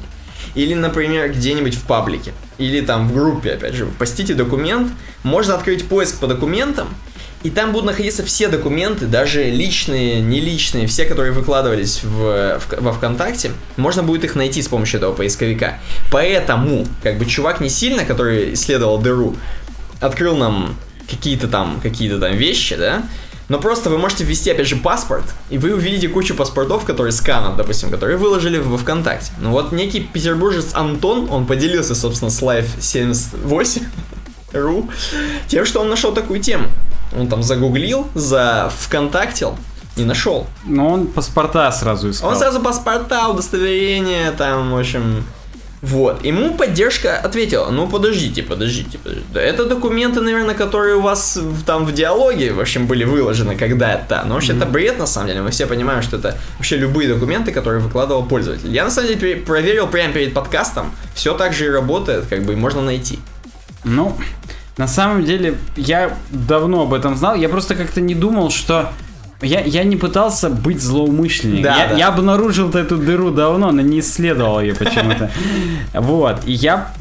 или, 0.58 0.74
например, 0.74 1.32
где-нибудь 1.32 1.74
в 1.74 1.82
паблике, 1.84 2.32
или 2.58 2.80
там 2.80 3.08
в 3.08 3.14
группе, 3.14 3.52
опять 3.52 3.74
же, 3.74 3.86
постите 3.98 4.34
документ, 4.34 4.90
можно 5.22 5.54
открыть 5.54 5.86
поиск 5.88 6.18
по 6.18 6.26
документам, 6.26 6.88
и 7.44 7.50
там 7.50 7.70
будут 7.70 7.86
находиться 7.86 8.24
все 8.24 8.48
документы, 8.48 9.06
даже 9.06 9.44
личные, 9.44 10.20
не 10.20 10.40
личные, 10.40 10.88
все, 10.88 11.04
которые 11.04 11.32
выкладывались 11.32 12.00
в, 12.02 12.58
в- 12.58 12.80
во 12.80 12.92
ВКонтакте, 12.92 13.52
можно 13.76 14.02
будет 14.02 14.24
их 14.24 14.34
найти 14.34 14.60
с 14.60 14.66
помощью 14.66 14.98
этого 14.98 15.14
поисковика. 15.14 15.78
Поэтому, 16.10 16.84
как 17.04 17.18
бы, 17.18 17.26
чувак 17.26 17.60
не 17.60 17.68
сильно, 17.68 18.04
который 18.04 18.54
исследовал 18.54 18.98
дыру, 18.98 19.36
открыл 20.00 20.36
нам 20.36 20.74
какие-то 21.08 21.46
там, 21.46 21.78
какие-то 21.80 22.18
там 22.18 22.36
вещи, 22.36 22.74
да, 22.74 23.02
но 23.48 23.58
просто 23.58 23.90
вы 23.90 23.98
можете 23.98 24.24
ввести, 24.24 24.50
опять 24.50 24.66
же, 24.66 24.76
паспорт, 24.76 25.24
и 25.50 25.58
вы 25.58 25.74
увидите 25.74 26.08
кучу 26.08 26.34
паспортов, 26.34 26.84
которые 26.84 27.12
сканов, 27.12 27.56
допустим, 27.56 27.90
которые 27.90 28.18
выложили 28.18 28.58
во 28.58 28.76
ВКонтакте. 28.76 29.32
Ну 29.38 29.50
вот 29.50 29.72
некий 29.72 30.00
петербуржец 30.00 30.74
Антон, 30.74 31.28
он 31.30 31.46
поделился, 31.46 31.94
собственно, 31.94 32.30
с 32.30 32.42
Live 32.42 32.68
78 32.78 33.82
ру 34.52 34.88
тем, 35.46 35.64
что 35.64 35.80
он 35.80 35.88
нашел 35.88 36.12
такую 36.12 36.40
тему. 36.40 36.68
Он 37.16 37.28
там 37.28 37.42
загуглил, 37.42 38.06
за 38.14 38.70
ВКонтактил 38.80 39.56
и 39.96 40.04
нашел. 40.04 40.46
Но 40.64 40.90
он 40.90 41.06
паспорта 41.06 41.70
сразу 41.72 42.10
искал. 42.10 42.30
Он 42.30 42.36
сразу 42.36 42.60
паспорта, 42.60 43.28
удостоверения, 43.28 44.32
там, 44.32 44.72
в 44.72 44.78
общем... 44.78 45.24
Вот. 45.80 46.24
Ему 46.24 46.54
поддержка 46.54 47.18
ответила, 47.18 47.70
ну 47.70 47.86
подождите, 47.86 48.42
подождите, 48.42 48.98
подождите. 48.98 49.26
Это 49.34 49.64
документы, 49.64 50.20
наверное, 50.20 50.54
которые 50.54 50.96
у 50.96 51.00
вас 51.00 51.38
там 51.66 51.84
в 51.86 51.92
диалоге, 51.92 52.52
в 52.52 52.60
общем, 52.60 52.86
были 52.86 53.04
выложены 53.04 53.56
когда-то. 53.56 54.24
Но 54.26 54.34
вообще 54.34 54.56
это 54.56 54.66
бред, 54.66 54.98
на 54.98 55.06
самом 55.06 55.28
деле. 55.28 55.42
Мы 55.42 55.50
все 55.50 55.66
понимаем, 55.66 56.02
что 56.02 56.16
это 56.16 56.36
вообще 56.56 56.76
любые 56.76 57.08
документы, 57.08 57.52
которые 57.52 57.80
выкладывал 57.80 58.24
пользователь. 58.24 58.72
Я, 58.72 58.84
на 58.84 58.90
самом 58.90 59.08
деле, 59.08 59.36
проверил 59.36 59.86
прямо 59.86 60.12
перед 60.12 60.34
подкастом. 60.34 60.92
Все 61.14 61.34
так 61.34 61.52
же 61.52 61.66
и 61.66 61.70
работает, 61.70 62.26
как 62.26 62.42
бы, 62.42 62.54
и 62.54 62.56
можно 62.56 62.82
найти. 62.82 63.20
Ну, 63.84 64.16
на 64.76 64.88
самом 64.88 65.24
деле, 65.24 65.56
я 65.76 66.16
давно 66.30 66.82
об 66.82 66.94
этом 66.94 67.16
знал. 67.16 67.36
Я 67.36 67.48
просто 67.48 67.74
как-то 67.74 68.00
не 68.00 68.14
думал, 68.14 68.50
что... 68.50 68.92
Я, 69.40 69.60
я 69.60 69.84
не 69.84 69.94
пытался 69.94 70.50
быть 70.50 70.82
злоумышленником. 70.82 71.62
Да, 71.62 71.76
я, 71.76 71.88
да. 71.88 71.94
я 71.94 72.08
обнаружил 72.08 72.70
эту 72.70 72.96
дыру 72.96 73.30
давно, 73.30 73.70
но 73.70 73.82
не 73.82 74.00
исследовал 74.00 74.60
ее 74.60 74.74
почему-то. 74.74 75.30
Вот. 75.94 76.40
И 76.44 76.52
я, 76.52 76.92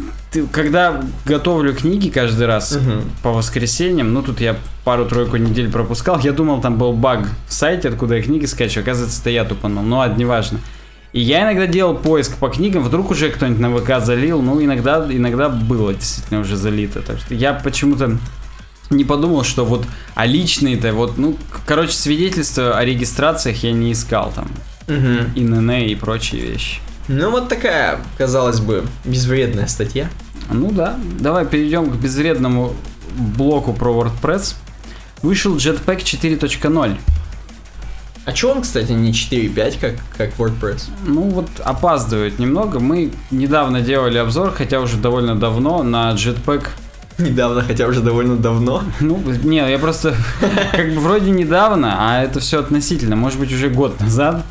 когда 0.52 1.02
готовлю 1.26 1.74
книги 1.74 2.10
каждый 2.10 2.46
раз 2.46 2.78
по 3.24 3.32
воскресеньям, 3.32 4.14
ну 4.14 4.22
тут 4.22 4.40
я 4.40 4.56
пару-тройку 4.84 5.38
недель 5.38 5.72
пропускал, 5.72 6.20
я 6.20 6.32
думал, 6.32 6.62
там 6.62 6.78
был 6.78 6.94
баг 6.94 7.28
в 7.48 7.54
сайте, 7.54 7.90
откуда 7.90 8.16
я 8.16 8.22
книги 8.22 8.46
скачиваю. 8.46 8.84
Оказывается, 8.84 9.20
это 9.22 9.32
я 9.32 9.44
тупанул. 9.44 9.84
Но 9.84 9.98
ладно, 9.98 10.20
неважно. 10.20 10.60
И 11.14 11.22
я 11.22 11.44
иногда 11.44 11.66
делал 11.66 11.96
поиск 11.96 12.38
по 12.38 12.50
книгам, 12.50 12.84
вдруг 12.84 13.10
уже 13.10 13.30
кто-нибудь 13.30 13.60
на 13.60 13.76
ВК 13.76 14.06
залил, 14.06 14.42
ну 14.42 14.64
иногда, 14.64 15.04
иногда 15.10 15.50
было 15.50 15.94
действительно 15.94 16.42
уже 16.42 16.56
залито. 16.56 17.02
Так 17.02 17.18
что 17.18 17.34
я 17.34 17.54
почему-то 17.54 18.18
не 18.90 19.04
подумал, 19.04 19.44
что 19.44 19.66
вот, 19.66 19.86
а 20.16 20.26
личные-то, 20.26 20.94
вот, 20.94 21.18
ну, 21.18 21.38
короче, 21.66 21.94
свидетельства 21.94 22.78
о 22.78 22.86
регистрациях 22.86 23.64
я 23.64 23.72
не 23.72 23.92
искал 23.92 24.32
там, 24.34 24.48
Мгм. 24.88 25.32
ИНН 25.36 25.72
и 25.72 25.96
прочие 25.96 26.42
вещи. 26.42 26.80
Ну 27.10 27.32
вот 27.32 27.50
такая, 27.50 28.00
казалось 28.18 28.60
бы, 28.60 28.86
безвредная 29.06 29.68
статья. 29.68 30.10
Ну 30.52 30.72
да, 30.72 30.98
давай 31.20 31.46
перейдем 31.46 31.90
к 31.90 31.96
безвредному 31.96 32.74
блоку 33.18 33.74
про 33.74 33.92
WordPress. 33.92 34.56
Вышел 35.22 35.56
Jetpack 35.56 36.04
4.0. 36.04 36.98
А 38.26 38.34
чё 38.34 38.52
он, 38.52 38.62
кстати, 38.62 38.92
не 38.92 39.12
4.5, 39.14 39.80
как, 39.80 39.96
как 40.18 40.38
WordPress? 40.38 40.90
Ну 41.06 41.22
вот 41.30 41.48
опаздывает 41.64 42.40
немного. 42.40 42.80
Мы 42.80 43.12
недавно 43.32 43.80
делали 43.82 44.18
обзор, 44.18 44.52
хотя 44.52 44.82
уже 44.82 44.98
довольно 44.98 45.36
давно, 45.36 45.82
на 45.84 46.12
Jetpack 46.12 46.66
Недавно, 47.20 47.64
хотя 47.64 47.88
уже 47.88 48.02
довольно 48.02 48.38
давно. 48.38 48.84
Ну, 49.00 49.22
не, 49.44 49.58
я 49.58 49.80
просто 49.80 50.16
как 50.72 50.94
бы 50.94 51.00
вроде 51.00 51.32
недавно, 51.32 51.96
а 51.98 52.24
это 52.24 52.40
все 52.40 52.60
относительно, 52.60 53.16
может 53.16 53.40
быть 53.40 53.52
уже 53.52 53.70
год 53.70 54.00
назад. 54.00 54.46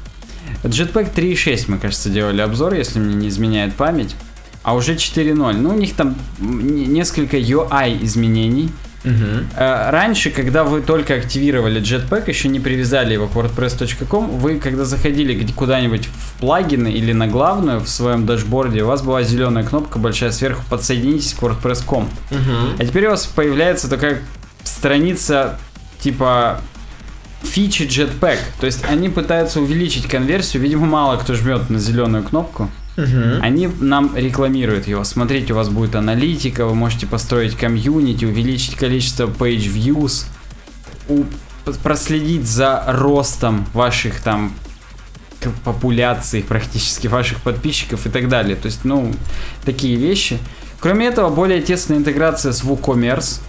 Jetpack 0.65 1.15
3.6 1.15 1.65
мы, 1.69 1.79
кажется, 1.79 2.11
делали 2.11 2.41
обзор, 2.41 2.75
если 2.75 2.99
мне 2.99 3.15
не 3.15 3.29
изменяет 3.29 3.75
память. 3.75 4.17
А 4.65 4.75
уже 4.75 4.95
4.0. 4.95 5.53
Ну, 5.53 5.71
у 5.71 5.79
них 5.79 5.95
там 5.95 6.17
несколько 6.41 7.37
UI 7.37 8.03
изменений. 8.05 8.71
Э, 9.57 9.91
Раньше, 9.91 10.31
когда 10.31 10.65
вы 10.65 10.81
только 10.81 11.15
активировали 11.15 11.81
Jetpack, 11.81 12.29
еще 12.29 12.49
не 12.49 12.61
привязали 12.61 13.15
его 13.15 13.29
к 13.29 13.35
WordPress.com, 13.35 14.39
вы, 14.39 14.59
когда 14.59 14.85
заходили 14.85 15.47
куда-нибудь 15.53 16.07
в 16.07 16.41
плагины 16.41 16.89
или 16.89 17.13
на 17.13 17.27
главную 17.29 17.81
в 17.81 17.89
своем 17.89 18.27
дашборде, 18.27 18.83
у 18.83 18.87
вас 18.87 19.03
была 19.03 19.23
зеленая 19.23 19.65
кнопка 19.65 19.99
большая 19.99 20.33
сверху 20.33 20.63
«Подсоединитесь 20.69 21.35
к 21.35 21.43
WordPress.com». 21.43 22.09
А 22.79 22.85
теперь 22.85 23.07
у 23.07 23.11
вас 23.11 23.27
появляется 23.27 23.89
такая 23.89 24.21
страница 24.65 25.59
типа 26.01 26.61
фичи 27.43 27.83
Jetpack. 27.83 28.39
То 28.61 28.67
есть 28.67 28.85
они 28.89 29.09
пытаются 29.09 29.61
увеличить 29.61 30.07
конверсию. 30.07 30.63
Видимо, 30.63 30.87
мало 30.87 31.17
кто 31.17 31.35
жмет 31.35 31.71
на 31.71 31.79
зеленую 31.79 32.25
кнопку. 32.25 32.71
Они 33.43 33.69
нам 33.81 34.17
рекламируют 34.17 34.87
его. 34.89 35.05
Смотрите, 35.05 35.53
у 35.53 35.57
вас 35.57 35.69
будет 35.69 35.95
аналитика, 35.95 36.65
вы 36.67 36.75
можете 36.75 37.07
построить 37.07 37.55
комьюнити, 37.57 38.25
увеличить 38.25 38.77
количество 38.77 39.27
page 39.27 39.73
views, 39.73 40.25
у- 41.09 41.25
проследить 41.83 42.47
за 42.47 42.85
ростом 42.87 43.67
ваших 43.75 44.21
там 44.21 44.55
популяций 45.65 46.43
практически 46.43 47.07
ваших 47.07 47.41
подписчиков 47.41 48.07
и 48.07 48.09
так 48.09 48.29
далее. 48.29 48.57
То 48.57 48.67
есть, 48.67 48.85
ну, 48.85 49.15
такие 49.65 49.97
вещи. 49.97 50.39
Кроме 50.81 51.07
этого, 51.07 51.31
более 51.31 51.61
тесная 51.63 51.99
интеграция 51.99 52.53
с 52.53 52.63
WooCommerce. 52.63 53.41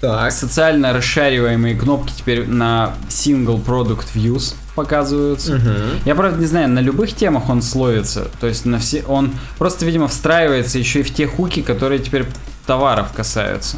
Так. 0.00 0.32
Социально 0.32 0.92
расшариваемые 0.92 1.76
кнопки 1.76 2.12
теперь 2.16 2.46
на 2.46 2.94
Single 3.08 3.62
Product 3.62 4.06
Views 4.14 4.54
показываются. 4.74 5.54
Мгм. 5.56 6.00
Я, 6.04 6.14
правда, 6.14 6.38
не 6.38 6.46
знаю, 6.46 6.68
на 6.68 6.80
любых 6.80 7.14
темах 7.14 7.48
он 7.48 7.62
словится. 7.62 8.28
То 8.40 8.46
есть 8.46 8.64
на 8.64 8.78
все. 8.78 9.02
Он 9.02 9.32
просто, 9.58 9.84
видимо, 9.84 10.08
встраивается 10.08 10.78
еще 10.78 11.00
и 11.00 11.02
в 11.02 11.12
те 11.12 11.26
хуки, 11.26 11.62
которые 11.62 11.98
теперь 11.98 12.26
товаров 12.66 13.08
касаются. 13.14 13.76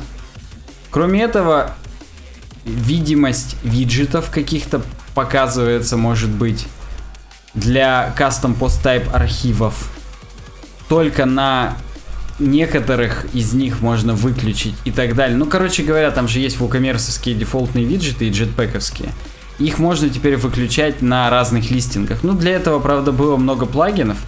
Кроме 0.91 1.23
этого, 1.23 1.75
видимость 2.65 3.57
виджетов 3.63 4.31
каких-то 4.31 4.83
показывается, 5.15 5.97
может 5.97 6.31
быть, 6.31 6.67
для 7.55 8.15
custom 8.19 8.59
post 8.59 8.83
type 8.83 9.11
архивов. 9.13 9.91
Только 10.89 11.25
на 11.25 11.77
некоторых 12.39 13.27
из 13.35 13.53
них 13.53 13.81
можно 13.81 14.15
выключить 14.15 14.75
и 14.85 14.91
так 14.91 15.15
далее. 15.15 15.37
Ну, 15.37 15.47
короче 15.47 15.83
говоря, 15.83 16.11
там 16.11 16.29
же 16.29 16.41
есть 16.41 16.59
вукомерсовские 16.59 17.35
дефолтные 17.35 17.85
виджеты 17.85 18.27
и 18.27 18.31
джетпековские. 18.31 19.11
Их 19.63 19.79
можно 19.79 20.09
теперь 20.09 20.37
выключать 20.37 21.03
на 21.03 21.31
разных 21.31 21.71
листингах. 21.71 22.25
Ну, 22.25 22.33
для 22.33 22.53
этого, 22.53 22.81
правда, 22.81 23.13
было 23.13 23.37
много 23.37 23.65
плагинов. 23.65 24.19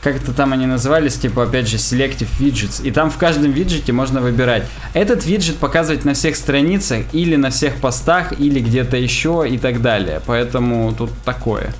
Как-то 0.00 0.32
там 0.32 0.52
они 0.52 0.66
назывались, 0.66 1.16
типа, 1.16 1.42
опять 1.42 1.66
же, 1.66 1.76
Selective 1.78 2.28
Widgets. 2.38 2.86
И 2.86 2.92
там 2.92 3.10
в 3.10 3.16
каждом 3.16 3.50
виджете 3.50 3.90
можно 3.92 4.20
выбирать. 4.20 4.62
Этот 4.94 5.26
виджет 5.26 5.56
показывать 5.56 6.04
на 6.04 6.14
всех 6.14 6.36
страницах, 6.36 7.00
или 7.12 7.34
на 7.34 7.50
всех 7.50 7.76
постах, 7.76 8.38
или 8.38 8.60
где-то 8.60 8.96
еще, 8.96 9.44
и 9.48 9.58
так 9.58 9.82
далее. 9.82 10.22
Поэтому 10.24 10.94
тут 10.96 11.10
такое. 11.24 11.74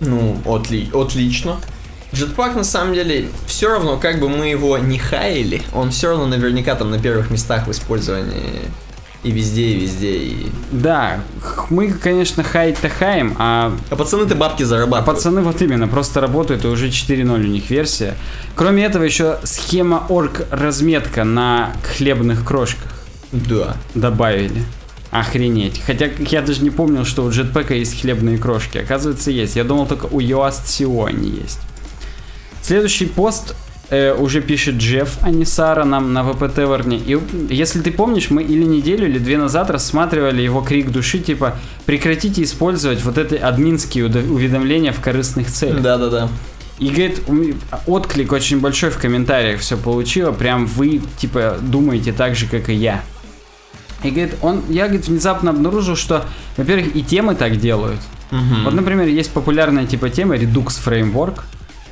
Ну, 0.00 0.36
отли- 0.44 0.90
отлично. 0.94 1.56
Jetpack 2.12 2.54
на 2.56 2.64
самом 2.64 2.92
деле, 2.92 3.30
все 3.46 3.70
равно, 3.70 3.96
как 3.96 4.20
бы 4.20 4.28
мы 4.28 4.48
его 4.48 4.76
не 4.76 4.98
хаяли, 4.98 5.62
он 5.72 5.90
все 5.90 6.10
равно 6.10 6.26
наверняка 6.26 6.74
там 6.74 6.90
на 6.90 6.98
первых 6.98 7.30
местах 7.30 7.66
в 7.66 7.70
использовании 7.70 8.60
и 9.26 9.32
везде, 9.32 9.70
и 9.70 9.80
везде. 9.80 10.16
И... 10.16 10.46
Да, 10.70 11.20
мы, 11.70 11.90
конечно, 11.90 12.44
хаять-то 12.44 12.88
хаем, 12.88 13.34
а 13.38 13.76
А 13.90 13.96
пацаны-то 13.96 14.36
бабки 14.36 14.62
А 14.62 14.66
зарабатывают. 14.66 15.06
пацаны 15.06 15.40
вот 15.42 15.60
именно 15.62 15.88
просто 15.88 16.20
работают, 16.20 16.64
и 16.64 16.68
уже 16.68 16.88
4.0 16.88 17.34
у 17.34 17.36
них 17.38 17.68
версия. 17.68 18.14
Кроме 18.54 18.84
этого, 18.84 19.02
еще 19.02 19.38
схема 19.42 20.06
орг 20.08 20.46
разметка 20.52 21.24
на 21.24 21.72
хлебных 21.82 22.44
крошках 22.44 22.92
Да. 23.32 23.76
добавили. 23.94 24.62
Охренеть. 25.10 25.80
Хотя 25.84 26.08
я 26.18 26.42
даже 26.42 26.62
не 26.62 26.70
помнил, 26.70 27.04
что 27.04 27.24
у 27.24 27.30
Jetpack 27.30 27.74
есть 27.74 28.00
хлебные 28.00 28.38
крошки. 28.38 28.78
Оказывается, 28.78 29.30
есть. 29.30 29.56
Я 29.56 29.64
думал, 29.64 29.86
только 29.86 30.06
у 30.06 30.20
Yoast 30.20 30.66
SEO 30.66 31.06
они 31.08 31.30
есть. 31.30 31.58
Следующий 32.62 33.06
пост 33.06 33.56
э, 33.90 34.14
уже 34.14 34.40
пишет 34.40 34.76
Джефф, 34.76 35.18
а 35.22 35.30
не 35.30 35.44
Сара, 35.44 35.84
нам 35.84 36.12
на 36.12 36.22
ВП 36.24 36.52
Теверне. 36.54 36.98
И 36.98 37.18
если 37.50 37.80
ты 37.80 37.90
помнишь, 37.90 38.30
мы 38.30 38.42
или 38.42 38.64
неделю, 38.64 39.06
или 39.08 39.18
две 39.18 39.38
назад 39.38 39.70
рассматривали 39.70 40.42
его 40.42 40.60
крик 40.60 40.90
души, 40.90 41.18
типа, 41.18 41.56
прекратите 41.84 42.42
использовать 42.42 43.02
вот 43.04 43.18
эти 43.18 43.34
админские 43.34 44.06
уведомления 44.06 44.92
в 44.92 45.00
корыстных 45.00 45.50
целях. 45.50 45.82
Да-да-да. 45.82 46.28
И 46.78 46.88
говорит, 46.88 47.22
отклик 47.86 48.32
очень 48.32 48.60
большой 48.60 48.90
в 48.90 48.98
комментариях 48.98 49.60
все 49.60 49.76
получило, 49.78 50.32
прям 50.32 50.66
вы, 50.66 51.00
типа, 51.16 51.56
думаете 51.60 52.12
так 52.12 52.34
же, 52.36 52.46
как 52.46 52.68
и 52.68 52.74
я. 52.74 53.02
И 54.02 54.10
говорит, 54.10 54.34
он, 54.42 54.62
я, 54.68 54.84
говорит, 54.86 55.08
внезапно 55.08 55.50
обнаружил, 55.50 55.96
что, 55.96 56.26
во-первых, 56.58 56.94
и 56.94 57.02
темы 57.02 57.34
так 57.34 57.58
делают. 57.58 58.00
Вот, 58.30 58.74
например, 58.74 59.06
есть 59.06 59.30
популярная 59.30 59.86
типа 59.86 60.10
тема 60.10 60.36
Redux 60.36 60.66
Framework, 60.84 61.42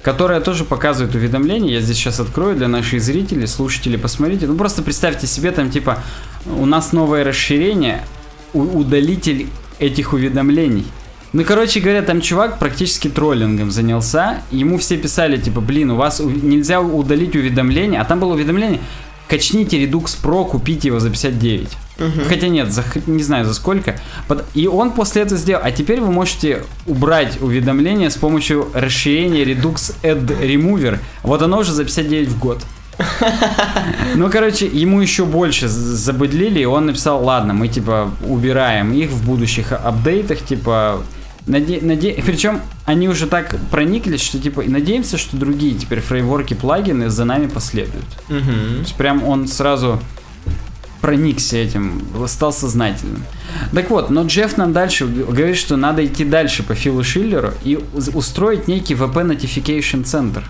которая 0.05 0.41
тоже 0.43 0.65
показывает 0.65 1.15
уведомления. 1.15 1.73
Я 1.73 1.81
здесь 1.81 1.97
сейчас 1.97 2.21
открою 2.21 2.55
для 2.55 2.69
наших 2.69 3.01
зрителей, 3.01 3.47
слушателей, 3.47 3.99
посмотрите. 3.99 4.47
Ну, 4.47 4.55
просто 4.55 4.83
представьте 4.83 5.27
себе, 5.27 5.51
там, 5.51 5.71
типа, 5.71 5.99
у 6.45 6.67
нас 6.67 6.93
новое 6.93 7.25
расширение, 7.25 8.05
удалитель 8.53 9.49
этих 9.79 10.13
уведомлений. 10.13 10.85
Ну, 11.33 11.43
короче 11.45 11.81
говоря, 11.81 12.03
там 12.03 12.21
чувак 12.21 12.59
практически 12.59 13.09
троллингом 13.09 13.71
занялся. 13.71 14.43
Ему 14.51 14.77
все 14.77 14.99
писали, 14.99 15.39
типа, 15.39 15.63
блин, 15.63 15.93
у 15.93 15.97
вас 15.97 16.21
нельзя 16.21 16.83
удалить 16.83 17.35
уведомление. 17.35 17.99
А 17.99 18.05
там 18.05 18.21
было 18.21 18.35
уведомление, 18.35 18.81
качните 19.27 19.83
Redux 19.83 20.19
Pro, 20.23 20.47
купите 20.47 20.89
его 20.89 21.01
за 21.01 21.09
59. 21.09 21.69
Хотя 22.29 22.49
нет, 22.49 22.73
за, 22.73 22.83
не 23.07 23.23
знаю 23.23 23.45
за 23.45 23.55
сколько. 23.55 23.99
И 24.55 24.67
он 24.67 24.91
после 24.93 25.23
этого 25.23 25.39
сделал. 25.39 25.63
А 25.65 25.71
теперь 25.71 26.01
вы 26.01 26.11
можете 26.11 26.65
убрать 26.87 27.41
уведомления 27.41 28.11
с 28.11 28.17
помощью 28.17 28.69
расширения 28.75 29.45
Redux 29.45 29.95
Add 30.03 30.27
Remover. 30.41 30.99
Вот 31.23 31.43
оно 31.43 31.59
уже 31.59 31.73
за 31.73 31.85
59 31.85 32.29
в 32.29 32.39
год. 32.39 32.63
Ну, 34.17 34.31
короче, 34.31 34.67
ему 34.67 35.01
еще 35.01 35.25
больше 35.25 35.69
забыдлили, 35.69 36.61
и 36.61 36.65
он 36.65 36.87
написал, 36.87 37.25
ладно, 37.25 37.53
мы, 37.53 37.69
типа, 37.69 38.11
убираем 38.27 38.93
их 38.93 39.11
в 39.11 39.25
будущих 39.27 39.73
апдейтах, 39.73 40.41
типа, 40.45 41.03
наде... 41.47 41.79
наде- 41.81 42.23
Причем 42.25 42.61
они 42.85 43.09
уже 43.09 43.27
так 43.27 43.57
прониклись, 43.71 44.21
что, 44.23 44.39
типа, 44.39 44.63
надеемся, 44.67 45.19
что 45.19 45.37
другие 45.37 45.75
теперь 45.75 46.01
фреймворки, 46.01 46.55
плагины 46.55 47.09
за 47.11 47.25
нами 47.25 47.47
последуют. 47.49 48.05
То 48.29 48.35
есть 48.81 48.95
прям 48.95 49.25
он 49.25 49.49
сразу 49.49 50.01
проникся 51.05 51.59
этим, 51.59 52.01
стал 52.29 52.51
сознательным. 52.51 53.25
Так 53.75 53.91
вот, 53.91 54.09
но 54.09 54.23
Джефф 54.27 54.57
нам 54.57 54.73
дальше 54.73 55.05
говорит, 55.07 55.59
что 55.59 55.77
надо 55.77 56.03
идти 56.03 56.25
дальше 56.25 56.63
по 56.63 56.75
Филу 56.75 57.05
Шиллеру 57.05 57.51
и 57.63 57.79
устроить 58.15 58.69
некий 58.69 58.95
VP 58.95 59.13
Notification 59.13 60.05
Center. 60.05 60.43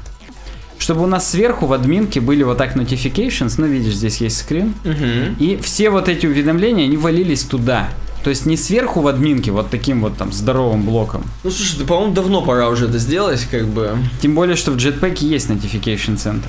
Чтобы 0.78 1.02
у 1.02 1.06
нас 1.06 1.28
сверху 1.28 1.66
в 1.66 1.72
админке 1.72 2.20
были 2.20 2.44
вот 2.44 2.59
так 2.59 2.76
notifications, 2.76 3.55
ну 3.59 3.66
видишь, 3.66 3.94
здесь 3.97 4.18
есть 4.20 4.36
скрин, 4.36 4.74
Мгм. 4.85 5.35
и 5.40 5.59
все 5.60 5.90
вот 5.90 6.09
эти 6.09 6.26
уведомления, 6.26 6.85
они 6.85 6.97
валились 6.97 7.43
туда. 7.43 7.89
То 8.22 8.31
есть 8.31 8.47
не 8.47 8.56
сверху 8.56 9.01
в 9.01 9.09
админке, 9.09 9.51
вот 9.51 9.70
таким 9.70 10.02
вот 10.02 10.16
там 10.16 10.32
здоровым 10.32 10.82
блоком. 10.82 11.24
Ну 11.43 11.51
слушай, 11.51 11.81
да 11.81 11.85
по-моему 11.85 12.14
давно 12.14 12.43
пора 12.43 12.68
уже 12.68 12.86
это 12.86 12.98
сделать, 12.98 13.44
как 13.51 13.66
бы. 13.66 13.97
Тем 14.22 14.36
более, 14.36 14.55
что 14.55 14.70
в 14.70 14.76
Jetpack 14.76 15.18
есть 15.24 15.51
Notification 15.51 16.14
Center. 16.16 16.48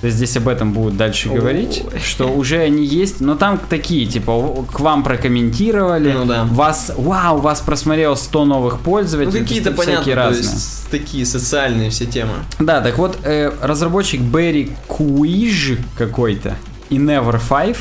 То 0.00 0.08
есть 0.08 0.18
здесь 0.18 0.36
об 0.36 0.46
этом 0.48 0.72
будут 0.74 0.96
дальше 0.98 1.30
Ой. 1.30 1.36
говорить, 1.38 1.82
что 2.04 2.26
уже 2.28 2.58
они 2.58 2.84
есть, 2.84 3.20
но 3.20 3.34
там 3.34 3.58
такие, 3.70 4.04
типа, 4.06 4.64
к 4.70 4.80
вам 4.80 5.02
прокомментировали, 5.02 6.12
Ну 6.12 6.24
да. 6.26 6.44
вас, 6.44 6.92
вау, 6.96 7.38
вас 7.38 7.60
просмотрело 7.62 8.14
100 8.14 8.44
новых 8.44 8.72
Ну 8.74 8.78
пользователей, 8.80 9.40
какие-то 9.42 9.70
то 9.70 9.76
есть 9.76 9.82
всякие 9.82 10.14
понятно, 10.14 10.22
то 10.22 10.28
разные. 10.38 10.54
есть 10.54 10.90
такие 10.90 11.24
социальные 11.26 11.90
все 11.90 12.04
темы. 12.04 12.32
Да, 12.58 12.80
так 12.82 12.98
вот, 12.98 13.18
э, 13.24 13.50
разработчик 13.62 14.20
Берри 14.20 14.72
Куиж 14.86 15.78
какой-то 15.96 16.56
и 16.90 16.98
Never 16.98 17.40
Five, 17.48 17.78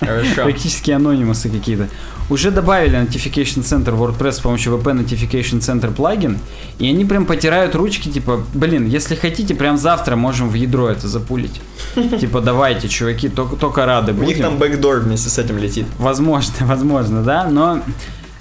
Хорошо. 0.00 0.44
практически 0.44 0.90
анонимусы 0.90 1.48
какие-то, 1.48 1.88
уже 2.30 2.50
добавили 2.50 2.98
Notification 2.98 3.62
Center 3.62 3.96
WordPress 3.96 4.32
с 4.32 4.40
помощью 4.40 4.74
VP 4.74 5.04
Notification 5.04 5.60
Center 5.60 5.92
плагин, 5.92 6.38
и 6.78 6.88
они 6.88 7.04
прям 7.04 7.26
потирают 7.26 7.74
ручки, 7.74 8.08
типа, 8.08 8.42
блин, 8.54 8.86
если 8.86 9.14
хотите, 9.14 9.54
прям 9.54 9.78
завтра 9.78 10.16
можем 10.16 10.50
в 10.50 10.54
ядро 10.54 10.88
это 10.88 11.08
запулить. 11.08 11.60
Типа, 12.20 12.40
давайте, 12.40 12.88
чуваки, 12.88 13.28
только, 13.28 13.56
только 13.56 13.86
рады 13.86 14.12
У 14.12 14.16
них 14.16 14.24
будем. 14.24 14.42
там 14.42 14.58
бэкдор 14.58 15.00
вместе 15.00 15.30
с 15.30 15.38
этим 15.38 15.58
летит. 15.58 15.86
Возможно, 15.98 16.54
возможно, 16.60 17.22
да, 17.22 17.48
но 17.48 17.80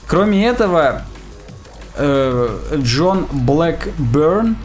кроме 0.06 0.46
этого, 0.46 1.04
э, 1.96 2.50
Джон 2.76 3.26
Блэкберн 3.32 4.58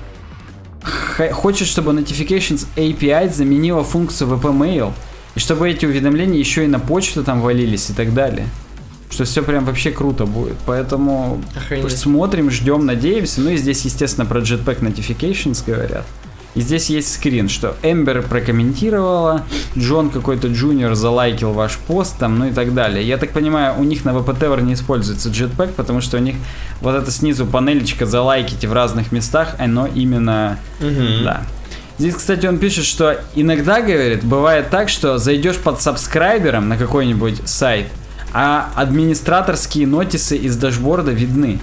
хочет, 1.32 1.69
чтобы 1.69 1.93
Notifications 1.93 2.66
API 2.77 3.32
заменила 3.32 3.85
функцию 3.85 4.31
VP 4.31 4.59
Mail, 4.59 4.93
и 5.34 5.38
чтобы 5.40 5.68
эти 5.70 5.86
уведомления 5.86 6.38
еще 6.38 6.64
и 6.64 6.68
на 6.68 6.78
почту 6.78 7.22
там 7.24 7.40
валились 7.40 7.90
и 7.90 7.92
так 7.92 8.12
далее. 8.14 8.46
Что 9.10 9.24
все 9.24 9.42
прям 9.42 9.64
вообще 9.66 9.90
круто 9.90 10.24
будет. 10.24 10.56
Поэтому 10.64 11.42
Охренеть. 11.54 11.98
смотрим, 11.98 12.50
ждем, 12.50 12.86
надеемся. 12.86 13.42
Ну 13.42 13.50
и 13.50 13.56
здесь, 13.59 13.84
естественно, 13.84 14.24
про 14.24 14.40
Jetpack 14.40 14.80
Notifications 14.80 15.62
говорят. 15.66 16.06
И 16.54 16.60
здесь 16.60 16.90
есть 16.90 17.14
скрин, 17.14 17.48
что 17.48 17.76
Эмбер 17.82 18.22
прокомментировала, 18.22 19.42
Джон 19.76 20.10
какой-то 20.10 20.48
джуниор 20.48 20.94
залайкил 20.94 21.52
ваш 21.52 21.78
пост, 21.78 22.18
там, 22.18 22.38
ну 22.38 22.46
и 22.48 22.52
так 22.52 22.74
далее. 22.74 23.06
Я 23.06 23.16
так 23.16 23.30
понимаю, 23.30 23.74
у 23.78 23.84
них 23.84 24.04
на 24.04 24.10
VP 24.10 24.38
Tower 24.38 24.62
не 24.62 24.74
используется 24.74 25.30
Jetpack, 25.30 25.68
потому 25.72 26.02
что 26.02 26.18
у 26.18 26.20
них 26.20 26.36
вот 26.82 26.94
эта 26.94 27.10
снизу 27.10 27.46
панелечка 27.46 28.04
залайките 28.04 28.68
в 28.68 28.72
разных 28.74 29.12
местах, 29.12 29.54
оно 29.59 29.86
именно 29.86 30.59
Мгм. 30.80 31.24
да. 31.24 31.42
Здесь, 32.03 32.16
кстати, 32.16 32.47
он 32.47 32.59
пишет, 32.59 32.85
что 32.85 33.20
иногда, 33.37 33.81
говорит, 33.81 34.24
бывает 34.24 34.70
так, 34.70 34.89
что 34.89 35.19
зайдешь 35.19 35.59
под 35.59 35.81
сабскрайбером 35.81 36.69
на 36.69 36.77
какой-нибудь 36.77 37.49
сайт, 37.49 37.87
а 38.33 38.73
администраторские 38.74 39.87
нотисы 39.87 40.37
из 40.37 40.57
дашборда 40.57 41.12
видны. 41.12 41.61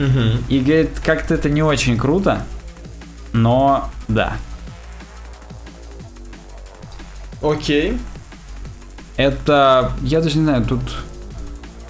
Мгм. 0.00 0.44
И 0.48 0.58
говорит, 0.58 0.98
как-то 0.98 1.34
это 1.34 1.48
не 1.48 1.62
очень 1.62 1.96
круто, 1.96 2.42
но 3.32 3.88
да. 4.08 4.36
Окей. 7.40 8.00
Это, 9.16 9.92
я 10.02 10.22
даже 10.22 10.38
не 10.38 10.44
знаю, 10.44 10.64
тут... 10.64 10.80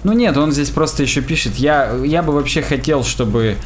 Ну 0.03 0.13
нет, 0.13 0.37
он 0.37 0.51
здесь 0.51 0.69
просто 0.69 1.01
еще 1.01 1.21
пишет, 1.21 1.55
я, 1.55 1.91
я 2.05 2.21
бы 2.21 2.33
вообще 2.33 2.61
хотел, 2.61 3.03
чтобы 3.03 3.57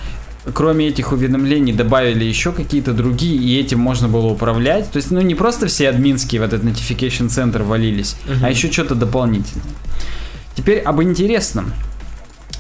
кроме 0.54 0.88
этих 0.88 1.12
уведомлений 1.12 1.74
добавили 1.74 2.24
еще 2.24 2.52
какие-то 2.52 2.94
другие, 2.94 3.38
и 3.38 3.60
этим 3.60 3.80
можно 3.80 4.08
было 4.08 4.28
управлять. 4.28 4.92
То 4.92 4.98
есть, 4.98 5.12
ну 5.12 5.22
не 5.22 5.36
просто 5.36 5.68
все 5.68 5.90
админские 5.90 6.42
в 6.42 6.44
этот 6.44 6.64
notification 6.64 7.30
центр 7.30 7.62
валились, 7.64 8.16
Мгм. 8.28 8.46
а 8.46 8.50
еще 8.50 8.72
что-то 8.72 8.96
дополнительное. 8.96 9.66
Теперь 10.56 10.80
об 10.80 11.02
интересном. 11.02 11.72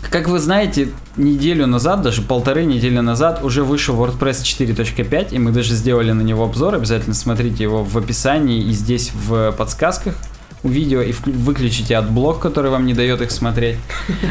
Как 0.10 0.28
вы 0.28 0.40
знаете, 0.40 0.90
неделю 1.16 1.68
назад, 1.68 2.02
даже 2.02 2.22
полторы 2.22 2.66
недели 2.66 2.99
назад, 2.99 3.44
уже 3.44 3.64
вышел 3.64 3.95
WordPress 3.95 4.41
4.5, 4.44 5.32
и 5.32 5.40
мы 5.40 5.52
даже 5.52 5.74
сделали 5.76 6.12
на 6.12 6.22
него 6.22 6.44
обзор. 6.44 6.76
Обязательно 6.76 7.14
смотрите 7.16 7.64
его 7.64 7.84
в 7.84 7.98
описании 7.98 8.62
и 8.64 8.72
здесь 8.72 9.12
в 9.14 9.52
подсказках 9.53 10.16
видео, 10.63 11.01
и 11.01 11.13
выключите 11.25 11.97
AdBlock, 11.98 12.39
который 12.39 12.71
вам 12.71 12.85
не 12.85 12.93
дает 12.93 13.21
их 13.21 13.31
смотреть. 13.31 13.77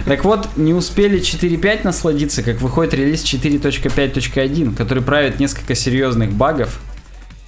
Так 0.07 0.25
вот, 0.25 0.49
не 0.57 0.75
успели 0.75 1.21
4.5 1.21 1.81
насладиться, 1.85 2.43
как 2.43 2.61
выходит 2.61 2.95
релиз 2.95 3.25
4.5.1, 3.25 4.77
который 4.77 5.03
правит 5.03 5.41
несколько 5.41 5.75
серьезных 5.75 6.33
багов. 6.33 6.81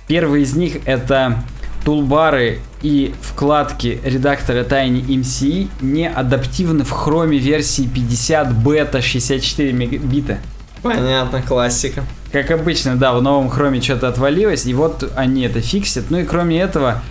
Первый 0.06 0.42
из 0.42 0.54
них 0.54 0.78
это 0.84 1.42
тулбары 1.84 2.60
и 2.82 3.14
вкладки 3.20 4.00
редактора 4.04 4.64
Tiny 4.64 5.04
MCE 5.06 5.68
не 5.80 6.08
адаптивны 6.08 6.84
в 6.84 6.90
хроме 6.90 7.38
версии 7.38 7.88
50 7.92 8.52
бета 8.54 9.00
64 9.00 9.72
мегабита. 9.72 10.38
Понятно, 10.82 11.42
классика. 11.42 12.04
Как 12.32 12.50
обычно, 12.50 12.96
да, 12.96 13.12
в 13.12 13.22
новом 13.22 13.48
хроме 13.50 13.80
что-то 13.80 14.08
отвалилось, 14.08 14.66
и 14.66 14.74
вот 14.74 15.12
они 15.16 15.42
это 15.42 15.60
фиксят. 15.60 16.06
Ну 16.10 16.18
и 16.18 16.24
кроме 16.24 16.60
этого, 16.60 17.02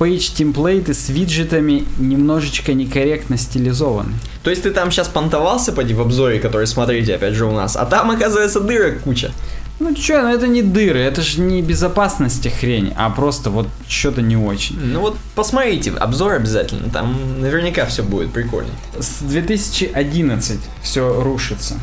пейдж 0.00 0.30
темплейты 0.34 0.94
с 0.94 1.10
виджетами 1.10 1.84
немножечко 1.98 2.72
некорректно 2.72 3.36
стилизованы. 3.36 4.14
То 4.42 4.48
есть 4.48 4.62
ты 4.62 4.70
там 4.70 4.90
сейчас 4.90 5.08
понтовался, 5.08 5.72
поди, 5.72 5.92
в 5.92 6.00
обзоре, 6.00 6.40
который 6.40 6.66
смотрите, 6.66 7.16
опять 7.16 7.34
же, 7.34 7.44
у 7.44 7.50
нас, 7.50 7.76
а 7.76 7.84
там, 7.84 8.10
оказывается, 8.10 8.60
дырок 8.60 9.02
куча. 9.02 9.30
Ну 9.78 9.94
чё, 9.94 10.22
ну 10.22 10.28
это 10.28 10.46
не 10.46 10.62
дыры, 10.62 11.00
это 11.00 11.20
же 11.20 11.42
не 11.42 11.60
безопасности 11.60 12.48
хрень, 12.48 12.94
а 12.96 13.10
просто 13.10 13.50
вот 13.50 13.66
что-то 13.88 14.22
не 14.22 14.38
очень. 14.38 14.78
Ну 14.80 15.00
вот, 15.00 15.18
посмотрите, 15.34 15.90
обзор 15.90 16.32
обязательно, 16.32 16.88
там 16.90 17.40
наверняка 17.40 17.84
все 17.84 18.02
будет 18.02 18.32
прикольно. 18.32 18.70
С 18.98 19.20
2011 19.20 20.60
все 20.82 21.22
рушится. 21.22 21.78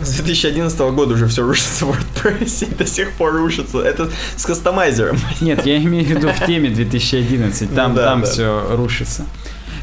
С 0.00 0.14
2011 0.16 0.78
года 0.80 1.14
уже 1.14 1.26
все 1.28 1.42
рушится 1.46 1.86
в 1.86 1.90
WordPress 1.90 2.68
и 2.68 2.74
до 2.74 2.86
сих 2.86 3.12
пор 3.12 3.34
рушится. 3.34 3.78
Это 3.78 4.10
с 4.36 4.44
кастомайзером. 4.44 5.18
Нет, 5.40 5.64
я 5.66 5.76
имею 5.78 6.04
в 6.04 6.08
виду 6.08 6.28
в 6.28 6.46
теме 6.46 6.68
2011, 6.70 7.74
там, 7.74 7.90
Ну 7.92 7.96
да, 7.96 8.04
там 8.04 8.20
да. 8.22 8.26
все 8.26 8.66
рушится. 8.76 9.24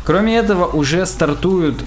Кроме 0.03 0.35
этого, 0.35 0.65
уже 0.65 1.05
стартуют, 1.05 1.79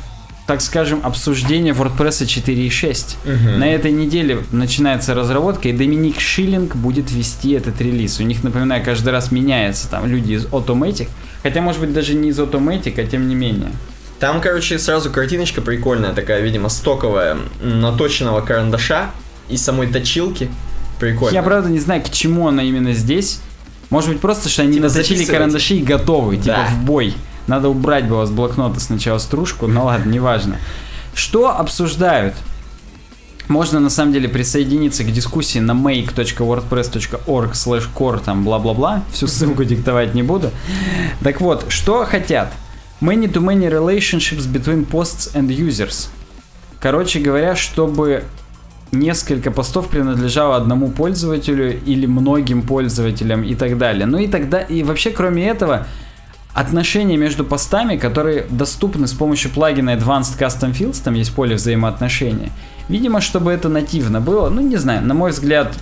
так 0.46 0.62
скажем, 0.62 1.00
обсуждение 1.02 1.74
WordPress 1.74 2.24
4.6. 2.24 3.16
Мгм. 3.24 3.58
На 3.58 3.68
этой 3.68 3.92
неделе 3.92 4.38
начинается 4.52 5.14
разработка, 5.14 5.68
и 5.68 5.72
Доминик 5.72 6.18
Шиллинг 6.20 6.76
будет 6.76 7.10
вести 7.12 7.52
этот 7.52 7.80
релиз. 7.80 8.20
У 8.20 8.22
них, 8.22 8.42
напоминаю, 8.42 8.82
каждый 8.82 9.10
раз 9.10 9.32
меняется 9.32 9.90
там 9.90 10.06
люди 10.06 10.32
из 10.32 10.46
Automatic, 10.46 11.08
хотя, 11.42 11.60
может 11.60 11.80
быть, 11.80 11.92
даже 11.92 12.14
не 12.14 12.30
из 12.30 12.38
Automatic, 12.38 12.98
а 12.98 13.06
тем 13.06 13.28
не 13.28 13.34
менее. 13.34 13.70
Там, 14.20 14.40
короче, 14.40 14.78
сразу 14.78 15.10
картиночка 15.10 15.60
прикольная 15.60 16.12
такая, 16.12 16.40
видимо, 16.40 16.68
стоковая, 16.68 17.36
наточенного 17.60 18.40
карандаша 18.40 19.10
и 19.48 19.56
самой 19.56 19.88
точилки. 19.88 20.50
Прикольно. 21.00 21.34
Я, 21.34 21.42
правда, 21.42 21.68
не 21.68 21.80
знаю, 21.80 22.02
к 22.02 22.10
чему 22.10 22.48
она 22.48 22.62
именно 22.62 22.92
здесь. 22.92 23.40
Может 23.90 24.10
быть, 24.10 24.20
просто, 24.20 24.48
что 24.48 24.62
они 24.62 24.74
Типа 24.74 24.88
наточили 24.88 25.24
карандаши 25.24 25.74
и 25.74 25.82
готовы, 25.82 26.36
типа 26.36 26.66
Да. 26.68 26.74
в 26.74 26.84
бой. 26.84 27.14
Надо 27.46 27.68
убрать 27.68 28.06
было 28.08 28.24
с 28.24 28.30
блокнота 28.30 28.80
сначала 28.80 29.18
стружку, 29.18 29.66
ну 29.66 29.84
ладно, 29.84 30.10
неважно. 30.10 30.56
Что 31.14 31.56
обсуждают? 31.56 32.34
Можно 33.48 33.78
на 33.78 33.90
самом 33.90 34.14
деле 34.14 34.28
присоединиться 34.28 35.04
к 35.04 35.12
дискуссии 35.12 35.58
на 35.58 35.72
make.wordpress.org 35.72 37.52
slash 37.52 37.84
core 37.94 38.22
там 38.24 38.42
бла-бла-бла. 38.44 39.02
Всю 39.12 39.26
ссылку 39.26 39.64
диктовать 39.64 40.14
не 40.14 40.22
буду. 40.22 40.50
Так 41.22 41.42
вот, 41.42 41.66
что 41.68 42.06
хотят? 42.06 42.52
Many-to-many 43.00 43.68
relationships 43.68 44.46
between 44.46 44.86
posts 44.86 45.34
and 45.34 45.48
users. 45.48 46.08
Короче 46.80 47.20
говоря, 47.20 47.56
чтобы 47.56 48.24
несколько 48.92 49.50
постов 49.50 49.88
принадлежало 49.88 50.56
одному 50.56 50.90
пользователю 50.90 51.80
или 51.84 52.06
многим 52.06 52.62
пользователям 52.62 53.42
и 53.42 53.54
так 53.54 53.78
далее. 53.78 54.06
Ну 54.06 54.18
и 54.18 54.28
тогда, 54.28 54.60
и 54.60 54.82
вообще 54.82 55.10
кроме 55.10 55.48
этого, 55.48 55.86
отношения 56.54 57.16
между 57.16 57.44
постами, 57.44 57.96
которые 57.96 58.46
доступны 58.48 59.06
с 59.06 59.12
помощью 59.12 59.50
плагина 59.50 59.90
Advanced 59.90 60.38
Custom 60.38 60.72
Fields, 60.72 61.02
там 61.02 61.14
есть 61.14 61.34
поле 61.34 61.56
взаимоотношения. 61.56 62.50
Видимо, 62.88 63.20
чтобы 63.20 63.50
это 63.50 63.68
нативно 63.68 64.20
было, 64.20 64.48
ну 64.48 64.60
не 64.60 64.76
знаю, 64.76 65.04
на 65.04 65.14
мой 65.14 65.32
взгляд, 65.32 65.74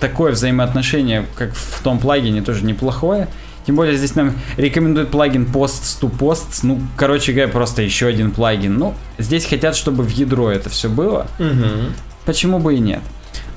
такое 0.00 0.32
взаимоотношение, 0.32 1.26
как 1.36 1.54
в 1.54 1.82
том 1.82 1.98
плагине, 1.98 2.42
тоже 2.42 2.64
неплохое. 2.64 3.28
Тем 3.66 3.74
более 3.74 3.96
здесь 3.96 4.14
нам 4.14 4.32
рекомендует 4.56 5.10
плагин 5.10 5.44
Posts 5.52 6.00
to 6.00 6.10
Posts. 6.10 6.60
Ну, 6.62 6.80
короче 6.96 7.32
говоря, 7.32 7.50
просто 7.50 7.82
еще 7.82 8.06
один 8.06 8.30
плагин. 8.30 8.78
Ну, 8.78 8.94
здесь 9.18 9.44
хотят, 9.44 9.74
чтобы 9.74 10.04
в 10.04 10.10
ядро 10.10 10.50
это 10.50 10.70
все 10.70 10.88
было. 10.88 11.26
Мгм. 11.40 11.92
Почему 12.24 12.60
бы 12.60 12.76
и 12.76 12.78
нет? 12.78 13.00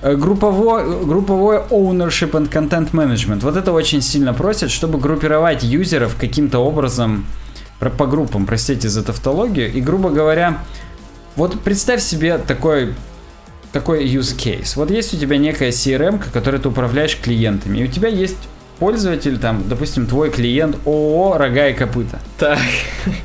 Э, 0.01 0.15
Групповой, 0.15 1.05
групповой 1.05 1.57
ownership 1.69 2.31
and 2.31 2.49
content 2.49 2.91
management. 2.91 3.41
Вот 3.41 3.55
это 3.55 3.71
очень 3.71 4.01
сильно 4.01 4.33
просят, 4.33 4.71
чтобы 4.71 4.97
группировать 4.97 5.63
юзеров 5.63 6.15
каким-то 6.19 6.59
образом 6.59 7.25
по 7.79 8.07
группам, 8.07 8.45
простите 8.45 8.89
за 8.89 9.03
тавтологию. 9.03 9.71
И, 9.71 9.79
грубо 9.79 10.09
говоря, 10.09 10.59
вот 11.35 11.59
представь 11.61 12.01
себе 12.01 12.37
такой 12.37 12.93
такой 13.71 14.05
use 14.05 14.35
case. 14.35 14.73
Вот 14.75 14.89
есть 14.89 15.13
у 15.13 15.17
тебя 15.17 15.37
некая 15.37 15.69
CRM, 15.69 16.21
которой 16.33 16.59
ты 16.59 16.69
управляешь 16.69 17.15
клиентами, 17.21 17.77
и 17.79 17.83
у 17.83 17.87
тебя 17.87 18.09
есть 18.09 18.37
пользователь, 18.79 19.37
там, 19.37 19.67
допустим, 19.67 20.07
твой 20.07 20.29
клиент 20.29 20.77
ООО 20.85 21.37
«Рога 21.37 21.67
и 21.67 21.73
копыта». 21.73 22.19
Так. 22.37 22.59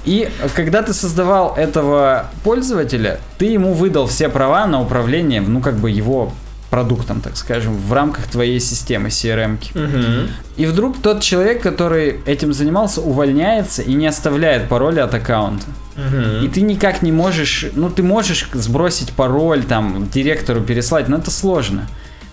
И 0.05 0.29
когда 0.55 0.83
ты 0.83 0.93
создавал 0.93 1.55
этого 1.57 2.27
пользователя, 2.43 3.21
ты 3.39 3.47
ему 3.47 3.73
выдал 3.73 4.07
все 4.07 4.29
права 4.29 4.67
на 4.67 4.81
управление, 4.81 5.41
ну, 5.41 5.61
как 5.61 5.77
бы 5.77 5.91
его 5.91 6.33
продуктом, 6.75 7.21
так 7.21 7.37
скажем, 7.37 7.77
в 7.77 7.93
рамках 7.93 8.27
твоей 8.27 8.59
системы 8.59 9.09
CRM. 9.09 9.59
Мгм. 9.75 10.29
И 10.57 10.67
вдруг 10.67 11.01
тот 11.01 11.21
человек, 11.21 11.63
который 11.63 12.21
этим 12.27 12.53
занимался, 12.53 13.01
увольняется 13.01 13.83
и 13.83 13.95
не 13.95 14.09
оставляет 14.09 14.69
пароля 14.69 15.05
от 15.05 15.15
аккаунта. 15.15 15.67
Мгм. 15.95 16.45
И 16.45 16.49
ты 16.49 16.63
никак 16.63 17.03
не 17.03 17.13
можешь, 17.13 17.67
ну 17.77 17.91
ты 17.91 18.03
можешь 18.03 18.49
сбросить 18.53 19.13
пароль, 19.13 19.63
там, 19.63 20.09
директору 20.13 20.63
переслать, 20.63 21.07
но 21.07 21.19
это 21.19 21.31
сложно. 21.31 21.87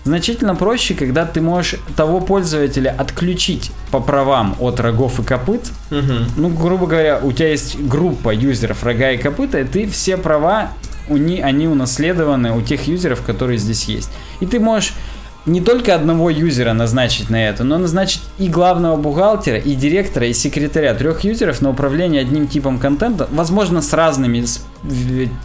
Значительно 0.04 0.56
проще, 0.56 0.94
когда 0.94 1.24
ты 1.26 1.40
можешь 1.40 1.76
того 1.96 2.20
пользователя 2.20 2.90
отключить 2.98 3.70
по 3.92 4.00
правам 4.00 4.56
от 4.58 4.80
рогов 4.80 5.20
и 5.20 5.22
копыт, 5.22 5.70
Мгм. 5.90 6.26
ну, 6.36 6.48
грубо 6.48 6.86
говоря, 6.86 7.20
у 7.22 7.30
тебя 7.32 7.50
есть 7.50 7.78
группа 7.78 8.30
юзеров 8.34 8.82
рога 8.82 9.12
и 9.12 9.16
копыта, 9.16 9.60
и 9.60 9.64
ты 9.64 9.86
все 9.88 10.16
права, 10.16 10.72
у 11.08 11.16
ни, 11.16 11.38
они 11.40 11.68
унаследованы 11.68 12.52
у 12.52 12.62
тех 12.62 12.86
юзеров, 12.88 13.22
которые 13.22 13.58
здесь 13.58 13.84
есть. 13.84 14.10
И 14.40 14.46
ты 14.46 14.58
можешь 14.58 14.94
не 15.44 15.60
только 15.60 15.94
одного 15.94 16.30
юзера 16.30 16.72
назначить 16.72 17.28
на 17.30 17.48
это, 17.48 17.64
но 17.64 17.78
назначить 17.78 18.22
и 18.38 18.48
главного 18.48 18.96
бухгалтера, 18.96 19.58
и 19.58 19.74
директора, 19.74 20.26
и 20.26 20.32
секретаря 20.32 20.94
трех 20.94 21.24
юзеров 21.24 21.60
на 21.60 21.70
управление 21.70 22.20
одним 22.20 22.46
типом 22.46 22.78
контента, 22.78 23.28
возможно, 23.32 23.82
с 23.82 23.92
разными 23.92 24.44
с- 24.44 24.64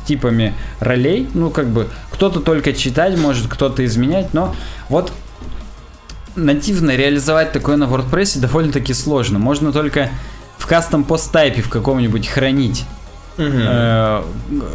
типами 0.06 0.53
ролей. 0.80 1.28
Ну, 1.34 1.49
как 1.49 1.68
бы, 1.69 1.88
кто-то 2.11 2.40
только 2.41 2.74
читать 2.74 3.18
может, 3.18 3.48
кто-то 3.48 3.84
изменять, 3.86 4.34
но 4.34 4.56
вот 4.90 5.11
нативно 6.36 6.95
реализовать 6.95 7.52
такое 7.52 7.78
на 7.78 7.86
WordPress 7.86 8.40
довольно-таки 8.40 8.94
сложно. 8.94 9.40
Можно 9.40 9.72
только 9.72 10.10
в 10.57 10.68
кастом 10.68 11.03
пост 11.03 11.32
тайпе 11.32 11.61
в 11.61 11.69
каком-нибудь 11.69 12.28
хранить 12.28 12.86
Мгм. 13.38 13.52
э, 13.56 14.22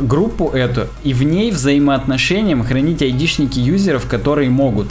группу 0.01 0.49
эту 0.51 0.87
и 1.05 1.13
в 1.13 1.23
ней 1.23 1.51
взаимоотношениям 1.51 2.65
хранить 2.65 3.03
айдишники 3.03 3.59
юзеров, 3.59 4.07
которые 4.09 4.51
могут. 4.51 4.89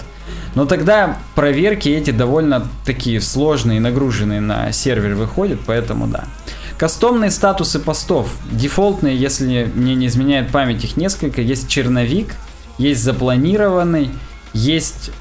Но 0.55 0.65
тогда 0.65 1.17
проверки 1.35 1.89
эти 1.89 2.11
довольно 2.11 2.67
такие 2.85 3.21
сложные, 3.21 3.79
нагруженные 3.79 4.41
на 4.41 4.71
сервер 4.71 5.15
выходят, 5.15 5.59
поэтому 5.65 6.07
да. 6.07 6.25
Кастомные 6.77 7.31
статусы 7.31 7.79
постов. 7.79 8.33
Дефолтные, 8.51 9.15
если 9.15 9.71
мне 9.75 9.95
не 9.95 10.07
изменяет 10.07 10.49
память, 10.51 10.83
их 10.83 10.97
несколько. 10.97 11.41
Есть 11.41 11.69
черновик, 11.69 12.35
есть 12.77 13.03
запланированный, 13.03 14.09
есть 14.53 15.11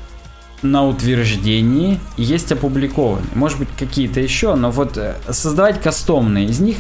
на 0.63 0.87
утверждении, 0.87 2.01
и 2.17 2.23
есть 2.23 2.51
опубликованный. 2.53 3.29
Может 3.35 3.59
быть, 3.59 3.69
какие-то 3.79 4.21
еще, 4.21 4.55
но 4.55 4.71
вот 4.71 4.97
э, 4.99 5.15
создавать 5.31 5.81
кастомные 5.81 6.47
из 6.47 6.61
них 6.61 6.77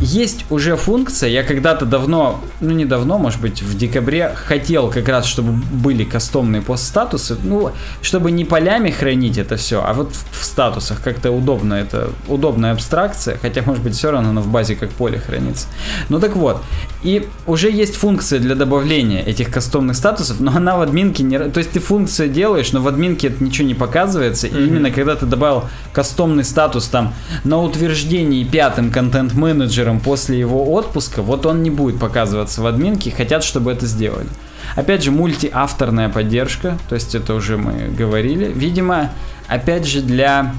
есть 0.00 0.44
уже 0.50 0.76
функция, 0.76 1.30
я 1.30 1.42
когда-то 1.42 1.86
давно, 1.86 2.40
ну 2.60 2.70
не 2.70 2.84
давно, 2.84 3.18
может 3.18 3.40
быть, 3.40 3.62
в 3.62 3.76
декабре 3.76 4.32
хотел 4.34 4.90
как 4.90 5.08
раз, 5.08 5.24
чтобы 5.24 5.52
были 5.52 6.04
кастомные 6.04 6.62
постстатусы, 6.62 7.36
ну, 7.42 7.70
чтобы 8.02 8.30
не 8.30 8.44
полями 8.44 8.90
хранить 8.90 9.38
это 9.38 9.56
все, 9.56 9.82
а 9.84 9.92
вот 9.92 10.12
в, 10.12 10.44
статусах 10.44 11.02
как-то 11.02 11.32
удобно, 11.32 11.74
это 11.74 12.10
удобная 12.28 12.72
абстракция, 12.72 13.38
хотя, 13.40 13.62
может 13.62 13.82
быть, 13.82 13.94
все 13.94 14.10
равно 14.10 14.30
она 14.30 14.40
в 14.40 14.46
базе 14.48 14.76
как 14.76 14.90
поле 14.90 15.18
хранится. 15.18 15.66
Ну 16.08 16.20
так 16.20 16.36
вот, 16.36 16.62
и 17.02 17.28
уже 17.46 17.70
есть 17.70 17.96
функция 17.96 18.38
для 18.38 18.54
добавления 18.54 19.22
этих 19.22 19.50
кастомных 19.50 19.96
статусов, 19.96 20.40
но 20.40 20.52
она 20.54 20.76
в 20.76 20.80
админке 20.80 21.22
не... 21.22 21.38
То 21.38 21.58
есть 21.58 21.72
ты 21.72 21.80
функцию 21.80 22.28
делаешь, 22.28 22.72
но 22.72 22.80
в 22.80 22.88
админке 22.88 23.28
это 23.28 23.42
ничего 23.42 23.66
не 23.66 23.74
показывается, 23.74 24.46
и 24.46 24.50
именно 24.50 24.90
когда 24.90 25.16
ты 25.16 25.26
добавил 25.26 25.64
кастомный 25.92 26.44
статус 26.44 26.86
там 26.86 27.14
на 27.42 27.60
утверждении 27.60 28.44
пятым 28.44 28.90
контент-менеджером 28.90 29.93
после 30.00 30.38
его 30.38 30.72
отпуска, 30.72 31.22
вот 31.22 31.46
он 31.46 31.62
не 31.62 31.70
будет 31.70 31.98
показываться 31.98 32.62
в 32.62 32.66
админке, 32.66 33.10
хотят, 33.10 33.44
чтобы 33.44 33.72
это 33.72 33.86
сделали. 33.86 34.28
Опять 34.76 35.02
же, 35.02 35.10
мультиавторная 35.10 36.08
поддержка, 36.08 36.78
то 36.88 36.94
есть 36.94 37.14
это 37.14 37.34
уже 37.34 37.56
мы 37.56 37.88
говорили. 37.88 38.52
Видимо, 38.52 39.10
опять 39.48 39.86
же, 39.86 40.00
для 40.00 40.54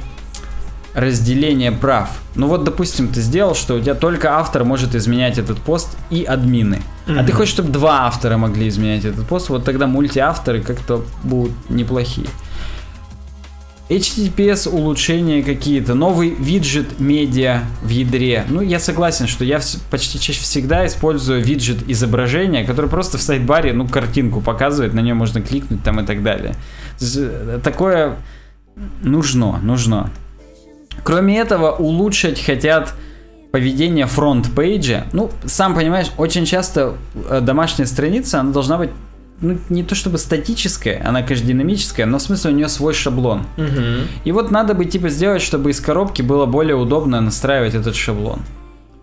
разделения 0.93 1.71
прав. 1.71 2.09
Ну 2.35 2.47
вот, 2.47 2.63
допустим, 2.63 3.09
ты 3.09 3.19
сделал, 3.21 3.53
что 3.53 3.75
у 3.75 3.79
тебя 3.79 3.95
только 3.95 4.37
автор 4.37 4.63
может 4.63 4.95
изменять 4.95 5.37
этот 5.37 5.59
пост 5.59 5.89
и 6.09 6.23
админы. 6.23 6.81
А 7.07 7.23
ты 7.23 7.33
хочешь, 7.33 7.53
чтобы 7.53 7.69
два 7.69 8.05
автора 8.07 8.37
могли 8.37 8.67
изменять 8.69 9.05
этот 9.05 9.27
пост, 9.27 9.49
вот 9.49 9.65
тогда 9.65 9.87
мультиавторы 9.87 10.61
как-то 10.61 11.03
будут 11.23 11.51
неплохие. 11.69 12.27
HTTPS 13.89 14.67
улучшения 14.67 15.43
какие-то, 15.43 15.93
новый 15.93 16.29
виджет 16.31 16.99
медиа 16.99 17.61
в 17.83 17.89
ядре. 17.89 18.43
Ну, 18.49 18.61
я 18.61 18.79
согласен, 18.79 19.27
что 19.27 19.45
я 19.45 19.59
почти 19.91 20.19
чаще 20.19 20.41
всегда 20.41 20.87
использую 20.87 21.43
виджет 21.43 21.77
изображения, 21.87 22.63
который 22.63 22.89
просто 22.89 23.19
в 23.19 23.21
сайт-баре, 23.21 23.73
ну, 23.73 23.87
картинку 23.87 24.41
показывает, 24.41 24.93
на 24.93 25.01
нее 25.01 25.13
можно 25.13 25.41
кликнуть 25.41 25.83
там 25.83 25.99
и 25.99 26.05
так 26.05 26.23
далее. 26.23 26.55
Такое 27.63 28.17
нужно, 29.03 29.59
нужно. 29.59 30.09
Кроме 31.03 31.37
этого, 31.37 31.71
улучшить 31.71 32.43
хотят 32.43 32.95
поведение 33.51 34.07
фронт-пейджа. 34.07 35.05
Ну, 35.13 35.29
сам 35.45 35.75
понимаешь, 35.75 36.07
очень 36.17 36.45
часто 36.45 36.95
э, 37.29 37.39
домашняя 37.41 37.85
страница, 37.85 38.39
она 38.39 38.51
должна 38.51 38.77
быть 38.77 38.89
ну, 39.41 39.57
не 39.69 39.83
то 39.83 39.95
чтобы 39.95 40.17
статическая, 40.17 41.01
она, 41.05 41.21
конечно, 41.21 41.47
динамическая, 41.47 42.05
но 42.05 42.19
в 42.19 42.21
смысле 42.21 42.51
у 42.51 42.53
нее 42.53 42.69
свой 42.69 42.93
шаблон. 42.93 43.43
Мгм. 43.57 44.07
И 44.23 44.31
вот 44.31 44.51
надо 44.51 44.73
бы 44.73 44.85
типа 44.85 45.09
сделать, 45.09 45.41
чтобы 45.41 45.71
из 45.71 45.79
коробки 45.81 46.21
было 46.21 46.45
более 46.45 46.75
удобно 46.75 47.19
настраивать 47.21 47.75
этот 47.75 47.95
шаблон. 47.95 48.39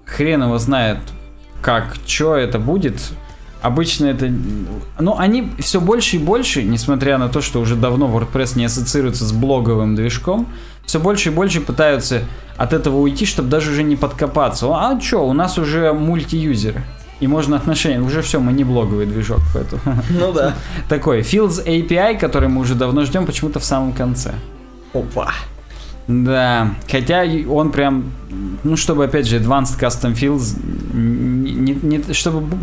Хрен 0.06 0.42
его 0.42 0.58
знает, 0.58 0.98
как, 1.60 1.96
что 2.06 2.34
это 2.34 2.58
будет. 2.58 3.00
Обычно 3.60 4.06
это... 4.06 4.32
Ну, 4.98 5.16
они 5.18 5.50
все 5.58 5.80
больше 5.80 6.16
и 6.16 6.18
больше, 6.18 6.62
несмотря 6.62 7.18
на 7.18 7.28
то, 7.28 7.40
что 7.40 7.60
уже 7.60 7.76
давно 7.76 8.08
WordPress 8.08 8.58
не 8.58 8.64
ассоциируется 8.64 9.24
с 9.24 9.32
блоговым 9.32 9.94
движком, 9.94 10.48
все 10.84 10.98
больше 10.98 11.28
и 11.28 11.32
больше 11.32 11.60
пытаются 11.60 12.22
от 12.56 12.72
этого 12.72 12.96
уйти, 12.96 13.24
чтобы 13.24 13.48
даже 13.48 13.70
уже 13.70 13.82
не 13.84 13.96
подкопаться. 13.96 14.66
А 14.66 15.00
что, 15.00 15.26
у 15.28 15.32
нас 15.32 15.58
уже 15.58 15.92
мультиюзеры. 15.92 16.82
И 17.22 17.28
можно 17.28 17.56
отношения. 17.56 18.00
Уже 18.00 18.20
все, 18.20 18.40
мы 18.40 18.52
не 18.52 18.64
блоговый 18.64 19.06
движок, 19.06 19.38
поэтому... 19.54 19.80
Ну 20.10 20.32
да. 20.32 20.54
Такой 20.88 21.20
Fields 21.20 21.64
API, 21.64 22.18
который 22.18 22.48
мы 22.48 22.60
уже 22.60 22.74
давно 22.74 23.04
ждем, 23.04 23.26
почему-то 23.26 23.60
в 23.60 23.64
самом 23.64 23.92
конце. 23.92 24.32
Опа. 24.92 25.30
Да, 26.08 26.74
хотя 26.90 27.24
он 27.48 27.70
прям, 27.70 28.10
ну, 28.64 28.76
чтобы, 28.76 29.04
опять 29.04 29.28
же, 29.28 29.38
Advanced 29.38 29.78
Custom 29.78 30.14
Fields, 30.14 30.58
не, 30.92 31.74
не- 31.74 32.12
чтобы... 32.12 32.56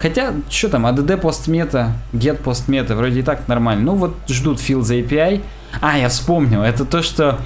Хотя, 0.00 0.34
что 0.48 0.68
там, 0.68 0.84
ADD 0.84 1.16
постмета, 1.18 1.92
get 2.12 2.42
постмета, 2.42 2.96
вроде 2.96 3.20
и 3.20 3.22
так 3.22 3.46
нормально. 3.46 3.84
Ну, 3.84 3.94
вот 3.94 4.16
ждут 4.28 4.58
Fields 4.58 4.90
API. 4.90 5.42
А, 5.80 5.96
я 5.96 6.08
вспомнил, 6.08 6.62
это 6.62 6.84
то, 6.84 7.02
что 7.02 7.38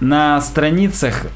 на 0.00 0.40
страницах 0.40 1.26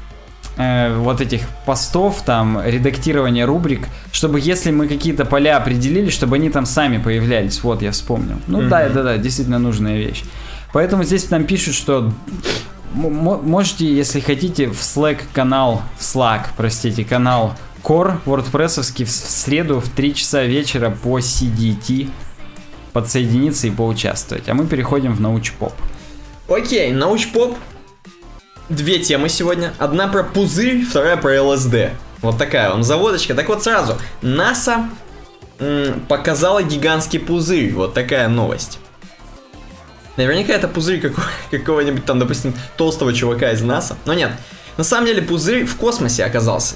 э, 0.57 0.95
вот 0.97 1.21
этих 1.21 1.41
постов, 1.65 2.21
там, 2.25 2.61
редактирование 2.63 3.45
рубрик, 3.45 3.87
чтобы 4.11 4.39
если 4.39 4.71
мы 4.71 4.87
какие-то 4.87 5.25
поля 5.25 5.57
определили, 5.57 6.09
чтобы 6.09 6.35
они 6.35 6.49
там 6.49 6.65
сами 6.65 6.97
появлялись. 6.97 7.63
Вот, 7.63 7.81
я 7.81 7.91
вспомнил. 7.91 8.35
Ну, 8.47 8.61
да, 8.69 8.89
да, 8.89 9.03
да, 9.03 9.17
действительно 9.17 9.59
нужная 9.59 9.97
вещь. 9.97 10.23
Поэтому 10.73 11.03
здесь 11.03 11.29
нам 11.29 11.43
пишут, 11.45 11.75
что 11.75 12.11
можете, 12.93 13.85
если 13.91 14.19
хотите, 14.19 14.67
в 14.67 14.79
Slack 14.79 15.19
канал, 15.33 15.81
в 15.97 16.01
Slack, 16.01 16.45
простите, 16.57 17.03
канал 17.03 17.53
Core 17.83 18.17
с- 19.09 19.21
в 19.23 19.29
среду 19.29 19.79
в 19.79 19.89
3 19.89 20.13
часа 20.15 20.43
вечера 20.43 20.89
по 20.89 21.19
CDT 21.19 22.09
подсоединиться 22.93 23.67
и 23.67 23.71
поучаствовать. 23.71 24.47
А 24.47 24.53
мы 24.53 24.65
переходим 24.67 25.13
в 25.15 25.19
научпоп. 25.21 25.73
Окей, 26.47 26.91
научпоп. 26.91 27.57
Две 28.69 28.99
темы 28.99 29.29
сегодня. 29.29 29.73
Одна 29.77 30.07
про 30.07 30.23
пузырь, 30.23 30.85
вторая 30.85 31.17
про 31.17 31.41
ЛСД. 31.41 31.91
Вот 32.21 32.37
такая 32.37 32.69
вам 32.69 32.83
заводочка. 32.83 33.35
Так 33.35 33.49
вот 33.49 33.63
сразу. 33.63 33.97
НАСА 34.21 34.89
показала 36.07 36.63
гигантский 36.63 37.19
пузырь. 37.19 37.73
Вот 37.73 37.93
такая 37.93 38.27
новость. 38.29 38.79
Наверняка 40.15 40.53
это 40.53 40.67
пузырь 40.67 41.01
какого- 41.01 41.27
какого-нибудь 41.51 42.05
там, 42.05 42.19
допустим, 42.19 42.53
толстого 42.77 43.13
чувака 43.13 43.51
из 43.51 43.61
НАСА. 43.61 43.97
Но 44.05 44.13
нет. 44.13 44.31
На 44.77 44.83
самом 44.83 45.07
деле 45.07 45.21
пузырь 45.21 45.65
в 45.65 45.75
космосе 45.75 46.23
оказался. 46.23 46.75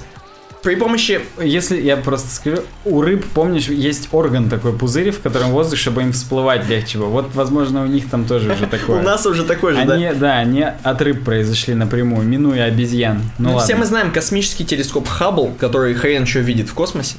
При 0.62 0.74
помощи... 0.74 1.20
Если 1.40 1.80
я 1.80 1.96
просто 1.96 2.34
скажу, 2.34 2.62
у 2.84 3.00
рыб, 3.00 3.24
помнишь, 3.32 3.68
есть 3.68 4.08
орган 4.12 4.48
такой 4.50 4.72
пузырь, 4.72 5.10
в 5.10 5.20
котором 5.20 5.50
воздух, 5.50 5.78
чтобы 5.78 6.02
им 6.02 6.12
всплывать 6.12 6.68
легче 6.68 6.98
было. 6.98 7.06
Вот, 7.06 7.34
возможно, 7.34 7.82
у 7.82 7.86
них 7.86 8.10
там 8.10 8.24
тоже 8.24 8.52
уже 8.52 8.66
такое. 8.70 9.00
У 9.00 9.02
нас 9.02 9.24
уже 9.26 9.44
такой 9.44 9.74
же, 9.74 9.84
да? 9.84 9.94
Они, 9.94 10.12
да, 10.14 10.38
они 10.38 10.66
от 10.82 11.02
рыб 11.02 11.24
произошли 11.24 11.74
напрямую, 11.74 12.26
минуя 12.26 12.64
обезьян. 12.64 13.22
Ну, 13.38 13.52
Ну, 13.52 13.58
все 13.58 13.76
мы 13.76 13.84
знаем 13.86 14.10
космический 14.12 14.64
телескоп 14.64 15.06
Хаббл, 15.08 15.54
который 15.58 15.94
хрен 15.94 16.22
еще 16.22 16.40
видит 16.40 16.68
в 16.68 16.74
космосе. 16.74 17.16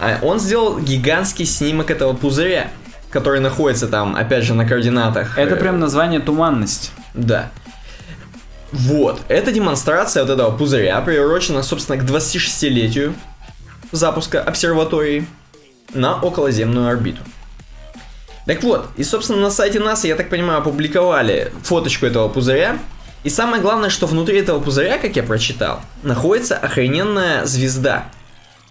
А 0.00 0.18
Он 0.22 0.38
сделал 0.38 0.78
гигантский 0.78 1.46
снимок 1.46 1.90
этого 1.90 2.12
пузыря, 2.12 2.68
который 3.10 3.40
находится 3.40 3.88
там, 3.88 4.14
опять 4.14 4.44
же, 4.44 4.52
на 4.52 4.66
координатах. 4.66 5.38
Это 5.38 5.54
э, 5.54 5.58
прям 5.58 5.80
название 5.80 6.20
туманность. 6.20 6.92
Да. 7.14 7.50
Вот, 8.72 9.20
эта 9.28 9.52
демонстрация 9.52 10.24
вот 10.24 10.32
этого 10.32 10.56
пузыря 10.56 11.00
приурочена, 11.00 11.62
собственно, 11.62 11.98
к 11.98 12.04
26-летию 12.04 13.14
запуска 13.92 14.42
обсерватории 14.42 15.26
на 15.94 16.20
околоземную 16.20 16.88
орбиту. 16.88 17.22
Так 18.46 18.62
вот, 18.62 18.86
и, 18.96 19.02
собственно, 19.02 19.40
на 19.40 19.50
сайте 19.50 19.80
НАСА, 19.80 20.06
я 20.08 20.14
так 20.14 20.28
понимаю, 20.28 20.60
опубликовали 20.60 21.52
фоточку 21.64 22.06
этого 22.06 22.28
пузыря. 22.28 22.78
И 23.24 23.28
самое 23.28 23.60
главное, 23.60 23.90
что 23.90 24.06
внутри 24.06 24.38
этого 24.38 24.60
пузыря, 24.60 24.98
как 24.98 25.16
я 25.16 25.24
прочитал, 25.24 25.80
находится 26.04 26.56
охрененная 26.56 27.44
звезда. 27.44 28.06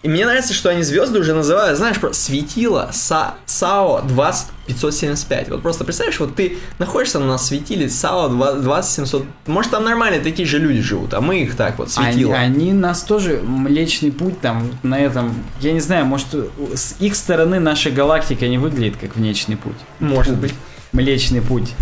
И 0.05 0.07
мне 0.07 0.23
нравится, 0.23 0.53
что 0.53 0.69
они 0.69 0.83
звезды 0.83 1.17
уже 1.17 1.33
называют, 1.33 1.79
знаешь, 1.79 1.99
про 1.99 2.13
светило 2.13 2.91
Са- 2.93 3.33
САО 3.47 4.03
20575. 4.03 5.49
Вот 5.49 5.63
просто 5.63 5.83
представляешь, 5.83 6.19
вот 6.19 6.35
ты 6.35 6.59
находишься 6.77 7.17
на 7.17 7.39
светиле 7.39 7.89
САО 7.89 8.27
20700. 8.29 9.25
Может, 9.47 9.71
там 9.71 9.83
нормальные 9.83 10.21
такие 10.21 10.47
же 10.47 10.59
люди 10.59 10.79
живут, 10.79 11.15
а 11.15 11.21
мы 11.21 11.39
их 11.41 11.55
так 11.55 11.79
вот, 11.79 11.89
Они, 11.95 12.13
светило. 12.13 12.35
они 12.35 12.71
нас 12.71 13.01
тоже 13.01 13.41
Млечный 13.43 14.11
путь 14.11 14.39
там 14.41 14.69
на 14.83 14.99
этом, 14.99 15.33
я 15.59 15.71
не 15.71 15.79
знаю, 15.79 16.05
может 16.05 16.27
с 16.75 16.97
их 16.99 17.15
стороны 17.15 17.59
наша 17.59 17.89
галактика 17.89 18.47
не 18.47 18.59
выглядит 18.59 18.97
как 18.97 19.15
Млечный 19.15 19.57
путь. 19.57 19.73
Может 19.99 20.35
быть. 20.35 20.53
Млечный 20.91 21.41
путь. 21.41 21.73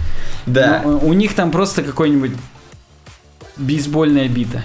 Да. 0.46 0.82
Но, 0.86 0.98
у 1.00 1.12
них 1.12 1.36
там 1.36 1.52
просто 1.52 1.84
какой-нибудь 1.84 2.32
бейсбольная 3.58 4.30
бита. 4.30 4.64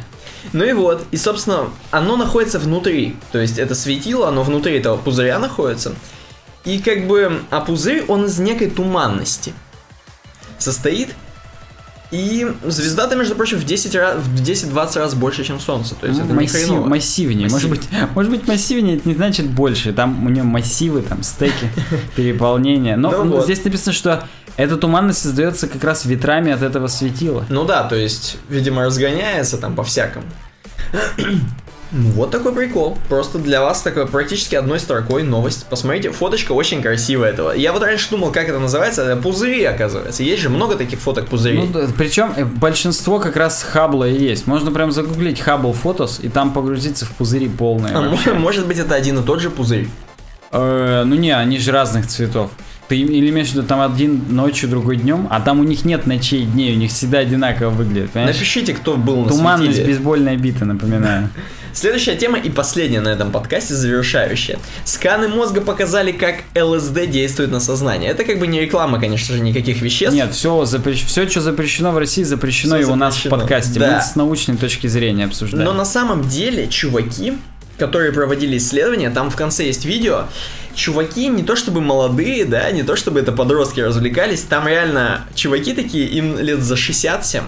Ну 0.53 0.65
и 0.65 0.73
вот, 0.73 1.05
и 1.11 1.17
собственно, 1.17 1.71
оно 1.91 2.17
находится 2.17 2.59
внутри. 2.59 3.17
То 3.33 3.39
есть 3.39 3.59
это 3.59 3.75
светило, 3.75 4.29
оно 4.29 4.43
внутри 4.43 4.77
этого 4.79 4.97
пузыря 4.97 5.39
находится. 5.39 5.95
И 6.65 6.79
как 6.81 7.07
бы, 7.07 7.41
а 7.51 7.61
пузырь, 7.61 8.05
он 8.09 8.27
из 8.27 8.39
некой 8.39 8.71
туманности 8.71 9.53
состоит. 10.59 11.15
И 12.11 12.51
звезда-то, 12.65 13.17
между 13.17 13.35
прочим, 13.35 13.59
в 13.59 13.65
10 13.65 13.95
раз, 13.95 14.17
в 14.17 14.43
10-20 14.43 14.99
раз 14.99 15.15
больше, 15.15 15.45
чем 15.45 15.61
Солнце. 15.61 15.95
То 15.95 16.07
есть 16.07 16.19
это 16.19 16.29
не 16.29 16.33
Ну, 16.35 16.41
Массив- 16.41 16.65
хреново. 16.65 16.87
массивнее. 16.87 17.49
Может 17.51 17.69
Массив. 17.69 17.91
быть, 17.91 18.09
может 18.15 18.31
быть, 18.33 18.49
массивнее 18.49 18.97
это 18.97 19.07
не 19.07 19.15
значит 19.15 19.47
больше. 19.51 19.93
Там 19.93 20.25
у 20.25 20.31
него 20.31 20.47
массивы, 20.47 21.03
там 21.03 21.23
стеки, 21.23 21.71
переполнение. 22.17 22.97
Но 22.97 23.11
Ну 23.11 23.25
ну, 23.25 23.31
вот. 23.37 23.45
здесь 23.45 23.63
написано, 23.63 23.93
что 23.93 24.27
эта 24.59 24.77
туманность 24.77 25.23
создается 25.23 25.69
как 25.69 25.83
раз 25.85 26.05
ветрами 26.05 26.53
от 26.53 26.63
этого 26.63 26.89
светила. 26.89 27.47
Ну 27.49 27.65
да, 27.65 27.85
то 27.85 27.95
есть, 27.97 28.37
видимо, 28.51 28.85
разгоняется 28.85 29.57
там 29.57 29.75
по-всякому. 29.75 30.27
Ну, 31.91 32.11
Вот 32.11 32.31
такой 32.31 32.53
прикол. 32.55 32.99
Просто 33.09 33.39
для 33.39 33.63
вас 33.63 33.81
такой 33.81 34.07
практически 34.07 34.55
одной 34.55 34.79
строкой 34.79 35.23
новость. 35.23 35.65
Посмотрите, 35.71 36.11
фоточка 36.11 36.53
очень 36.53 36.83
красивая 36.83 37.31
этого. 37.31 37.53
Я 37.53 37.73
вот 37.73 37.83
раньше 37.83 38.11
думал, 38.11 38.31
как 38.31 38.47
это 38.47 38.59
называется. 38.59 39.05
Это 39.05 39.19
пузыри, 39.23 39.65
оказывается. 39.65 40.23
Есть 40.23 40.43
же 40.43 40.51
много 40.51 40.77
таких 40.77 40.99
фоток 40.99 41.29
пузырей. 41.29 41.63
Ну, 41.63 41.67
да, 41.69 41.87
причем 41.97 42.35
э, 42.37 42.45
большинство 42.45 43.19
как 43.21 43.37
раз 43.37 43.63
Хаббла 43.63 44.07
и 44.07 44.23
есть. 44.23 44.47
Можно 44.47 44.71
прям 44.71 44.93
загуглить 44.93 45.41
Хаббл 45.41 45.73
фотос 45.73 46.21
и 46.23 46.29
там 46.29 46.53
погрузиться 46.53 47.07
в 47.07 47.13
пузыри 47.13 47.49
полные. 47.49 47.95
А 47.95 48.03
вообще. 48.03 48.35
мо- 48.35 48.41
может 48.41 48.67
быть, 48.67 48.77
это 48.79 48.95
один 48.95 49.19
и 49.21 49.23
тот 49.23 49.41
же 49.41 49.49
пузырь. 49.49 49.89
Э, 50.53 51.05
ну 51.07 51.15
не, 51.15 51.31
они 51.31 51.59
же 51.59 51.73
разных 51.73 52.07
цветов. 52.07 52.51
Ты 52.89 52.97
или 52.97 53.29
имеешь 53.29 53.49
в 53.49 53.53
виду 53.53 53.65
там 53.65 53.81
один 53.81 54.25
ночью, 54.31 54.69
другой 54.69 54.97
днем, 54.97 55.27
а 55.31 55.41
там 55.41 55.61
у 55.61 55.63
них 55.63 55.85
нет 55.85 56.07
ночей 56.07 56.43
и 56.43 56.47
дней, 56.47 56.75
у 56.75 56.79
них 56.79 56.91
всегда 56.91 57.19
одинаково 57.19 57.69
выглядит, 57.71 58.11
понимаешь? 58.11 58.37
Напишите, 58.37 58.73
кто 58.73 58.97
был 58.97 59.25
на 59.25 59.29
Туманность 59.29 59.75
светиле. 59.75 59.87
бейсбольная 59.95 60.37
бита, 60.37 60.65
напоминаю. 60.65 61.29
Следующая 61.75 62.17
тема 62.17 62.39
и 62.39 62.49
последняя 62.49 63.01
на 63.01 63.11
этом 63.11 63.31
подкасте, 63.31 63.75
завершающая. 63.75 64.59
Сканы 64.85 65.29
мозга 65.29 65.61
показали, 65.61 66.13
как 66.13 66.37
ЛСД 66.59 67.09
действует 67.11 67.51
на 67.51 67.61
сознание. 67.61 68.11
Это 68.11 68.25
как 68.25 68.39
бы 68.39 68.47
не 68.47 68.61
реклама, 68.61 68.99
конечно 68.99 69.35
же, 69.35 69.43
никаких 69.43 69.83
веществ. 69.83 70.15
Нет, 70.15 70.33
все, 70.33 70.65
все, 70.65 71.29
что 71.29 71.41
запрещено 71.43 71.93
в 71.93 71.99
России, 71.99 72.23
запрещено 72.23 72.77
Всё 72.77 72.89
и 72.89 72.91
у 72.91 72.97
нас 72.97 73.15
в 73.15 73.17
запрещено. 73.19 73.39
подкасте. 73.39 73.81
Да. 73.81 73.97
Мы 73.97 74.03
с 74.03 74.17
научной 74.17 74.57
точки 74.57 74.87
зрения 74.87 75.27
обсуждаем. 75.27 75.65
Но 75.67 75.73
на 75.73 75.85
самом 75.85 76.27
деле, 76.27 76.69
чуваки, 76.69 77.35
которые 77.77 78.13
проводили 78.13 78.57
исследования, 78.57 79.11
там 79.11 79.31
в 79.31 79.37
конце 79.37 79.67
есть 79.67 79.85
видео, 79.85 80.25
чуваки 80.79 81.27
не 81.29 81.43
то 81.43 81.57
чтобы 81.57 81.81
молодые, 81.81 82.45
да, 82.45 82.71
не 82.71 82.83
то 82.85 82.97
чтобы 82.97 83.21
это 83.21 83.33
подростки 83.33 83.81
развлекались, 83.81 84.43
там 84.43 84.67
реально 84.69 85.27
чуваки 85.35 85.75
такие, 85.75 86.07
им 86.07 86.39
лет 86.39 86.61
за 86.61 86.77
67, 86.77 87.43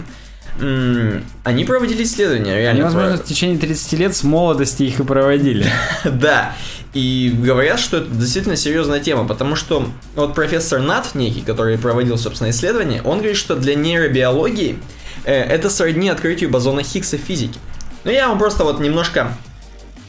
м, 0.60 1.24
они 1.44 1.64
проводили 1.64 2.02
исследования, 2.02 2.52
Они, 2.52 2.60
реально. 2.60 2.84
возможно, 2.84 3.16
про- 3.16 3.24
в 3.24 3.26
течение 3.26 3.58
30 3.58 3.92
лет 3.96 4.14
с 4.16 4.22
молодости 4.24 4.82
их 4.82 5.00
и 5.00 5.04
проводили. 5.04 5.66
Да, 6.04 6.54
и 6.92 7.32
говорят, 7.34 7.78
что 7.78 7.98
это 7.98 8.10
действительно 8.10 8.56
серьезная 8.56 8.98
тема, 9.00 9.26
потому 9.26 9.54
что 9.56 9.88
вот 10.16 10.34
профессор 10.34 10.80
Нат 10.80 11.14
некий, 11.14 11.40
который 11.40 11.78
проводил, 11.78 12.18
собственно, 12.18 12.50
исследование, 12.50 13.00
он 13.02 13.18
говорит, 13.18 13.36
что 13.36 13.54
для 13.54 13.74
нейробиологии 13.76 14.76
э, 15.24 15.32
это 15.34 15.70
сродни 15.70 16.08
открытию 16.08 16.50
бозона 16.50 16.82
Хиггса 16.82 17.16
в 17.16 17.20
физике. 17.20 17.58
Ну, 18.04 18.10
я 18.10 18.28
вам 18.28 18.38
просто 18.38 18.64
вот 18.64 18.80
немножко 18.80 19.32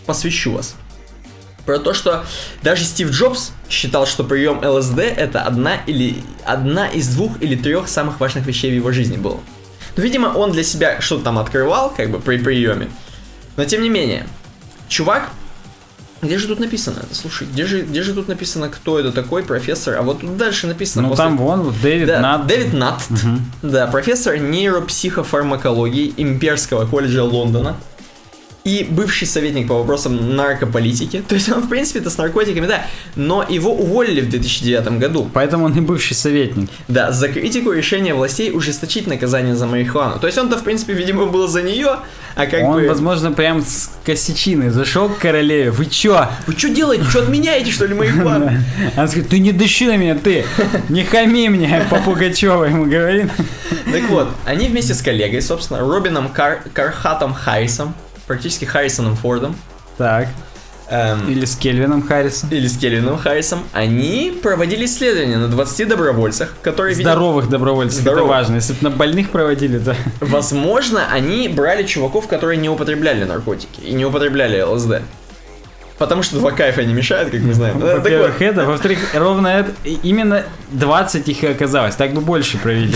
посвящу 0.08 0.54
вас. 0.54 0.76
Про 1.66 1.80
то, 1.80 1.94
что 1.94 2.26
даже 2.64 2.84
Стив 2.86 3.12
Джобс 3.12 3.52
считал, 3.70 4.06
что 4.08 4.24
прием 4.24 4.60
ЛСД 4.64 5.00
это 5.00 5.42
одна 5.42 5.76
или 5.88 6.24
одна 6.46 6.88
из 6.88 7.08
двух 7.10 7.42
или 7.42 7.56
трех 7.56 7.88
самых 7.88 8.20
важных 8.20 8.46
вещей 8.48 8.72
в 8.72 8.76
его 8.76 8.92
жизни 8.92 9.18
было. 9.18 9.40
Ну, 9.96 10.04
видимо, 10.04 10.28
он 10.28 10.52
для 10.52 10.64
себя 10.64 11.02
что-то 11.02 11.26
там 11.26 11.38
открывал, 11.38 11.94
как 11.96 12.10
бы, 12.10 12.20
при 12.20 12.38
приеме. 12.38 12.90
Но, 13.58 13.66
тем 13.66 13.82
не 13.82 13.90
менее, 13.90 14.26
чувак... 14.88 15.30
Где 16.22 16.38
же 16.38 16.48
тут 16.48 16.60
написано? 16.60 17.02
Слушай, 17.12 17.48
где 17.52 17.66
же, 17.66 17.82
где 17.82 18.04
же 18.04 18.14
тут 18.14 18.28
написано, 18.28 18.70
кто 18.70 19.00
это 19.00 19.12
такой, 19.12 19.42
профессор? 19.44 19.98
А 19.98 20.04
вот 20.04 20.22
тут 20.22 20.38
дальше 20.38 20.68
написано... 20.68 21.02
Ну 21.04 21.10
после- 21.10 21.24
там 21.26 21.38
вон, 21.38 21.62
вот 21.62 21.82
Дэвид 21.82 22.06
Да, 22.08 22.20
Нат. 22.20 22.46
Дэвид 22.48 22.74
Натт, 22.74 23.02
да, 23.64 23.88
профессор 23.88 24.38
нейропсихофармакологии 24.38 26.14
Имперского 26.18 26.86
колледжа 26.86 27.24
Лондона 27.24 27.76
и 28.64 28.86
бывший 28.90 29.28
советник 29.28 29.68
по 29.68 29.76
вопросам 29.76 30.36
наркополитики. 30.36 31.24
То 31.28 31.36
есть 31.36 31.52
он, 31.52 31.62
в 31.62 31.70
принципе-то, 31.70 32.10
с 32.10 32.18
наркотиками, 32.18 32.68
да, 32.68 32.86
но 33.16 33.46
его 33.48 33.74
уволили 33.74 34.22
в 34.22 34.30
2009 34.30 35.00
году. 35.00 35.30
Поэтому 35.34 35.66
он 35.66 35.78
и 35.78 35.82
бывший 35.82 36.14
советник. 36.14 36.70
Да, 36.88 37.12
за 37.12 37.28
критику 37.30 37.72
решения 37.72 38.14
властей 38.14 38.52
ужесточить 38.52 39.08
наказание 39.08 39.56
за 39.56 39.66
марихуану. 39.66 40.20
То 40.20 40.28
есть 40.28 40.38
он-то, 40.38 40.58
в 40.58 40.64
принципе, 40.64 40.94
видимо, 40.94 41.26
был 41.26 41.48
за 41.48 41.62
нее, 41.62 41.98
а 42.36 42.46
как 42.46 42.64
он, 42.64 42.82
бы... 42.82 42.88
возможно, 42.88 43.32
прям 43.32 43.62
с 43.62 43.92
косячиной 44.06 44.70
зашел 44.70 45.10
к 45.10 45.18
королеве. 45.18 45.72
Вы 45.72 45.86
чё? 45.88 46.28
Вы 46.48 46.54
что 46.54 46.70
делаете? 46.70 47.04
Что 47.06 47.20
отменяете, 47.24 47.72
что 47.72 47.86
ли, 47.86 47.94
марихуану? 47.94 48.46
Она 48.96 49.06
говорит, 49.06 49.30
ты 49.30 49.40
не 49.40 49.52
дыши 49.52 49.86
на 49.86 49.98
меня, 49.98 50.16
ты! 50.16 50.46
Не 50.90 51.04
хами 51.04 51.48
мне, 51.48 51.86
по 51.90 51.96
ему 51.96 52.86
говорит. 52.86 53.32
Так 53.92 54.10
вот, 54.10 54.30
они 54.46 54.68
вместе 54.68 54.94
с 54.94 55.02
коллегой, 55.02 55.42
собственно, 55.42 55.80
Робином 55.80 56.30
Кар- 56.30 56.62
Кархатом 56.74 57.34
Харрисом, 57.34 57.94
практически 58.32 58.64
Харрисоном 58.64 59.18
Фордом, 59.18 59.56
Так. 59.98 60.30
эм, 60.90 61.30
Или 61.30 61.44
с 61.44 61.58
Кельвином 61.58 62.02
Харрисом. 62.08 62.50
или 62.50 62.66
с 62.66 62.78
Кельвином 62.78 63.18
Харрисом, 63.18 63.64
они 63.74 64.34
проводили 64.42 64.86
исследования 64.86 65.38
на 65.38 65.50
20 65.50 65.86
добровольцах, 65.90 66.54
которые, 66.62 66.96
Здоровых 66.96 67.50
добровольцев, 67.50 68.00
Здоровых. 68.00 68.24
это 68.24 68.30
важно. 68.32 68.56
Если 68.56 68.72
бы 68.74 68.80
на 68.84 68.90
больных 68.90 69.32
проводили, 69.32 69.80
то... 69.80 69.96
возможно, 70.22 71.02
они 71.12 71.50
брали 71.50 71.84
чуваков, 71.84 72.28
которые 72.30 72.56
не 72.58 72.70
употребляли 72.70 73.26
наркотики 73.26 73.82
и 73.82 73.92
не 73.92 74.06
употребляли 74.06 74.62
ЛСД. 74.62 75.02
Потому 76.02 76.24
что 76.24 76.38
два 76.38 76.50
кайфа 76.52 76.84
не 76.84 76.96
мешают, 76.96 77.30
как 77.30 77.42
мы 77.42 77.54
знаем. 77.54 77.78
Во-первых, 77.78 78.34
вот, 78.34 78.42
это, 78.42 78.66
во-вторых, 78.66 78.98
ровно 79.14 79.48
это, 79.48 79.72
именно 80.02 80.44
20 80.72 81.30
их 81.30 81.44
и 81.44 81.48
оказалось. 81.48 81.96
Так 81.96 82.14
бы 82.14 82.22
больше 82.22 82.58
провели 82.58 82.92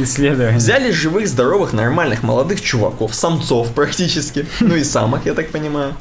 исследования. 0.00 0.56
Взяли 0.56 0.90
живых, 0.90 1.28
здоровых, 1.28 1.74
нормальных, 1.74 2.22
молодых 2.22 2.62
чуваков, 2.62 3.14
самцов 3.14 3.74
практически, 3.74 4.46
ну 4.60 4.76
и 4.76 4.82
самок, 4.82 5.26
я 5.26 5.34
так 5.34 5.50
понимаю. 5.50 5.92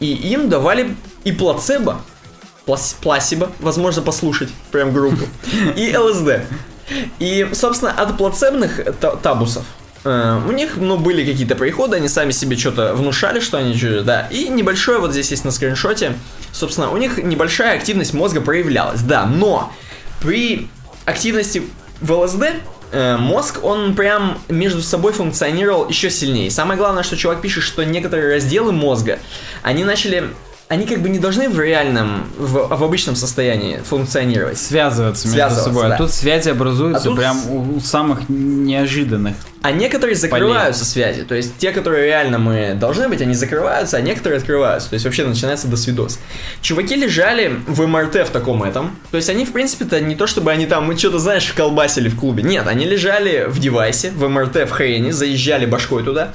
И 0.00 0.06
им 0.32 0.48
давали 0.48 0.96
и 1.22 1.30
плацебо, 1.30 2.00
плас- 2.66 2.96
пласибо, 3.00 3.52
возможно, 3.60 4.02
послушать 4.02 4.48
прям 4.72 4.92
группу, 4.92 5.26
и 5.76 5.96
ЛСД. 5.96 6.40
И, 7.20 7.48
собственно, 7.52 7.92
от 7.92 8.16
плацебных 8.18 8.80
та- 9.00 9.14
табусов 9.14 9.62
у 10.04 10.52
них, 10.52 10.76
ну, 10.76 10.96
были 10.96 11.24
какие-то 11.30 11.54
приходы, 11.56 11.96
они 11.96 12.08
сами 12.08 12.30
себе 12.30 12.56
что-то 12.56 12.94
внушали, 12.94 13.40
что 13.40 13.58
они 13.58 13.76
чё- 13.78 14.02
да. 14.02 14.26
И 14.30 14.48
небольшое, 14.48 14.98
вот 14.98 15.12
здесь 15.12 15.30
есть 15.30 15.44
на 15.44 15.50
скриншоте, 15.50 16.14
собственно, 16.52 16.90
у 16.90 16.96
них 16.96 17.18
небольшая 17.18 17.76
активность 17.76 18.14
мозга 18.14 18.40
проявлялась, 18.40 19.02
да, 19.02 19.26
но 19.26 19.72
при 20.22 20.68
активности 21.04 21.62
в 22.00 22.12
ЛСД 22.12 22.44
э, 22.92 23.16
мозг, 23.18 23.62
он 23.62 23.94
прям 23.94 24.38
между 24.48 24.82
собой 24.82 25.12
функционировал 25.12 25.88
еще 25.88 26.10
сильнее. 26.10 26.50
Самое 26.50 26.78
главное, 26.78 27.02
что 27.02 27.16
чувак 27.16 27.40
пишет, 27.40 27.62
что 27.62 27.84
некоторые 27.84 28.34
разделы 28.34 28.72
мозга, 28.72 29.18
они 29.62 29.84
начали, 29.84 30.30
они 30.68 30.86
как 30.86 31.00
бы 31.00 31.08
не 31.08 31.18
должны 31.18 31.48
в 31.48 31.60
реальном, 31.60 32.24
в, 32.38 32.68
в 32.74 32.82
обычном 32.84 33.16
состоянии 33.16 33.80
функционировать. 33.88 34.58
Связываться 34.58 35.26
между 35.28 35.36
Связываться, 35.36 35.64
собой. 35.68 35.88
да. 35.88 35.94
А 35.94 35.98
тут 35.98 36.10
связи 36.10 36.48
образуются 36.48 37.02
А 37.02 37.04
тут 37.10 37.18
прям 37.18 37.50
у, 37.50 37.76
у 37.76 37.80
самых 37.80 38.28
неожиданных. 38.28 39.36
А 39.62 39.72
некоторые 39.72 40.16
закрываются 40.16 40.84
связи. 40.84 41.22
То 41.22 41.34
есть 41.34 41.58
те, 41.58 41.70
которые 41.72 42.06
реально 42.06 42.38
мы 42.38 42.74
должны 42.74 43.08
быть, 43.08 43.20
они 43.20 43.34
закрываются, 43.34 43.98
а 43.98 44.00
некоторые 44.00 44.38
открываются. 44.38 44.88
То 44.88 44.94
есть 44.94 45.04
вообще 45.04 45.24
начинается 45.24 45.68
досвидос. 45.68 46.18
Чуваки 46.62 46.94
лежали 46.94 47.60
в 47.66 47.86
МРТ 47.86 48.26
в 48.26 48.30
таком 48.30 48.62
этом. 48.62 48.96
То 49.10 49.18
есть 49.18 49.28
они, 49.28 49.44
в 49.44 49.52
принципе-то, 49.52 50.00
не 50.00 50.16
то 50.16 50.26
чтобы 50.26 50.50
они 50.50 50.66
там, 50.66 50.86
мы 50.86 50.96
что-то, 50.96 51.18
знаешь, 51.18 51.52
колбасили 51.52 52.08
в 52.08 52.18
клубе. 52.18 52.42
Нет, 52.42 52.66
они 52.66 52.86
лежали 52.86 53.46
в 53.48 53.58
девайсе, 53.58 54.10
в 54.10 54.26
МРТ, 54.28 54.68
в 54.68 54.70
хрене, 54.70 55.12
заезжали 55.12 55.66
башкой 55.66 56.04
туда. 56.04 56.30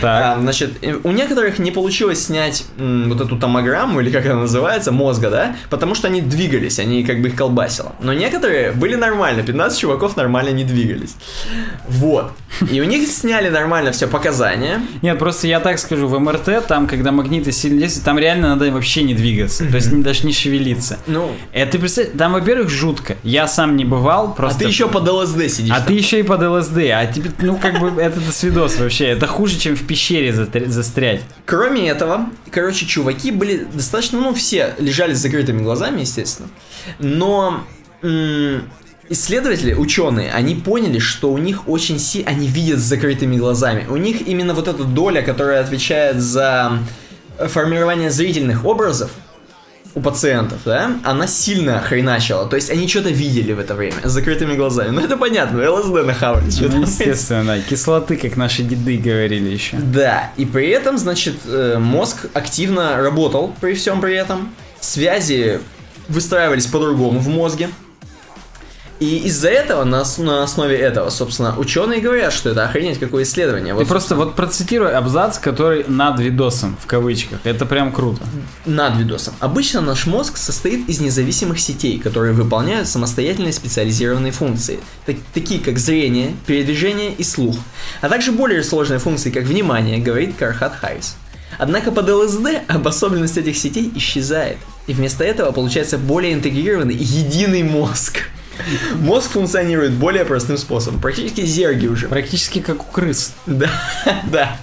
Так. 0.00 0.38
А, 0.38 0.40
значит, 0.40 0.72
у 1.04 1.12
некоторых 1.12 1.58
не 1.58 1.70
получилось 1.70 2.26
снять 2.26 2.64
м, 2.78 3.10
вот 3.10 3.20
эту 3.20 3.36
томограмму, 3.36 4.00
или 4.00 4.10
как 4.10 4.24
она 4.24 4.40
называется, 4.40 4.90
мозга, 4.92 5.30
да, 5.30 5.56
потому 5.68 5.94
что 5.94 6.08
они 6.08 6.22
двигались, 6.22 6.78
они 6.78 7.04
как 7.04 7.20
бы 7.20 7.28
их 7.28 7.36
колбасило. 7.36 7.94
Но 8.00 8.14
некоторые 8.14 8.72
были 8.72 8.94
нормально, 8.94 9.42
15 9.42 9.78
чуваков 9.78 10.16
нормально 10.16 10.50
не 10.50 10.64
двигались. 10.64 11.14
Вот. 11.86 12.32
И 12.70 12.80
у 12.80 12.84
них 12.84 13.08
сняли 13.08 13.48
нормально 13.48 13.92
все 13.92 14.06
показания. 14.06 14.80
Нет, 15.02 15.18
просто 15.18 15.46
я 15.46 15.60
так 15.60 15.78
скажу, 15.78 16.06
в 16.06 16.18
МРТ, 16.18 16.66
там, 16.66 16.86
когда 16.86 17.12
магниты 17.12 17.52
сильно 17.52 17.80
действуют, 17.80 18.04
там 18.04 18.18
реально 18.18 18.50
надо 18.50 18.70
вообще 18.70 19.02
не 19.02 19.14
двигаться. 19.14 19.64
То 19.68 19.76
есть 19.76 20.00
даже 20.02 20.26
не 20.26 20.32
шевелиться. 20.32 20.98
Ну, 21.06 21.32
Это, 21.52 21.78
представь, 21.78 22.08
там, 22.16 22.32
во-первых, 22.32 22.68
жутко. 22.70 23.16
Я 23.22 23.48
сам 23.48 23.76
не 23.76 23.84
бывал, 23.84 24.28
а 24.28 24.32
просто... 24.32 24.60
ты 24.60 24.64
еще 24.66 24.88
под 24.88 25.08
ЛСД 25.08 25.50
сидишь. 25.50 25.72
А 25.72 25.78
там. 25.78 25.86
ты 25.86 25.94
еще 25.94 26.20
и 26.20 26.22
под 26.22 26.42
ЛСД, 26.42 26.78
а 26.92 27.06
тебе, 27.06 27.30
ну, 27.40 27.56
как 27.56 27.80
бы, 27.80 28.00
это 28.00 28.20
досвидос 28.20 28.78
вообще. 28.78 29.06
Это 29.06 29.26
хуже, 29.26 29.58
чем 29.58 29.74
в 29.76 29.86
пещере 29.86 30.32
застрять. 30.32 31.22
Кроме 31.46 31.88
этого, 31.88 32.26
короче, 32.50 32.86
чуваки 32.86 33.30
были 33.30 33.66
достаточно, 33.72 34.20
ну, 34.20 34.34
все 34.34 34.74
лежали 34.78 35.14
с 35.14 35.18
закрытыми 35.18 35.62
глазами, 35.62 36.00
естественно. 36.00 36.48
Но 36.98 37.64
исследователи, 39.10 39.74
ученые, 39.74 40.32
они 40.32 40.54
поняли, 40.54 40.98
что 40.98 41.30
у 41.30 41.38
них 41.38 41.68
очень 41.68 41.98
си, 41.98 42.22
они 42.24 42.46
видят 42.46 42.78
с 42.78 42.82
закрытыми 42.82 43.36
глазами. 43.36 43.84
У 43.88 43.96
них 43.96 44.26
именно 44.26 44.54
вот 44.54 44.68
эта 44.68 44.84
доля, 44.84 45.20
которая 45.20 45.60
отвечает 45.60 46.20
за 46.20 46.78
формирование 47.38 48.10
зрительных 48.10 48.64
образов 48.64 49.10
у 49.96 50.00
пациентов, 50.00 50.60
да, 50.64 50.92
она 51.02 51.26
сильно 51.26 51.80
хреначила. 51.80 52.46
То 52.46 52.54
есть 52.54 52.70
они 52.70 52.86
что-то 52.86 53.10
видели 53.10 53.52
в 53.52 53.58
это 53.58 53.74
время 53.74 53.96
с 54.04 54.12
закрытыми 54.12 54.54
глазами. 54.54 54.90
Ну 54.90 55.00
это 55.00 55.16
понятно, 55.16 55.68
ЛСД 55.68 56.06
нахавались. 56.06 56.56
что 56.56 56.68
Ну, 56.68 56.82
естественно, 56.82 57.56
да. 57.56 57.60
Кислоты, 57.60 58.16
как 58.16 58.36
наши 58.36 58.62
деды 58.62 58.96
говорили 58.98 59.48
еще. 59.48 59.76
Да, 59.78 60.30
и 60.36 60.44
при 60.44 60.68
этом, 60.68 60.96
значит, 60.96 61.34
э, 61.46 61.78
мозг 61.78 62.26
активно 62.34 62.98
работал 62.98 63.52
при 63.60 63.74
всем 63.74 64.00
при 64.00 64.14
этом. 64.14 64.54
Связи 64.78 65.58
выстраивались 66.08 66.66
по-другому 66.66 67.18
в 67.18 67.28
мозге. 67.28 67.70
И 69.00 69.16
из-за 69.28 69.48
этого, 69.48 69.84
на, 69.84 70.04
на 70.18 70.42
основе 70.42 70.76
этого, 70.76 71.08
собственно, 71.08 71.58
ученые 71.58 72.02
говорят, 72.02 72.34
что 72.34 72.50
это 72.50 72.64
охренеть 72.66 72.98
какое 72.98 73.22
исследование. 73.22 73.72
Ты 73.72 73.80
Вот, 73.80 73.88
просто 73.88 74.14
вот 74.14 74.36
процитируй 74.36 74.92
абзац, 74.92 75.38
который 75.38 75.84
над 75.88 76.20
видосом, 76.20 76.76
в 76.78 76.86
кавычках. 76.86 77.40
Это 77.44 77.64
прям 77.64 77.92
круто. 77.92 78.22
над 78.66 78.96
видосом. 78.98 79.32
Обычно 79.40 79.80
наш 79.80 80.04
мозг 80.06 80.36
состоит 80.36 80.86
из 80.86 81.00
независимых 81.00 81.58
сетей, 81.60 81.98
которые 81.98 82.34
выполняют 82.34 82.88
самостоятельные 82.88 83.54
специализированные 83.54 84.32
функции, 84.32 84.80
так- 85.06 85.16
такие 85.32 85.60
как 85.60 85.78
зрение, 85.78 86.34
передвижение 86.46 87.12
и 87.14 87.22
слух, 87.24 87.56
а 88.02 88.08
также 88.10 88.32
более 88.32 88.62
сложные 88.62 88.98
функции, 88.98 89.30
как 89.30 89.44
внимание, 89.44 89.96
говорит 89.98 90.36
Кархат 90.38 90.76
Харрис. 90.78 91.16
Однако 91.58 91.90
под 91.90 92.08
ЛСД 92.08 92.48
обособленность 92.68 93.38
этих 93.38 93.56
сетей 93.56 93.90
исчезает, 93.96 94.58
и 94.86 94.92
вместо 94.92 95.24
этого 95.24 95.52
получается 95.52 95.96
более 95.96 96.34
интегрированный 96.34 96.94
единый 96.94 97.62
мозг. 97.62 98.24
Мозг 98.96 99.30
функционирует 99.30 99.92
более 99.92 100.24
простым 100.24 100.56
способом, 100.56 101.00
практически 101.00 101.42
зерги 101.42 101.86
уже. 101.86 102.08
Практически 102.08 102.60
как 102.60 102.80
у 102.80 102.92
крыс. 102.92 103.34
Да, 103.46 103.70
да. 104.30 104.56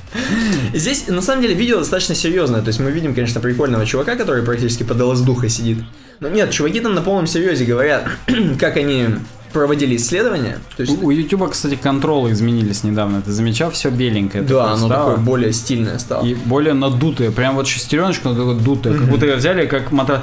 Здесь, 0.74 1.08
на 1.08 1.22
самом 1.22 1.42
деле, 1.42 1.54
видео 1.54 1.80
достаточно 1.80 2.16
серьезное. 2.16 2.62
То 2.62 2.68
есть 2.68 2.80
мы 2.80 2.92
видим, 2.92 3.14
конечно, 3.14 3.42
прикольного 3.42 3.86
чувака, 3.86 4.16
который 4.16 4.44
практически 4.44 4.84
под 4.84 5.00
ЛС-духой 5.02 5.50
сидит. 5.50 5.80
Но 6.20 6.30
нет, 6.30 6.52
чуваки 6.52 6.80
там 6.80 6.96
на 6.96 7.02
полном 7.02 7.28
серьезе 7.28 7.66
говорят, 7.66 8.08
как 8.60 8.78
они 8.78 9.10
проводили 9.54 9.96
исследования. 9.96 10.60
То 10.76 10.82
есть, 10.82 11.02
У, 11.02 11.10
Ютуба, 11.10 11.48
кстати, 11.50 11.76
контролы 11.76 12.32
изменились 12.32 12.84
недавно. 12.84 13.22
Ты 13.22 13.32
замечал? 13.32 13.72
Все 13.72 13.90
беленькое. 13.90 14.44
да, 14.44 14.74
оно 14.74 14.88
стало. 14.88 15.12
такое 15.12 15.18
более 15.18 15.54
стильное 15.54 16.00
стало. 16.00 16.26
И 16.26 16.34
более 16.36 16.74
надутое. 16.74 17.32
Прям 17.32 17.56
вот 17.56 17.68
шестереночка, 17.68 18.30
но 18.30 18.36
такое 18.36 18.56
дутое. 18.56 18.98
Как 18.98 19.08
будто 19.10 19.26
ее 19.26 19.36
взяли, 19.36 19.66
как 19.66 19.92
мотор... 19.92 20.22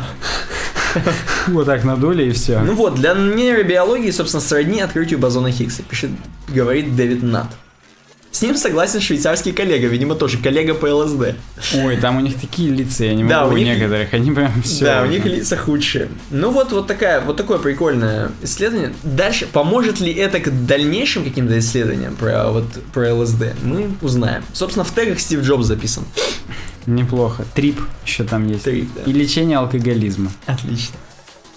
Вот 1.48 1.66
так 1.66 1.82
надули 1.84 2.26
и 2.26 2.30
все. 2.30 2.60
Ну 2.60 2.74
вот, 2.74 2.94
для 2.94 3.14
нейробиологии, 3.14 4.10
собственно, 4.10 4.40
сродни 4.40 4.80
открытию 4.80 5.18
бозона 5.18 5.50
Хиггса, 5.50 5.82
пишет, 5.82 6.10
говорит 6.48 6.94
Дэвид 6.94 7.22
Нат. 7.22 7.48
С 8.34 8.42
ним 8.42 8.56
согласен 8.56 9.00
швейцарский 9.00 9.52
коллега, 9.52 9.86
видимо, 9.86 10.16
тоже 10.16 10.38
коллега 10.38 10.74
по 10.74 10.86
ЛСД. 10.86 11.36
Ой, 11.76 11.96
там 11.98 12.16
у 12.16 12.20
них 12.20 12.34
такие 12.40 12.68
лица, 12.68 13.04
я 13.04 13.14
не 13.14 13.22
могу 13.22 13.30
Да, 13.32 13.46
у 13.46 13.56
них- 13.56 13.64
некоторых. 13.64 14.12
Они 14.12 14.32
прям 14.32 14.60
все. 14.60 14.84
Да, 14.86 15.02
у 15.02 15.06
них 15.06 15.24
лица 15.24 15.56
худшие. 15.56 16.08
Ну 16.30 16.50
вот, 16.50 16.72
вот 16.72 16.88
такая, 16.88 17.20
вот 17.20 17.36
такое 17.36 17.58
прикольное 17.60 18.32
исследование. 18.42 18.92
Дальше, 19.04 19.46
поможет 19.46 20.00
ли 20.00 20.12
это 20.12 20.40
к 20.40 20.66
дальнейшим 20.66 21.22
каким-то 21.22 21.56
исследованиям 21.60 22.16
про 22.16 22.50
вот 22.50 22.64
про 22.92 23.14
ЛСД, 23.14 23.54
мы 23.62 23.92
узнаем. 24.02 24.42
Собственно, 24.52 24.82
в 24.84 24.92
тегах 24.92 25.20
Стив 25.20 25.40
Джобс 25.42 25.66
записан. 25.66 26.02
Неплохо. 26.86 27.44
Трип 27.54 27.80
еще 28.04 28.24
там 28.24 28.48
есть. 28.48 28.64
Трип, 28.64 28.88
да. 28.96 29.02
И 29.08 29.12
лечение 29.12 29.58
алкоголизма. 29.58 30.32
Отлично. 30.46 30.96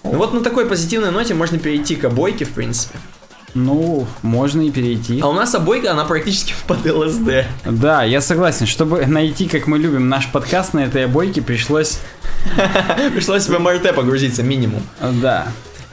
Ну 0.04 0.12
вот 0.18 0.32
на 0.32 0.42
такой 0.44 0.68
позитивной 0.68 1.10
ноте 1.10 1.34
можно 1.34 1.58
перейти 1.58 1.96
к 1.96 2.06
обойке, 2.06 2.46
в 2.46 2.50
принципе. 2.52 3.00
Ну, 3.54 4.08
можно 4.22 4.62
и 4.62 4.72
перейти. 4.72 5.20
А 5.22 5.28
у 5.28 5.34
нас 5.34 5.56
обойка, 5.56 5.92
она 5.92 6.06
практически 6.06 6.54
под 6.68 6.86
ЛСД. 6.86 7.46
Да, 7.66 8.04
я 8.04 8.22
согласен. 8.22 8.66
Чтобы 8.66 9.06
найти, 9.06 9.48
как 9.48 9.68
мы 9.68 9.78
любим 9.78 10.10
наш 10.10 10.32
подкаст 10.32 10.74
на 10.74 10.80
этой 10.80 11.06
обойке, 11.06 11.42
пришлось... 11.42 12.00
Пришлось 13.14 13.48
в 13.48 13.60
МРТ 13.60 13.96
погрузиться 13.96 14.44
минимум. 14.44 14.84
Да. 15.22 15.48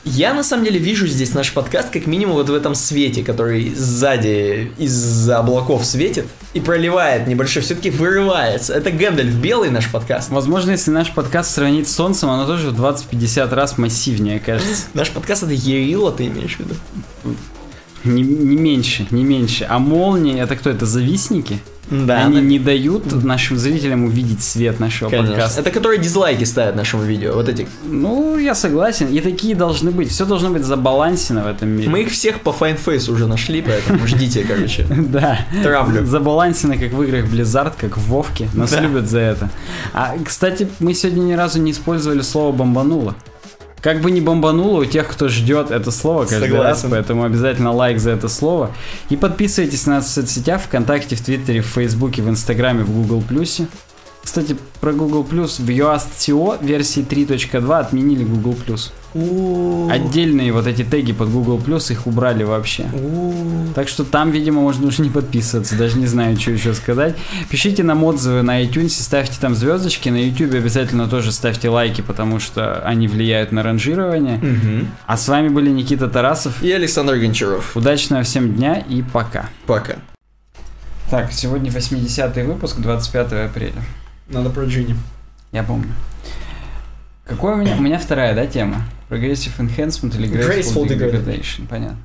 Я 0.04 0.34
на 0.34 0.44
самом 0.44 0.64
деле 0.64 0.78
вижу 0.78 1.06
здесь 1.06 1.32
наш 1.32 1.52
подкаст 1.52 1.88
как 1.88 2.06
минимум 2.06 2.36
вот 2.36 2.50
в 2.50 2.54
этом 2.54 2.74
свете, 2.74 3.24
который 3.24 3.74
сзади 3.74 4.70
из-за 4.76 5.38
облаков 5.38 5.84
светит 5.86 6.26
и 6.52 6.60
проливает 6.60 7.26
небольшой, 7.26 7.62
все-таки 7.62 7.88
вырывается. 7.88 8.74
Это 8.74 8.90
Гэндальф 8.90 9.34
белый 9.34 9.70
наш 9.70 9.90
подкаст. 9.90 10.28
Возможно, 10.28 10.72
если 10.72 10.90
наш 10.90 11.10
подкаст 11.10 11.54
сравнить 11.54 11.88
с 11.88 11.94
Солнцем, 11.94 12.28
оно 12.28 12.46
тоже 12.46 12.70
в 12.70 12.80
20-50 12.80 13.54
раз 13.54 13.78
массивнее, 13.78 14.40
кажется. 14.40 14.84
Наш 14.94 15.10
подкаст 15.10 15.44
это 15.44 15.52
Ерила, 15.52 16.12
ты 16.12 16.26
имеешь 16.26 16.56
в 16.56 16.60
виду? 16.60 16.74
Не, 18.04 18.22
не 18.22 18.56
меньше, 18.56 19.06
не 19.10 19.24
меньше. 19.24 19.66
А 19.68 19.78
молнии, 19.78 20.38
это 20.38 20.56
кто? 20.56 20.68
Это 20.68 20.84
завистники? 20.84 21.60
Да. 21.90 22.24
Они 22.26 22.36
на- 22.40 22.44
не 22.44 22.58
дают 22.58 23.24
нашим 23.24 23.58
зрителям 23.58 24.04
увидеть 24.04 24.42
свет 24.42 24.80
нашего 24.80 25.10
Конечно. 25.10 25.32
подкаста. 25.32 25.60
Это 25.60 25.70
которые 25.70 26.00
дизлайки 26.00 26.44
ставят 26.44 26.76
нашему 26.76 27.02
видео, 27.02 27.34
вот 27.34 27.48
эти. 27.48 27.66
Ну, 27.84 28.38
я 28.38 28.54
согласен. 28.54 29.08
И 29.08 29.20
такие 29.20 29.54
должны 29.54 29.90
быть. 29.90 30.10
Все 30.10 30.24
должно 30.24 30.50
быть 30.50 30.64
забалансено 30.64 31.44
в 31.44 31.46
этом 31.46 31.68
мире. 31.68 31.88
Мы 31.90 32.02
их 32.02 32.10
всех 32.10 32.40
по 32.40 32.52
файнфейсу 32.52 33.12
уже 33.12 33.26
нашли, 33.26 33.62
поэтому 33.62 34.06
ждите, 34.06 34.44
короче. 34.44 34.86
Да. 34.88 35.38
Травлю. 35.62 36.04
Забалансено, 36.06 36.76
как 36.76 36.92
в 36.92 37.02
играх 37.02 37.26
Blizzard, 37.26 37.72
как 37.78 37.96
в 37.98 38.08
Вовке. 38.08 38.48
Нас 38.54 38.70
Да. 38.72 38.80
любят 38.80 39.08
за 39.08 39.18
это. 39.20 39.50
А, 39.92 40.14
кстати, 40.24 40.68
мы 40.80 40.94
сегодня 40.94 41.20
ни 41.22 41.32
разу 41.34 41.60
не 41.60 41.72
использовали 41.72 42.22
слово 42.22 42.52
«бомбануло». 42.52 43.14
Как 43.84 44.00
бы 44.00 44.10
не 44.10 44.22
бомбануло 44.22 44.80
у 44.80 44.84
тех, 44.86 45.06
кто 45.06 45.28
ждет 45.28 45.70
это 45.70 45.90
слово 45.90 46.24
каждый 46.24 46.48
Согласен. 46.48 46.64
раз, 46.64 46.86
поэтому 46.90 47.24
обязательно 47.24 47.70
лайк 47.70 47.98
за 47.98 48.12
это 48.12 48.30
слово. 48.30 48.70
И 49.10 49.16
подписывайтесь 49.16 49.84
на 49.84 49.96
нас 49.96 50.06
в 50.06 50.08
соцсетях, 50.08 50.62
ВКонтакте, 50.62 51.16
в 51.16 51.20
Твиттере, 51.20 51.60
в 51.60 51.66
Фейсбуке, 51.66 52.22
в 52.22 52.30
Инстаграме, 52.30 52.82
в 52.82 52.90
Google 52.90 53.20
Плюсе. 53.20 53.66
Кстати, 54.24 54.56
про 54.80 54.92
Google 54.92 55.22
Plus 55.22 55.62
в 55.62 55.68
Yoast.co 55.68 56.64
версии 56.64 57.04
3.2 57.04 57.78
отменили 57.78 58.24
Google 58.24 58.56
Plus. 58.66 58.90
Отдельные 59.90 60.50
вот 60.52 60.66
эти 60.66 60.82
теги 60.82 61.12
под 61.12 61.30
Google 61.30 61.58
Plus 61.58 61.92
их 61.92 62.06
убрали 62.08 62.42
вообще. 62.42 62.86
Так 63.74 63.88
что 63.88 64.02
там, 64.02 64.30
видимо, 64.32 64.62
можно 64.62 64.88
уже 64.88 65.02
не 65.02 65.10
подписываться, 65.10 65.76
даже 65.76 65.98
не 65.98 66.06
знаю, 66.06 66.40
что 66.40 66.50
еще 66.50 66.74
сказать. 66.74 67.14
Пишите 67.48 67.84
нам 67.84 68.02
отзывы 68.02 68.42
на 68.42 68.60
iTunes, 68.64 68.88
ставьте 68.88 69.38
там 69.40 69.54
звездочки, 69.54 70.08
на 70.08 70.16
YouTube 70.16 70.54
обязательно 70.54 71.06
тоже 71.06 71.30
ставьте 71.30 71.68
лайки, 71.68 72.00
потому 72.00 72.40
что 72.40 72.80
они 72.84 73.06
влияют 73.06 73.52
на 73.52 73.62
ранжирование. 73.62 74.40
А 75.06 75.16
с 75.16 75.28
вами 75.28 75.48
были 75.48 75.70
Никита 75.70 76.08
Тарасов. 76.08 76.60
И 76.62 76.72
Александр 76.72 77.16
Гончаров. 77.16 77.76
Удачного 77.76 78.22
всем 78.22 78.54
дня 78.54 78.78
и 78.88 79.02
пока. 79.02 79.50
Пока. 79.66 79.96
Так, 81.10 81.32
сегодня 81.32 81.70
80-й 81.70 82.42
выпуск, 82.42 82.78
25 82.78 83.32
апреля. 83.50 83.82
Надо 84.28 84.50
про 84.50 84.64
Джинни. 84.64 84.96
Я 85.52 85.62
помню. 85.62 85.92
Какой 87.24 87.54
у 87.54 87.56
меня? 87.56 87.76
У 87.76 87.80
меня 87.80 87.98
вторая, 87.98 88.34
да, 88.34 88.46
тема? 88.46 88.82
Progressive 89.08 89.56
Enhancement 89.58 90.16
или 90.16 90.28
Graceful, 90.28 90.84
Graceful 90.84 90.88
Degradation. 90.88 91.66
Понятно. 91.68 91.98